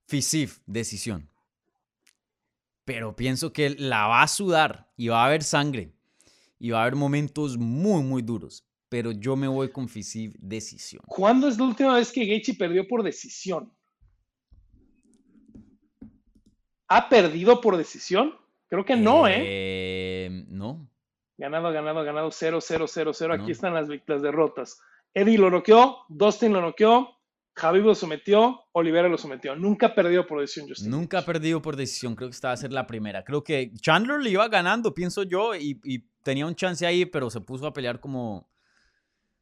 Fisif, 0.09 0.61
decisión. 0.67 1.29
Pero 2.85 3.17
pienso 3.17 3.53
que 3.53 3.71
la 3.71 4.07
va 4.07 4.23
a 4.23 4.29
sudar 4.29 4.93
y 4.97 5.09
va 5.09 5.25
a 5.25 5.27
haber 5.27 5.43
sangre 5.43 5.93
y 6.59 6.71
va 6.71 6.79
a 6.79 6.83
haber 6.83 6.95
momentos 6.95 7.59
muy, 7.59 8.03
muy 8.03 8.23
duros. 8.23 8.65
Pero 8.89 9.11
yo 9.11 9.35
me 9.35 9.49
voy 9.49 9.73
con 9.73 9.89
Fisif, 9.89 10.35
decisión. 10.39 11.03
¿Cuándo 11.07 11.49
es 11.49 11.59
la 11.59 11.65
última 11.65 11.97
vez 11.97 12.13
que 12.13 12.25
Gaethje 12.25 12.55
perdió 12.55 12.87
por 12.87 13.03
decisión? 13.03 13.76
¿Ha 16.89 17.09
perdido 17.09 17.61
por 17.61 17.77
decisión? 17.77 18.35
Creo 18.69 18.85
que 18.85 18.97
no, 18.97 19.29
¿eh? 19.29 19.35
¿eh? 19.39 20.45
No. 20.49 20.89
Ganado, 21.39 21.71
ganado, 21.73 22.03
ganado, 22.05 22.31
0, 22.31 22.61
0, 22.61 22.87
0, 22.89 23.13
0. 23.15 23.35
Aquí 23.35 23.51
están 23.51 23.75
las, 23.75 23.89
las 24.07 24.23
derrotas. 24.23 24.81
Eddie 25.15 25.39
lo 25.39 25.51
noqueó, 25.51 25.99
Dustin 26.09 26.53
lo 26.53 26.61
noqueó, 26.61 27.17
Javi 27.57 27.81
lo 27.81 27.95
sometió, 27.95 28.61
Olivera 28.73 29.09
lo 29.09 29.17
sometió. 29.17 29.57
Nunca 29.57 29.95
perdió 29.95 30.27
por 30.27 30.41
decisión, 30.41 30.69
Justin. 30.69 30.91
Nunca 30.91 31.21
ha 31.21 31.25
perdido 31.25 31.63
por 31.63 31.75
decisión. 31.75 32.15
Creo 32.15 32.29
que 32.29 32.35
esta 32.35 32.49
va 32.49 32.55
a 32.55 32.59
ser 32.59 32.71
la 32.71 32.87
primera. 32.87 33.25
Creo 33.25 33.43
que 33.43 33.73
Chandler 33.81 34.21
le 34.21 34.31
iba 34.31 34.47
ganando, 34.49 34.95
pienso 34.95 35.23
yo, 35.23 35.55
y, 35.55 35.81
tenía 36.23 36.47
un 36.47 36.55
chance 36.55 36.85
ahí, 36.87 37.07
pero 37.07 37.31
se 37.31 37.41
puso 37.41 37.67
a 37.67 37.73
pelear 37.73 37.99
como. 37.99 38.51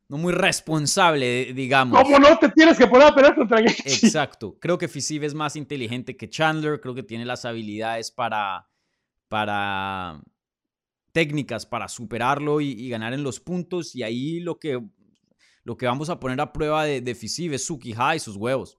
No 0.08 0.18
muy 0.18 0.32
responsable, 0.32 1.52
digamos. 1.54 2.00
¿Cómo 2.02 2.18
no 2.18 2.38
te 2.38 2.50
tienes 2.50 2.76
que 2.76 2.86
poner 2.86 3.08
a 3.08 3.14
pelear 3.14 3.34
contra 3.34 3.60
Gaethje? 3.60 4.06
Exacto. 4.06 4.58
Creo 4.60 4.76
que 4.78 4.88
Fisib 4.88 5.24
es 5.24 5.34
más 5.34 5.56
inteligente 5.56 6.16
que 6.16 6.28
Chandler. 6.28 6.80
Creo 6.80 6.94
que 6.94 7.02
tiene 7.02 7.24
las 7.24 7.44
habilidades 7.44 8.10
para, 8.10 8.68
para 9.28 10.20
técnicas 11.12 11.64
para 11.64 11.88
superarlo 11.88 12.60
y, 12.60 12.88
ganar 12.88 13.14
en 13.14 13.22
los 13.22 13.40
puntos. 13.40 13.94
Y 13.94 14.02
ahí 14.02 14.40
lo 14.40 14.58
que, 14.58 14.80
lo 15.62 15.76
que 15.76 15.86
vamos 15.86 16.10
a 16.10 16.20
poner 16.20 16.40
a 16.40 16.52
prueba 16.52 16.84
de, 16.84 17.00
de 17.00 17.12
es 17.12 17.64
su 17.64 17.78
quijada 17.78 18.16
y 18.16 18.20
sus 18.20 18.36
huevos. 18.36 18.78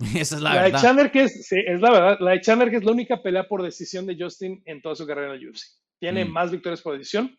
Esa 0.16 0.36
es 0.36 0.42
la, 0.42 0.54
la 0.54 0.62
verdad. 0.62 0.80
De 0.80 0.86
Chandler, 0.86 1.10
que 1.10 1.22
es, 1.24 1.46
sí, 1.46 1.56
es 1.64 1.80
la 1.80 1.90
verdad. 1.90 2.18
La 2.20 2.30
de 2.32 2.40
Chandler, 2.40 2.70
que 2.70 2.76
es 2.76 2.84
la 2.84 2.92
única 2.92 3.22
pelea 3.22 3.46
por 3.46 3.62
decisión 3.62 4.06
de 4.06 4.16
Justin 4.18 4.62
en 4.64 4.80
toda 4.80 4.94
su 4.94 5.06
carrera 5.06 5.34
en 5.34 5.40
el 5.40 5.48
UFC. 5.48 5.66
Tiene 5.98 6.24
Mm. 6.24 6.32
más 6.32 6.50
victorias 6.50 6.80
por 6.80 6.96
decisión, 6.96 7.36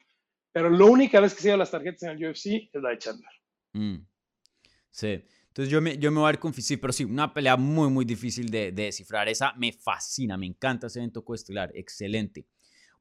pero 0.52 0.70
la 0.70 0.86
única 0.86 1.20
vez 1.20 1.34
que 1.34 1.42
se 1.42 1.48
dio 1.50 1.58
las 1.58 1.72
tarjetas 1.72 2.04
en 2.04 2.10
el 2.10 2.30
UFC 2.30 2.70
es 2.74 2.82
la 2.82 2.90
de 2.90 2.98
Chandler. 2.98 3.32
Mm. 3.74 3.98
Sí. 4.90 5.24
Entonces 5.48 5.72
yo 5.72 5.82
me, 5.82 5.98
yo 5.98 6.12
me 6.12 6.20
voy 6.20 6.30
a 6.30 6.34
ir 6.34 6.40
con 6.40 6.54
Fisib, 6.54 6.80
pero 6.80 6.94
sí, 6.94 7.04
una 7.04 7.34
pelea 7.34 7.58
muy, 7.58 7.90
muy 7.90 8.06
difícil 8.06 8.50
de, 8.50 8.72
de 8.72 8.84
descifrar. 8.84 9.28
Esa 9.28 9.54
me 9.54 9.74
fascina, 9.74 10.38
me 10.38 10.46
encanta 10.46 10.88
ese 10.88 11.00
evento 11.00 11.24
coestelar. 11.24 11.72
Excelente. 11.74 12.48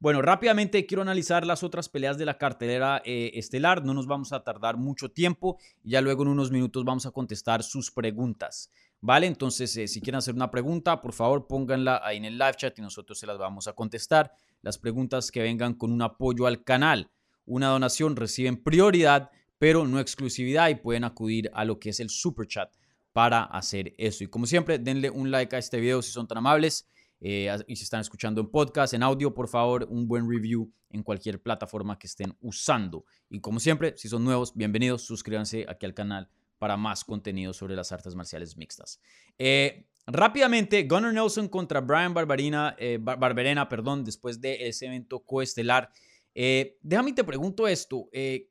Bueno, 0.00 0.22
rápidamente 0.22 0.86
quiero 0.86 1.02
analizar 1.02 1.44
las 1.44 1.64
otras 1.64 1.88
peleas 1.88 2.16
de 2.18 2.24
la 2.24 2.38
cartelera 2.38 3.02
eh, 3.04 3.32
estelar. 3.34 3.84
No 3.84 3.94
nos 3.94 4.06
vamos 4.06 4.32
a 4.32 4.44
tardar 4.44 4.76
mucho 4.76 5.10
tiempo. 5.10 5.58
y 5.82 5.90
Ya 5.90 6.00
luego 6.00 6.22
en 6.22 6.28
unos 6.28 6.52
minutos 6.52 6.84
vamos 6.84 7.04
a 7.06 7.10
contestar 7.10 7.64
sus 7.64 7.90
preguntas. 7.90 8.70
¿Vale? 9.00 9.26
Entonces, 9.26 9.76
eh, 9.76 9.88
si 9.88 10.00
quieren 10.00 10.18
hacer 10.18 10.34
una 10.34 10.52
pregunta, 10.52 11.00
por 11.00 11.12
favor 11.12 11.48
pónganla 11.48 12.00
ahí 12.04 12.18
en 12.18 12.26
el 12.26 12.38
live 12.38 12.54
chat 12.56 12.78
y 12.78 12.82
nosotros 12.82 13.18
se 13.18 13.26
las 13.26 13.38
vamos 13.38 13.66
a 13.66 13.72
contestar. 13.72 14.32
Las 14.62 14.78
preguntas 14.78 15.32
que 15.32 15.42
vengan 15.42 15.74
con 15.74 15.90
un 15.90 16.02
apoyo 16.02 16.46
al 16.46 16.62
canal, 16.62 17.10
una 17.48 17.68
donación 17.68 18.14
reciben 18.14 18.62
prioridad, 18.62 19.30
pero 19.58 19.86
no 19.86 19.98
exclusividad 19.98 20.68
y 20.68 20.76
pueden 20.76 21.04
acudir 21.04 21.50
a 21.54 21.64
lo 21.64 21.80
que 21.80 21.90
es 21.90 22.00
el 22.00 22.10
super 22.10 22.46
chat 22.46 22.72
para 23.12 23.42
hacer 23.42 23.94
eso. 23.98 24.22
Y 24.22 24.28
como 24.28 24.46
siempre, 24.46 24.78
denle 24.78 25.10
un 25.10 25.30
like 25.30 25.56
a 25.56 25.58
este 25.58 25.80
video 25.80 26.02
si 26.02 26.12
son 26.12 26.28
tan 26.28 26.38
amables. 26.38 26.86
Eh, 27.20 27.50
y 27.66 27.74
si 27.74 27.82
están 27.82 28.00
escuchando 28.00 28.40
en 28.40 28.48
podcast, 28.48 28.94
en 28.94 29.02
audio, 29.02 29.34
por 29.34 29.48
favor, 29.48 29.86
un 29.90 30.06
buen 30.06 30.30
review 30.30 30.72
en 30.90 31.02
cualquier 31.02 31.42
plataforma 31.42 31.98
que 31.98 32.06
estén 32.06 32.36
usando. 32.40 33.04
Y 33.28 33.40
como 33.40 33.58
siempre, 33.58 33.94
si 33.96 34.08
son 34.08 34.24
nuevos, 34.24 34.54
bienvenidos, 34.54 35.02
suscríbanse 35.02 35.66
aquí 35.68 35.84
al 35.84 35.94
canal 35.94 36.28
para 36.58 36.76
más 36.76 37.04
contenido 37.04 37.52
sobre 37.52 37.74
las 37.74 37.92
artes 37.92 38.14
marciales 38.14 38.56
mixtas. 38.56 39.00
Eh, 39.38 39.86
rápidamente, 40.06 40.84
Gunnar 40.84 41.12
Nelson 41.12 41.48
contra 41.48 41.80
Brian 41.80 42.14
Barbarina, 42.14 42.76
eh, 42.78 42.98
Bar 43.00 43.18
Barberena, 43.18 43.68
perdón, 43.68 44.04
después 44.04 44.40
de 44.40 44.68
ese 44.68 44.86
evento 44.86 45.20
coestelar. 45.20 45.90
Eh, 46.34 46.78
déjame 46.82 47.12
te 47.12 47.24
pregunto 47.24 47.66
esto. 47.66 48.08
eh, 48.12 48.50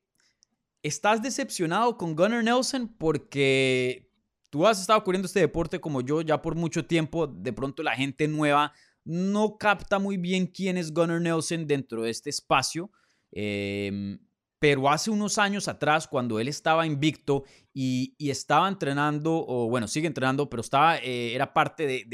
¿Estás 0.82 1.22
decepcionado 1.22 1.96
con 1.96 2.14
Gunnar 2.14 2.44
Nelson? 2.44 2.94
Porque 2.98 4.10
tú 4.50 4.66
has 4.66 4.80
estado 4.80 5.02
cubriendo 5.02 5.26
este 5.26 5.40
deporte 5.40 5.80
como 5.80 6.00
yo 6.00 6.22
ya 6.22 6.40
por 6.40 6.54
mucho 6.54 6.84
tiempo. 6.86 7.26
De 7.26 7.52
pronto 7.52 7.82
la 7.82 7.96
gente 7.96 8.28
nueva 8.28 8.72
no 9.04 9.56
capta 9.58 9.98
muy 9.98 10.16
bien 10.16 10.46
quién 10.46 10.76
es 10.76 10.92
Gunnar 10.92 11.20
Nelson 11.20 11.66
dentro 11.66 12.02
de 12.02 12.10
este 12.10 12.30
espacio. 12.30 12.90
Eh, 13.32 14.18
pero 14.58 14.90
hace 14.90 15.10
unos 15.10 15.38
años 15.38 15.68
atrás, 15.68 16.08
cuando 16.08 16.40
él 16.40 16.48
estaba 16.48 16.86
invicto 16.86 17.44
y, 17.72 18.14
estaba 18.18 18.68
entrenando, 18.68 19.44
o 19.46 19.68
bueno, 19.68 19.86
sigue 19.86 20.08
entrenando, 20.08 20.50
pero 20.50 20.62
estaba, 20.62 20.98
eh, 20.98 21.34
era 21.34 21.52
parte 21.52 22.04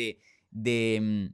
de, 0.53 1.01
mm, 1.01 1.27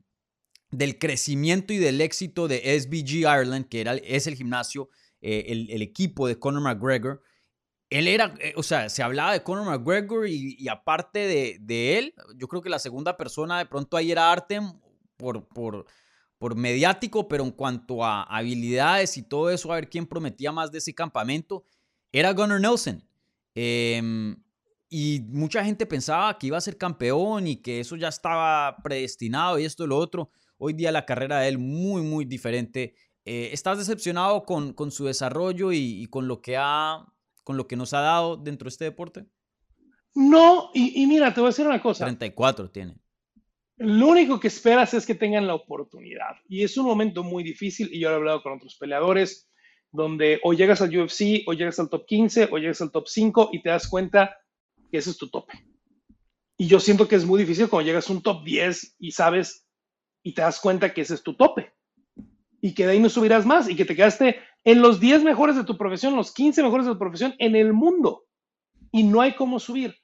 del 0.71 0.99
crecimiento 0.99 1.73
y 1.73 1.79
del 1.79 2.01
éxito 2.01 2.49
de 2.49 2.79
SBG 2.79 3.21
Ireland, 3.21 3.69
que 3.69 3.81
era, 3.81 3.95
es 3.95 4.27
el 4.27 4.35
gimnasio, 4.35 4.89
eh, 5.21 5.47
el, 5.49 5.71
el, 5.71 5.83
equipo 5.83 6.29
de 6.29 6.39
Conor 6.39 6.63
McGregor. 6.63 7.23
Él 7.91 8.07
era, 8.07 8.35
eh, 8.41 8.53
o 8.57 8.63
sea, 8.63 8.89
se 8.89 9.03
hablaba 9.03 9.33
de 9.33 9.43
Conor 9.43 9.67
McGregor 9.67 10.29
y, 10.29 10.69
aparte 10.69 11.21
de, 11.21 11.59
de, 11.61 11.99
él, 11.99 12.15
yo 12.37 12.47
creo 12.47 12.63
que 12.63 12.71
la 12.71 12.79
segunda 12.79 13.17
persona 13.17 13.59
de 13.59 13.67
pronto 13.67 13.97
ahí 13.97 14.13
era 14.13 14.31
Artem 14.31 14.73
por, 15.17 15.49
por, 15.49 15.87
por 16.39 16.55
mediático, 16.55 17.27
pero 17.27 17.45
en 17.45 17.51
cuanto 17.51 18.05
a 18.05 18.23
habilidades 18.23 19.17
y 19.17 19.23
todo 19.23 19.51
eso, 19.51 19.73
a 19.73 19.77
ver 19.77 19.91
quién 19.91 20.07
prometía 20.07 20.53
más 20.53 20.71
de 20.71 20.79
ese 20.79 20.95
campamento, 20.95 21.65
era 22.13 22.33
Gunnar 22.33 22.61
Nelson. 22.61 23.05
Eh, 23.57 24.37
y 24.93 25.21
mucha 25.29 25.65
gente 25.65 25.87
pensaba 25.87 26.37
que 26.37 26.49
iba 26.49 26.59
a 26.59 26.61
ser 26.61 26.77
campeón 26.77 27.47
y 27.47 27.57
que 27.57 27.79
eso 27.79 27.95
ya 27.95 28.09
estaba 28.09 28.77
predestinado 28.83 29.57
y 29.59 29.65
esto 29.65 29.85
y 29.85 29.87
lo 29.87 29.97
otro. 29.97 30.31
Hoy 30.63 30.75
día 30.75 30.93
la 30.93 31.07
carrera 31.07 31.41
de 31.41 31.49
él 31.49 31.57
muy, 31.57 32.03
muy 32.03 32.27
diferente. 32.27 32.95
Eh, 33.25 33.49
¿Estás 33.53 33.79
decepcionado 33.79 34.45
con, 34.45 34.75
con 34.75 34.91
su 34.91 35.07
desarrollo 35.07 35.73
y, 35.73 36.03
y, 36.03 36.07
con, 36.09 36.29
lo 36.29 36.43
que 36.43 36.59
ha, 36.59 37.07
con 37.45 37.57
lo 37.57 37.67
que 37.67 37.77
nos 37.77 37.95
ha 37.95 38.01
dado 38.01 38.37
dentro 38.37 38.67
de 38.67 38.69
este 38.69 38.85
deporte? 38.85 39.25
No, 40.15 40.71
y, 40.75 41.03
y 41.03 41.07
mira, 41.07 41.33
te 41.33 41.41
voy 41.41 41.49
a 41.49 41.53
decir 41.53 41.67
una 41.67 41.81
cosa. 41.81 42.05
34 42.05 42.71
tiene. 42.71 42.95
Lo 43.79 44.09
único 44.09 44.39
que 44.39 44.49
esperas 44.49 44.93
es 44.93 45.07
que 45.07 45.15
tengan 45.15 45.47
la 45.47 45.55
oportunidad. 45.55 46.37
Y 46.47 46.63
es 46.63 46.77
un 46.77 46.85
momento 46.85 47.23
muy 47.23 47.43
difícil, 47.43 47.89
y 47.91 47.99
yo 47.99 48.11
lo 48.11 48.17
he 48.17 48.19
hablado 48.19 48.43
con 48.43 48.53
otros 48.53 48.77
peleadores, 48.77 49.49
donde 49.91 50.41
o 50.45 50.53
llegas 50.53 50.83
al 50.83 50.95
UFC, 50.95 51.43
o 51.47 51.55
llegas 51.55 51.81
al 51.81 51.89
top 51.89 52.05
15, 52.05 52.51
o 52.53 52.59
llegas 52.59 52.83
al 52.83 52.93
top 52.93 53.09
5 53.09 53.49
y 53.55 53.63
te 53.63 53.71
das 53.71 53.89
cuenta 53.89 54.37
que 54.91 54.99
ese 54.99 55.09
es 55.09 55.17
tu 55.17 55.31
tope. 55.31 55.55
Y 56.59 56.67
yo 56.67 56.79
siento 56.81 57.09
que 57.09 57.17
es 57.17 57.25
muy 57.25 57.41
difícil 57.41 57.71
cuando 57.71 57.87
llegas 57.87 58.11
a 58.11 58.13
un 58.13 58.23
top 58.23 58.45
10 58.45 58.97
y 58.99 59.13
sabes 59.13 59.67
y 60.23 60.35
te 60.35 60.43
das 60.43 60.61
cuenta 60.61 60.93
que 60.93 61.03
ese 61.03 61.15
es 61.15 61.23
tu 61.23 61.35
tope. 61.35 61.73
Y 62.61 62.75
que 62.75 62.87
de 62.87 62.93
ahí 62.93 63.01
no 63.01 63.09
subirás 63.09 63.47
más 63.47 63.69
y 63.69 63.77
que 63.77 63.85
te 63.85 63.97
quedaste 63.97 64.39
en 64.65 64.83
los 64.83 65.01
10 65.01 65.23
mejores 65.23 65.57
de 65.57 65.65
tu 65.65 65.79
profesión, 65.79 66.17
los 66.17 66.33
15 66.35 66.63
mejores 66.63 66.87
de 66.87 66.93
tu 66.93 66.99
profesión 66.99 67.35
en 67.39 67.57
el 67.57 67.73
mundo. 67.73 68.25
Y 68.93 69.03
no 69.03 69.21
hay 69.21 69.35
cómo 69.35 69.59
subir. 69.59 69.97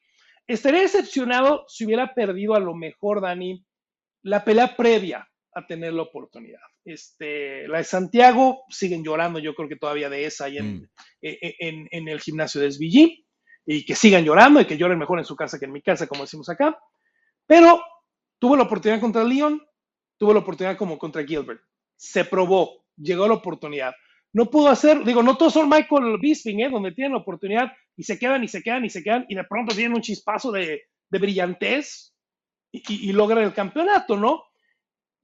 Estaría 0.47 0.81
decepcionado 0.81 1.65
si 1.69 1.85
hubiera 1.85 2.15
perdido 2.15 2.55
a 2.55 2.61
lo 2.61 2.75
mejor, 2.75 3.21
Dani, 3.21 3.65
la 4.23 4.45
pelea 4.45 4.77
previa 4.77 5.29
a 5.55 5.67
tener 5.67 5.93
la 5.93 6.03
oportunidad. 6.03 6.61
Este, 6.85 7.67
la 7.69 7.79
de 7.79 7.85
Santiago 7.85 8.65
siguen 8.69 9.03
llorando, 9.03 9.39
yo 9.39 9.55
creo 9.55 9.69
que 9.69 9.77
todavía 9.77 10.09
de 10.09 10.25
esa 10.25 10.45
ahí 10.45 10.59
en, 10.59 10.77
mm. 10.77 10.89
en, 11.23 11.55
en, 11.59 11.89
en, 11.91 12.09
el 12.09 12.21
gimnasio 12.21 12.61
de 12.61 12.71
SBG, 12.71 13.27
y 13.67 13.85
que 13.85 13.97
sigan 13.97 14.25
llorando 14.25 14.61
y 14.61 14.67
que 14.67 14.79
lloren 14.79 14.99
mejor 14.99 15.19
en 15.19 15.25
su 15.25 15.35
casa 15.35 15.59
que 15.59 15.65
en 15.65 15.73
mi 15.73 15.83
casa, 15.83 16.07
como 16.07 16.23
decimos 16.23 16.49
acá. 16.49 16.79
Pero 17.47 17.83
tuvo 18.39 18.57
la 18.57 18.63
oportunidad 18.63 19.01
contra 19.01 19.25
Leon, 19.25 19.61
tuvo 20.19 20.33
la 20.33 20.41
oportunidad 20.41 20.77
como 20.77 20.99
contra 20.99 21.25
Gilbert. 21.25 21.61
Se 21.97 22.25
probó, 22.25 22.85
llegó 22.97 23.27
la 23.29 23.35
oportunidad. 23.35 23.95
No 24.33 24.51
pudo 24.51 24.69
hacer, 24.69 25.05
digo, 25.05 25.23
no 25.23 25.37
todos 25.37 25.55
son 25.55 25.69
Michael 25.69 26.19
Bisping, 26.21 26.61
¿eh? 26.61 26.69
donde 26.69 26.93
tienen 26.93 27.13
la 27.13 27.19
oportunidad 27.19 27.73
y 27.97 28.03
se 28.03 28.19
quedan 28.19 28.45
y 28.45 28.49
se 28.49 28.63
quedan 28.63 28.85
y 28.85 28.91
se 28.91 29.03
quedan 29.03 29.25
y 29.29 29.35
de 29.35 29.45
pronto 29.45 29.75
tienen 29.75 29.95
un 29.95 30.03
chispazo 30.03 30.53
de, 30.53 30.83
de 31.09 31.19
brillantez 31.19 32.15
y, 32.73 32.79
y, 32.79 33.11
y, 33.11 33.13
logran 33.13 33.45
el 33.45 33.55
campeonato, 33.55 34.17
¿no? 34.17 34.45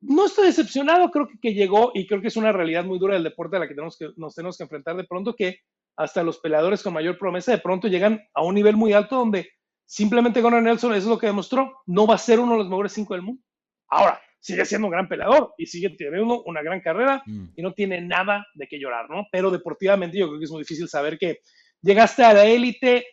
No 0.01 0.27
estoy 0.27 0.47
decepcionado, 0.47 1.11
creo 1.11 1.29
que, 1.29 1.39
que, 1.39 1.55
llegó 1.55 1.93
y 1.95 2.07
creo 2.07 2.21
que 2.21 2.29
es 2.29 2.37
una 2.37 2.53
realidad 2.53 2.85
muy 2.85 2.99
dura 2.99 3.15
del 3.15 3.25
deporte 3.25 3.57
a 3.57 3.61
la 3.61 3.69
que, 3.69 3.75
tenemos 3.75 3.99
que 3.99 4.09
nos 4.17 4.35
tenemos 4.35 4.57
que 4.57 4.63
enfrentar 4.65 4.97
de 4.97 5.05
pronto, 5.05 5.37
que 5.37 5.59
hasta 5.97 6.23
los 6.23 6.39
peleadores 6.39 6.83
con 6.83 6.95
mayor 6.95 7.19
promesa 7.19 7.53
de 7.53 7.59
pronto 7.59 7.89
llegan 7.89 8.23
a 8.35 8.43
un 8.43 8.55
nivel 8.55 8.77
muy 8.77 8.93
alto 8.95 9.17
donde 9.17 9.51
simplemente 9.85 10.41
Gunnar 10.41 10.63
Nelson, 10.63 10.93
eso 10.93 11.03
es 11.03 11.11
lo 11.11 11.19
que 11.19 11.27
demostró, 11.27 11.83
no 11.87 12.07
va 12.07 12.15
a 12.15 12.19
ser 12.19 12.41
uno 12.41 12.53
de 12.53 12.59
los 12.59 12.69
mejores 12.69 12.93
cinco 12.93 13.15
del 13.15 13.23
mundo. 13.23 13.43
Ahora, 13.89 14.21
sigue 14.43 14.65
siendo 14.65 14.89
un 14.89 14.93
gran 14.93 15.09
peleador 15.09 15.55
y 15.57 15.67
sigue 15.67 15.91
teniendo 15.91 16.43
una 16.43 16.63
gran 16.63 16.81
carrera 16.81 17.23
mm. 17.25 17.51
y 17.57 17.63
no 17.63 17.73
tiene 17.75 18.01
nada 18.01 18.45
de 18.55 18.67
qué 18.67 18.79
llorar, 18.79 19.09
¿no? 19.09 19.27
Pero 19.31 19.51
deportivamente 19.53 20.19
yo 20.19 20.27
creo 20.27 20.39
que 20.39 20.45
es 20.45 20.51
muy 20.51 20.63
difícil 20.63 20.89
saber 20.89 21.17
que 21.17 21.39
llegaste 21.81 22.25
a 22.25 22.35
la 22.35 22.45
élite 22.45 23.07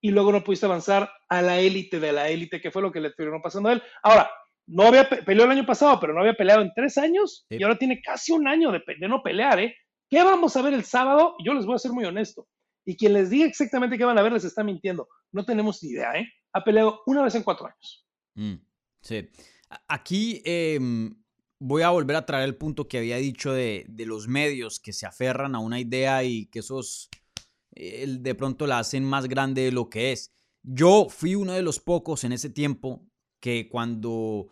y 0.00 0.12
luego 0.12 0.30
no 0.30 0.44
pudiste 0.44 0.66
avanzar 0.66 1.10
a 1.28 1.42
la 1.42 1.58
élite 1.58 1.98
de 1.98 2.12
la 2.12 2.28
élite, 2.28 2.60
que 2.60 2.70
fue 2.70 2.80
lo 2.80 2.92
que 2.92 3.00
le 3.00 3.10
terminó 3.10 3.42
pasando 3.42 3.70
a 3.70 3.72
él. 3.72 3.82
Ahora, 4.04 4.30
no 4.68 4.84
había 4.84 5.08
pe 5.08 5.24
peleado 5.24 5.50
el 5.50 5.58
año 5.58 5.66
pasado, 5.66 5.98
pero 5.98 6.14
no 6.14 6.20
había 6.20 6.34
peleado 6.34 6.62
en 6.62 6.72
tres 6.74 6.96
años 6.96 7.44
sí. 7.48 7.56
y 7.58 7.62
ahora 7.64 7.76
tiene 7.76 8.00
casi 8.00 8.30
un 8.30 8.46
año 8.46 8.70
de, 8.70 8.82
de, 9.00 9.08
no 9.08 9.20
pelear, 9.20 9.58
¿eh? 9.58 9.74
¿Qué 10.08 10.22
vamos 10.22 10.56
a 10.56 10.62
ver 10.62 10.74
el 10.74 10.84
sábado? 10.84 11.34
Yo 11.44 11.54
les 11.54 11.66
voy 11.66 11.74
a 11.74 11.78
ser 11.78 11.90
muy 11.90 12.04
honesto. 12.04 12.46
Y 12.84 12.96
quien 12.96 13.14
les 13.14 13.30
diga 13.30 13.46
exactamente 13.46 13.98
qué 13.98 14.04
van 14.04 14.18
a 14.18 14.22
ver 14.22 14.32
les 14.32 14.44
está 14.44 14.62
mintiendo. 14.62 15.08
No 15.32 15.44
tenemos 15.44 15.82
ni 15.82 15.90
idea, 15.90 16.12
¿eh? 16.12 16.28
Ha 16.52 16.62
peleado 16.62 17.02
una 17.06 17.22
vez 17.22 17.34
en 17.34 17.42
cuatro 17.42 17.66
años. 17.66 18.06
Mm, 18.34 18.54
sí. 19.00 19.28
Aquí 19.88 20.42
eh, 20.44 20.78
voy 21.58 21.82
a 21.82 21.90
volver 21.90 22.16
a 22.16 22.26
traer 22.26 22.44
el 22.44 22.56
punto 22.56 22.88
que 22.88 22.98
había 22.98 23.16
dicho 23.16 23.52
de, 23.52 23.86
los 23.98 24.28
medios 24.28 24.80
que 24.80 24.92
se 24.92 25.06
aferran 25.06 25.54
a 25.54 25.60
una 25.60 25.80
idea 25.80 26.24
y 26.24 26.46
que 26.46 26.60
esos 26.60 27.08
de 27.74 28.34
pronto 28.34 28.66
la 28.66 28.80
hacen 28.80 29.04
más 29.04 29.28
grande 29.28 29.62
de 29.62 29.72
lo 29.72 29.88
que 29.88 30.12
es. 30.12 30.32
Yo 30.62 31.08
fui 31.08 31.34
uno 31.34 31.52
de 31.52 31.62
los 31.62 31.80
pocos 31.80 32.24
en 32.24 32.32
ese 32.32 32.50
tiempo 32.50 33.04
que 33.40 33.68
cuando 33.68 34.48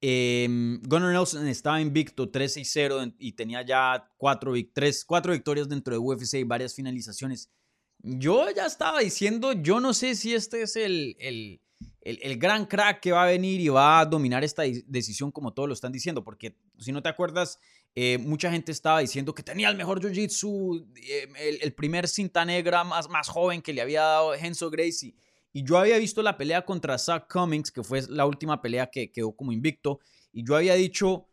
eh, 0.00 0.46
Gunnar 0.82 1.12
Nelson 1.12 1.48
estaba 1.48 1.80
invicto 1.80 2.30
3 2.30 2.58
y 2.58 2.64
0 2.64 3.14
y 3.18 3.32
tenía 3.32 3.62
ya 3.62 4.12
4, 4.16 4.52
3, 4.72 5.04
4 5.04 5.32
victorias 5.32 5.68
dentro 5.68 5.92
de 5.92 5.98
UFC 5.98 6.34
y 6.34 6.44
varias 6.44 6.74
finalizaciones. 6.74 7.50
Yo 7.98 8.48
ya 8.50 8.66
estaba 8.66 9.00
diciendo, 9.00 9.52
yo 9.52 9.80
no 9.80 9.92
sé 9.92 10.14
si 10.14 10.34
este 10.34 10.62
es 10.62 10.76
el, 10.76 11.60
el, 12.08 12.38
gran 12.38 12.66
crack 12.66 13.00
que 13.00 13.12
va 13.12 13.24
a 13.24 13.26
venir 13.26 13.60
y 13.60 13.68
va 13.68 14.00
a 14.00 14.06
dominar 14.06 14.42
esta 14.44 14.62
decisión 14.86 15.30
como 15.30 15.52
todos 15.52 15.68
lo 15.68 15.74
están 15.74 15.92
diciendo, 15.92 16.24
porque 16.24 16.56
si 16.78 16.92
no 16.92 17.02
te 17.02 17.08
acuerdas, 17.08 17.58
eh, 17.94 18.18
mucha 18.18 18.50
gente 18.50 18.72
estaba 18.72 19.00
diciendo 19.00 19.34
que 19.34 19.42
tenía 19.42 19.68
el 19.68 19.76
mejor 19.76 20.00
jiu-jitsu, 20.00 20.86
eh, 20.96 21.58
el, 21.60 21.72
primer 21.74 22.08
cinta 22.08 22.44
negra 22.44 22.84
más, 22.84 23.08
más 23.08 23.28
joven 23.28 23.60
que 23.60 23.72
le 23.72 23.82
había 23.82 24.02
dado 24.02 24.34
Enzo 24.34 24.70
Gracie. 24.70 25.14
Y 25.52 25.64
yo 25.64 25.78
había 25.78 25.98
visto 25.98 26.22
la 26.22 26.36
pelea 26.36 26.64
contra 26.64 26.98
Zach 26.98 27.26
Cummings, 27.30 27.70
que 27.70 27.82
fue 27.82 28.02
la 28.08 28.26
última 28.26 28.62
pelea 28.62 28.88
que 28.90 29.10
quedó 29.10 29.32
como 29.32 29.52
invicto. 29.52 30.00
Y 30.32 30.46
yo 30.46 30.56
había 30.56 30.74
dicho, 30.74 31.28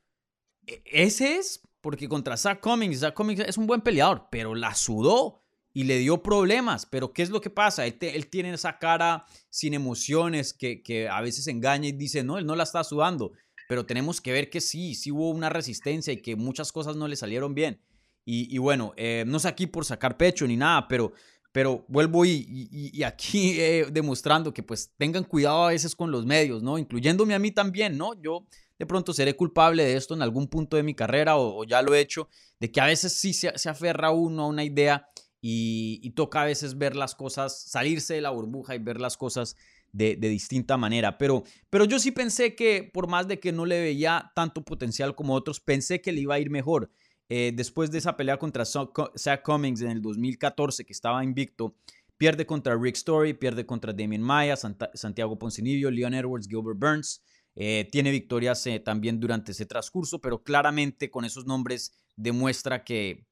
¿E-, 0.65 0.81
ese 0.85 1.38
es, 1.38 1.61
porque 1.81 2.10
contra 2.10 2.38
Zach 2.38 2.60
Cummings, 2.60 2.99
Zach 2.99 3.14
Cummings 3.14 3.41
es 3.41 3.57
un 3.57 3.68
buen 3.68 3.81
peleador, 3.81 4.27
pero 4.31 4.56
la 4.56 4.73
sudó 4.76 5.44
y 5.76 5.84
le 5.84 5.99
dio 5.99 6.23
problemas. 6.23 6.88
Pero 6.88 7.11
¿qué 7.11 7.22
es 7.22 7.30
lo 7.30 7.41
que 7.41 7.49
pasa? 7.52 7.85
Él, 7.85 8.27
tiene 8.30 8.53
esa 8.53 8.80
cara 8.80 9.26
sin 9.49 9.73
emociones 9.73 10.53
que, 10.53 10.81
que, 10.81 11.10
a 11.10 11.22
veces 11.22 11.47
engaña 11.47 11.89
y 11.89 11.91
dice, 11.91 12.23
no, 12.23 12.38
él 12.38 12.45
no 12.45 12.56
la 12.56 12.64
está 12.64 12.84
sudando. 12.84 13.34
Pero 13.68 13.85
tenemos 13.85 14.22
que 14.22 14.31
ver 14.31 14.49
que 14.49 14.61
sí, 14.61 14.95
sí 14.95 15.11
hubo 15.11 15.30
una 15.30 15.49
resistencia 15.49 16.14
y 16.14 16.22
que 16.22 16.38
muchas 16.38 16.72
cosas 16.72 16.95
no 16.95 17.10
le 17.10 17.18
salieron 17.18 17.53
bien. 17.53 17.81
Y, 18.27 18.57
bueno, 18.57 18.93
eh, 18.95 19.23
no 19.27 19.38
sé 19.38 19.49
aquí 19.49 19.68
por 19.68 19.85
sacar 19.85 20.18
pecho 20.18 20.47
ni 20.47 20.57
nada, 20.57 20.88
pero, 20.88 21.11
pero 21.52 21.85
vuelvo 21.89 22.26
y, 22.26 22.47
y, 22.72 23.03
aquí 23.03 23.56
eh, 23.60 23.85
demostrando 23.91 24.53
que 24.53 24.64
pues 24.64 24.93
tengan 24.97 25.26
cuidado 25.26 25.65
a 25.65 25.69
veces 25.69 25.93
con 25.93 26.10
los 26.10 26.26
medios, 26.26 26.64
¿no? 26.64 26.80
Incluyéndome 26.80 27.35
a 27.35 27.39
mí 27.39 27.52
también, 27.52 27.97
¿no? 27.97 28.19
Yo 28.19 28.47
de 28.80 28.85
pronto 28.85 29.14
seré 29.14 29.35
culpable 29.35 29.84
de 29.84 29.95
esto 29.95 30.14
en 30.14 30.22
algún 30.22 30.47
punto 30.47 30.77
de 30.77 30.84
mi 30.84 30.95
carrera 30.95 31.38
o, 31.38 31.64
ya 31.65 31.81
lo 31.81 31.93
he 31.93 31.99
hecho, 31.99 32.30
de 32.60 32.72
que 32.72 32.81
a 32.81 32.85
veces 32.85 33.14
sí 33.14 33.34
se, 33.34 33.49
aferra 33.69 34.11
uno 34.11 34.43
a 34.43 34.47
una 34.47 34.64
idea 34.64 35.07
y, 35.47 36.09
toca 36.15 36.41
a 36.41 36.45
veces 36.45 36.76
ver 36.80 36.95
las 36.95 37.13
cosas, 37.13 37.61
salirse 37.61 38.15
de 38.15 38.22
la 38.22 38.31
burbuja 38.31 38.73
y 38.73 38.80
ver 38.80 38.99
las 38.99 39.15
cosas 39.15 39.55
de, 39.91 40.15
distinta 40.15 40.76
manera. 40.76 41.19
Pero, 41.19 41.43
pero 41.69 41.85
yo 41.85 41.99
sí 41.99 42.09
pensé 42.09 42.55
que 42.55 42.89
por 42.91 43.07
más 43.07 43.27
de 43.27 43.39
que 43.39 43.51
no 43.51 43.67
le 43.67 43.80
veía 43.80 44.31
tanto 44.34 44.63
potencial 44.63 45.13
como 45.13 45.35
otros, 45.35 45.59
pensé 45.59 46.01
que 46.01 46.11
le 46.11 46.22
iba 46.22 46.34
a 46.34 46.39
ir 46.39 46.49
mejor. 46.49 46.89
Eh, 47.30 47.51
después 47.55 47.91
de 47.91 47.99
esa 47.99 48.17
pelea 48.17 48.39
contra 48.39 48.65
Zach 48.65 49.43
Cummings 49.43 49.81
en 49.81 49.91
el 49.91 50.01
2014, 50.01 50.84
que 50.84 50.93
estaba 50.93 51.23
invicto, 51.23 51.76
pierde 52.17 52.47
contra 52.47 52.76
Rick 52.76 52.95
Story, 52.95 53.35
pierde 53.35 53.67
contra 53.67 53.93
Damien 53.93 54.23
Maya, 54.23 54.55
Santiago 54.55 55.38
Poncinibio, 55.38 55.91
Leon 55.91 56.15
Edwards, 56.15 56.47
Gilbert 56.47 56.80
Burns. 56.80 57.23
Eh, 57.55 57.88
tiene 57.91 58.09
victorias 58.09 58.65
eh, 58.65 58.80
también 58.80 59.19
durante 59.19 59.51
ese 59.51 59.67
transcurso, 59.67 60.19
pero 60.19 60.41
claramente 60.41 61.11
con 61.11 61.23
esos 61.23 61.45
nombres 61.45 61.93
demuestra 62.15 62.84
que, 62.84 63.27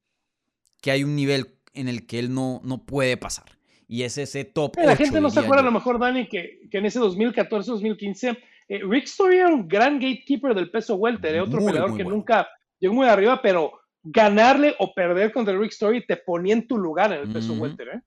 que 0.80 0.92
hay 0.92 1.02
un 1.02 1.16
nivel 1.16 1.58
en 1.74 1.88
el 1.88 2.06
que 2.06 2.18
él 2.18 2.32
no, 2.32 2.60
no 2.64 2.84
puede 2.84 3.16
pasar. 3.16 3.46
Y 3.86 4.02
es 4.02 4.16
ese 4.16 4.44
top. 4.44 4.76
La 4.78 4.96
gente 4.96 5.20
no 5.20 5.30
se 5.30 5.40
acuerda 5.40 5.62
a 5.62 5.66
lo 5.66 5.72
mejor, 5.72 5.98
Dani, 5.98 6.26
que, 6.28 6.60
que 6.70 6.78
en 6.78 6.86
ese 6.86 7.00
2014-2015, 7.00 8.38
eh, 8.68 8.80
Rick 8.88 9.04
Story 9.04 9.36
era 9.36 9.48
un 9.48 9.68
gran 9.68 10.00
gatekeeper 10.00 10.54
del 10.54 10.70
peso 10.70 10.94
welter, 10.96 11.40
otro 11.40 11.64
peleador 11.64 11.96
que 11.96 12.04
nunca 12.04 12.48
llegó 12.78 12.94
muy 12.94 13.06
arriba, 13.06 13.40
pero 13.42 13.72
ganarle 14.02 14.74
o 14.78 14.94
perder 14.94 15.32
contra 15.32 15.56
Rick 15.56 15.72
Story 15.72 16.06
te 16.06 16.16
ponía 16.16 16.54
en 16.54 16.66
tu 16.66 16.78
lugar 16.78 17.12
en 17.12 17.20
el 17.20 17.32
peso 17.32 17.54
welter. 17.54 17.88
¿eh? 17.88 18.00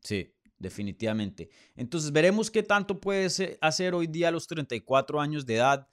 Sí, 0.00 0.34
definitivamente. 0.58 1.50
Entonces 1.76 2.12
veremos 2.12 2.50
qué 2.50 2.62
tanto 2.62 3.00
puede 3.00 3.28
hacer 3.60 3.94
hoy 3.94 4.06
día 4.06 4.28
a 4.28 4.32
los 4.32 4.46
34 4.46 5.20
años 5.20 5.44
de 5.44 5.56
edad 5.56 5.88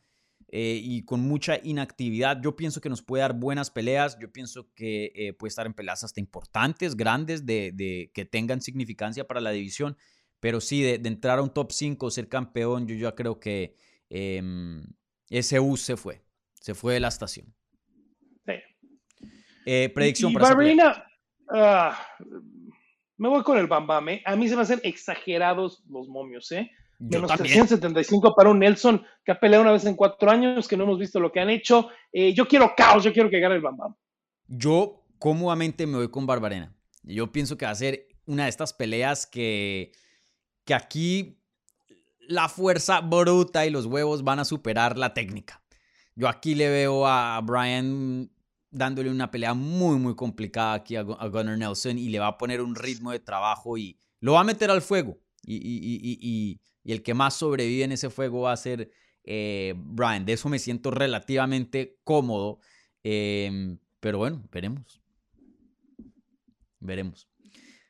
eh, 0.49 0.79
y 0.81 1.03
con 1.03 1.21
mucha 1.21 1.59
inactividad. 1.63 2.39
Yo 2.41 2.55
pienso 2.55 2.81
que 2.81 2.89
nos 2.89 3.01
puede 3.01 3.21
dar 3.21 3.33
buenas 3.33 3.71
peleas, 3.71 4.17
yo 4.19 4.31
pienso 4.31 4.71
que 4.73 5.11
eh, 5.15 5.33
puede 5.33 5.49
estar 5.49 5.65
en 5.65 5.73
peleas 5.73 6.03
hasta 6.03 6.19
importantes, 6.19 6.95
grandes, 6.95 7.45
de, 7.45 8.11
que 8.13 8.25
tengan 8.25 8.61
significancia 8.61 9.27
para 9.27 9.41
la 9.41 9.51
división, 9.51 9.97
pero 10.39 10.61
sí, 10.61 10.81
de, 10.81 10.95
entrar 11.07 11.39
a 11.39 11.41
un 11.41 11.53
top 11.53 11.71
5, 11.71 12.11
ser 12.11 12.29
campeón, 12.29 12.87
yo 12.87 12.95
ya 12.95 13.15
creo 13.15 13.39
que 13.39 13.75
em, 14.09 14.85
ese 15.29 15.59
bus 15.59 15.81
se 15.81 15.97
fue, 15.97 16.21
se 16.53 16.75
fue 16.75 16.93
de 16.93 16.99
la 16.99 17.07
estación. 17.07 17.53
Sí. 18.45 18.53
Eh, 19.65 19.89
predicción 19.89 20.31
para 20.33 20.55
me 23.17 23.29
voy 23.29 23.43
con 23.43 23.57
el 23.57 23.67
Bambame. 23.67 24.21
A 24.25 24.35
mí 24.35 24.47
se 24.49 24.55
me 24.55 24.63
hacen 24.63 24.81
exagerados 24.83 25.83
los 25.87 26.07
momios, 26.07 26.51
¿eh? 26.51 26.69
Menos 26.99 27.31
375 27.31 28.33
para 28.35 28.49
un 28.49 28.59
Nelson 28.59 29.05
que 29.23 29.31
ha 29.31 29.39
peleado 29.39 29.63
una 29.63 29.71
vez 29.71 29.85
en 29.85 29.95
cuatro 29.95 30.29
años, 30.29 30.67
que 30.67 30.77
no 30.77 30.83
hemos 30.85 30.99
visto 30.99 31.19
lo 31.19 31.31
que 31.31 31.39
han 31.39 31.49
hecho. 31.49 31.89
Eh, 32.11 32.33
yo 32.33 32.47
quiero 32.47 32.73
caos, 32.75 33.03
yo 33.03 33.11
quiero 33.11 33.29
que 33.29 33.39
gane 33.39 33.55
el 33.55 33.61
Bambam. 33.61 33.95
Yo 34.47 35.03
cómodamente 35.19 35.87
me 35.87 35.97
voy 35.97 36.09
con 36.09 36.25
Barbarena. 36.25 36.73
Yo 37.03 37.31
pienso 37.31 37.57
que 37.57 37.65
va 37.65 37.71
a 37.71 37.75
ser 37.75 38.07
una 38.25 38.43
de 38.43 38.49
estas 38.49 38.73
peleas 38.73 39.25
que, 39.27 39.91
que 40.63 40.73
aquí 40.73 41.41
la 42.27 42.49
fuerza 42.49 43.01
bruta 43.01 43.65
y 43.65 43.69
los 43.69 43.85
huevos 43.85 44.23
van 44.23 44.39
a 44.39 44.45
superar 44.45 44.97
la 44.97 45.13
técnica. 45.13 45.61
Yo 46.15 46.27
aquí 46.27 46.55
le 46.55 46.69
veo 46.69 47.05
a 47.05 47.39
Brian 47.41 48.31
dándole 48.71 49.09
una 49.09 49.31
pelea 49.31 49.53
muy, 49.53 49.97
muy 49.97 50.15
complicada 50.15 50.73
aquí 50.73 50.95
a, 50.95 51.03
Gunnar 51.03 51.57
Nelson 51.57 51.97
y 51.97 52.09
le 52.09 52.19
va 52.19 52.27
a 52.27 52.37
poner 52.37 52.61
un 52.61 52.75
ritmo 52.75 53.11
de 53.11 53.19
trabajo 53.19 53.77
y 53.77 53.99
lo 54.19 54.33
va 54.33 54.41
a 54.41 54.45
meter 54.45 54.71
al 54.71 54.81
fuego. 54.81 55.17
Y, 55.43 55.55
y, 55.55 55.77
y, 55.77 56.17
y 56.21 56.61
el 56.93 57.03
que 57.03 57.13
más 57.13 57.35
sobrevive 57.35 57.83
en 57.83 57.91
ese 57.91 58.09
fuego 58.09 58.41
va 58.41 58.53
a 58.53 58.57
ser 58.57 58.91
eh, 59.23 59.73
Brian. 59.77 60.25
De 60.25 60.33
eso 60.33 60.49
me 60.49 60.59
siento 60.59 60.91
relativamente 60.91 61.99
cómodo. 62.03 62.59
Em, 63.03 63.77
pero 63.99 64.19
bueno, 64.19 64.43
veremos. 64.51 65.01
Veremos. 66.79 67.27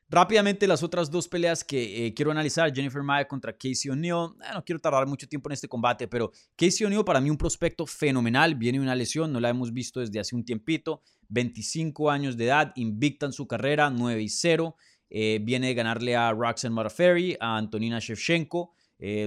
Rápidamente 0.08 0.68
las 0.68 0.84
otras 0.84 1.10
dos 1.10 1.28
peleas 1.28 1.64
que 1.64 2.06
eh, 2.06 2.14
quiero 2.14 2.30
analizar, 2.30 2.74
Jennifer 2.74 3.02
Maya 3.02 3.28
contra 3.28 3.52
Casey 3.52 3.90
O'Neill. 3.90 4.36
Eh, 4.44 4.54
no 4.54 4.64
quiero 4.64 4.80
tardar 4.80 5.08
mucho 5.08 5.28
tiempo 5.28 5.50
en 5.50 5.54
este 5.54 5.68
combate, 5.68 6.08
pero 6.08 6.32
Casey 6.56 6.86
O'Neill 6.86 7.04
para 7.04 7.20
mí 7.20 7.30
un 7.32 7.38
prospecto 7.38 7.88
fenomenal, 7.88 8.54
viene 8.54 8.80
una 8.80 8.96
lesión, 8.96 9.34
no 9.34 9.40
la 9.40 9.50
hemos 9.50 9.74
visto 9.74 10.00
desde 10.00 10.20
hace 10.20 10.36
un 10.36 10.46
tiempito, 10.46 11.02
25 11.30 12.12
años 12.12 12.38
de 12.38 12.46
edad, 12.46 12.72
invicta 12.76 13.26
en 13.26 13.34
su 13.34 13.48
carrera, 13.48 13.90
9 13.90 14.22
y 14.22 14.30
0, 14.30 14.76
eh, 15.10 15.40
viene 15.42 15.68
de 15.68 15.74
ganarle 15.74 16.16
a 16.16 16.32
Roxanne 16.32 16.76
Modafferi, 16.76 17.36
a 17.40 17.58
Antonina 17.58 18.00
Shevchenko, 18.00 18.74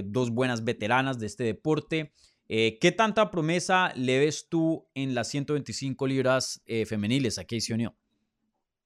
dos 0.03 0.31
buenas 0.31 0.63
veteranas 0.63 1.19
de 1.19 1.27
este 1.27 1.43
deporte. 1.43 2.11
¿Qué 2.47 2.93
tanta 2.95 3.29
promesa 3.29 3.93
le 3.95 4.19
ves 4.19 4.47
tú 4.49 4.87
en 4.95 5.13
las 5.13 5.29
125 5.29 6.07
libras 6.07 6.63
femeniles 6.85 7.37
a 7.37 7.43
Casey 7.43 7.73
O'Neill? 7.73 7.91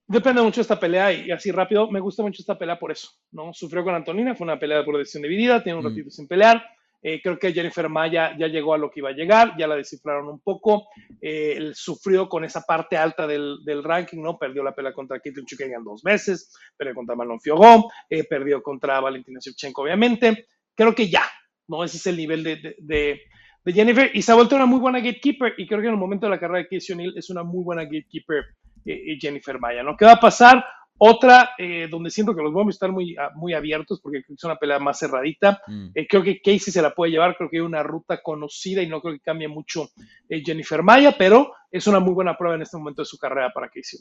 Depende 0.06 0.42
mucho 0.42 0.58
de 0.58 0.64
esta 0.64 0.80
pelea 0.80 1.14
y 1.14 1.32
así 1.32 1.52
rápido, 1.52 1.90
me 1.90 2.02
gusta 2.02 2.24
mucho 2.24 2.42
esta 2.42 2.58
pelea 2.58 2.78
por 2.78 2.92
eso, 2.92 3.10
¿no? 3.32 3.54
Sufrió 3.54 3.86
con 3.86 3.96
Antonina, 3.96 4.36
fue 4.36 4.44
una 4.44 4.60
pelea 4.60 4.84
por 4.84 4.98
decisión 4.98 5.24
dividida, 5.24 5.64
tiene 5.64 5.80
un 5.80 5.86
mm. 5.86 5.88
ratito 5.88 6.10
sin 6.12 6.28
pelear. 6.28 6.64
Eh, 7.02 7.22
creo 7.22 7.38
que 7.38 7.52
Jennifer 7.52 7.90
Maya 7.90 8.36
ya 8.38 8.48
llegó 8.48 8.74
a 8.74 8.78
lo 8.78 8.90
que 8.90 9.02
iba 9.02 9.10
a 9.10 9.14
llegar, 9.14 9.56
ya 9.58 9.68
la 9.68 9.76
descifraron 9.76 10.28
un 10.30 10.40
poco. 10.40 10.88
Eh, 11.22 11.72
sufrió 11.74 12.30
con 12.30 12.46
esa 12.46 12.62
parte 12.62 12.96
alta 12.96 13.28
del, 13.28 13.58
del, 13.66 13.84
ranking, 13.84 14.22
¿no? 14.22 14.38
Perdió 14.38 14.64
la 14.64 14.74
pelea 14.74 14.94
contra 14.94 15.20
Caitlin 15.20 15.46
Chukagian 15.46 15.84
dos 15.84 16.02
veces, 16.02 16.54
perdió 16.78 16.96
contra 16.96 17.16
Manon 17.16 17.42
Fiogó, 17.42 17.92
eh, 18.10 18.24
perdió 18.24 18.62
contra 18.62 19.00
Valentina 19.02 19.40
Shevchenko, 19.42 19.82
obviamente. 19.82 20.48
Creo 20.76 20.96
que 20.96 21.10
ya, 21.10 21.24
¿no? 21.68 21.84
Ese 21.84 21.98
es 21.98 22.08
el 22.08 22.18
nivel 22.18 22.44
de, 22.44 22.56
de, 22.58 22.76
de, 22.80 23.22
de 23.64 23.74
Jennifer 23.74 24.12
y 24.14 24.22
se 24.22 24.32
ha 24.32 24.36
vuelto 24.36 24.56
una 24.56 24.66
muy 24.66 24.80
buena 24.80 25.00
gatekeeper 25.00 25.54
y 25.58 25.68
creo 25.68 25.82
que 25.82 25.88
en 25.88 25.94
el 25.94 26.00
momento 26.00 26.26
de 26.26 26.32
la 26.32 26.40
carrera 26.40 26.60
de 26.60 26.68
Casey 26.68 26.94
O'Neill 26.94 27.18
es 27.18 27.30
una 27.30 27.44
muy 27.44 27.64
buena 27.64 27.84
gatekeeper 27.84 28.46
eh, 28.86 29.18
Jennifer 29.20 29.60
Maya, 29.60 29.84
¿no? 29.84 29.96
¿Qué 29.96 30.06
va 30.06 30.14
a 30.14 30.20
pasar? 30.20 30.64
Otra 30.98 31.52
eh, 31.58 31.88
donde 31.90 32.10
siento 32.10 32.36
que 32.36 32.42
los 32.42 32.54
vamos 32.54 32.74
a 32.74 32.76
estar 32.76 32.92
muy, 32.92 33.16
ah, 33.18 33.32
muy 33.36 33.54
abiertos 33.54 34.00
porque 34.02 34.20
es 34.28 34.44
una 34.44 34.58
pelea 34.58 34.80
más 34.80 35.00
cerradita. 35.00 35.62
Mm. 35.68 35.90
Eh, 35.96 36.08
creo 36.08 36.24
que 36.24 36.42
Casey 36.42 36.72
se 36.72 36.82
la 36.82 36.94
puede 36.94 37.12
llevar, 37.12 37.36
creo 37.36 37.50
que 37.50 37.58
hay 37.58 37.62
una 37.62 37.82
ruta 37.82 38.22
conocida 38.22 38.82
y 38.82 38.88
no 38.88 39.02
creo 39.02 39.14
que 39.14 39.22
cambie 39.22 39.48
mucho 39.48 39.90
Jennifer 40.30 40.84
Maya, 40.84 41.16
pero 41.18 41.54
es 41.72 41.88
una 41.88 42.00
muy 42.00 42.14
buena 42.14 42.38
prueba 42.38 42.56
en 42.56 42.62
este 42.62 42.78
momento 42.78 43.02
de 43.02 43.06
su 43.06 43.18
carrera 43.18 43.52
para 43.54 43.70
Casey. 43.70 44.00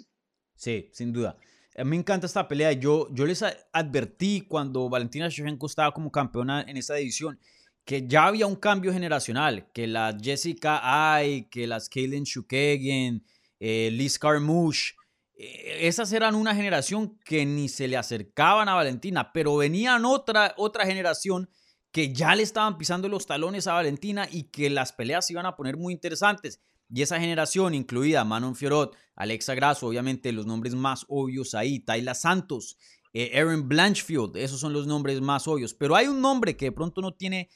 Sí, 0.55 0.90
sin 0.93 1.12
duda. 1.12 1.36
Mí 1.78 1.85
me 1.85 1.97
encanta 1.97 2.27
esta 2.27 2.49
pelea. 2.49 2.73
Yo, 2.73 3.09
yo 3.12 3.24
les 3.27 3.43
advertí 3.73 4.43
cuando 4.43 4.89
Valentina 4.89 5.28
Shevchenko 5.28 5.66
estaba 5.66 5.93
como 5.93 6.11
campeona 6.11 6.62
en 6.62 6.77
esta 6.77 6.94
división 6.94 7.39
que 7.85 8.07
ya 8.07 8.27
había 8.27 8.47
un 8.47 8.57
cambio 8.57 8.93
generacional, 8.93 9.70
que 9.73 9.86
las 9.86 10.16
Jessica 10.23 10.81
Ay, 10.82 11.49
que 11.51 11.66
las 11.66 11.89
Kaylin 11.89 12.24
Shukagian, 12.24 13.24
eh, 13.59 13.90
Liz 13.90 14.19
Carmouche, 14.19 14.94
eh, 15.35 15.89
esas 15.89 16.12
eran 16.12 16.35
una 16.35 16.55
generación 16.55 17.19
que 17.24 17.44
ni 17.44 17.69
se 17.69 17.89
le 17.89 17.97
acercaban 17.97 18.69
a 18.69 18.74
Valentina, 18.74 19.32
pero 19.32 19.57
venían 19.57 20.05
otra, 20.05 20.55
otra 20.59 20.86
generación 20.86 21.49
que 21.90 22.12
ya 22.12 22.35
le 22.35 22.43
estaban 22.43 22.78
pisando 22.78 23.09
los 23.09 23.27
talones 23.27 23.66
a 23.66 23.74
Valentina 23.74 24.28
y 24.31 24.44
que 24.44 24.70
las 24.70 24.93
peleas 24.93 25.31
iban 25.31 25.47
a 25.47 25.57
poner 25.57 25.77
muy 25.77 25.93
interesantes. 25.93 26.61
Y 26.93 27.02
esa 27.02 27.19
generación, 27.19 27.74
incluida 27.74 28.24
Manon 28.24 28.55
Fiorot, 28.55 28.97
Alexa 29.16 29.55
Grasso, 29.55 29.86
obviamente 29.86 30.32
los 30.32 30.47
nombres 30.47 30.74
más 30.74 31.06
obvios 31.09 31.55
ahí, 31.55 31.81
Tayla 31.81 32.14
Santos, 32.14 32.77
eh, 33.14 33.32
Aaron 33.39 33.69
Blanchfield, 33.69 34.36
esos 34.36 34.60
son 34.60 34.73
los 34.73 34.86
nombres 34.86 35.20
más 35.20 35.48
obvios. 35.48 35.74
Pero 35.74 35.97
hay 35.97 36.09
un 36.09 36.20
nombre 36.20 36.56
que 36.56 36.66
de 36.66 36.73
pronto 36.73 37.01
no 37.01 37.14
tiene 37.14 37.48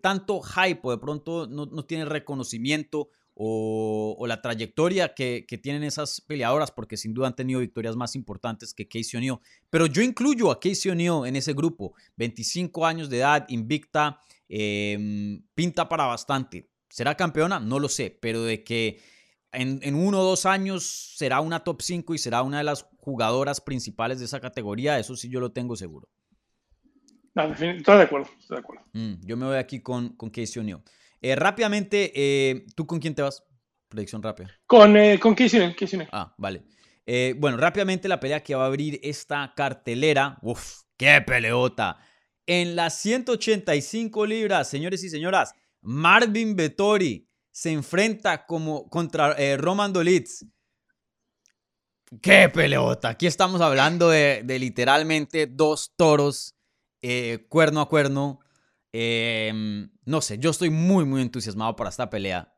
tanto 0.00 0.40
hype 0.40 0.80
o 0.82 0.92
de 0.92 0.96
pronto 0.96 1.46
no, 1.46 1.66
no 1.66 1.84
tiene 1.84 2.06
reconocimiento 2.06 3.10
o, 3.34 4.24
la 4.26 4.40
trayectoria 4.40 5.14
que, 5.14 5.44
tienen 5.62 5.82
esas 5.82 6.20
peleadoras, 6.20 6.70
porque 6.70 6.96
sin 6.96 7.14
duda 7.14 7.28
han 7.28 7.36
tenido 7.36 7.60
victorias 7.60 7.96
más 7.96 8.14
importantes 8.14 8.74
que 8.74 8.88
Casey 8.88 9.18
O'Neill. 9.18 9.38
Pero 9.70 9.86
yo 9.86 10.02
incluyo 10.02 10.50
a 10.50 10.60
Casey 10.60 10.90
O'Neill 10.90 11.26
en 11.26 11.36
ese 11.36 11.52
grupo. 11.52 11.94
25 12.16 12.86
años 12.86 13.08
de 13.08 13.18
edad, 13.18 13.46
invicta, 13.48 14.20
em, 14.48 15.42
pinta 15.54 15.88
para 15.88 16.06
bastante. 16.06 16.68
¿Será 16.92 17.14
campeona? 17.14 17.58
No 17.58 17.78
lo 17.78 17.88
sé, 17.88 18.18
pero 18.20 18.42
de 18.42 18.64
que 18.64 19.00
en, 19.50 19.80
en 19.82 19.94
uno 19.94 20.20
o 20.20 20.24
dos 20.24 20.44
años 20.44 21.14
será 21.16 21.40
una 21.40 21.64
top 21.64 21.80
5 21.80 22.12
y 22.12 22.18
será 22.18 22.42
una 22.42 22.58
de 22.58 22.64
las 22.64 22.86
jugadoras 22.98 23.62
principales 23.62 24.18
de 24.18 24.26
esa 24.26 24.40
categoría. 24.40 24.98
Eso 24.98 25.16
sí 25.16 25.30
yo 25.30 25.40
lo 25.40 25.52
tengo 25.52 25.74
seguro. 25.74 26.10
No, 27.34 27.44
estoy 27.44 27.80
de 27.80 28.02
acuerdo, 28.02 28.28
estoy 28.38 28.56
de 28.56 28.60
acuerdo. 28.60 28.84
Mm, 28.92 29.14
yo 29.24 29.38
me 29.38 29.46
voy 29.46 29.56
aquí 29.56 29.80
con, 29.80 30.10
con 30.16 30.28
Casey 30.28 30.60
O'Neill. 30.60 30.82
Eh, 31.22 31.34
rápidamente, 31.34 32.12
eh, 32.14 32.66
¿tú 32.76 32.86
con 32.86 33.00
quién 33.00 33.14
te 33.14 33.22
vas? 33.22 33.42
Predicción 33.88 34.22
rápida. 34.22 34.50
Con, 34.66 34.94
eh, 34.94 35.18
con 35.18 35.34
Casey 35.34 35.60
O'Neill. 35.60 36.08
Ah, 36.12 36.34
vale. 36.36 36.62
Eh, 37.06 37.34
bueno, 37.38 37.56
rápidamente 37.56 38.06
la 38.06 38.20
pelea 38.20 38.42
que 38.42 38.54
va 38.54 38.64
a 38.64 38.66
abrir 38.66 39.00
esta 39.02 39.54
cartelera. 39.56 40.36
Uf, 40.42 40.82
qué 40.98 41.22
peleota. 41.26 41.98
En 42.44 42.76
las 42.76 42.98
185 42.98 44.26
libras, 44.26 44.68
señores 44.68 45.02
y 45.04 45.08
señoras, 45.08 45.54
Marvin 45.82 46.54
Vettori 46.56 47.28
se 47.50 47.70
enfrenta 47.72 48.46
como 48.46 48.88
contra 48.88 49.32
eh, 49.38 49.56
Roman 49.56 49.92
Dolitz. 49.92 50.44
¡Qué 52.20 52.48
peleota! 52.50 53.10
Aquí 53.10 53.26
estamos 53.26 53.60
hablando 53.60 54.10
de, 54.10 54.42
de 54.44 54.58
literalmente 54.58 55.46
dos 55.46 55.92
toros 55.96 56.54
eh, 57.00 57.46
cuerno 57.48 57.80
a 57.80 57.88
cuerno. 57.88 58.40
Em, 58.92 59.90
no 60.04 60.20
sé, 60.20 60.38
yo 60.38 60.50
estoy 60.50 60.68
muy, 60.68 61.04
muy 61.06 61.22
entusiasmado 61.22 61.74
para 61.74 61.88
esta 61.90 62.10
pelea. 62.10 62.52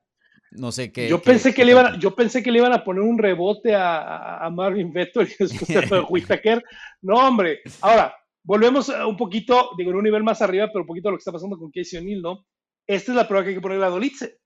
No 0.50 0.72
sé 0.72 0.90
qué. 0.92 1.08
Yo 1.08 1.20
qué- 1.22 1.30
pensé 1.30 1.54
que 1.54 1.64
le 1.64 1.70
iban, 1.72 1.86
a- 1.86 1.98
yo 1.98 2.14
pensé 2.16 2.42
que 2.42 2.50
le 2.50 2.58
iban 2.58 2.72
a 2.72 2.82
poner 2.82 3.02
un 3.02 3.18
rebote 3.18 3.74
a, 3.76 4.48
Marvin 4.52 4.92
Vettori 4.92 5.32
después 5.38 5.68
de 5.90 6.00
Whittaker. 6.08 6.64
No, 7.02 7.14
hombre. 7.14 7.60
Ahora, 7.80 8.12
volvemos 8.42 8.88
a 8.90 9.06
un 9.06 9.16
poquito, 9.16 9.70
digo, 9.78 9.90
en 9.92 9.96
un 9.98 10.04
nivel 10.04 10.24
más 10.24 10.42
arriba, 10.42 10.66
pero 10.66 10.80
un 10.80 10.86
poquito 10.86 11.08
a 11.08 11.12
lo 11.12 11.16
que 11.16 11.20
está 11.22 11.32
pasando 11.32 11.56
con 11.56 11.70
Casey 11.70 12.00
O'Neill, 12.00 12.22
¿no? 12.22 12.44
Esta 12.86 13.12
es 13.12 13.16
la 13.16 13.26
prueba 13.26 13.44
que 13.44 13.50
hay 13.50 13.54
que 13.56 13.60
ponerle 13.60 13.86
a 13.86 13.90
Dolitze. 13.90 14.38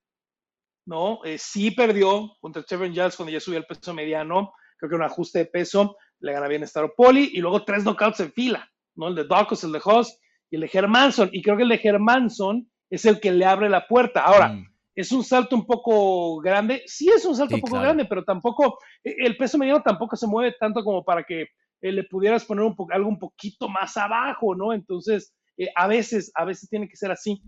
¿No? 0.85 1.23
Eh, 1.23 1.37
sí 1.37 1.71
perdió 1.71 2.31
contra 2.39 2.63
Trevor 2.63 2.89
Giles 2.89 3.15
cuando 3.15 3.31
ya 3.31 3.39
subió 3.39 3.59
el 3.59 3.65
peso 3.65 3.93
mediano. 3.93 4.53
Creo 4.77 4.89
que 4.89 4.95
un 4.95 5.03
ajuste 5.03 5.39
de 5.39 5.45
peso 5.45 5.95
le 6.19 6.33
gana 6.33 6.47
bien 6.47 6.63
a 6.63 6.87
Poli 6.95 7.29
y 7.33 7.39
luego 7.41 7.63
tres 7.63 7.83
knockouts 7.83 8.21
en 8.21 8.31
fila, 8.31 8.67
¿no? 8.95 9.09
El 9.09 9.15
de 9.15 9.25
Dawkins, 9.25 9.63
el 9.63 9.71
de 9.71 9.81
Hoss 9.83 10.17
y 10.49 10.55
el 10.55 10.61
de 10.61 10.69
Hermanson. 10.73 11.29
Y 11.31 11.41
creo 11.41 11.57
que 11.57 11.63
el 11.63 11.69
de 11.69 11.79
Hermanson 11.83 12.69
es 12.89 13.05
el 13.05 13.19
que 13.19 13.31
le 13.31 13.45
abre 13.45 13.69
la 13.69 13.87
puerta. 13.87 14.21
Ahora, 14.21 14.49
Mm, 14.49 14.65
es 14.95 15.11
un 15.11 15.23
salto 15.23 15.55
un 15.55 15.65
poco 15.65 16.39
grande. 16.41 16.83
Sí 16.85 17.09
es 17.09 17.23
un 17.25 17.35
salto 17.35 17.51
Sí, 17.51 17.55
un 17.55 17.61
poco 17.61 17.73
claro. 17.73 17.85
grande, 17.85 18.05
pero 18.05 18.23
tampoco, 18.23 18.79
eh, 19.03 19.15
el 19.19 19.37
peso 19.37 19.57
mediano 19.57 19.81
tampoco 19.81 20.15
se 20.15 20.27
mueve 20.27 20.55
tanto 20.59 20.83
como 20.83 21.03
para 21.05 21.23
que 21.23 21.43
eh, 21.81 21.91
le 21.91 22.03
pudieras 22.03 22.43
poner 22.43 22.65
un 22.65 22.75
algo 22.91 23.07
un 23.07 23.19
poquito 23.19 23.69
más 23.69 23.95
abajo, 23.95 24.55
¿no? 24.55 24.73
Entonces, 24.73 25.33
eh, 25.57 25.69
a 25.75 25.87
veces, 25.87 26.31
a 26.35 26.43
veces 26.43 26.69
tiene 26.69 26.89
que 26.89 26.97
ser 26.97 27.11
así, 27.11 27.41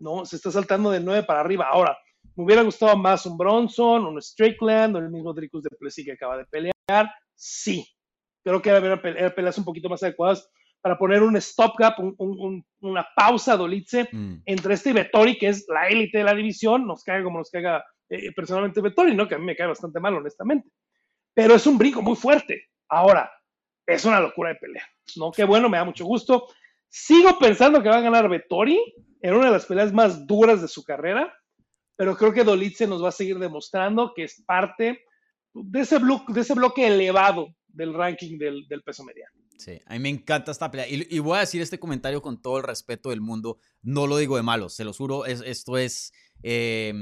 ¿no? 0.00 0.24
Se 0.26 0.36
está 0.36 0.50
saltando 0.50 0.90
de 0.90 1.00
9 1.00 1.22
para 1.24 1.40
arriba. 1.40 1.66
Ahora, 1.70 1.96
me 2.36 2.44
hubiera 2.44 2.62
gustado 2.62 2.96
más 2.96 3.24
un 3.26 3.36
Bronson, 3.38 4.04
un 4.06 4.20
Strickland, 4.20 4.96
o 4.96 4.98
el 4.98 5.10
mismo 5.10 5.32
Dricus 5.32 5.62
de 5.62 5.70
Plessis 5.78 6.04
que 6.04 6.12
acaba 6.12 6.36
de 6.36 6.44
pelear. 6.46 6.72
Sí, 7.34 7.86
creo 8.44 8.60
que 8.60 8.70
eran 8.70 9.00
peleas 9.00 9.58
un 9.58 9.64
poquito 9.64 9.88
más 9.88 10.02
adecuadas 10.02 10.50
para 10.82 10.96
poner 10.98 11.22
un 11.22 11.38
stopgap, 11.40 11.98
un- 12.00 12.14
un- 12.18 12.38
un- 12.40 12.66
una 12.80 13.06
pausa 13.14 13.56
Dolitze 13.56 14.08
mm. 14.10 14.34
entre 14.46 14.74
este 14.74 14.90
y 14.90 14.92
Vettori, 14.94 15.36
que 15.38 15.48
es 15.48 15.66
la 15.68 15.88
élite 15.88 16.18
de 16.18 16.24
la 16.24 16.34
división, 16.34 16.86
nos 16.86 17.04
caiga 17.04 17.24
como 17.24 17.38
nos 17.38 17.50
caiga 17.50 17.84
eh, 18.08 18.32
personalmente 18.34 18.80
Vettori, 18.80 19.14
¿no? 19.14 19.28
Que 19.28 19.34
a 19.36 19.38
mí 19.38 19.44
me 19.44 19.54
cae 19.54 19.66
bastante 19.68 20.00
mal, 20.00 20.14
honestamente. 20.14 20.68
Pero 21.34 21.54
es 21.54 21.66
un 21.66 21.78
brinco 21.78 22.02
muy 22.02 22.16
fuerte. 22.16 22.64
Ahora, 22.88 23.30
es 23.86 24.04
una 24.04 24.18
locura 24.20 24.48
de 24.50 24.56
pelea, 24.56 24.84
¿no? 25.16 25.30
Qué 25.30 25.44
bueno, 25.44 25.68
me 25.68 25.76
da 25.78 25.84
mucho 25.84 26.04
gusto. 26.04 26.48
Sigo 26.90 27.38
pensando 27.38 27.82
que 27.82 27.88
va 27.88 27.98
a 27.98 28.02
ganar 28.02 28.28
Vettori 28.28 28.78
en 29.22 29.34
una 29.34 29.46
de 29.46 29.52
las 29.52 29.66
peleas 29.66 29.92
más 29.92 30.26
duras 30.26 30.60
de 30.60 30.68
su 30.68 30.82
carrera, 30.82 31.32
pero 31.96 32.16
creo 32.16 32.32
que 32.32 32.44
Dolitze 32.44 32.86
nos 32.86 33.02
va 33.02 33.10
a 33.10 33.12
seguir 33.12 33.38
demostrando 33.38 34.12
que 34.14 34.24
es 34.24 34.42
parte 34.46 35.00
de 35.54 35.80
ese, 35.80 35.98
blo- 36.00 36.26
de 36.28 36.40
ese 36.40 36.54
bloque 36.54 36.86
elevado 36.86 37.54
del 37.68 37.94
ranking 37.94 38.38
del, 38.38 38.66
del 38.68 38.82
peso 38.82 39.04
mediano. 39.04 39.30
Sí, 39.56 39.78
a 39.86 39.92
mí 39.92 39.98
me 40.00 40.08
encanta 40.08 40.50
esta 40.52 40.70
pelea. 40.70 40.88
Y, 40.88 41.06
y 41.14 41.18
voy 41.18 41.36
a 41.36 41.40
decir 41.40 41.60
este 41.60 41.78
comentario 41.78 42.22
con 42.22 42.40
todo 42.40 42.56
el 42.56 42.64
respeto 42.64 43.10
del 43.10 43.20
mundo. 43.20 43.58
No 43.82 44.06
lo 44.06 44.16
digo 44.16 44.36
de 44.36 44.42
malo, 44.42 44.68
se 44.70 44.84
lo 44.84 44.92
juro. 44.92 45.26
es- 45.26 45.42
esto 45.44 45.76
es. 45.78 46.12
eh, 46.42 46.92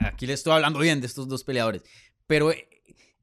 aquí 0.00 0.26
le 0.26 0.34
estoy 0.34 0.52
hablando 0.52 0.78
bien 0.80 1.00
de 1.00 1.06
estos 1.06 1.26
dos 1.28 1.44
peleadores. 1.44 1.82
Pero 2.26 2.52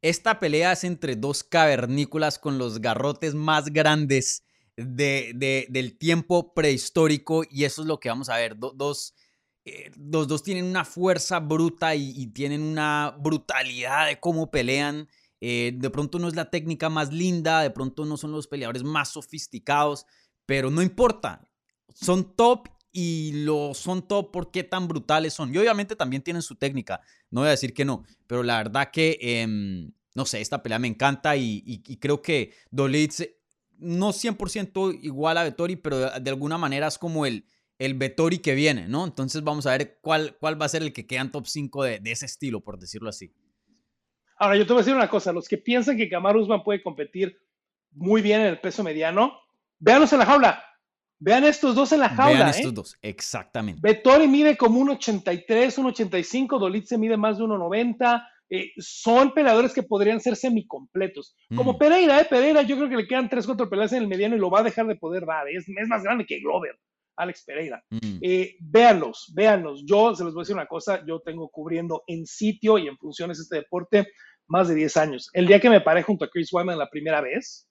esta 0.02 0.40
pelea 0.40 0.72
es 0.72 0.84
entre 0.84 1.16
dos 1.16 1.44
cavernícolas 1.44 2.40
con 2.40 2.58
los 2.58 2.82
garrotes 2.82 3.36
más 3.36 3.72
grandes 3.72 4.44
de, 4.78 5.34
de- 5.36 5.68
del 5.70 5.98
tiempo 5.98 6.54
prehistórico. 6.54 7.44
Y 7.50 7.64
eso 7.66 7.82
es 7.82 7.88
lo 7.88 8.00
que 8.00 8.10
vamos 8.10 8.30
a 8.30 8.38
ver. 8.38 8.58
Do- 8.58 8.74
dos. 8.76 9.14
eh, 9.66 9.92
los 9.96 10.28
dos 10.28 10.44
tienen 10.44 10.66
una 10.66 10.84
fuerza 10.86 11.40
bruta 11.40 11.96
y, 11.96 12.28
tienen 12.28 12.62
una 12.62 13.16
brutalidad 13.20 14.08
de 14.08 14.20
cómo 14.20 14.52
pelean. 14.52 15.08
Eh, 15.42 15.74
de 15.76 15.90
pronto 15.90 16.20
no 16.20 16.28
es 16.28 16.36
la 16.36 16.50
técnica 16.50 16.90
más 16.90 17.12
linda, 17.14 17.62
de 17.62 17.70
pronto 17.72 18.06
no 18.06 18.18
son 18.18 18.32
los 18.32 18.48
peleadores 18.48 18.84
más 18.84 19.10
sofisticados, 19.10 20.06
pero 20.46 20.70
no 20.70 20.82
importa. 20.82 21.50
Son 21.94 22.36
top 22.36 22.68
y 22.92 23.32
lo 23.44 23.74
son 23.74 24.08
top 24.08 24.32
porque 24.32 24.64
tan 24.64 24.88
brutales 24.88 25.34
son. 25.34 25.54
Y 25.54 25.58
obviamente 25.58 25.96
también 25.96 26.22
tienen 26.24 26.42
su 26.42 26.56
técnica, 26.56 27.02
no 27.30 27.42
voy 27.42 27.48
a 27.48 27.52
decir 27.52 27.74
que 27.74 27.86
no, 27.86 28.04
pero 28.28 28.44
la 28.44 28.58
verdad 28.58 28.90
que, 28.92 29.18
em, 29.22 29.92
no 30.16 30.26
sé, 30.26 30.42
esta 30.42 30.62
pelea 30.64 30.80
me 30.80 30.88
encanta 30.88 31.36
y, 31.36 31.64
y- 31.66 31.84
y 31.88 31.98
creo 31.98 32.22
que 32.22 32.54
Dolitz 32.72 33.22
no 33.80 34.10
100% 34.10 35.00
igual 35.02 35.38
a 35.38 35.44
Vettori, 35.44 35.76
pero 35.76 35.98
de, 35.98 36.20
de 36.20 36.30
alguna 36.30 36.58
manera 36.58 36.88
es 36.88 36.98
como 36.98 37.26
el, 37.26 37.46
el 37.80 37.96
Vettori 37.96 38.40
que 38.40 38.56
viene, 38.56 38.88
¿no? 38.88 39.06
Entonces 39.06 39.44
vamos 39.44 39.66
a 39.66 39.78
ver 39.78 40.00
cuál, 40.02 40.38
cuál 40.40 40.62
va 40.62 40.66
a 40.66 40.70
ser 40.70 40.84
el 40.84 40.94
que 40.94 41.06
queda 41.06 41.22
en 41.22 41.32
top 41.32 41.48
5 41.48 41.84
de, 41.84 42.00
de 42.00 42.12
ese 42.12 42.26
estilo, 42.26 42.62
por 42.62 42.80
decirlo 42.80 43.10
así. 43.10 43.34
Ahora, 44.38 44.58
yo 44.58 44.66
te 44.66 44.74
voy 44.74 44.80
a 44.80 44.84
decir 44.84 44.96
una 44.96 45.10
cosa, 45.10 45.32
los 45.32 45.48
que 45.48 45.58
piensan 45.58 45.98
que 45.98 46.10
Kamaru 46.10 46.42
Usman 46.42 46.64
puede 46.64 46.82
competir 46.82 47.38
muy 47.92 48.22
bien 48.22 48.42
en 48.42 48.48
el 48.48 48.60
peso 48.60 48.84
mediano, 48.84 49.34
véanlos 49.80 50.12
en 50.14 50.20
la 50.20 50.26
jaula. 50.26 50.64
Vean 51.20 51.46
estos 51.46 51.76
dos 51.76 51.92
en 51.94 52.02
la 52.02 52.10
jaula. 52.10 52.36
Vean 52.36 52.48
¿eh? 52.50 52.52
estos 52.52 52.74
dos, 52.74 52.98
exactamente. 53.02 53.80
Vettori 53.82 54.28
mide 54.28 54.58
como 54.58 54.80
un 54.80 54.90
83, 54.90 55.78
un 55.78 55.86
85, 55.86 56.60
Dolitze 56.60 56.98
mide 56.98 57.16
más 57.16 57.38
de 57.38 57.46
1,90. 57.46 58.28
Eh, 58.50 58.72
son 58.78 59.34
peleadores 59.34 59.74
que 59.74 59.84
podrían 59.84 60.20
ser 60.22 60.36
semicompletos. 60.36 61.36
Como 61.56 61.74
Mm. 61.74 61.78
Pereira, 61.78 62.22
¿eh? 62.22 62.26
Pereira, 62.30 62.62
yo 62.62 62.76
creo 62.78 62.90
que 62.90 62.98
le 62.98 63.08
quedan 63.08 63.30
3, 63.30 63.46
4 63.46 63.70
peleas 63.70 63.94
en 63.94 64.04
el 64.04 64.08
mediano 64.08 64.36
y 64.36 64.40
lo 64.40 64.50
va 64.50 64.60
a 64.60 64.64
dejar 64.64 64.86
de 64.88 64.96
poder 64.96 65.26
dar. 65.26 65.48
Es, 65.50 65.66
es 65.68 65.88
más 65.88 66.04
grande 66.04 66.26
que 66.26 66.40
Glover, 66.40 66.78
Alex 67.16 67.44
Pereira. 67.46 67.84
Mm. 67.90 68.18
Eh, 68.22 68.56
véanlos, 68.60 69.32
véanlos. 69.36 69.84
Yo 69.86 70.14
se 70.16 70.24
les 70.24 70.34
voy 70.34 70.42
a 70.42 70.44
decir 70.44 70.56
una 70.56 70.68
cosa, 70.68 71.04
yo 71.08 71.20
tengo 71.22 71.50
cubriendo 71.50 72.04
en 72.08 72.26
sitio 72.26 72.78
y 72.78 72.88
en 72.88 72.98
funciones 72.98 73.40
este 73.40 73.58
deporte 73.58 74.08
más 74.48 74.68
de 74.68 74.76
10 74.76 74.98
años. 74.98 75.30
El 75.34 75.48
día 75.48 75.60
que 75.60 75.70
me 75.70 75.82
paré 75.82 76.04
junto 76.04 76.26
a 76.26 76.30
Chris 76.30 76.52
Wyman 76.52 76.78
la 76.78 76.90
primera 76.90 77.22
vez, 77.22 77.68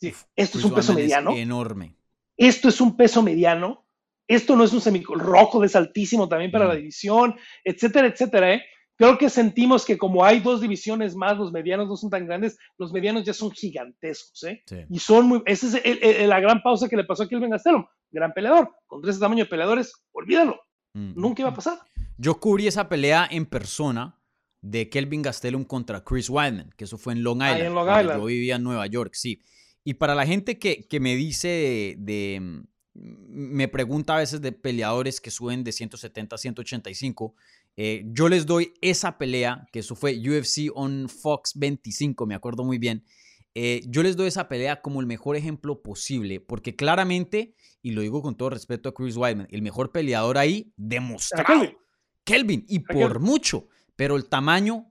sí, 0.00 0.08
Uf, 0.10 0.24
esto 0.36 0.58
es 0.58 0.62
Chris 0.62 0.64
un 0.64 0.74
peso 0.74 0.92
Weidman 0.92 1.02
mediano, 1.24 1.36
enorme. 1.36 1.96
esto 2.36 2.68
es 2.68 2.80
un 2.80 2.96
peso 2.96 3.22
mediano, 3.22 3.86
esto 4.26 4.56
no 4.56 4.64
es 4.64 4.72
un 4.72 4.80
semicol 4.80 5.20
rojo, 5.20 5.62
es 5.64 5.76
altísimo 5.76 6.28
también 6.28 6.50
para 6.50 6.64
Mm. 6.64 6.68
la 6.68 6.74
división, 6.74 7.36
etcétera, 7.62 8.08
etcétera. 8.08 8.54
¿eh? 8.54 8.62
Creo 8.96 9.18
que 9.18 9.28
sentimos 9.28 9.84
que 9.84 9.98
como 9.98 10.24
hay 10.24 10.40
dos 10.40 10.60
divisiones 10.60 11.16
más, 11.16 11.36
los 11.36 11.50
medianos 11.50 11.88
no 11.88 11.96
son 11.96 12.10
tan 12.10 12.26
grandes, 12.26 12.56
los 12.78 12.92
medianos 12.92 13.24
ya 13.24 13.32
son 13.34 13.50
gigantescos, 13.50 14.42
¿eh? 14.44 14.62
Sí. 14.66 14.76
Y 14.88 14.98
son 15.00 15.26
muy, 15.26 15.42
esa 15.46 15.66
es 15.66 15.74
el- 15.84 16.02
el- 16.02 16.28
la 16.28 16.38
gran 16.40 16.62
pausa 16.62 16.88
que 16.88 16.96
le 16.96 17.04
pasó 17.04 17.24
a 17.24 17.28
Kelvin 17.28 17.50
Gastelum, 17.50 17.84
gran 18.12 18.32
peleador, 18.32 18.70
con 18.86 19.06
ese 19.08 19.18
tamaño 19.18 19.44
de 19.44 19.50
peleadores, 19.50 19.92
olvídalo, 20.12 20.60
Mm. 20.94 21.12
nunca 21.16 21.42
iba 21.42 21.50
a 21.50 21.54
pasar. 21.54 21.78
Yo 22.16 22.38
cubrí 22.38 22.68
esa 22.68 22.88
pelea 22.88 23.26
en 23.30 23.46
persona 23.46 24.16
de 24.62 24.88
Kelvin 24.88 25.22
Gastelum 25.22 25.64
contra 25.64 26.04
Chris 26.04 26.30
Weidman, 26.30 26.70
que 26.76 26.84
eso 26.84 26.96
fue 26.96 27.14
en 27.14 27.24
Long 27.24 27.38
Island. 27.42 27.60
en 27.62 27.74
Long 27.74 27.84
cuando 27.86 28.00
Island. 28.00 28.20
Yo 28.20 28.26
vivía 28.26 28.56
en 28.56 28.62
Nueva 28.62 28.86
York, 28.86 29.14
sí. 29.14 29.42
Y 29.82 29.94
para 29.94 30.14
la 30.14 30.24
gente 30.24 30.58
que, 30.58 30.86
que 30.88 31.00
me 31.00 31.16
dice 31.16 31.48
de, 31.48 31.96
de, 31.98 32.40
mm, 32.40 32.62
Me 32.96 33.66
pregunta 33.66 34.14
a 34.14 34.18
veces 34.20 34.40
de 34.40 34.52
peleadores 34.52 35.20
que 35.20 35.32
suben 35.32 35.64
de 35.64 35.72
170 35.72 36.36
a 36.36 36.38
185. 36.38 37.34
Eh, 37.76 38.04
yo 38.06 38.28
les 38.28 38.46
doy 38.46 38.72
esa 38.80 39.18
pelea, 39.18 39.66
que 39.72 39.80
eso 39.80 39.94
fue 39.96 40.16
UFC 40.18 40.70
on 40.74 41.08
Fox 41.08 41.52
25, 41.56 42.26
me 42.26 42.34
acuerdo 42.34 42.64
muy 42.64 42.78
bien. 42.78 43.04
eh, 43.56 43.82
yo 43.88 44.02
les 44.02 44.16
doy 44.16 44.28
esa 44.28 44.48
pelea 44.48 44.82
como 44.82 45.00
el 45.00 45.06
mejor 45.06 45.36
ejemplo 45.36 45.80
posible, 45.82 46.40
porque 46.40 46.74
claramente, 46.76 47.54
y 47.82 47.92
lo 47.92 48.00
digo 48.02 48.20
con 48.22 48.36
todo 48.36 48.50
respeto 48.50 48.88
a 48.88 48.94
Chris 48.94 49.16
Weidman, 49.16 49.46
el 49.50 49.62
mejor 49.62 49.92
peleador 49.92 50.38
ahí 50.38 50.72
demostrado. 50.76 51.46
Kelvin. 51.46 51.76
Kelvin, 52.24 52.64
y 52.68 52.80
por 52.80 53.12
Kelvin. 53.12 53.22
mucho, 53.22 53.68
pero 53.96 54.16
el 54.16 54.28
tamaño 54.28 54.90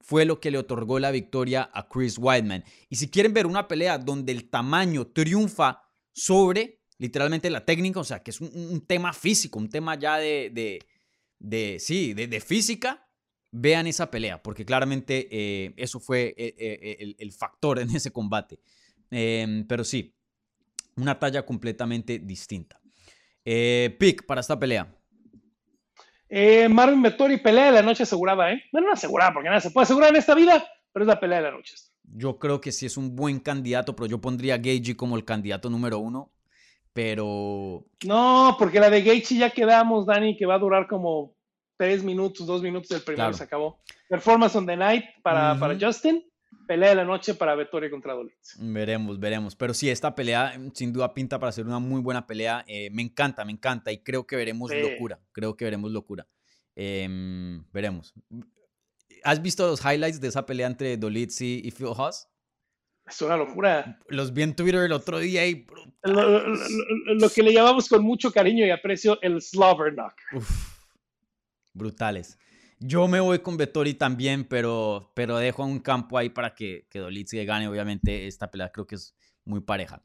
fue 0.00 0.24
lo 0.24 0.38
que 0.40 0.52
le 0.52 0.58
otorgó 0.58 1.00
la 1.00 1.10
victoria 1.10 1.68
a 1.74 1.88
Chris 1.88 2.16
Weidman. 2.18 2.62
Y 2.88 2.96
si 2.96 3.08
quieren 3.10 3.34
ver 3.34 3.46
una 3.46 3.66
pelea 3.66 3.98
donde 3.98 4.30
el 4.30 4.48
tamaño 4.50 5.08
triunfa 5.08 5.82
sobre 6.12 6.80
literalmente 6.98 7.50
la 7.50 7.64
técnica, 7.64 7.98
o 8.00 8.04
sea, 8.04 8.22
que 8.22 8.30
es 8.30 8.40
un, 8.40 8.50
un 8.54 8.86
tema 8.86 9.12
físico, 9.12 9.58
un 9.58 9.68
tema 9.68 9.98
ya 9.98 10.16
de, 10.18 10.50
de, 10.54 10.78
de 11.38 11.78
sí, 11.78 12.14
de, 12.14 12.26
de 12.26 12.40
física, 12.40 13.06
vean 13.50 13.86
esa 13.86 14.10
pelea, 14.10 14.42
porque 14.42 14.64
claramente 14.64 15.28
eh, 15.30 15.74
eso 15.76 16.00
fue 16.00 16.34
eh, 16.36 16.54
eh, 16.58 16.96
el, 17.00 17.16
el 17.18 17.32
factor 17.32 17.78
en 17.78 17.94
ese 17.94 18.10
combate. 18.10 18.60
Em, 19.10 19.66
pero 19.66 19.84
sí, 19.84 20.14
una 20.96 21.18
talla 21.18 21.44
completamente 21.44 22.18
distinta. 22.18 22.80
Pick 23.44 24.26
para 24.26 24.40
esta 24.40 24.58
pelea. 24.58 24.92
Marvin 26.68 27.00
Vettori, 27.00 27.36
pelea 27.36 27.66
de 27.66 27.72
la 27.72 27.82
noche 27.82 28.02
asegurada, 28.02 28.52
¿eh? 28.52 28.60
Bueno, 28.72 28.88
no 28.88 28.94
asegurada, 28.94 29.32
porque 29.32 29.48
nada 29.48 29.60
se 29.60 29.70
puede 29.70 29.84
asegurar 29.84 30.10
en 30.10 30.16
esta 30.16 30.34
vida, 30.34 30.66
pero 30.92 31.04
es 31.04 31.06
la 31.06 31.20
pelea 31.20 31.38
de 31.38 31.44
la 31.44 31.50
noche. 31.52 31.74
Yo 32.02 32.38
creo 32.40 32.60
que 32.60 32.72
sí 32.72 32.86
es 32.86 32.96
un 32.96 33.14
buen 33.14 33.38
candidato, 33.38 33.94
pero 33.94 34.06
yo 34.06 34.20
pondría 34.20 34.54
a 34.54 34.58
Gagey 34.58 34.96
como 34.96 35.16
el 35.16 35.24
candidato 35.24 35.70
número 35.70 35.98
uno. 35.98 36.32
Pero. 36.96 37.84
No, 38.06 38.56
porque 38.58 38.80
la 38.80 38.88
de 38.88 39.02
Gaethje 39.02 39.34
ya 39.36 39.50
quedamos, 39.50 40.06
Dani, 40.06 40.34
que 40.34 40.46
va 40.46 40.54
a 40.54 40.58
durar 40.58 40.86
como 40.88 41.36
tres 41.76 42.02
minutos, 42.02 42.46
dos 42.46 42.62
minutos 42.62 42.88
del 42.88 43.02
primero 43.02 43.34
se 43.34 43.44
acabó. 43.44 43.82
Performance 44.08 44.56
on 44.56 44.64
the 44.64 44.78
night 44.78 45.04
para, 45.22 45.58
para 45.60 45.76
Justin, 45.78 46.24
pelea 46.66 46.88
de 46.88 46.94
la 46.94 47.04
noche 47.04 47.34
para 47.34 47.54
Vettori 47.54 47.90
contra 47.90 48.14
Dolitz. 48.14 48.56
Veremos, 48.58 49.20
veremos. 49.20 49.54
Pero 49.54 49.74
sí, 49.74 49.90
esta 49.90 50.14
pelea 50.14 50.58
sin 50.72 50.90
duda 50.90 51.12
pinta 51.12 51.38
para 51.38 51.52
ser 51.52 51.66
una 51.66 51.80
muy 51.80 52.00
buena 52.00 52.26
pelea. 52.26 52.64
Eh, 52.66 52.88
me 52.90 53.02
encanta, 53.02 53.44
me 53.44 53.52
encanta 53.52 53.92
y 53.92 53.98
creo 53.98 54.26
que 54.26 54.36
veremos 54.36 54.70
locura. 54.74 55.20
Creo 55.32 55.54
que 55.54 55.66
veremos 55.66 55.92
locura. 55.92 56.26
Em, 56.74 57.62
veremos. 57.72 58.14
¿Has 59.22 59.42
visto 59.42 59.66
los 59.66 59.84
highlights 59.84 60.18
de 60.18 60.28
esa 60.28 60.46
pelea 60.46 60.66
entre 60.66 60.96
Dolitzy 60.96 61.60
y 61.62 61.70
Phil 61.72 61.88
Haas? 61.94 62.30
Es 63.06 63.22
una 63.22 63.36
locura. 63.36 64.00
Los 64.08 64.32
vi 64.32 64.42
en 64.42 64.56
Twitter 64.56 64.82
el 64.82 64.92
otro 64.92 65.18
día 65.18 65.46
y... 65.46 65.66
Lo, 66.02 67.30
que 67.30 67.42
le 67.42 67.52
llamamos 67.52 67.88
con 67.88 68.02
mucho 68.02 68.32
cariño 68.32 68.66
y 68.66 68.70
aprecio 68.70 69.20
el 69.22 69.40
Slobber 69.40 69.94
Knock. 69.94 70.14
brutales. 71.72 72.38
Yo 72.78 73.08
me 73.08 73.20
voy 73.20 73.38
con 73.38 73.56
Vettori 73.56 73.94
también, 73.94 74.44
pero, 74.44 75.12
pero 75.14 75.38
dejo 75.38 75.64
un 75.64 75.80
campo 75.80 76.18
ahí 76.18 76.28
para 76.28 76.54
que, 76.54 76.86
que 76.90 76.98
Dolitzy 76.98 77.44
gane. 77.44 77.68
Obviamente 77.68 78.26
esta 78.26 78.50
pelea 78.50 78.70
creo 78.70 78.86
que 78.86 78.96
es 78.96 79.14
muy 79.44 79.60
pareja. 79.60 80.02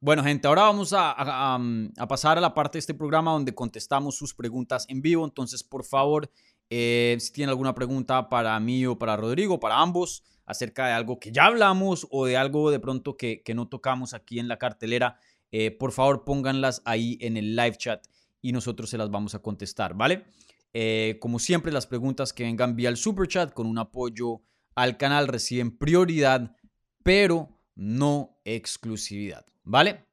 Bueno, 0.00 0.24
gente, 0.24 0.48
ahora 0.48 0.62
vamos 0.62 0.92
a, 0.92 1.14
a, 1.16 2.08
pasar 2.08 2.38
a 2.38 2.40
la 2.40 2.54
parte 2.54 2.76
de 2.76 2.80
este 2.80 2.94
programa 2.94 3.32
donde 3.32 3.54
contestamos 3.54 4.16
sus 4.16 4.34
preguntas 4.34 4.86
en 4.88 5.02
vivo. 5.02 5.24
Entonces, 5.24 5.62
por 5.62 5.84
favor, 5.84 6.30
eh, 6.70 7.16
si 7.20 7.32
tienen 7.32 7.50
alguna 7.50 7.74
pregunta 7.74 8.28
para 8.28 8.58
mí 8.58 8.84
o 8.86 8.98
para 8.98 9.16
Rodrigo, 9.16 9.60
para 9.60 9.78
ambos, 9.78 10.24
acerca 10.48 10.86
de 10.86 10.94
algo 10.94 11.20
que 11.20 11.30
ya 11.30 11.44
hablamos 11.44 12.08
o 12.10 12.24
de 12.24 12.38
algo 12.38 12.70
de 12.70 12.80
pronto 12.80 13.18
que, 13.18 13.42
no 13.54 13.68
tocamos 13.68 14.14
aquí 14.14 14.38
en 14.38 14.48
la 14.48 14.58
cartelera, 14.58 15.18
eh, 15.52 15.70
por 15.70 15.92
favor 15.92 16.24
pónganlas 16.24 16.80
ahí 16.86 17.18
en 17.20 17.36
el 17.36 17.54
live 17.54 17.76
chat 17.76 18.06
y 18.40 18.52
nosotros 18.52 18.88
se 18.88 18.96
las 18.96 19.10
vamos 19.10 19.34
a 19.34 19.40
contestar, 19.40 19.92
¿vale? 19.92 20.24
Eh, 20.72 21.18
como 21.20 21.38
siempre, 21.38 21.70
las 21.70 21.86
preguntas 21.86 22.32
que 22.32 22.44
vengan 22.44 22.76
vía 22.76 22.88
el 22.88 22.96
super 22.96 23.28
chat 23.28 23.52
con 23.52 23.66
un 23.66 23.76
apoyo 23.76 24.40
al 24.74 24.96
canal 24.96 25.28
reciben 25.28 25.76
prioridad, 25.76 26.56
pero 27.02 27.50
no 27.74 28.40
exclusividad, 28.46 29.44
¿vale? 29.64 30.06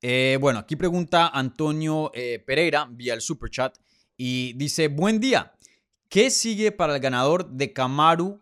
Eh, 0.00 0.38
bueno, 0.40 0.60
aquí 0.60 0.74
pregunta 0.74 1.28
Antonio 1.28 2.10
Pereira 2.46 2.88
vía 2.90 3.12
el 3.12 3.20
super 3.20 3.50
chat 3.50 3.76
y 4.16 4.54
dice, 4.54 4.88
buen 4.88 5.20
día, 5.20 5.52
¿qué 6.08 6.30
sigue 6.30 6.72
para 6.72 6.94
el 6.94 7.00
ganador 7.02 7.50
de 7.50 7.74
Kamaru 7.74 8.40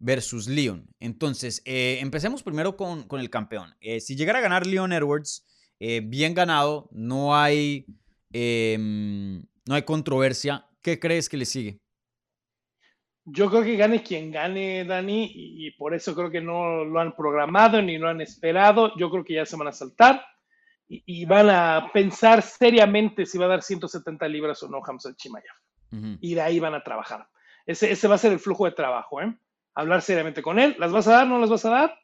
versus 0.00 0.48
Leon. 0.48 0.88
Entonces, 0.98 1.62
eh, 1.64 1.98
empecemos 2.00 2.42
primero 2.42 2.76
con, 2.76 3.06
el 3.12 3.30
campeón. 3.30 3.74
Eh, 3.80 4.00
si 4.00 4.16
llegara 4.16 4.38
a 4.40 4.42
ganar 4.42 4.66
Leon 4.66 4.92
Edwards, 4.92 5.46
eh, 5.78 6.00
bien 6.02 6.34
ganado, 6.34 6.88
no 6.90 7.36
hay, 7.36 7.86
em, 8.32 9.44
no 9.66 9.74
hay 9.74 9.82
controversia. 9.82 10.66
¿Qué 10.82 10.98
crees 10.98 11.28
que 11.28 11.36
le 11.36 11.44
sigue? 11.44 11.78
Yo 13.26 13.50
creo 13.50 13.62
que 13.62 13.76
gane 13.76 14.02
quien 14.02 14.32
gane, 14.32 14.84
Dani, 14.84 15.30
y, 15.32 15.70
por 15.72 15.94
eso 15.94 16.14
creo 16.16 16.30
que 16.30 16.40
no 16.40 16.84
lo 16.84 16.98
han 16.98 17.14
programado 17.14 17.80
ni 17.80 17.98
lo 17.98 18.08
han 18.08 18.22
esperado. 18.22 18.96
Yo 18.96 19.10
creo 19.10 19.22
que 19.22 19.34
ya 19.34 19.46
se 19.46 19.56
van 19.56 19.68
a 19.68 19.72
saltar 19.72 20.24
y, 20.88 21.24
van 21.26 21.50
a 21.50 21.90
pensar 21.92 22.42
seriamente 22.42 23.26
si 23.26 23.38
va 23.38 23.44
a 23.44 23.50
dar 23.50 23.62
170 23.62 24.26
libras 24.26 24.62
o 24.62 24.68
no 24.68 24.80
Hamza 24.84 25.14
Chimayev. 25.14 25.52
Y 26.20 26.34
de 26.34 26.40
ahí 26.40 26.58
van 26.58 26.74
a 26.74 26.82
trabajar. 26.82 27.28
Ese, 27.66 27.90
ese 27.92 28.08
va 28.08 28.14
a 28.14 28.18
ser 28.18 28.32
el 28.32 28.38
flujo 28.38 28.64
de 28.64 28.72
trabajo, 28.72 29.20
¿eh? 29.20 29.36
Hablar 29.74 30.02
seriamente 30.02 30.42
con 30.42 30.58
él. 30.58 30.76
¿Las 30.78 30.92
vas 30.92 31.08
a 31.08 31.12
dar? 31.12 31.26
¿No 31.26 31.38
las 31.38 31.50
vas 31.50 31.64
a 31.64 31.70
dar? 31.70 31.98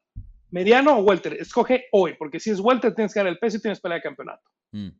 ¿Mediano 0.50 0.98
o 0.98 1.02
Welter? 1.02 1.34
Escoge 1.34 1.86
hoy, 1.92 2.14
porque 2.18 2.40
si 2.40 2.50
es 2.50 2.60
Welter 2.60 2.94
tienes 2.94 3.12
que 3.12 3.20
dar 3.20 3.26
el 3.26 3.38
peso 3.38 3.56
y 3.56 3.60
tienes 3.60 3.80
pelea 3.80 3.96
de 3.96 4.02
campeonato. 4.02 4.42
Mm. 4.72 4.90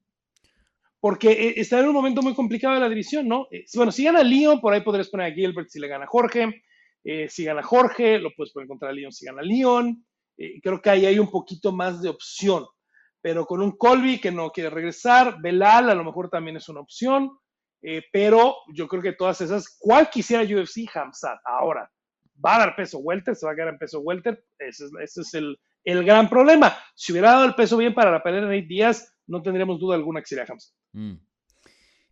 Porque 1.00 1.30
eh, 1.30 1.54
está 1.56 1.78
en 1.78 1.88
un 1.88 1.94
momento 1.94 2.22
muy 2.22 2.34
complicado 2.34 2.74
de 2.74 2.80
la 2.80 2.88
división, 2.88 3.28
¿no? 3.28 3.46
Eh, 3.50 3.64
bueno, 3.74 3.92
si 3.92 4.04
gana 4.04 4.22
Leon, 4.22 4.60
por 4.60 4.72
ahí 4.74 4.80
podrías 4.80 5.08
poner 5.08 5.32
a 5.32 5.34
Gilbert 5.34 5.68
si 5.68 5.78
le 5.78 5.88
gana 5.88 6.06
Jorge. 6.06 6.62
Eh, 7.04 7.28
si 7.28 7.44
gana 7.44 7.62
Jorge, 7.62 8.18
lo 8.18 8.30
puedes 8.34 8.52
poner 8.52 8.68
contra 8.68 8.92
Leon 8.92 9.12
si 9.12 9.26
gana 9.26 9.42
Leon. 9.42 10.04
creo 10.62 10.82
que 10.82 10.90
ahí 10.90 11.06
hay 11.06 11.18
un 11.18 11.30
poquito 11.30 11.72
más 11.72 12.02
de 12.02 12.08
opción. 12.08 12.66
Pero 13.20 13.46
con 13.46 13.62
un 13.62 13.76
Colby 13.76 14.20
que 14.20 14.32
no 14.32 14.50
quiere 14.50 14.70
regresar, 14.70 15.40
Belal 15.40 15.90
a 15.90 15.94
lo 15.94 16.04
mejor 16.04 16.28
también 16.28 16.56
es 16.56 16.68
una 16.68 16.80
opción. 16.80 17.30
pero 18.12 18.56
yo 18.74 18.88
creo 18.88 19.02
que 19.02 19.12
todas 19.12 19.40
esas, 19.40 19.76
¿cuál 19.78 20.10
quisiera 20.10 20.42
UFC? 20.42 20.88
Hamzat, 20.92 21.38
ahora 21.44 21.88
va 22.44 22.56
a 22.56 22.58
dar 22.58 22.76
peso 22.76 22.98
welter, 22.98 23.34
se 23.34 23.46
va 23.46 23.52
a 23.52 23.54
quedar 23.54 23.68
en 23.68 23.78
peso 23.78 24.00
welter. 24.00 24.44
Ese 24.58 24.86
es, 24.86 25.34
el, 25.34 25.58
gran 25.84 26.28
problema. 26.28 26.76
Si 26.94 27.12
hubiera 27.12 27.32
dado 27.32 27.44
el 27.44 27.54
peso 27.54 27.76
bien 27.76 27.94
para 27.94 28.10
la 28.10 28.22
pelea 28.22 28.42
de 28.42 28.46
Nate 28.46 28.66
Díaz, 28.66 29.14
no 29.26 29.42
tendríamos 29.42 29.80
duda 29.80 29.96
alguna 29.96 30.20
que 30.20 30.26
sería 30.26 30.44
Hamza. 30.48 30.72
Mm. 30.92 31.14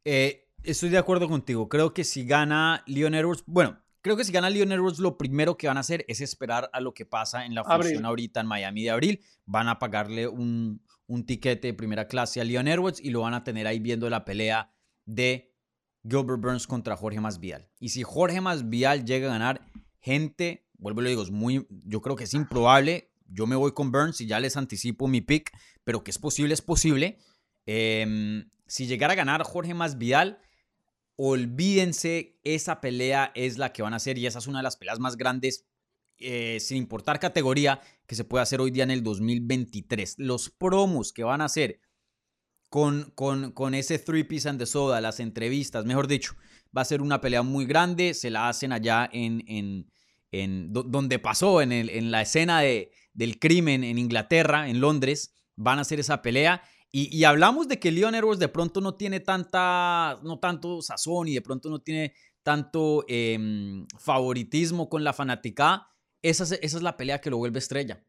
Eh, 0.04 0.48
estoy 0.62 0.90
de 0.90 0.98
acuerdo 0.98 1.28
contigo. 1.28 1.68
Creo 1.68 1.94
que 1.94 2.04
si 2.04 2.26
gana 2.26 2.82
Leon 2.86 3.14
Edwards, 3.14 3.44
bueno, 3.46 3.78
creo 4.00 4.16
que 4.16 4.24
si 4.24 4.32
gana 4.32 4.50
Leon 4.50 4.72
Edwards, 4.72 4.98
lo 4.98 5.16
primero 5.16 5.56
que 5.56 5.66
van 5.66 5.76
a 5.76 5.80
hacer 5.80 6.04
es 6.08 6.20
esperar 6.20 6.70
a 6.72 6.80
lo 6.80 6.92
que 6.94 7.06
pasa 7.06 7.46
en 7.46 7.54
la 7.54 7.64
función 7.64 8.04
ahorita 8.04 8.40
en 8.40 8.46
Miami 8.46 8.84
de 8.84 8.90
abril. 8.90 9.20
Van 9.46 9.68
a 9.68 9.78
pagarle 9.78 10.28
un, 10.28 10.82
un 11.06 11.26
tiquete 11.26 11.68
de 11.68 11.74
primera 11.74 12.08
clase 12.08 12.40
a 12.40 12.44
Leon 12.44 12.68
Edwards 12.68 13.00
y 13.00 13.10
lo 13.10 13.20
van 13.20 13.34
a 13.34 13.44
tener 13.44 13.66
ahí 13.66 13.78
viendo 13.78 14.08
la 14.10 14.24
pelea 14.24 14.72
de 15.06 15.54
Gilbert 16.02 16.40
Burns 16.40 16.66
contra 16.66 16.96
Jorge 16.96 17.20
Masvidal. 17.20 17.68
Y 17.78 17.90
si 17.90 18.02
Jorge 18.02 18.40
Masvidal 18.40 19.04
llega 19.04 19.28
a 19.28 19.32
ganar, 19.32 19.60
gente, 20.04 20.66
vuelvo 20.74 21.00
y 21.00 21.04
lo 21.04 21.10
digo, 21.10 21.22
es 21.22 21.30
muy, 21.30 21.66
yo 21.70 22.02
creo 22.02 22.14
que 22.14 22.24
es 22.24 22.34
improbable. 22.34 23.10
Yo 23.26 23.46
me 23.46 23.56
voy 23.56 23.72
con 23.72 23.90
Burns 23.90 24.20
y 24.20 24.26
ya 24.26 24.38
les 24.38 24.56
anticipo 24.58 25.08
mi 25.08 25.22
pick, 25.22 25.50
pero 25.82 26.04
que 26.04 26.10
es 26.10 26.18
posible, 26.18 26.52
es 26.52 26.60
posible. 26.60 27.18
Em, 27.64 28.50
si 28.66 28.86
llegara 28.86 29.14
a 29.14 29.16
ganar 29.16 29.42
Jorge 29.42 29.72
Masvidal, 29.72 30.38
olvídense, 31.16 32.38
esa 32.44 32.82
pelea 32.82 33.32
es 33.34 33.56
la 33.56 33.72
que 33.72 33.82
van 33.82 33.94
a 33.94 33.96
hacer 33.96 34.18
y 34.18 34.26
esa 34.26 34.40
es 34.40 34.46
una 34.46 34.58
de 34.58 34.64
las 34.64 34.76
peleas 34.76 35.00
más 35.00 35.16
grandes, 35.16 35.64
eh, 36.18 36.58
sin 36.60 36.76
importar 36.76 37.18
categoría, 37.18 37.80
que 38.06 38.14
se 38.14 38.24
puede 38.24 38.42
hacer 38.42 38.60
hoy 38.60 38.70
día 38.70 38.84
en 38.84 38.90
el 38.90 39.02
2023. 39.02 40.16
Los 40.18 40.50
promos 40.50 41.14
que 41.14 41.24
van 41.24 41.40
a 41.40 41.46
hacer 41.46 41.80
con, 42.68 43.10
con, 43.14 43.52
con 43.52 43.74
ese 43.74 43.98
Three 43.98 44.24
Piece 44.24 44.50
and 44.50 44.58
the 44.58 44.66
Soda, 44.66 45.00
las 45.00 45.18
entrevistas, 45.18 45.86
mejor 45.86 46.08
dicho, 46.08 46.34
va 46.76 46.82
a 46.82 46.84
ser 46.84 47.00
una 47.00 47.22
pelea 47.22 47.42
muy 47.42 47.64
grande, 47.64 48.12
se 48.12 48.28
la 48.28 48.50
hacen 48.50 48.72
allá 48.72 49.08
en, 49.10 49.42
en 49.46 49.93
en 50.42 50.72
donde 50.72 51.18
pasó, 51.18 51.60
en, 51.62 51.72
el, 51.72 51.90
en 51.90 52.10
la 52.10 52.22
escena 52.22 52.60
de, 52.60 52.90
del 53.12 53.38
crimen 53.38 53.84
en 53.84 53.98
Inglaterra, 53.98 54.68
en 54.68 54.80
Londres, 54.80 55.34
van 55.56 55.78
a 55.78 55.82
hacer 55.82 56.00
esa 56.00 56.22
pelea. 56.22 56.62
Y, 56.90 57.14
y, 57.16 57.24
hablamos 57.24 57.66
de 57.68 57.78
que 57.78 57.90
Leon 57.90 58.14
Edwards 58.14 58.38
de 58.38 58.48
pronto 58.48 58.80
no 58.80 58.94
tiene 58.94 59.20
tanta, 59.20 60.20
no 60.22 60.38
tanto 60.38 60.80
sazón 60.80 61.28
y 61.28 61.34
de 61.34 61.42
pronto 61.42 61.68
no 61.68 61.80
tiene 61.80 62.14
tanto 62.42 63.04
em, 63.08 63.86
favoritismo 63.98 64.88
con 64.88 65.02
la 65.02 65.12
fanática. 65.12 65.88
Esa 66.22 66.44
es, 66.44 66.52
esa 66.52 66.76
es 66.76 66.82
la 66.82 66.96
pelea 66.96 67.20
que 67.20 67.30
lo 67.30 67.38
vuelve 67.38 67.58
estrella. 67.58 68.04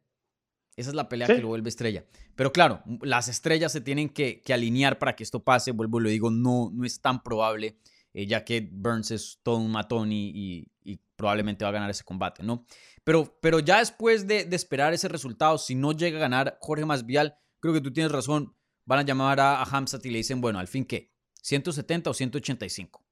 Esa 0.76 0.90
es 0.90 0.96
la 0.96 1.08
pelea 1.08 1.28
que 1.28 1.42
lo 1.42 1.48
vuelve 1.48 1.70
estrella. 1.70 2.06
Pero 2.36 2.52
claro, 2.52 2.84
las 3.02 3.28
estrellas 3.28 3.72
se 3.72 3.82
tienen 3.82 4.10
que, 4.10 4.42
que, 4.42 4.54
alinear 4.54 5.00
para 5.00 5.16
que 5.16 5.24
esto 5.24 5.44
pase. 5.44 5.72
Vuelvo 5.72 6.00
y 6.00 6.04
lo 6.04 6.10
digo, 6.10 6.30
no, 6.30 6.70
no 6.74 6.86
es 6.86 7.00
tan 7.02 7.24
probable, 7.24 7.80
eh, 8.14 8.28
ya 8.28 8.44
que 8.44 8.70
Burns 8.72 9.12
es 9.12 9.40
todo 9.42 9.58
un 9.58 9.72
matón 9.72 10.12
y, 10.12 10.68
y 10.84 11.00
probablemente 11.16 11.64
va 11.64 11.70
a 11.70 11.74
ganar 11.74 11.90
ese 11.90 12.04
combate, 12.04 12.44
¿no? 12.44 12.66
Pero, 13.04 13.38
pero 13.42 13.60
ya 13.60 13.80
después 13.80 14.28
de, 14.28 14.48
esperar 14.52 14.94
ese 14.94 15.08
resultado, 15.08 15.58
si 15.58 15.76
no 15.76 15.92
llega 15.92 16.18
a 16.18 16.22
ganar 16.22 16.58
Jorge 16.62 16.86
Masvial, 16.86 17.38
creo 17.60 17.74
que 17.74 17.82
tú 17.82 17.94
tienes 17.94 18.12
razón, 18.12 18.56
van 18.86 19.00
a 19.00 19.04
llamar 19.04 19.40
a, 19.40 19.62
a 19.62 19.86
y 20.04 20.10
le 20.10 20.18
dicen, 20.18 20.42
bueno, 20.42 20.60
al 20.60 20.68
fin 20.68 20.86
qué, 20.86 21.14
170 21.42 22.10
o 22.10 22.14
185, 22.14 23.06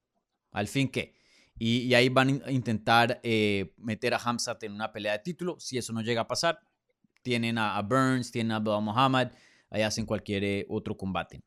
al 0.52 0.68
fin 0.68 0.88
qué. 0.88 1.14
Y, 1.56 1.94
ahí 1.94 2.08
van 2.08 2.42
a 2.44 2.50
intentar 2.50 3.20
eh, 3.22 3.74
meter 3.76 4.12
a 4.12 4.18
Hamzat 4.18 4.60
en 4.64 4.72
una 4.72 4.92
pelea 4.92 5.12
de 5.12 5.20
título. 5.20 5.56
Si 5.60 5.78
eso 5.78 5.92
no 5.92 6.02
llega 6.02 6.22
a 6.22 6.26
pasar, 6.26 6.58
tienen 7.22 7.58
a, 7.58 7.80
Burns, 7.82 8.32
tienen 8.32 8.50
a 8.50 8.56
Abdul 8.56 8.82
Muhammad, 8.82 9.30
ahí 9.70 9.82
hacen 9.82 10.04
cualquier 10.04 10.42
eh, 10.42 10.66
otro 10.68 10.96
combate. 10.96 11.42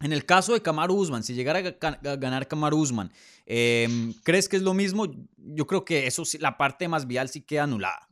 En 0.00 0.12
el 0.12 0.24
caso 0.24 0.52
de 0.54 0.62
Kamaru 0.62 0.94
Usman, 0.94 1.24
si 1.24 1.34
llegara 1.34 1.58
a 1.58 2.16
ganar 2.16 2.46
Kamaru 2.46 2.78
Usman, 2.78 3.10
em, 3.46 4.14
¿crees 4.22 4.48
que 4.48 4.56
es 4.56 4.62
lo 4.62 4.72
mismo? 4.72 5.06
Yo 5.36 5.66
creo 5.66 5.84
que 5.84 6.06
eso 6.06 6.22
la 6.38 6.56
parte 6.56 6.86
más 6.86 7.06
vial 7.06 7.28
sí 7.28 7.42
queda 7.42 7.64
anulada. 7.64 8.06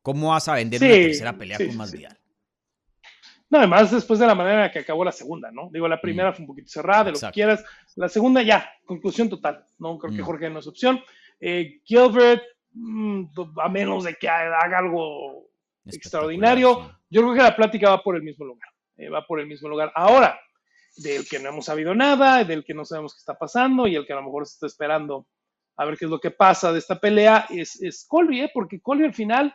¿Cómo 0.00 0.30
vas 0.30 0.48
a 0.48 0.54
vender 0.54 0.80
una 0.82 0.90
tercera 0.90 1.36
pelea 1.36 1.58
con 1.58 1.76
más 1.76 1.92
vial? 1.92 2.16
No, 3.50 3.58
además 3.58 3.90
después 3.90 4.18
de 4.18 4.26
la 4.26 4.34
manera 4.34 4.66
en 4.66 4.72
que 4.72 4.78
acabó 4.80 5.04
la 5.04 5.12
segunda, 5.12 5.50
¿no? 5.52 5.68
Digo, 5.70 5.86
la 5.86 6.00
primera 6.00 6.32
fue 6.32 6.42
un 6.42 6.48
poquito 6.48 6.68
cerrada, 6.68 7.04
de 7.04 7.12
lo 7.12 7.20
que 7.20 7.30
quieras. 7.32 7.64
La 7.96 8.08
segunda 8.08 8.42
ya, 8.42 8.70
conclusión 8.84 9.28
total. 9.28 9.64
No 9.78 9.98
creo 9.98 10.16
que 10.16 10.22
Jorge 10.22 10.48
no 10.48 10.60
es 10.60 10.66
opción. 10.66 11.00
Eh, 11.38 11.80
Gilbert, 11.84 12.42
mm, 12.72 13.24
a 13.62 13.68
menos 13.68 14.04
de 14.04 14.14
que 14.14 14.28
haga 14.28 14.78
algo 14.78 15.48
extraordinario, 15.84 16.90
yo 17.10 17.22
creo 17.22 17.34
que 17.34 17.42
la 17.42 17.54
plática 17.54 17.90
va 17.90 18.02
por 18.02 18.16
el 18.16 18.22
mismo 18.22 18.46
lugar. 18.46 18.68
Eh, 18.96 19.10
va 19.10 19.26
por 19.26 19.38
el 19.38 19.46
mismo 19.46 19.68
lugar. 19.68 19.92
Ahora, 19.94 20.40
del 20.96 21.28
que 21.28 21.38
no 21.38 21.50
hemos 21.50 21.66
sabido 21.66 21.94
nada, 21.94 22.44
del 22.44 22.64
que 22.64 22.74
no 22.74 22.84
sabemos 22.84 23.14
qué 23.14 23.18
está 23.18 23.34
pasando 23.34 23.86
y 23.86 23.96
el 23.96 24.06
que 24.06 24.12
a 24.12 24.16
lo 24.16 24.22
mejor 24.22 24.46
se 24.46 24.54
está 24.54 24.66
esperando 24.66 25.26
a 25.76 25.84
ver 25.84 25.96
qué 25.98 26.06
es 26.06 26.10
lo 26.10 26.20
que 26.20 26.30
pasa 26.30 26.72
de 26.72 26.78
esta 26.78 26.98
pelea, 26.98 27.46
es, 27.50 27.80
es 27.82 28.06
Colby, 28.08 28.40
¿eh? 28.40 28.50
porque 28.52 28.80
Colby 28.80 29.04
al 29.04 29.14
final, 29.14 29.54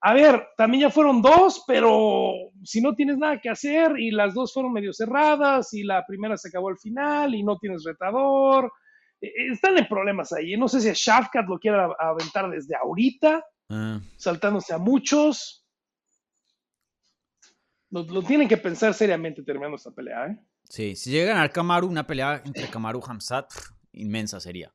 a 0.00 0.12
ver, 0.12 0.48
también 0.56 0.82
ya 0.82 0.90
fueron 0.90 1.22
dos, 1.22 1.62
pero 1.66 2.32
si 2.64 2.80
no 2.80 2.94
tienes 2.94 3.18
nada 3.18 3.40
que 3.40 3.50
hacer 3.50 3.98
y 3.98 4.10
las 4.10 4.34
dos 4.34 4.52
fueron 4.52 4.72
medio 4.72 4.92
cerradas 4.92 5.72
y 5.72 5.84
la 5.84 6.04
primera 6.06 6.36
se 6.36 6.48
acabó 6.48 6.68
al 6.70 6.78
final 6.78 7.34
y 7.34 7.44
no 7.44 7.56
tienes 7.58 7.84
retador, 7.84 8.72
eh, 9.20 9.28
eh, 9.28 9.52
están 9.52 9.78
en 9.78 9.86
problemas 9.86 10.32
ahí. 10.32 10.56
No 10.56 10.66
sé 10.66 10.80
si 10.80 10.88
a 10.88 10.92
Shafkat 10.92 11.46
lo 11.46 11.58
quiera 11.60 11.88
aventar 12.00 12.50
desde 12.50 12.74
ahorita, 12.74 13.44
Ah, 13.68 14.00
saltándose 14.16 14.74
a 14.74 14.78
muchos. 14.78 15.66
Lo, 17.90 18.02
lo 18.02 18.22
tienen 18.22 18.48
que 18.48 18.56
pensar 18.56 18.92
seriamente 18.94 19.42
terminando 19.42 19.76
esta 19.76 19.90
pelea, 19.90 20.26
¿eh? 20.26 20.38
Sí, 20.68 20.96
si 20.96 21.10
llega 21.10 21.30
a 21.32 21.34
ganar 21.34 21.52
Kamaru, 21.52 21.86
una 21.88 22.06
pelea 22.06 22.42
entre 22.44 22.68
Kamaru 22.68 23.00
y 23.00 23.10
Hamzat, 23.10 23.48
pff, 23.52 23.70
inmensa 23.92 24.40
sería. 24.40 24.74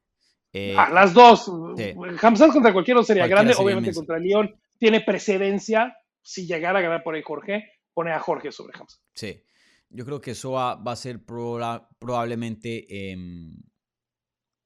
Eh, 0.54 0.76
Ah, 0.78 0.90
las 0.92 1.14
dos. 1.14 1.46
sí. 1.78 1.94
Hamzat 2.22 2.52
contra 2.52 2.74
cualquiera 2.74 3.04
sería 3.04 3.22
Cualquiera 3.24 3.42
grande. 3.42 3.54
sería 3.54 3.66
Obviamente 3.66 3.94
contra 3.94 4.18
León 4.20 4.56
tiene 4.80 5.02
precedencia. 5.02 5.96
Si 6.22 6.46
llegara 6.48 6.80
a 6.80 6.82
ganar 6.82 7.04
por 7.04 7.16
ahí 7.16 7.22
Jorge, 7.24 7.64
pone 7.94 8.12
a 8.12 8.20
Jorge 8.20 8.52
sobre 8.52 8.78
Hamzat. 8.78 9.00
Sí, 9.14 9.42
yo 9.90 10.06
creo 10.06 10.20
que 10.22 10.32
eso 10.32 10.52
va, 10.52 10.76
va 10.76 10.94
a 10.94 10.96
ser 10.96 11.24
proba- 11.26 11.88
probablemente, 12.00 13.12
em, 13.12 13.56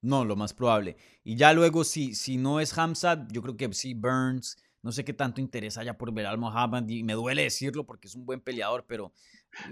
no, 0.02 0.26
lo 0.26 0.36
más 0.36 0.54
probable. 0.54 0.98
Y 1.24 1.36
ya 1.36 1.54
luego, 1.54 1.84
si, 1.84 2.14
si 2.16 2.38
no 2.38 2.60
es 2.60 2.78
Hamzat, 2.78 3.32
yo 3.32 3.42
creo 3.42 3.56
que 3.56 3.72
sí, 3.74 3.94
Burns, 3.94 4.58
no 4.82 4.92
sé 4.92 5.06
qué 5.06 5.14
tanto 5.14 5.40
interés 5.40 5.78
haya 5.78 5.98
por 5.98 6.14
Belal 6.14 6.38
Mohamed, 6.38 6.88
y 6.90 7.04
me 7.04 7.14
duele 7.14 7.44
decirlo 7.44 7.86
porque 7.86 8.08
es 8.08 8.16
un 8.16 8.26
buen 8.26 8.42
peleador, 8.42 8.86
pero 8.86 9.14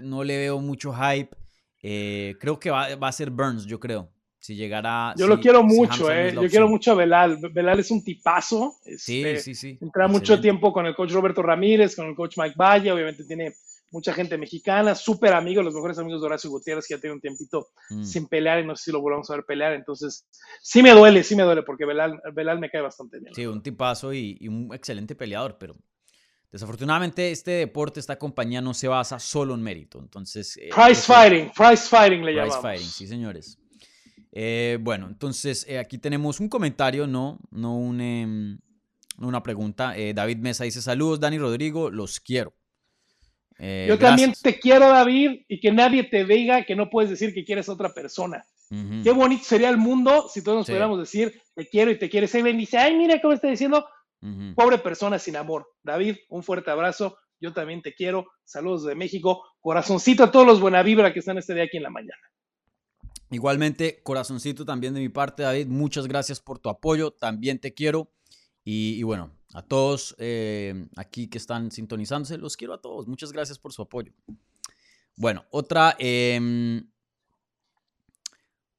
no 0.00 0.24
le 0.24 0.38
veo 0.38 0.58
mucho 0.60 0.92
hype. 0.92 1.36
Eh, 1.82 2.36
creo 2.40 2.58
que 2.58 2.70
va, 2.70 2.94
va 2.96 3.08
a 3.08 3.12
ser 3.12 3.30
Burns, 3.30 3.64
yo 3.66 3.78
creo. 3.80 4.08
Si 4.38 4.56
llegara... 4.56 5.14
Yo 5.16 5.26
si- 5.26 5.30
lo 5.30 5.40
quiero 5.40 5.62
mucho, 5.62 6.10
¿eh? 6.10 6.32
Yo 6.34 6.48
quiero 6.48 6.68
mucho 6.68 6.92
a 6.92 6.94
Belal. 6.94 7.38
Belal 7.52 7.78
es 7.78 7.90
un 7.92 8.02
tipazo. 8.02 8.74
Sí, 8.96 9.22
este, 9.22 9.36
sí, 9.40 9.54
sí. 9.54 9.78
Entra 9.80 10.08
mucho 10.08 10.40
tiempo 10.40 10.72
con 10.72 10.86
el 10.86 10.94
coach 10.96 11.12
Roberto 11.12 11.42
Ramírez, 11.42 11.94
con 11.94 12.06
el 12.06 12.14
coach 12.16 12.36
Mike 12.38 12.54
Valle, 12.56 12.90
obviamente 12.92 13.24
tiene 13.24 13.54
mucha 13.92 14.14
gente 14.14 14.38
mexicana, 14.38 14.94
súper 14.94 15.34
amigos, 15.34 15.62
los 15.64 15.74
mejores 15.74 15.98
amigos 15.98 16.22
de 16.22 16.26
Horacio 16.26 16.48
Gutiérrez, 16.50 16.86
que 16.88 16.94
ya 16.94 17.00
tiene 17.00 17.14
un 17.14 17.20
tiempito 17.20 17.68
Mm. 17.90 18.02
sin 18.02 18.26
pelear 18.26 18.58
y 18.60 18.66
no 18.66 18.74
sé 18.74 18.84
si 18.84 18.90
lo 18.92 19.02
volvamos 19.02 19.28
a 19.30 19.34
ver 19.34 19.44
pelear, 19.44 19.74
entonces 19.74 20.26
sí 20.62 20.82
me 20.82 20.92
duele, 20.92 21.22
sí 21.22 21.36
me 21.36 21.42
duele, 21.42 21.62
porque 21.62 21.84
Belal, 21.84 22.18
Belal 22.32 22.58
me 22.58 22.70
cae 22.70 22.80
bastante 22.80 23.20
bien. 23.20 23.34
Sí, 23.34 23.44
un 23.44 23.62
tipazo 23.62 24.14
y, 24.14 24.38
y 24.40 24.48
un 24.48 24.72
excelente 24.72 25.14
peleador, 25.14 25.58
pero 25.58 25.74
desafortunadamente 26.52 27.30
este 27.30 27.50
deporte, 27.52 27.98
esta 27.98 28.18
compañía 28.18 28.60
no 28.60 28.74
se 28.74 28.86
basa 28.88 29.18
solo 29.18 29.54
en 29.54 29.62
mérito. 29.62 29.98
Entonces, 29.98 30.56
eh, 30.58 30.68
Price 30.74 31.02
fighting, 31.02 31.50
price 31.56 31.88
fighting 31.88 32.20
le 32.24 32.32
Prize 32.32 32.36
llamamos. 32.46 32.60
fighting, 32.62 32.86
sí, 32.86 33.06
señores. 33.06 33.58
Eh, 34.30 34.78
bueno, 34.80 35.08
entonces 35.08 35.66
eh, 35.68 35.78
aquí 35.78 35.98
tenemos 35.98 36.40
un 36.40 36.48
comentario, 36.48 37.06
no, 37.06 37.38
no 37.50 37.76
un, 37.76 38.00
em, 38.00 38.58
una 39.18 39.42
pregunta. 39.42 39.94
David 40.14 40.38
Mesa 40.38 40.64
dice: 40.64 40.80
Saludos, 40.80 41.20
Dani 41.20 41.38
Rodrigo, 41.38 41.90
los 41.90 42.20
quiero. 42.20 42.54
Yo 43.58 43.96
también 43.98 44.32
te 44.42 44.58
quiero, 44.58 44.88
David, 44.88 45.42
y 45.46 45.60
que 45.60 45.70
nadie 45.70 46.02
te 46.04 46.24
diga 46.24 46.64
que 46.64 46.74
no 46.74 46.90
puedes 46.90 47.10
decir 47.10 47.32
que 47.32 47.44
quieres 47.44 47.68
a 47.68 47.72
otra 47.72 47.94
persona. 47.94 48.44
Qué 49.04 49.10
bonito 49.12 49.44
sería 49.44 49.68
el 49.68 49.76
mundo 49.76 50.28
si 50.32 50.42
todos 50.42 50.56
nos 50.58 50.66
Sí. 50.66 50.72
pudiéramos 50.72 50.98
decir 50.98 51.38
te 51.54 51.68
quiero 51.68 51.90
y 51.90 51.98
te 51.98 52.08
quieres. 52.08 52.34
Y 52.34 52.42
dice, 52.42 52.78
ay, 52.78 52.96
mira 52.96 53.20
cómo 53.20 53.34
está 53.34 53.48
diciendo, 53.48 53.86
Pobre 54.54 54.78
persona 54.78 55.18
sin 55.18 55.36
amor. 55.36 55.66
David, 55.82 56.16
un 56.28 56.42
fuerte 56.42 56.70
abrazo. 56.70 57.18
Yo 57.40 57.52
también 57.52 57.82
te 57.82 57.92
quiero. 57.92 58.26
Saludos 58.44 58.84
de 58.84 58.94
México. 58.94 59.42
Corazoncito 59.60 60.22
a 60.22 60.30
todos 60.30 60.46
los 60.46 60.60
buena 60.60 60.82
vibra 60.82 61.12
que 61.12 61.18
están 61.18 61.38
este 61.38 61.54
día 61.54 61.64
aquí 61.64 61.76
en 61.76 61.82
la 61.82 61.90
mañana. 61.90 62.22
Igualmente, 63.30 64.00
corazoncito 64.02 64.64
también 64.64 64.94
de 64.94 65.00
mi 65.00 65.08
parte, 65.08 65.42
David. 65.42 65.66
Muchas 65.66 66.06
gracias 66.06 66.38
por 66.38 66.58
tu 66.58 66.68
apoyo. 66.68 67.10
También 67.10 67.58
te 67.58 67.74
quiero. 67.74 68.12
Y, 68.62 68.94
y 68.94 69.02
bueno, 69.02 69.32
a 69.54 69.62
todos 69.62 70.14
eh, 70.18 70.86
aquí 70.96 71.28
que 71.28 71.38
están 71.38 71.72
sintonizándose, 71.72 72.38
los 72.38 72.56
quiero 72.56 72.74
a 72.74 72.80
todos. 72.80 73.08
Muchas 73.08 73.32
gracias 73.32 73.58
por 73.58 73.72
su 73.72 73.82
apoyo. 73.82 74.12
Bueno, 75.16 75.44
otra. 75.50 75.96
em, 75.98 76.86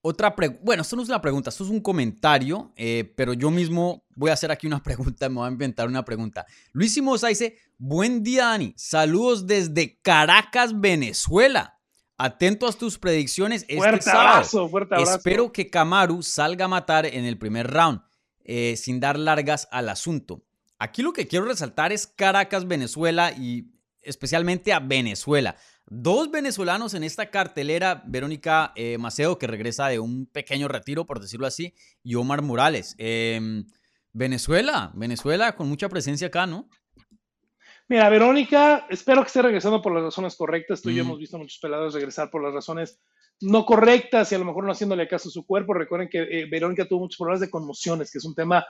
otra 0.05 0.35
pregunta. 0.35 0.61
Bueno, 0.65 0.81
esto 0.81 0.97
no 0.97 1.01
es 1.01 1.07
una 1.07 1.21
pregunta, 1.21 1.49
esto 1.49 1.63
es 1.63 1.69
un 1.69 1.79
comentario, 1.79 2.73
eh, 2.75 3.13
pero 3.15 3.31
yo 3.33 3.49
mismo 3.49 4.03
voy 4.15 4.29
a 4.29 4.33
hacer 4.33 4.51
aquí 4.51 4.67
una 4.67 4.83
pregunta, 4.83 5.29
me 5.29 5.35
voy 5.35 5.47
a 5.47 5.51
inventar 5.51 5.87
una 5.87 6.03
pregunta. 6.03 6.45
Luis 6.73 6.93
Simosa 6.93 7.29
dice: 7.29 7.57
Buen 7.77 8.21
día, 8.21 8.47
Dani. 8.47 8.73
Saludos 8.77 9.47
desde 9.47 9.99
Caracas, 10.01 10.79
Venezuela. 10.79 11.79
Atento 12.17 12.67
a 12.67 12.73
tus 12.73 12.99
predicciones 12.99 13.63
este 13.63 13.77
fuerte 13.77 14.09
abrazo, 14.11 14.69
fuerte 14.69 14.95
abrazo. 14.95 15.17
Espero 15.17 15.51
que 15.51 15.69
Kamaru 15.69 16.21
salga 16.21 16.65
a 16.65 16.67
matar 16.67 17.05
en 17.05 17.25
el 17.25 17.37
primer 17.37 17.71
round, 17.71 18.01
eh, 18.43 18.75
sin 18.77 18.99
dar 18.99 19.17
largas 19.17 19.67
al 19.71 19.89
asunto. 19.89 20.43
Aquí 20.79 21.01
lo 21.01 21.13
que 21.13 21.27
quiero 21.27 21.45
resaltar 21.45 21.93
es 21.93 22.07
Caracas, 22.07 22.67
Venezuela 22.67 23.31
y 23.31 23.71
especialmente 24.01 24.73
a 24.73 24.79
Venezuela. 24.79 25.55
Dos 25.85 26.31
venezolanos 26.31 26.93
en 26.93 27.03
esta 27.03 27.29
cartelera, 27.29 28.03
Verónica 28.05 28.71
eh, 28.75 28.97
Maceo, 28.97 29.37
que 29.37 29.47
regresa 29.47 29.87
de 29.87 29.99
un 29.99 30.25
pequeño 30.25 30.67
retiro, 30.67 31.05
por 31.05 31.19
decirlo 31.19 31.45
así, 31.45 31.73
y 32.03 32.15
Omar 32.15 32.41
Morales. 32.41 32.95
Em, 32.97 33.65
Venezuela, 34.13 34.91
Venezuela 34.95 35.55
con 35.55 35.67
mucha 35.67 35.89
presencia 35.89 36.27
acá, 36.27 36.45
¿no? 36.47 36.69
Mira, 37.89 38.09
Verónica, 38.09 38.87
espero 38.89 39.21
que 39.21 39.27
esté 39.27 39.41
regresando 39.41 39.81
por 39.81 39.93
las 39.93 40.03
razones 40.03 40.35
correctas. 40.35 40.81
Tú 40.81 40.89
y 40.89 40.95
yo 40.95 41.03
Mm. 41.03 41.07
hemos 41.07 41.19
visto 41.19 41.35
a 41.35 41.39
muchos 41.39 41.59
pelados 41.59 41.93
regresar 41.93 42.29
por 42.31 42.41
las 42.41 42.53
razones 42.53 42.99
no 43.41 43.65
correctas 43.65 44.31
y 44.31 44.35
a 44.35 44.39
lo 44.39 44.45
mejor 44.45 44.63
no 44.63 44.71
haciéndole 44.71 45.07
caso 45.07 45.27
a 45.29 45.31
su 45.31 45.45
cuerpo. 45.45 45.73
Recuerden 45.73 46.07
que 46.09 46.21
eh, 46.21 46.47
Verónica 46.49 46.87
tuvo 46.87 47.01
muchos 47.01 47.17
problemas 47.17 47.41
de 47.41 47.49
conmociones, 47.49 48.09
que 48.09 48.19
es 48.19 48.25
un 48.25 48.35
tema 48.35 48.65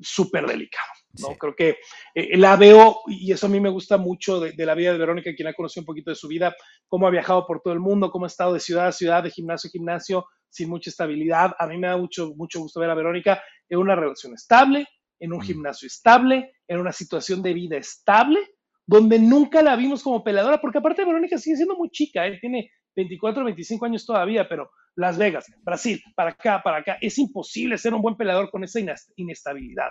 súper 0.00 0.46
delicado. 0.46 0.88
¿no? 1.20 1.28
Sí. 1.28 1.34
Creo 1.38 1.54
que 1.56 1.76
eh, 2.14 2.36
la 2.36 2.56
veo, 2.56 2.98
y 3.06 3.32
eso 3.32 3.46
a 3.46 3.48
mí 3.48 3.60
me 3.60 3.70
gusta 3.70 3.96
mucho 3.98 4.40
de, 4.40 4.52
de 4.52 4.66
la 4.66 4.74
vida 4.74 4.92
de 4.92 4.98
Verónica, 4.98 5.34
quien 5.34 5.48
ha 5.48 5.54
conocido 5.54 5.82
un 5.82 5.86
poquito 5.86 6.10
de 6.10 6.16
su 6.16 6.28
vida, 6.28 6.54
cómo 6.88 7.06
ha 7.06 7.10
viajado 7.10 7.46
por 7.46 7.60
todo 7.60 7.74
el 7.74 7.80
mundo, 7.80 8.10
cómo 8.10 8.24
ha 8.24 8.28
estado 8.28 8.52
de 8.54 8.60
ciudad 8.60 8.88
a 8.88 8.92
ciudad, 8.92 9.22
de 9.22 9.30
gimnasio 9.30 9.68
a 9.68 9.70
gimnasio, 9.72 10.26
sin 10.50 10.68
mucha 10.68 10.90
estabilidad. 10.90 11.54
A 11.58 11.66
mí 11.66 11.78
me 11.78 11.88
da 11.88 11.96
mucho, 11.96 12.32
mucho 12.36 12.60
gusto 12.60 12.80
ver 12.80 12.90
a 12.90 12.94
Verónica 12.94 13.42
en 13.68 13.78
una 13.78 13.94
relación 13.96 14.34
estable, 14.34 14.86
en 15.20 15.32
un 15.32 15.38
Mm. 15.40 15.42
gimnasio 15.42 15.86
estable, 15.86 16.52
en 16.68 16.78
una 16.78 16.92
situación 16.92 17.42
de 17.42 17.52
vida 17.54 17.76
estable, 17.76 18.40
donde 18.88 19.18
nunca 19.18 19.60
la 19.60 19.76
vimos 19.76 20.02
como 20.02 20.24
peleadora, 20.24 20.62
porque 20.62 20.78
aparte 20.78 21.04
Verónica 21.04 21.36
sigue 21.36 21.56
siendo 21.56 21.76
muy 21.76 21.90
chica, 21.90 22.26
¿eh? 22.26 22.38
tiene 22.40 22.72
24, 22.96 23.44
25 23.44 23.84
años 23.84 24.06
todavía, 24.06 24.48
pero 24.48 24.70
Las 24.96 25.18
Vegas, 25.18 25.44
Brasil, 25.60 26.02
para 26.16 26.30
acá, 26.30 26.62
para 26.64 26.78
acá, 26.78 26.96
es 27.02 27.18
imposible 27.18 27.76
ser 27.76 27.92
un 27.92 28.00
buen 28.00 28.16
peleador 28.16 28.50
con 28.50 28.64
esa 28.64 28.80
inestabilidad. 29.16 29.90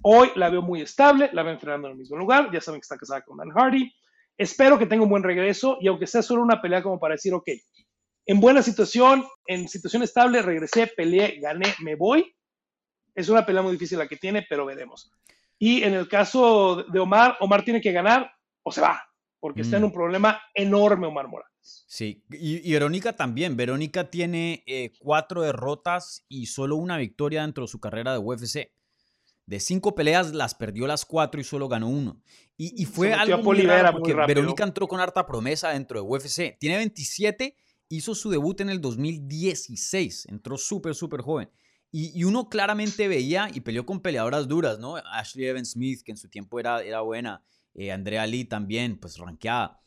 Hoy 0.00 0.30
la 0.34 0.48
veo 0.48 0.62
muy 0.62 0.80
estable, 0.80 1.28
la 1.34 1.42
veo 1.42 1.52
entrenando 1.52 1.88
en 1.88 1.92
el 1.92 1.98
mismo 1.98 2.16
lugar, 2.16 2.50
ya 2.50 2.62
saben 2.62 2.80
que 2.80 2.86
está 2.86 2.96
casada 2.96 3.20
con 3.20 3.36
Dan 3.36 3.50
Hardy. 3.50 3.92
Espero 4.38 4.78
que 4.78 4.86
tenga 4.86 5.02
un 5.02 5.10
buen 5.10 5.22
regreso 5.22 5.76
y 5.82 5.88
aunque 5.88 6.06
sea 6.06 6.22
solo 6.22 6.42
una 6.42 6.62
pelea 6.62 6.82
como 6.82 6.98
para 6.98 7.16
decir, 7.16 7.34
ok, 7.34 7.50
en 8.24 8.40
buena 8.40 8.62
situación, 8.62 9.26
en 9.46 9.68
situación 9.68 10.02
estable, 10.02 10.40
regresé, 10.40 10.86
peleé, 10.86 11.38
gané, 11.38 11.74
me 11.82 11.96
voy. 11.96 12.34
Es 13.14 13.28
una 13.28 13.44
pelea 13.44 13.60
muy 13.60 13.72
difícil 13.72 13.98
la 13.98 14.08
que 14.08 14.16
tiene, 14.16 14.46
pero 14.48 14.64
veremos. 14.64 15.12
Y 15.58 15.82
en 15.82 15.92
el 15.92 16.08
caso 16.08 16.84
de 16.84 16.98
Omar, 16.98 17.36
Omar 17.40 17.62
tiene 17.62 17.82
que 17.82 17.92
ganar 17.92 18.32
o 18.68 18.72
se 18.72 18.80
va, 18.80 19.02
porque 19.40 19.62
está 19.62 19.76
en 19.76 19.82
Mm. 19.82 19.86
un 19.86 19.92
problema 19.92 20.40
enorme 20.54 21.06
Omar 21.06 21.28
Morales. 21.28 21.84
Sí, 21.86 22.24
y, 22.30 22.66
y 22.68 22.72
Verónica 22.72 23.14
también. 23.14 23.56
Verónica 23.56 24.10
tiene 24.10 24.62
eh, 24.66 24.92
cuatro 25.00 25.42
derrotas 25.42 26.24
y 26.28 26.46
solo 26.46 26.76
una 26.76 26.96
victoria 26.96 27.42
dentro 27.42 27.64
de 27.64 27.68
su 27.68 27.78
carrera 27.80 28.12
de 28.12 28.18
UFC. 28.18 28.72
De 29.44 29.60
cinco 29.60 29.94
peleas 29.94 30.34
las 30.34 30.54
perdió 30.54 30.86
las 30.86 31.04
cuatro 31.04 31.40
y 31.40 31.44
solo 31.44 31.68
ganó 31.68 31.88
uno. 31.88 32.22
Y, 32.56 32.82
y 32.82 32.86
fue 32.86 33.12
algo 33.14 33.42
muy 33.42 33.60
raro 33.62 33.98
porque. 33.98 34.14
Verónica 34.14 34.64
entró 34.64 34.86
con 34.88 35.00
harta 35.00 35.26
promesa 35.26 35.70
dentro 35.70 36.00
de 36.02 36.06
UFC. 36.08 36.58
Tiene 36.58 36.76
27, 36.78 37.56
hizo 37.88 38.14
su 38.14 38.30
debut 38.30 38.60
en 38.60 38.68
el 38.70 38.80
2016. 38.80 40.26
Entró 40.30 40.56
súper, 40.58 40.94
súper 40.94 41.20
joven. 41.22 41.50
Y, 41.90 42.18
y 42.18 42.24
uno 42.24 42.48
claramente 42.50 43.08
veía 43.08 43.48
y 43.54 43.60
peleó 43.60 43.86
con 43.86 44.00
peleadoras 44.00 44.46
duras, 44.48 44.78
¿no? 44.78 44.96
Ashley 44.96 45.46
Evans 45.46 45.70
Smith, 45.72 46.02
que 46.04 46.12
en 46.12 46.18
su 46.18 46.28
tiempo 46.28 46.60
era, 46.60 46.82
era 46.82 47.00
buena. 47.00 47.42
Eh, 47.74 47.92
Andrea 47.92 48.26
Lee 48.26 48.44
también, 48.44 48.98
pues 48.98 49.18
ranqueada. 49.18 49.80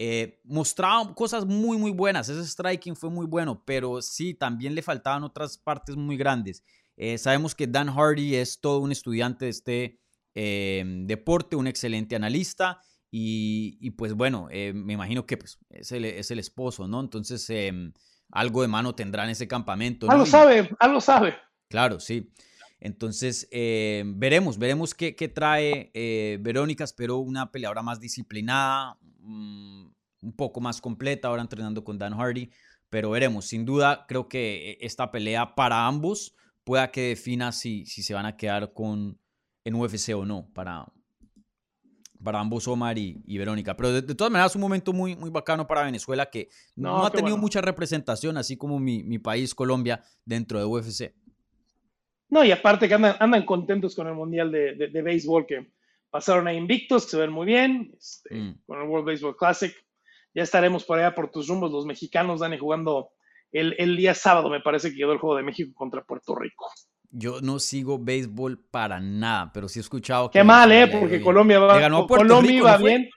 Eh, 0.00 0.40
mostraba 0.44 1.12
cosas 1.14 1.44
muy, 1.44 1.76
muy 1.76 1.90
buenas. 1.90 2.28
Ese 2.28 2.46
striking 2.46 2.94
fue 2.94 3.10
muy 3.10 3.26
bueno, 3.26 3.64
pero 3.64 4.00
sí, 4.00 4.32
también 4.32 4.74
le 4.74 4.82
faltaban 4.82 5.24
otras 5.24 5.58
partes 5.58 5.96
muy 5.96 6.16
grandes. 6.16 6.62
Eh, 6.96 7.18
sabemos 7.18 7.54
que 7.54 7.66
Dan 7.66 7.88
Hardy 7.88 8.36
es 8.36 8.60
todo 8.60 8.78
un 8.78 8.92
estudiante 8.92 9.46
de 9.46 9.50
este 9.50 10.00
eh, 10.34 10.84
deporte, 11.04 11.56
un 11.56 11.66
excelente 11.66 12.14
analista. 12.14 12.80
Y, 13.10 13.78
y 13.80 13.90
pues 13.92 14.12
bueno, 14.12 14.48
me 14.50 14.92
imagino 14.92 15.24
que 15.24 15.38
pues, 15.38 15.58
es, 15.70 15.92
el, 15.92 16.04
es 16.04 16.30
el 16.30 16.38
esposo, 16.38 16.86
¿no? 16.86 17.00
Entonces, 17.00 17.48
em, 17.48 17.92
algo 18.30 18.60
de 18.60 18.68
mano 18.68 18.94
tendrá 18.94 19.24
en 19.24 19.30
ese 19.30 19.48
campamento. 19.48 20.06
¿no? 20.06 20.12
Algo 20.12 20.26
sabe, 20.26 20.68
algo 20.78 21.00
sabe. 21.00 21.34
Claro, 21.68 22.00
sí. 22.00 22.30
Entonces, 22.80 23.48
eh, 23.50 24.04
veremos, 24.06 24.58
veremos 24.58 24.94
qué, 24.94 25.16
qué 25.16 25.28
trae 25.28 25.90
eh, 25.94 26.38
Verónica. 26.40 26.84
Espero 26.84 27.18
una 27.18 27.50
peleadora 27.50 27.82
más 27.82 28.00
disciplinada, 28.00 28.96
mm, 29.20 29.86
un 30.22 30.32
poco 30.36 30.60
más 30.60 30.80
completa, 30.80 31.28
ahora 31.28 31.42
entrenando 31.42 31.82
con 31.84 31.98
Dan 31.98 32.14
Hardy. 32.14 32.50
pero 32.90 33.10
veremos. 33.10 33.46
Sin 33.46 33.64
duda, 33.64 34.06
creo 34.08 34.28
que 34.28 34.72
e, 34.72 34.86
esta 34.86 35.10
pelea 35.10 35.54
para 35.54 35.86
ambos 35.86 36.34
pueda 36.64 36.90
que 36.90 37.08
defina 37.08 37.52
si, 37.52 37.84
si 37.86 38.02
se 38.02 38.14
van 38.14 38.26
a 38.26 38.36
quedar 38.36 38.72
con, 38.72 39.18
en 39.64 39.74
UFC 39.74 40.14
o 40.14 40.24
no, 40.24 40.48
para, 40.54 40.86
para 42.22 42.40
ambos 42.40 42.66
Omar 42.68 42.98
y, 42.98 43.38
Verónica. 43.38 43.76
Pero 43.76 43.92
de, 43.92 44.14
todas 44.14 44.32
maneras, 44.32 44.54
un 44.54 44.62
momento 44.62 44.92
muy, 44.92 45.16
muy 45.16 45.30
bacano 45.30 45.66
para 45.66 45.82
Venezuela 45.82 46.30
que 46.30 46.48
no, 46.76 47.04
ha 47.04 47.10
tenido 47.10 47.36
mucha 47.36 47.60
representación, 47.60 48.36
así 48.36 48.56
como 48.56 48.78
mi, 48.78 49.02
mi, 49.02 49.18
país, 49.18 49.54
Colombia, 49.54 50.02
dentro 50.24 50.58
de 50.58 50.64
UFC. 50.64 51.14
No, 52.30 52.44
y 52.44 52.50
aparte 52.50 52.88
que 52.88 52.94
andan, 52.94 53.16
andan 53.18 53.44
contentos 53.44 53.94
con 53.94 54.06
el 54.06 54.14
Mundial 54.14 54.52
de, 54.52 54.74
de, 54.74 55.02
Béisbol, 55.02 55.46
que 55.46 55.72
pasaron 56.10 56.46
a 56.46 56.52
invictos, 56.52 57.04
que 57.04 57.12
se 57.12 57.16
ven 57.18 57.30
muy 57.30 57.46
bien, 57.46 57.94
este, 57.98 58.34
mm. 58.34 58.62
con 58.66 58.80
el 58.80 58.88
World 58.88 59.06
Baseball 59.06 59.36
Classic. 59.36 59.74
Ya 60.34 60.42
estaremos 60.42 60.84
por 60.84 60.98
allá 60.98 61.14
por 61.14 61.30
tus 61.30 61.48
rumbos. 61.48 61.72
Los 61.72 61.86
mexicanos, 61.86 62.40
Dani, 62.40 62.58
jugando 62.58 63.10
el, 63.50 63.74
el 63.78 63.96
día 63.96 64.14
sábado, 64.14 64.50
me 64.50 64.60
parece 64.60 64.90
que 64.90 64.96
quedó 64.96 65.12
el 65.12 65.18
juego 65.18 65.36
de 65.36 65.42
México 65.42 65.72
contra 65.74 66.04
Puerto 66.04 66.34
Rico. 66.34 66.70
Yo 67.10 67.40
no 67.40 67.58
sigo 67.58 67.98
béisbol 67.98 68.58
para 68.70 69.00
nada, 69.00 69.50
pero 69.52 69.68
sí 69.68 69.78
he 69.78 69.82
escuchado 69.82 70.30
que. 70.30 70.38
Qué 70.38 70.44
mal, 70.44 70.70
¿eh? 70.70 70.86
Porque 70.86 71.22
Colombia 71.22 71.58
va. 71.58 71.78
Ganó 71.78 72.06
Colombia 72.06 72.62
va 72.62 72.76
bien. 72.76 73.08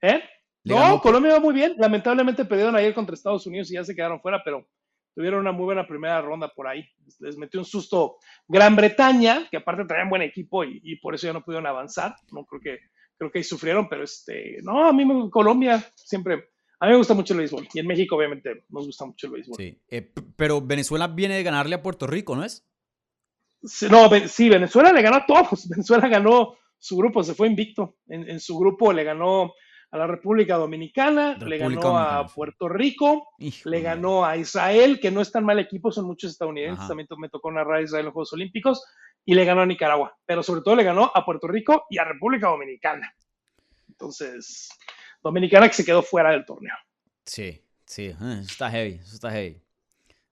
¿Eh? 0.00 0.20
No, 0.64 1.00
Colombia 1.00 1.34
va 1.34 1.40
muy 1.40 1.54
bien. 1.54 1.74
Lamentablemente 1.78 2.44
perdieron 2.44 2.74
ayer 2.74 2.92
contra 2.92 3.14
Estados 3.14 3.46
Unidos 3.46 3.70
y 3.70 3.74
ya 3.74 3.84
se 3.84 3.94
quedaron 3.94 4.20
fuera, 4.20 4.42
pero 4.44 4.66
tuvieron 5.14 5.40
una 5.40 5.52
muy 5.52 5.64
buena 5.64 5.86
primera 5.86 6.20
ronda 6.20 6.48
por 6.48 6.66
ahí. 6.66 6.88
Les 7.20 7.36
metió 7.36 7.60
un 7.60 7.66
susto 7.66 8.16
Gran 8.48 8.76
Bretaña, 8.76 9.48
que 9.50 9.58
aparte 9.58 9.84
traían 9.84 10.10
buen 10.10 10.22
equipo 10.22 10.64
y, 10.64 10.96
por 10.96 11.14
eso 11.14 11.26
ya 11.26 11.32
no 11.32 11.44
pudieron 11.44 11.66
avanzar. 11.66 12.14
No 12.30 12.44
creo 12.44 12.60
que 12.60 12.78
creo 13.18 13.30
que 13.30 13.38
ahí 13.38 13.44
sufrieron, 13.44 13.88
pero 13.88 14.02
este, 14.02 14.58
no, 14.62 14.86
a 14.86 14.92
mí 14.92 15.04
me, 15.04 15.30
Colombia 15.30 15.84
siempre 15.94 16.48
a 16.82 16.86
mí 16.86 16.90
me 16.90 16.98
gusta 16.98 17.14
mucho 17.14 17.34
el 17.34 17.38
béisbol. 17.38 17.68
Y 17.72 17.78
en 17.78 17.86
México, 17.86 18.16
obviamente, 18.16 18.64
nos 18.70 18.86
gusta 18.86 19.04
mucho 19.04 19.28
el 19.28 19.34
béisbol. 19.34 19.56
Sí, 19.56 19.78
eh, 19.88 20.12
pero 20.34 20.60
Venezuela 20.60 21.06
viene 21.06 21.36
de 21.36 21.44
ganarle 21.44 21.76
a 21.76 21.82
Puerto 21.82 22.08
Rico, 22.08 22.34
¿no 22.34 22.44
es? 22.44 22.66
No, 23.88 24.10
sí, 24.26 24.48
Venezuela 24.48 24.92
le 24.92 25.00
ganó 25.00 25.18
a 25.18 25.26
todos. 25.26 25.68
Venezuela 25.70 26.08
ganó 26.08 26.56
su 26.80 26.96
grupo, 26.96 27.22
se 27.22 27.34
fue 27.34 27.46
invicto. 27.46 27.98
En, 28.08 28.40
su 28.40 28.58
grupo 28.58 28.92
le 28.92 29.04
ganó 29.04 29.52
a 29.92 29.98
la 29.98 30.06
República 30.06 30.56
Dominicana, 30.56 31.36
le 31.36 31.58
ganó 31.58 31.98
a 31.98 32.26
Puerto 32.26 32.66
Rico, 32.66 33.28
le 33.38 33.80
ganó 33.82 34.24
a 34.24 34.38
Israel, 34.38 34.98
que 34.98 35.10
no 35.10 35.20
es 35.20 35.30
tan 35.30 35.44
mal 35.44 35.58
equipo, 35.58 35.92
son 35.92 36.06
muchos 36.06 36.30
estadounidenses. 36.32 36.88
También 36.88 37.06
me 37.18 37.28
tocó 37.28 37.52
narrar 37.52 37.76
a 37.76 37.82
Israel 37.82 38.00
en 38.00 38.06
los 38.06 38.14
Juegos 38.14 38.32
Olímpicos, 38.32 38.82
y 39.22 39.34
le 39.34 39.44
ganó 39.44 39.60
a 39.60 39.66
Nicaragua. 39.66 40.16
Pero 40.24 40.42
sobre 40.42 40.62
todo 40.62 40.76
le 40.76 40.82
ganó 40.82 41.12
a 41.14 41.24
Puerto 41.26 41.46
Rico 41.46 41.84
y 41.90 41.98
a 41.98 42.04
República 42.04 42.48
Dominicana. 42.48 43.14
Entonces, 43.86 44.70
Dominicana 45.22 45.68
que 45.68 45.74
se 45.74 45.84
quedó 45.84 46.02
fuera 46.02 46.30
del 46.30 46.46
torneo. 46.46 46.74
Sí, 47.26 47.62
sí, 47.84 48.06
eh, 48.06 48.40
está 48.40 48.70
heavy, 48.70 48.94
eso 48.94 49.14
está 49.14 49.30
heavy. 49.30 49.62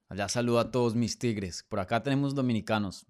Allá 0.09 0.29
saludo 0.31 0.59
a 0.59 0.71
todos 0.71 0.95
mis 0.95 1.19
tigres. 1.19 1.67
Por 1.69 1.81
acá 1.81 2.03
tenemos 2.03 2.35
dominicanos. 2.35 3.07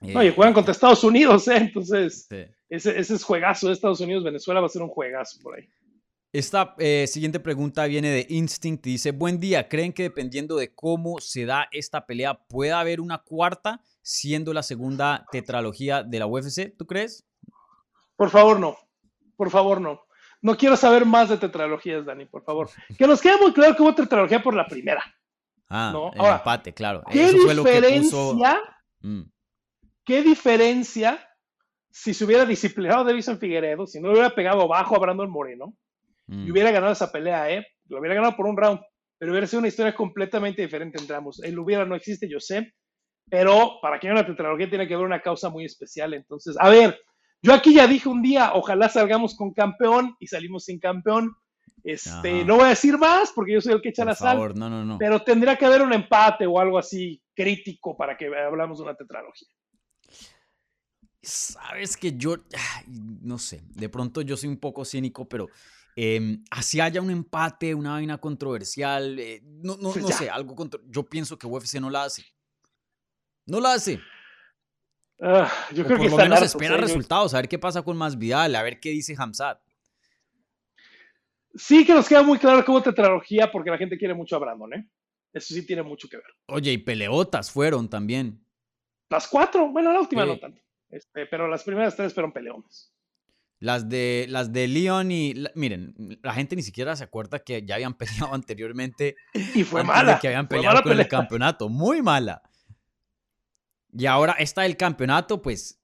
No, 0.00 0.22
y 0.22 0.32
juegan 0.32 0.52
contra 0.52 0.72
Estados 0.72 1.02
Unidos, 1.04 1.48
¿eh? 1.48 1.56
Entonces, 1.56 2.28
ese, 2.68 2.98
ese, 2.98 3.14
es 3.14 3.24
juegazo 3.24 3.68
de 3.68 3.72
Estados 3.72 4.00
Unidos. 4.00 4.24
Venezuela 4.24 4.60
va 4.60 4.66
a 4.66 4.70
ser 4.70 4.82
un 4.82 4.88
juegazo 4.88 5.38
por 5.42 5.56
ahí. 5.56 5.68
Esta 6.32 6.74
eh, 6.78 7.06
siguiente 7.06 7.40
pregunta 7.40 7.86
viene 7.86 8.10
de 8.10 8.26
Instinct 8.28 8.86
y 8.86 8.90
dice, 8.90 9.12
buen 9.12 9.40
día, 9.40 9.68
¿creen 9.68 9.94
que 9.94 10.02
dependiendo 10.02 10.56
de 10.56 10.74
cómo 10.74 11.18
se 11.18 11.46
da 11.46 11.68
esta 11.72 12.04
pelea 12.04 12.34
puede 12.34 12.72
haber 12.72 13.00
una 13.00 13.18
cuarta 13.18 13.80
siendo 14.02 14.52
la 14.52 14.62
segunda 14.62 15.24
tetralogía 15.32 16.02
de 16.02 16.18
la 16.18 16.26
UFC? 16.26 16.76
¿Tú 16.76 16.86
crees? 16.86 17.26
Por 18.16 18.28
favor, 18.28 18.60
no. 18.60 18.76
Por 19.36 19.50
favor, 19.50 19.80
no. 19.80 20.02
No 20.42 20.56
quiero 20.58 20.76
saber 20.76 21.06
más 21.06 21.30
de 21.30 21.38
tetralogías, 21.38 22.04
Dani, 22.04 22.26
por 22.26 22.44
favor. 22.44 22.68
Que 22.98 23.06
nos 23.06 23.22
quede 23.22 23.38
muy 23.40 23.54
claro 23.54 23.74
que 23.74 23.82
hubo 23.82 23.94
tetralogía 23.94 24.42
por 24.42 24.54
la 24.54 24.66
primera. 24.66 25.02
Ah, 25.68 25.90
¿no? 25.92 26.12
el 26.12 26.32
empate, 26.32 26.74
claro. 26.74 27.02
¿Qué 27.10 27.32
diferencia? 27.32 28.60
Mm. 29.00 29.22
¿Qué 30.06 30.22
diferencia 30.22 31.20
si 31.90 32.14
se 32.14 32.24
hubiera 32.24 32.46
disciplinado 32.46 33.04
Davison 33.04 33.38
Figueredo, 33.38 33.86
si 33.86 34.00
no 34.00 34.12
hubiera 34.12 34.30
pegado 34.30 34.68
bajo 34.68 34.94
a 34.94 34.98
Brandon 35.00 35.30
Moreno 35.30 35.74
y 36.28 36.34
mm. 36.34 36.52
hubiera 36.52 36.70
ganado 36.70 36.92
esa 36.92 37.10
pelea, 37.10 37.50
¿eh? 37.50 37.66
Lo 37.88 37.98
hubiera 37.98 38.14
ganado 38.14 38.36
por 38.36 38.46
un 38.46 38.56
round, 38.56 38.80
pero 39.18 39.32
hubiera 39.32 39.46
sido 39.46 39.60
una 39.60 39.68
historia 39.68 39.94
completamente 39.94 40.62
diferente 40.62 41.00
entre 41.00 41.16
ambos. 41.16 41.42
El 41.42 41.58
hubiera 41.58 41.84
no 41.84 41.96
existe, 41.96 42.28
yo 42.28 42.38
sé, 42.38 42.74
pero 43.28 43.78
para 43.82 43.98
que 43.98 44.06
haya 44.06 44.20
una 44.20 44.26
tetralogía 44.26 44.68
tiene 44.68 44.86
que 44.86 44.94
haber 44.94 45.06
una 45.06 45.22
causa 45.22 45.48
muy 45.48 45.64
especial. 45.64 46.14
Entonces, 46.14 46.54
a 46.60 46.68
ver, 46.68 47.00
yo 47.42 47.52
aquí 47.52 47.74
ya 47.74 47.86
dije 47.86 48.08
un 48.08 48.22
día, 48.22 48.52
ojalá 48.54 48.88
salgamos 48.88 49.34
con 49.34 49.52
campeón 49.52 50.16
y 50.20 50.28
salimos 50.28 50.66
sin 50.66 50.78
campeón. 50.78 51.34
Este, 51.82 52.44
no 52.44 52.56
voy 52.56 52.66
a 52.66 52.70
decir 52.70 52.98
más 52.98 53.32
porque 53.34 53.54
yo 53.54 53.60
soy 53.60 53.72
el 53.72 53.80
que 53.80 53.88
echa 53.88 54.04
la 54.04 54.14
sal. 54.14 54.54
No, 54.54 54.68
no, 54.68 54.84
no. 54.84 54.98
Pero 54.98 55.22
tendría 55.22 55.56
que 55.56 55.66
haber 55.66 55.82
un 55.82 55.92
empate 55.92 56.46
o 56.46 56.60
algo 56.60 56.78
así 56.78 57.22
crítico 57.34 57.96
para 57.96 58.16
que 58.16 58.26
hablamos 58.26 58.78
de 58.78 58.84
una 58.84 58.94
tetralogía. 58.94 59.48
Sabes 61.26 61.96
que 61.96 62.16
yo, 62.16 62.36
no 63.20 63.36
sé, 63.38 63.60
de 63.74 63.88
pronto 63.88 64.20
yo 64.20 64.36
soy 64.36 64.48
un 64.48 64.58
poco 64.58 64.84
cínico, 64.84 65.28
pero 65.28 65.48
eh, 65.96 66.38
así 66.52 66.78
haya 66.80 67.02
un 67.02 67.10
empate, 67.10 67.74
una 67.74 67.92
vaina 67.92 68.18
controversial, 68.18 69.18
eh, 69.18 69.42
no, 69.44 69.76
no, 69.76 69.92
no 69.92 70.08
sé, 70.08 70.30
algo 70.30 70.54
contra... 70.54 70.80
Yo 70.86 71.02
pienso 71.02 71.36
que 71.36 71.48
UFC 71.48 71.80
no 71.80 71.90
la 71.90 72.04
hace. 72.04 72.24
No 73.44 73.60
la 73.60 73.72
hace. 73.72 74.00
Ah, 75.20 75.50
yo 75.72 75.84
creo 75.84 75.98
por 75.98 76.06
que 76.06 76.10
lo 76.12 76.16
menos 76.16 76.42
espera 76.42 76.76
resultados, 76.76 77.34
a 77.34 77.38
ver 77.38 77.48
qué 77.48 77.58
pasa 77.58 77.82
con 77.82 77.96
Masvidal, 77.96 78.54
a 78.54 78.62
ver 78.62 78.78
qué 78.78 78.90
dice 78.90 79.16
Hamzat. 79.18 79.58
Sí 81.56 81.84
que 81.84 81.92
nos 81.92 82.06
queda 82.06 82.22
muy 82.22 82.38
claro 82.38 82.64
hubo 82.68 82.82
tetralogía 82.82 83.50
porque 83.50 83.70
la 83.70 83.78
gente 83.78 83.98
quiere 83.98 84.14
mucho 84.14 84.36
a 84.36 84.38
Brandon, 84.38 84.74
¿eh? 84.74 84.88
Eso 85.32 85.54
sí 85.54 85.66
tiene 85.66 85.82
mucho 85.82 86.08
que 86.08 86.18
ver. 86.18 86.26
Oye, 86.46 86.70
y 86.70 86.78
peleotas 86.78 87.50
fueron 87.50 87.88
también. 87.90 88.46
Las 89.08 89.26
cuatro, 89.26 89.72
bueno, 89.72 89.92
la 89.92 90.00
última 90.00 90.24
no 90.24 90.38
tanto. 90.38 90.65
Este, 90.90 91.26
pero 91.26 91.48
las 91.48 91.64
primeras 91.64 91.96
tres 91.96 92.14
fueron 92.14 92.32
peleones. 92.32 92.92
Las 93.58 93.88
de, 93.88 94.26
las 94.28 94.52
de 94.52 94.68
Leon 94.68 95.10
y. 95.10 95.34
miren, 95.54 96.18
la 96.22 96.34
gente 96.34 96.56
ni 96.56 96.62
siquiera 96.62 96.94
se 96.94 97.04
acuerda 97.04 97.38
que 97.38 97.64
ya 97.64 97.76
habían 97.76 97.94
peleado 97.98 98.34
anteriormente. 98.34 99.16
Y 99.54 99.64
fue 99.64 99.82
mala. 99.82 100.18
que 100.20 100.28
habían 100.28 100.48
peleado 100.48 100.82
con 100.82 100.98
el 100.98 101.08
campeonato. 101.08 101.68
Muy 101.68 102.02
mala. 102.02 102.42
Y 103.92 104.06
ahora 104.06 104.32
está 104.32 104.66
el 104.66 104.76
campeonato, 104.76 105.40
pues. 105.40 105.80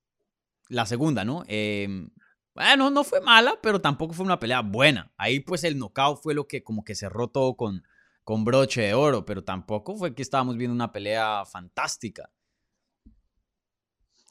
La 0.69 0.87
segunda, 0.87 1.25
¿no? 1.25 1.45
Em, 1.49 2.11
bueno, 2.55 2.91
no 2.91 3.05
fue 3.05 3.21
mala, 3.21 3.59
pero 3.63 3.81
tampoco 3.81 4.15
fue 4.15 4.25
una 4.25 4.39
pelea 4.39 4.61
buena. 4.61 5.13
Ahí, 5.17 5.41
pues, 5.41 5.65
el 5.65 5.79
knockout 5.79 6.23
fue 6.23 6.35
lo 6.35 6.47
que 6.47 6.63
como 6.63 6.85
que 6.85 6.95
cerró 6.95 7.29
todo 7.29 7.57
con, 7.57 7.83
con 8.25 8.45
broche 8.45 8.83
de 8.83 8.95
oro, 8.95 9.25
pero 9.25 9.45
tampoco 9.45 9.97
fue 9.97 10.15
que 10.15 10.23
estábamos 10.23 10.57
viendo 10.57 10.75
una 10.75 10.93
pelea 10.93 11.45
fantástica. 11.45 12.31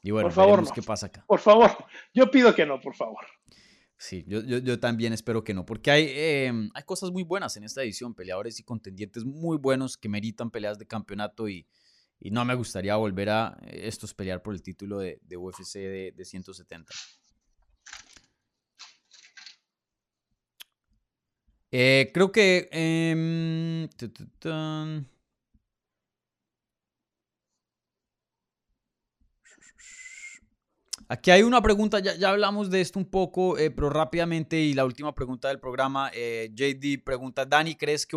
Y 0.02 0.10
bueno, 0.10 0.26
por 0.28 0.34
favor, 0.34 0.72
qué 0.72 0.82
pasa 0.82 1.06
acá. 1.06 1.24
Por 1.26 1.38
favor, 1.38 1.70
yo 2.14 2.30
pido 2.30 2.54
que 2.54 2.66
no, 2.66 2.80
por 2.80 2.94
favor. 2.94 3.24
Sí, 3.96 4.24
yo, 4.26 4.40
yo, 4.40 4.80
también 4.80 5.12
espero 5.12 5.44
que 5.44 5.54
no, 5.54 5.64
porque 5.64 5.92
hay, 5.92 6.10
em, 6.12 6.70
hay 6.74 6.82
cosas 6.82 7.12
muy 7.12 7.22
buenas 7.22 7.56
en 7.56 7.62
esta 7.62 7.84
edición, 7.84 8.14
peleadores 8.14 8.58
y 8.58 8.64
contendientes 8.64 9.24
muy 9.24 9.58
buenos 9.58 9.96
que 9.96 10.08
meritan 10.08 10.50
peleas 10.50 10.76
de 10.76 10.88
campeonato 10.88 11.48
y, 11.48 11.68
y 12.18 12.32
no 12.32 12.44
me 12.44 12.56
gustaría 12.56 12.96
volver 12.96 13.30
a 13.30 13.56
estos 13.70 14.12
pelear 14.12 14.42
por 14.42 14.54
el 14.54 14.62
título 14.62 14.98
de, 14.98 15.20
de 15.22 15.36
UFC 15.36 15.74
de, 15.74 16.12
de 16.16 16.24
170. 16.24 16.92
Eh, 21.70 22.10
creo 22.12 22.32
que... 22.32 22.68
Eh, 22.72 23.88
Aquí 31.12 31.30
hay 31.30 31.42
una 31.42 31.60
pregunta, 31.60 31.98
ya, 31.98 32.30
hablamos 32.30 32.70
de 32.70 32.80
esto 32.80 32.98
un 32.98 33.04
poco, 33.04 33.58
eh, 33.58 33.70
pero 33.70 33.90
rápidamente 33.90 34.58
y 34.58 34.72
la 34.72 34.86
última 34.86 35.14
pregunta 35.14 35.48
del 35.48 35.60
programa, 35.60 36.10
eh, 36.14 36.50
JD 36.54 37.04
pregunta, 37.04 37.44
Dani, 37.44 37.74
¿crees 37.74 38.06
que 38.06 38.16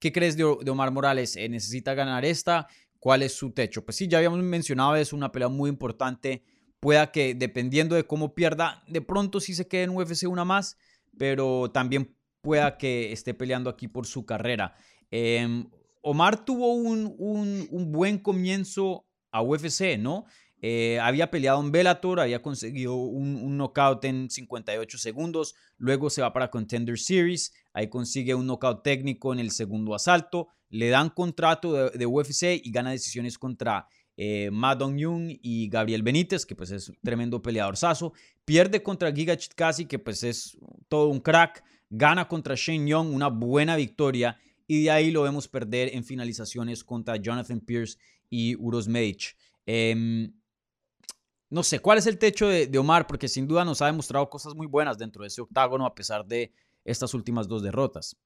¿qué 0.00 0.10
crees 0.10 0.36
de, 0.36 0.42
Omar 0.42 0.90
Morales? 0.90 1.36
Eh, 1.36 1.48
¿Necesita 1.48 1.94
ganar 1.94 2.24
esta? 2.24 2.66
¿Cuál 2.98 3.22
es 3.22 3.36
su 3.36 3.52
techo? 3.52 3.84
Pues 3.84 3.98
sí, 3.98 4.08
ya 4.08 4.18
habíamos 4.18 4.40
mencionado, 4.40 4.96
es 4.96 5.12
una 5.12 5.30
pelea 5.30 5.46
muy 5.46 5.70
importante, 5.70 6.42
pueda 6.80 7.12
que 7.12 7.36
dependiendo 7.36 7.94
de 7.94 8.02
cómo 8.02 8.34
pierda, 8.34 8.82
de 8.88 9.00
pronto 9.00 9.38
sí 9.38 9.54
se 9.54 9.68
quede 9.68 9.84
en 9.84 9.90
UFC 9.90 10.26
una 10.26 10.44
más, 10.44 10.76
pero 11.16 11.70
también 11.70 12.16
pueda 12.40 12.78
que 12.78 13.12
esté 13.12 13.34
peleando 13.34 13.70
aquí 13.70 13.86
por 13.86 14.08
su 14.08 14.26
carrera. 14.26 14.74
Em, 15.08 15.70
Omar 16.02 16.44
tuvo 16.44 16.74
un, 16.74 17.14
un, 17.16 17.68
un 17.70 17.92
buen 17.92 18.18
comienzo 18.18 19.06
a 19.30 19.40
UFC, 19.40 19.98
¿no? 19.98 20.26
Eh, 20.66 20.98
había 20.98 21.30
peleado 21.30 21.60
en 21.60 21.70
Bellator, 21.72 22.20
había 22.20 22.40
conseguido 22.40 22.94
un, 22.94 23.58
knockout 23.58 24.02
en 24.06 24.30
58 24.30 24.96
segundos, 24.96 25.54
luego 25.76 26.08
se 26.08 26.22
va 26.22 26.32
para 26.32 26.50
Contender 26.50 26.98
Series, 26.98 27.52
ahí 27.74 27.88
consigue 27.88 28.34
un 28.34 28.46
knockout 28.46 28.82
técnico 28.82 29.34
en 29.34 29.40
el 29.40 29.50
segundo 29.50 29.94
asalto, 29.94 30.48
le 30.70 30.88
dan 30.88 31.10
contrato 31.10 31.90
de, 31.90 32.06
UFC 32.06 32.62
y 32.64 32.70
gana 32.70 32.92
decisiones 32.92 33.36
contra 33.36 33.88
eh, 34.16 34.48
Madon 34.50 34.96
Young 34.96 35.36
y 35.42 35.68
Gabriel 35.68 36.02
Benítez, 36.02 36.46
que 36.46 36.56
pues 36.56 36.70
es 36.70 36.88
un 36.88 36.96
tremendo 37.02 37.42
peleador 37.42 37.76
saso, 37.76 38.14
pierde 38.46 38.82
contra 38.82 39.12
Giga 39.12 39.36
Chitkasi, 39.36 39.84
que 39.84 39.98
pues 39.98 40.22
es 40.22 40.56
todo 40.88 41.08
un 41.08 41.20
crack, 41.20 41.62
gana 41.90 42.26
contra 42.26 42.54
Shane 42.56 42.88
Young, 42.88 43.12
una 43.12 43.28
buena 43.28 43.76
victoria, 43.76 44.38
y 44.66 44.84
de 44.84 44.90
ahí 44.90 45.10
lo 45.10 45.24
vemos 45.24 45.46
perder 45.46 45.90
en 45.94 46.04
finalizaciones 46.04 46.82
contra 46.84 47.16
Jonathan 47.16 47.60
Pierce 47.60 47.98
y 48.30 48.56
Uros 48.56 48.88
Medic. 48.88 49.36
Em, 49.66 50.32
no 51.54 51.62
sé, 51.62 51.78
¿cuál 51.78 51.98
es 51.98 52.08
el 52.08 52.18
techo 52.18 52.48
de, 52.48 52.78
Omar? 52.78 53.06
Porque 53.06 53.28
sin 53.28 53.46
duda 53.46 53.64
nos 53.64 53.80
ha 53.80 53.86
demostrado 53.86 54.28
cosas 54.28 54.56
muy 54.56 54.66
buenas 54.66 54.98
dentro 54.98 55.22
de 55.22 55.28
ese 55.28 55.40
octágono 55.40 55.86
a 55.86 55.94
pesar 55.94 56.26
de 56.26 56.52
estas 56.84 57.14
últimas 57.14 57.46
dos 57.46 57.62
derrotas. 57.62 58.16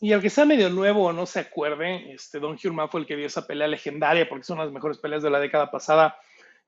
Y 0.00 0.12
al 0.12 0.22
que 0.22 0.30
sea 0.30 0.44
medio 0.44 0.70
nuevo 0.70 1.06
o 1.06 1.12
no 1.12 1.26
se 1.26 1.40
acuerde, 1.40 2.12
este, 2.12 2.38
Don 2.38 2.56
Hurman 2.62 2.88
fue 2.88 3.00
el 3.00 3.06
que 3.06 3.16
dio 3.16 3.26
esa 3.26 3.44
pelea 3.44 3.66
legendaria 3.66 4.28
porque 4.28 4.44
son 4.44 4.58
las 4.58 4.70
mejores 4.70 4.98
peleas 4.98 5.24
de 5.24 5.30
la 5.30 5.40
década 5.40 5.68
pasada 5.72 6.16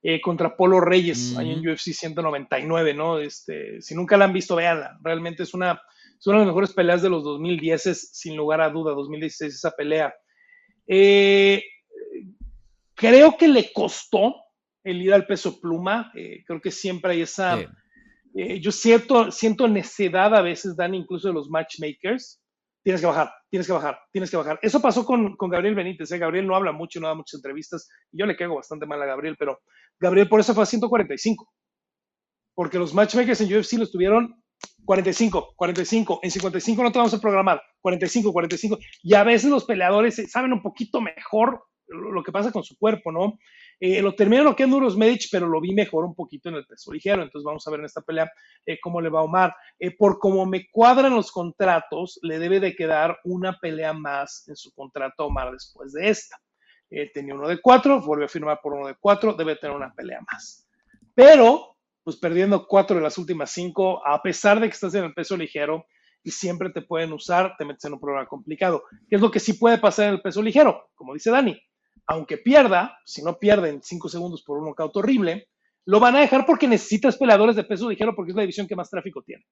eh, 0.03 0.21
contra 0.21 0.57
Polo 0.57 0.81
Reyes, 0.81 1.37
ahí 1.37 1.53
en 1.53 1.69
UFC 1.69 1.93
199, 1.93 2.93
¿no? 2.93 3.21
Este, 3.21 3.81
si 3.81 3.95
nunca 3.95 4.17
la 4.17 4.25
han 4.25 4.33
visto, 4.33 4.57
véanla. 4.57 4.99
Realmente 5.05 5.45
es 5.45 5.55
una, 5.55 5.81
es 6.19 6.27
una 6.27 6.39
de 6.39 6.41
las 6.41 6.49
mejores 6.49 6.73
peleas 6.73 7.01
de 7.01 7.11
los 7.11 7.23
2010, 7.23 8.11
sin 8.13 8.37
lugar 8.37 8.61
a 8.61 8.71
duda, 8.71 8.93
2016 8.93 9.55
esa 9.55 9.71
pelea. 9.71 10.13
Eh, 10.89 11.63
creo 12.97 13.37
que 13.37 13.47
le 13.47 13.73
costó 13.73 14.46
el 14.87 15.03
ir 15.03 15.13
al 15.13 15.27
peso 15.27 15.61
pluma. 15.61 16.11
Eh, 16.15 16.45
creo 16.47 16.61
que 16.61 16.71
siempre 16.71 17.13
hay 17.13 17.23
esa... 17.23 17.59
yo 18.61 18.73
siento, 18.73 19.31
siento 19.31 19.69
necedad 19.69 20.35
a 20.35 20.43
veces, 20.43 20.77
Dan, 20.77 20.95
incluso 20.95 21.29
de 21.29 21.35
los 21.35 21.51
matchmakers, 21.51 22.41
tienes 22.87 23.01
que 23.01 23.07
bajar, 23.09 23.33
tienes 23.51 23.67
que 23.67 23.73
bajar, 23.73 23.99
tienes 24.13 24.31
que 24.31 24.37
bajar. 24.37 24.61
Eso 24.63 24.81
pasó 24.81 25.05
con, 25.05 25.37
con 25.37 25.51
Gabriel 25.51 25.75
Benítez. 25.75 26.13
¿eh? 26.13 26.19
Gabriel 26.19 26.47
no 26.47 26.55
habla 26.55 26.71
mucho, 26.71 27.01
no 27.01 27.09
da 27.09 27.17
muchas 27.17 27.39
entrevistas. 27.39 27.89
Yo 28.13 28.27
le 28.27 28.37
caigo 28.37 28.55
bastante 28.55 28.87
mal 28.87 29.03
a 29.03 29.07
Gabriel, 29.07 29.35
pero 29.37 29.59
Gabriel 29.99 30.29
por 30.29 30.39
eso 30.39 30.55
fue 30.55 30.63
a 30.63 30.67
145. 30.67 31.53
Porque 32.55 32.79
los 32.79 32.95
matchmakers 32.95 33.41
en 33.41 33.53
UFC 33.53 33.73
los 33.73 33.91
tuvieron 33.91 34.41
45, 34.85 35.55
45. 35.57 36.21
En 36.23 36.31
55 36.31 36.83
no 36.85 36.93
te 36.93 36.99
vamos 36.99 37.15
a 37.15 37.21
programar. 37.21 37.61
45, 37.81 38.33
45. 38.33 38.79
Y 39.03 39.15
a 39.15 39.25
veces 39.25 39.51
los 39.51 39.65
peleadores 39.65 40.23
saben 40.31 40.53
un 40.53 40.63
poquito 40.63 41.01
mejor 41.01 41.65
lo 41.89 42.23
que 42.23 42.31
pasa 42.31 42.53
con 42.53 42.63
su 42.63 42.77
cuerpo, 42.79 43.11
¿no? 43.11 43.37
Eh, 43.79 44.01
lo 44.01 44.17
que 44.17 44.25
es 44.63 44.69
Nuros 44.69 44.97
Medic, 44.97 45.29
pero 45.31 45.47
lo 45.47 45.61
vi 45.61 45.75
mejor 45.75 46.05
un 46.05 46.15
poquito 46.15 46.49
en 46.49 46.57
el 46.57 46.67
peso 46.67 46.93
ligero. 46.93 47.23
Entonces 47.23 47.45
vamos 47.45 47.67
a 47.67 47.71
ver 47.71 47.81
en 47.81 47.87
esta 47.87 48.01
pelea 48.01 48.31
eh, 48.65 48.79
cómo 48.81 49.01
le 49.01 49.11
va 49.11 49.21
a 49.21 49.25
Omar. 49.25 49.55
Eh, 49.79 49.95
por 49.97 50.19
cómo 50.19 50.47
me 50.47 50.69
cuadran 50.71 51.15
los 51.15 51.31
contratos, 51.31 52.19
le 52.23 52.39
debe 52.39 52.61
de 52.61 52.75
quedar 52.75 53.19
una 53.25 53.59
pelea 53.59 53.93
más 53.93 54.49
en 54.49 54.57
su 54.57 54.73
contrato 54.73 55.23
a 55.23 55.27
Omar 55.27 55.53
después 55.53 55.93
de 55.93 56.09
esta. 56.09 56.37
tenía 57.13 57.35
uno 57.35 57.49
de 57.49 57.61
cuatro, 57.61 58.01
vuelve 58.01 58.27
a 58.27 58.29
firmar 58.29 58.61
por 58.63 58.73
uno 58.73 58.87
de 58.87 58.95
cuatro, 58.99 59.35
debe 59.35 59.57
tener 59.57 59.77
una 59.77 59.93
pelea 59.93 60.21
más. 60.33 60.67
Pero, 61.15 61.77
pues 62.03 62.17
perdiendo 62.17 62.67
cuatro 62.67 62.97
de 62.97 63.03
las 63.03 63.19
últimas 63.19 63.51
cinco, 63.51 64.07
a 64.07 64.23
pesar 64.23 64.61
de 64.61 64.69
que 64.69 64.75
estás 64.75 64.95
en 64.95 65.05
el 65.05 65.15
peso 65.15 65.37
ligero, 65.37 65.87
y 66.27 66.33
siempre 66.33 66.71
te 66.71 66.83
pueden 66.83 67.13
usar, 67.13 67.55
te 67.57 67.65
metes 67.65 67.85
en 67.85 67.93
un 67.93 68.01
problema 68.01 68.27
complicado. 68.27 68.83
¿Qué 69.09 69.15
es 69.15 69.23
lo 69.23 69.31
que 69.31 69.39
sí 69.39 69.53
puede 69.53 69.79
pasar 69.79 70.09
en 70.09 70.15
el 70.15 70.23
peso 70.23 70.43
ligero? 70.43 70.91
Como 70.97 71.15
dice 71.15 71.31
Dani, 71.31 71.57
aunque 72.07 72.39
pierda, 72.39 72.99
si 73.05 73.23
no 73.23 73.39
pierde 73.39 73.71
en 73.71 73.83
5 73.83 74.09
segundos 74.09 74.43
por 74.43 74.59
un 74.59 74.67
knockout 74.67 74.97
horrible, 74.97 75.49
lo 75.85 76.01
van 76.01 76.17
a 76.17 76.21
dejar 76.21 76.47
porque 76.47 76.69
necesitas 76.69 77.17
peleadores 77.17 77.57
de 77.57 77.65
peso 77.65 77.89
ligero 77.89 78.15
porque 78.15 78.31
es 78.31 78.37
la 78.37 78.43
división 78.43 78.67
que 78.67 78.77
más 78.77 78.91
tráfico 78.91 79.23
tiene. 79.23 79.45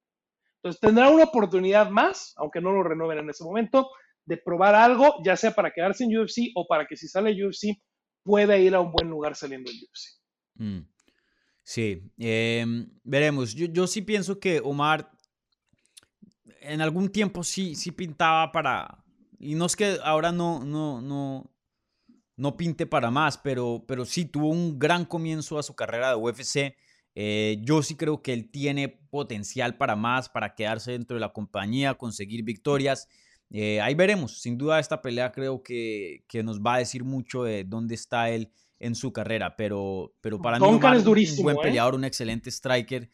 Entonces 0.57 0.81
tendrá 0.81 1.11
una 1.11 1.25
oportunidad 1.25 1.91
más, 1.91 2.33
aunque 2.37 2.61
no 2.61 2.73
lo 2.73 2.83
renueven 2.83 3.19
en 3.19 3.31
ese 3.31 3.45
momento, 3.45 3.91
de 4.25 4.39
probar 4.39 4.75
algo, 4.75 5.17
ya 5.25 5.37
sea 5.37 5.55
para 5.55 5.73
quedarse 5.73 6.05
en 6.05 6.17
UFC 6.17 6.51
o 6.55 6.67
para 6.67 6.87
que 6.87 6.97
si 6.97 7.09
sale 7.09 7.33
UFC 7.33 7.79
pueda 8.23 8.57
ir 8.57 8.75
a 8.75 8.81
un 8.81 8.91
buen 8.91 9.09
lugar 9.09 9.37
saliendo 9.37 9.71
en 9.71 9.77
UFC. 9.77 10.21
Mm. 10.55 10.95
Sí, 11.63 12.03
em, 12.19 12.91
veremos. 13.03 13.55
Yo, 13.55 13.67
yo, 13.67 13.87
sí 13.87 14.03
pienso 14.03 14.39
que 14.39 14.61
Omar 14.61 15.11
en 16.61 16.81
algún 16.81 17.11
tiempo 17.11 17.43
sí, 17.43 17.75
sí 17.75 17.91
pintaba 17.91 18.53
para... 18.53 19.05
Y 19.39 19.55
no 19.55 19.67
es 19.67 19.77
que 19.77 19.99
ahora 20.03 20.33
no, 20.33 20.65
no, 20.65 21.03
no, 21.03 21.54
no 22.37 22.57
pinte 22.57 22.87
para 22.87 23.11
más, 23.11 23.39
pero, 23.39 23.85
pero 23.87 24.05
sí 24.05 24.25
tuvo 24.25 24.49
un 24.49 24.79
gran 24.79 25.05
comienzo 25.05 25.59
a 25.59 25.63
su 25.63 25.75
carrera 25.75 26.11
de 26.11 26.17
UFC. 26.17 26.77
Eh, 27.15 27.59
yo 27.63 27.83
sí 27.83 27.97
creo 27.97 28.23
que 28.23 28.33
él 28.33 28.51
tiene 28.51 28.89
potencial 28.89 29.77
para 29.77 29.95
más, 29.95 30.29
para 30.29 30.55
quedarse 30.55 30.93
dentro 30.93 31.15
de 31.15 31.21
la 31.21 31.33
compañía, 31.33 31.95
conseguir 31.95 32.43
victorias. 32.43 33.09
Eh, 33.51 33.81
ahí 33.81 33.95
veremos. 33.95 34.41
Sin 34.41 34.59
duda 34.59 34.81
esta 34.81 35.01
pelea 35.01 35.31
creo 35.31 35.63
que, 35.63 36.25
que, 36.27 36.43
nos 36.43 36.61
va 36.61 36.75
a 36.75 36.79
decir 36.79 37.05
mucho 37.05 37.45
de 37.45 37.63
dónde 37.63 37.95
está 37.95 38.31
él 38.31 38.51
en 38.81 38.97
su 38.97 39.13
carrera, 39.13 39.55
pero, 39.57 40.13
pero 40.21 40.43
para 40.43 40.59
mí 40.59 40.67
es 40.67 41.39
un 41.39 41.45
buen 41.45 41.57
¿eh? 41.57 41.61
peleador, 41.63 41.95
un 41.95 42.05
excelente 42.05 42.51
striker. 42.51 43.09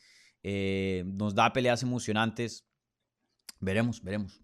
nos 1.04 1.34
da 1.34 1.52
peleas 1.52 1.82
emocionantes. 1.82 2.64
Veremos, 3.60 4.02
veremos. 4.02 4.40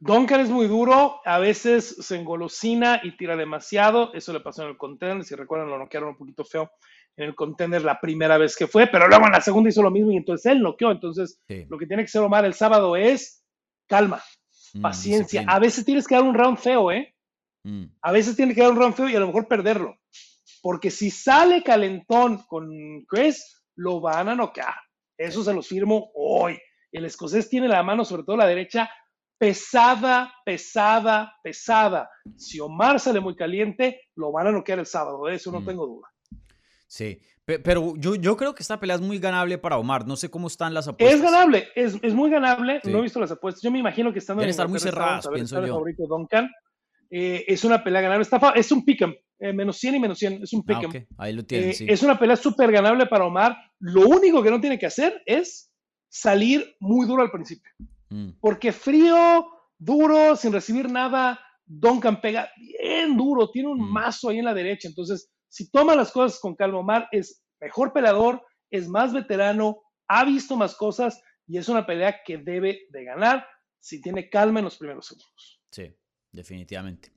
Duncan 0.00 0.40
es 0.40 0.48
muy 0.48 0.68
duro, 0.68 1.20
a 1.24 1.38
veces 1.38 1.96
se 2.00 2.16
engolosina 2.16 3.00
y 3.02 3.16
tira 3.16 3.36
demasiado. 3.36 4.12
Eso 4.14 4.32
le 4.32 4.40
pasó 4.40 4.62
en 4.62 4.68
el 4.68 4.76
contender. 4.76 5.24
Si 5.24 5.34
recuerdan, 5.34 5.70
lo 5.70 5.78
noquearon 5.78 6.10
un 6.10 6.16
poquito 6.16 6.44
feo 6.44 6.70
en 7.16 7.26
el 7.26 7.34
contender 7.34 7.82
la 7.82 8.00
primera 8.00 8.38
vez 8.38 8.56
que 8.56 8.68
fue, 8.68 8.86
pero 8.86 9.08
luego 9.08 9.26
en 9.26 9.32
la 9.32 9.40
segunda 9.40 9.70
hizo 9.70 9.82
lo 9.82 9.90
mismo 9.90 10.12
y 10.12 10.16
entonces 10.16 10.52
él 10.52 10.62
noqueó. 10.62 10.92
Entonces, 10.92 11.40
lo 11.68 11.76
que 11.76 11.86
tiene 11.86 12.04
que 12.04 12.08
ser 12.08 12.22
Omar 12.22 12.44
el 12.44 12.54
sábado 12.54 12.94
es 12.94 13.44
calma, 13.88 14.22
mm, 14.74 14.82
paciencia. 14.82 15.44
a 15.48 15.58
veces 15.58 15.84
tienes 15.84 16.06
que 16.06 16.14
dar 16.14 16.22
un 16.22 16.34
round 16.34 16.58
feo, 16.58 16.92
¿eh? 16.92 17.14
Mm. 17.64 17.86
A 18.02 18.12
veces 18.12 18.36
tienes 18.36 18.54
que 18.54 18.62
dar 18.62 18.70
un 18.70 18.78
round 18.78 18.94
feo 18.94 19.08
y 19.08 19.16
a 19.16 19.20
lo 19.20 19.26
mejor 19.26 19.48
perderlo. 19.48 19.98
Porque 20.62 20.90
si 20.90 21.10
sale 21.10 21.64
calentón 21.64 22.38
con 22.46 22.70
Chris, 23.08 23.64
lo 23.74 24.00
van 24.00 24.28
a 24.28 24.36
noquear. 24.36 24.74
Eso 25.16 25.42
se 25.42 25.52
los 25.52 25.66
firmo 25.66 26.12
hoy. 26.14 26.56
El 26.92 27.04
escocés 27.04 27.48
tiene 27.48 27.66
la 27.66 27.82
mano, 27.82 28.04
sobre 28.04 28.22
todo 28.22 28.36
la 28.36 28.46
derecha, 28.46 28.88
pesada, 29.38 30.32
pesada, 30.44 31.32
pesada. 31.42 32.10
Si 32.36 32.60
Omar 32.60 33.00
sale 33.00 33.20
muy 33.20 33.36
caliente, 33.36 34.02
lo 34.16 34.32
van 34.32 34.48
a 34.48 34.52
noquear 34.52 34.80
el 34.80 34.86
sábado, 34.86 35.24
de 35.26 35.36
eso 35.36 35.50
no 35.52 35.60
mm. 35.60 35.64
tengo 35.64 35.86
duda. 35.86 36.08
Sí, 36.86 37.20
pero 37.44 37.94
yo, 37.96 38.14
yo 38.14 38.36
creo 38.36 38.54
que 38.54 38.62
esta 38.62 38.78
pelea 38.78 38.96
es 38.96 39.02
muy 39.02 39.18
ganable 39.18 39.56
para 39.56 39.78
Omar. 39.78 40.06
No 40.06 40.16
sé 40.16 40.30
cómo 40.30 40.48
están 40.48 40.74
las 40.74 40.86
apuestas. 40.86 41.18
Es 41.18 41.22
ganable, 41.22 41.68
es, 41.74 41.96
es 42.02 42.12
muy 42.12 42.30
ganable. 42.30 42.80
No 42.84 42.98
he 42.98 43.02
visto 43.02 43.20
las 43.20 43.30
apuestas. 43.30 43.62
Yo 43.62 43.70
me 43.70 43.78
imagino 43.78 44.12
que 44.12 44.18
están 44.18 44.36
Deben 44.36 44.50
estar 44.50 44.68
muy 44.68 44.78
cerradas, 44.78 45.26
pienso 45.32 45.58
yo. 45.64 45.74
favorito 45.74 46.06
Duncan. 46.06 46.50
Eh, 47.10 47.44
es 47.48 47.64
una 47.64 47.82
pelea 47.82 48.02
ganable. 48.02 48.22
Está, 48.22 48.50
es 48.50 48.70
un 48.70 48.84
pick'em. 48.84 49.14
Eh, 49.38 49.52
menos 49.54 49.78
100 49.78 49.94
y 49.94 50.00
menos 50.00 50.18
100. 50.18 50.42
Es 50.42 50.52
un 50.52 50.60
ah, 50.60 50.80
pick'em. 50.80 51.06
Ahí 51.16 51.32
lo 51.32 51.42
tienen, 51.44 51.70
eh, 51.70 51.86
Es 51.88 52.02
una 52.02 52.18
pelea 52.18 52.36
súper 52.36 52.70
ganable 52.70 53.06
para 53.06 53.24
Omar. 53.24 53.56
Lo 53.78 54.06
único 54.06 54.42
que 54.42 54.50
no 54.50 54.60
tiene 54.60 54.78
que 54.78 54.86
hacer 54.86 55.22
es 55.24 55.72
salir 56.08 56.76
muy 56.80 57.06
duro 57.06 57.22
al 57.22 57.30
principio. 57.30 57.70
Mm. 58.10 58.30
Porque 58.40 58.72
frío, 58.72 59.46
duro, 59.78 60.36
sin 60.36 60.52
recibir 60.52 60.90
nada, 60.90 61.40
Duncan 61.64 62.20
pega 62.20 62.50
bien 62.56 63.16
duro, 63.16 63.50
tiene 63.50 63.68
un 63.68 63.80
mm. 63.80 63.92
mazo 63.92 64.28
ahí 64.28 64.38
en 64.38 64.44
la 64.44 64.54
derecha. 64.54 64.88
Entonces, 64.88 65.30
si 65.48 65.70
toma 65.70 65.94
las 65.94 66.12
cosas 66.12 66.40
con 66.40 66.54
calma, 66.54 66.78
Omar 66.78 67.08
es 67.12 67.42
mejor 67.60 67.92
peleador, 67.92 68.42
es 68.70 68.88
más 68.88 69.12
veterano, 69.12 69.82
ha 70.08 70.24
visto 70.24 70.56
más 70.56 70.74
cosas 70.74 71.20
y 71.46 71.58
es 71.58 71.68
una 71.68 71.86
pelea 71.86 72.20
que 72.24 72.38
debe 72.38 72.86
de 72.90 73.04
ganar 73.04 73.46
si 73.80 74.00
tiene 74.00 74.28
calma 74.28 74.60
en 74.60 74.64
los 74.64 74.76
primeros 74.76 75.06
segundos. 75.06 75.60
Sí, 75.70 75.92
definitivamente. 76.32 77.12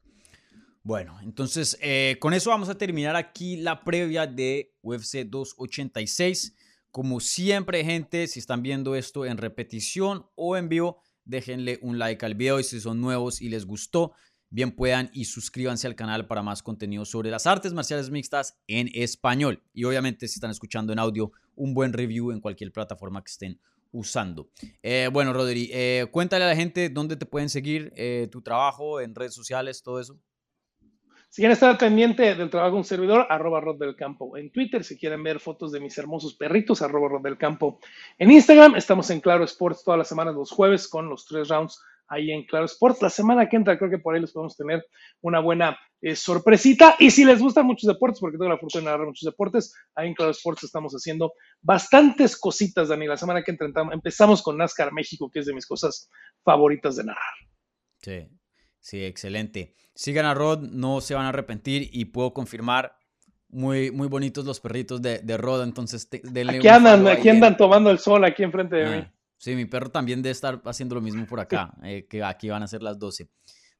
Bueno, 0.84 1.20
entonces 1.22 1.78
eh, 1.82 2.18
con 2.20 2.34
eso 2.34 2.50
vamos 2.50 2.70
a 2.70 2.78
terminar 2.78 3.16
aquí 3.16 3.58
la 3.58 3.84
previa 3.84 4.26
de 4.26 4.74
UFC 4.82 5.26
286. 5.26 6.56
Como 6.92 7.22
siempre, 7.22 7.86
gente, 7.86 8.28
si 8.28 8.40
están 8.40 8.62
viendo 8.62 8.96
esto 8.96 9.26
en 9.26 9.38
repetición 9.38 10.26
o 10.36 10.58
en 10.58 10.68
vivo, 10.68 11.02
déjenle 11.24 11.80
un 11.82 11.98
like 11.98 12.26
al 12.26 12.36
video 12.36 12.60
y 12.60 12.64
si 12.64 12.82
son 12.82 13.00
nuevos 13.00 13.42
y 13.42 13.48
les 13.48 13.66
gustó, 13.66 14.12
bien 14.50 14.72
puedan 14.72 15.10
y 15.14 15.24
suscríbanse 15.26 15.88
al 15.88 15.96
canal 15.96 16.28
para 16.28 16.44
más 16.44 16.62
contenido 16.62 17.06
sobre 17.06 17.32
las 17.32 17.48
artes 17.48 17.74
marciales 17.74 18.10
mixtas 18.10 18.60
en 18.68 18.90
español. 18.94 19.64
Y 19.74 19.86
obviamente 19.86 20.28
si 20.28 20.36
están 20.36 20.52
escuchando 20.52 20.92
en 20.92 21.00
audio, 21.00 21.32
un 21.56 21.74
buen 21.74 21.94
review 21.94 22.32
en 22.32 22.42
cualquier 22.42 22.74
plataforma 22.74 23.24
que 23.24 23.32
estén 23.32 23.62
usando. 23.94 24.50
Eh, 24.84 25.10
bueno, 25.12 25.32
Rodri, 25.32 25.70
eh, 25.72 26.08
cuéntale 26.12 26.44
a 26.44 26.50
la 26.50 26.56
gente 26.56 26.90
dónde 26.90 27.16
te 27.16 27.26
pueden 27.26 27.50
seguir, 27.50 27.94
eh, 27.96 28.28
tu 28.30 28.42
trabajo 28.42 29.00
en 29.00 29.16
redes 29.16 29.34
sociales, 29.34 29.82
todo 29.82 30.00
eso. 30.00 30.20
Si 31.32 31.42
quieren 31.42 31.54
estar 31.54 31.78
pendiente 31.78 32.36
del 32.36 32.50
trabajo 32.50 32.74
de 32.74 32.78
un 32.80 32.84
servidor, 32.84 33.26
arroba 33.30 33.62
Rod 33.62 33.80
del 33.80 33.96
Campo 33.96 34.36
en 34.36 34.52
Twitter. 34.52 34.84
Si 34.84 34.98
quieren 34.98 35.24
ver 35.24 35.40
fotos 35.40 35.72
de 35.72 35.80
mis 35.80 35.98
hermosos 35.98 36.36
perritos, 36.36 36.82
arroba 36.82 37.08
Rod 37.08 37.22
del 37.22 37.38
Campo 37.38 37.80
en 38.18 38.32
Instagram. 38.32 38.76
Estamos 38.76 39.10
en 39.12 39.22
Claro 39.22 39.46
Sports 39.46 39.86
todas 39.86 39.98
las 39.98 40.10
semanas, 40.10 40.36
los 40.36 40.52
jueves, 40.52 40.90
con 40.90 41.08
los 41.08 41.26
tres 41.26 41.48
rounds 41.48 41.82
ahí 42.10 42.32
en 42.32 42.44
Claro 42.46 42.66
Sports. 42.66 43.02
La 43.02 43.10
semana 43.10 43.48
que 43.48 43.56
entra 43.56 43.78
creo 43.78 43.90
que 43.90 44.00
por 44.00 44.14
ahí 44.14 44.20
les 44.20 44.34
podemos 44.34 44.58
tener 44.58 44.86
una 45.22 45.40
buena 45.40 45.80
eh, 46.02 46.18
sorpresita. 46.18 46.98
Y 47.00 47.12
si 47.12 47.24
les 47.24 47.40
gustan 47.40 47.66
muchos 47.66 47.88
deportes, 47.88 48.20
porque 48.20 48.38
tengo 48.38 48.50
la 48.50 48.58
fortuna 48.58 48.84
de 48.84 48.92
narrar 48.92 49.08
muchos 49.08 49.26
deportes, 49.26 49.74
ahí 49.96 50.10
en 50.10 50.16
Claro 50.16 50.32
Sports 50.32 50.66
estamos 50.66 50.92
haciendo 50.92 51.32
bastantes 51.62 52.38
cositas, 52.38 52.90
Dani. 52.90 53.08
La 53.08 53.16
semana 53.16 53.42
que 53.42 53.52
entra 53.52 53.70
empezamos 53.94 54.44
con 54.44 54.58
NASCAR 54.58 54.92
México, 54.92 55.32
que 55.32 55.40
es 55.40 55.46
de 55.46 55.54
mis 55.54 55.66
cosas 55.66 56.10
favoritas 56.44 56.98
de 56.98 57.06
narrar. 57.06 57.36
Sí, 58.02 58.28
sí, 58.82 59.06
excelente. 59.06 59.76
Sigan 59.94 60.26
a 60.26 60.34
Rod, 60.34 60.60
no 60.60 61.02
se 61.02 61.16
van 61.16 61.26
a 61.26 61.30
arrepentir 61.30 61.90
y 61.92 62.06
puedo 62.06 62.34
confirmar 62.34 62.98
muy, 63.50 63.92
muy 63.92 64.08
bonitos 64.08 64.46
los 64.46 64.60
perritos 64.60 65.02
de, 65.02 65.20
de 65.20 65.38
Rod, 65.38 65.64
entonces 65.64 66.08
aquí 66.12 66.68
andan, 66.68 67.08
aquí 67.08 67.30
andan 67.30 67.58
tomando 67.58 67.92
el 67.92 68.00
sol 68.00 68.24
aquí 68.24 68.44
enfrente 68.44 68.78
de 68.78 68.86
mí. 68.86 69.04
Ah, 69.06 69.14
Sí, 69.42 69.56
mi 69.56 69.66
perro 69.66 69.90
también 69.90 70.22
debe 70.22 70.34
estar 70.34 70.62
haciendo 70.66 70.94
lo 70.94 71.02
mismo 71.02 71.26
por 71.26 71.40
acá, 71.40 71.74
eh, 71.84 72.06
que 72.08 72.24
aquí 72.24 72.50
van 72.50 72.62
a 72.62 72.68
ser 72.68 72.84
las 72.84 73.00
12. 73.00 73.28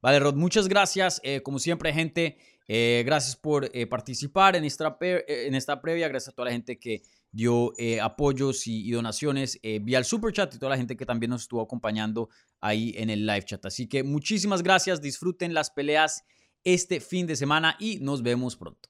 Vale, 0.02 0.20
Rod, 0.20 0.34
muchas 0.34 0.68
gracias. 0.68 1.22
Eh, 1.24 1.42
como 1.44 1.60
siempre, 1.60 1.94
gente, 1.94 2.40
eh, 2.68 3.04
gracias 3.06 3.36
por 3.36 3.70
participar 3.88 4.56
en 4.56 4.66
esta, 4.66 4.98
en 5.00 5.54
esta 5.54 5.80
previa. 5.80 6.08
Gracias 6.08 6.34
a 6.34 6.36
toda 6.36 6.48
la 6.48 6.54
gente 6.54 6.80
que 6.80 7.04
dio 7.32 7.74
apoyos 8.02 8.68
y, 8.68 8.92
donaciones 8.92 9.60
vía 9.82 9.98
el 9.98 10.06
super 10.06 10.34
chat 10.34 10.54
y 10.54 10.58
toda 10.58 10.72
la 10.72 10.78
gente 10.78 10.98
que 10.98 11.06
también 11.06 11.30
nos 11.30 11.44
estuvo 11.44 11.62
acompañando 11.62 12.30
ahí 12.60 12.94
en 12.98 13.10
el 13.10 13.26
live 13.26 13.44
chat. 13.44 13.66
Así 13.66 13.88
que 13.88 14.04
muchísimas 14.04 14.64
gracias. 14.64 15.02
Disfruten 15.02 15.54
las 15.54 15.72
peleas 15.72 16.24
este 16.64 17.00
fin 17.00 17.28
de 17.28 17.36
semana 17.36 17.76
y 17.80 18.00
nos 18.00 18.22
vemos 18.22 18.56
pronto. 18.56 18.90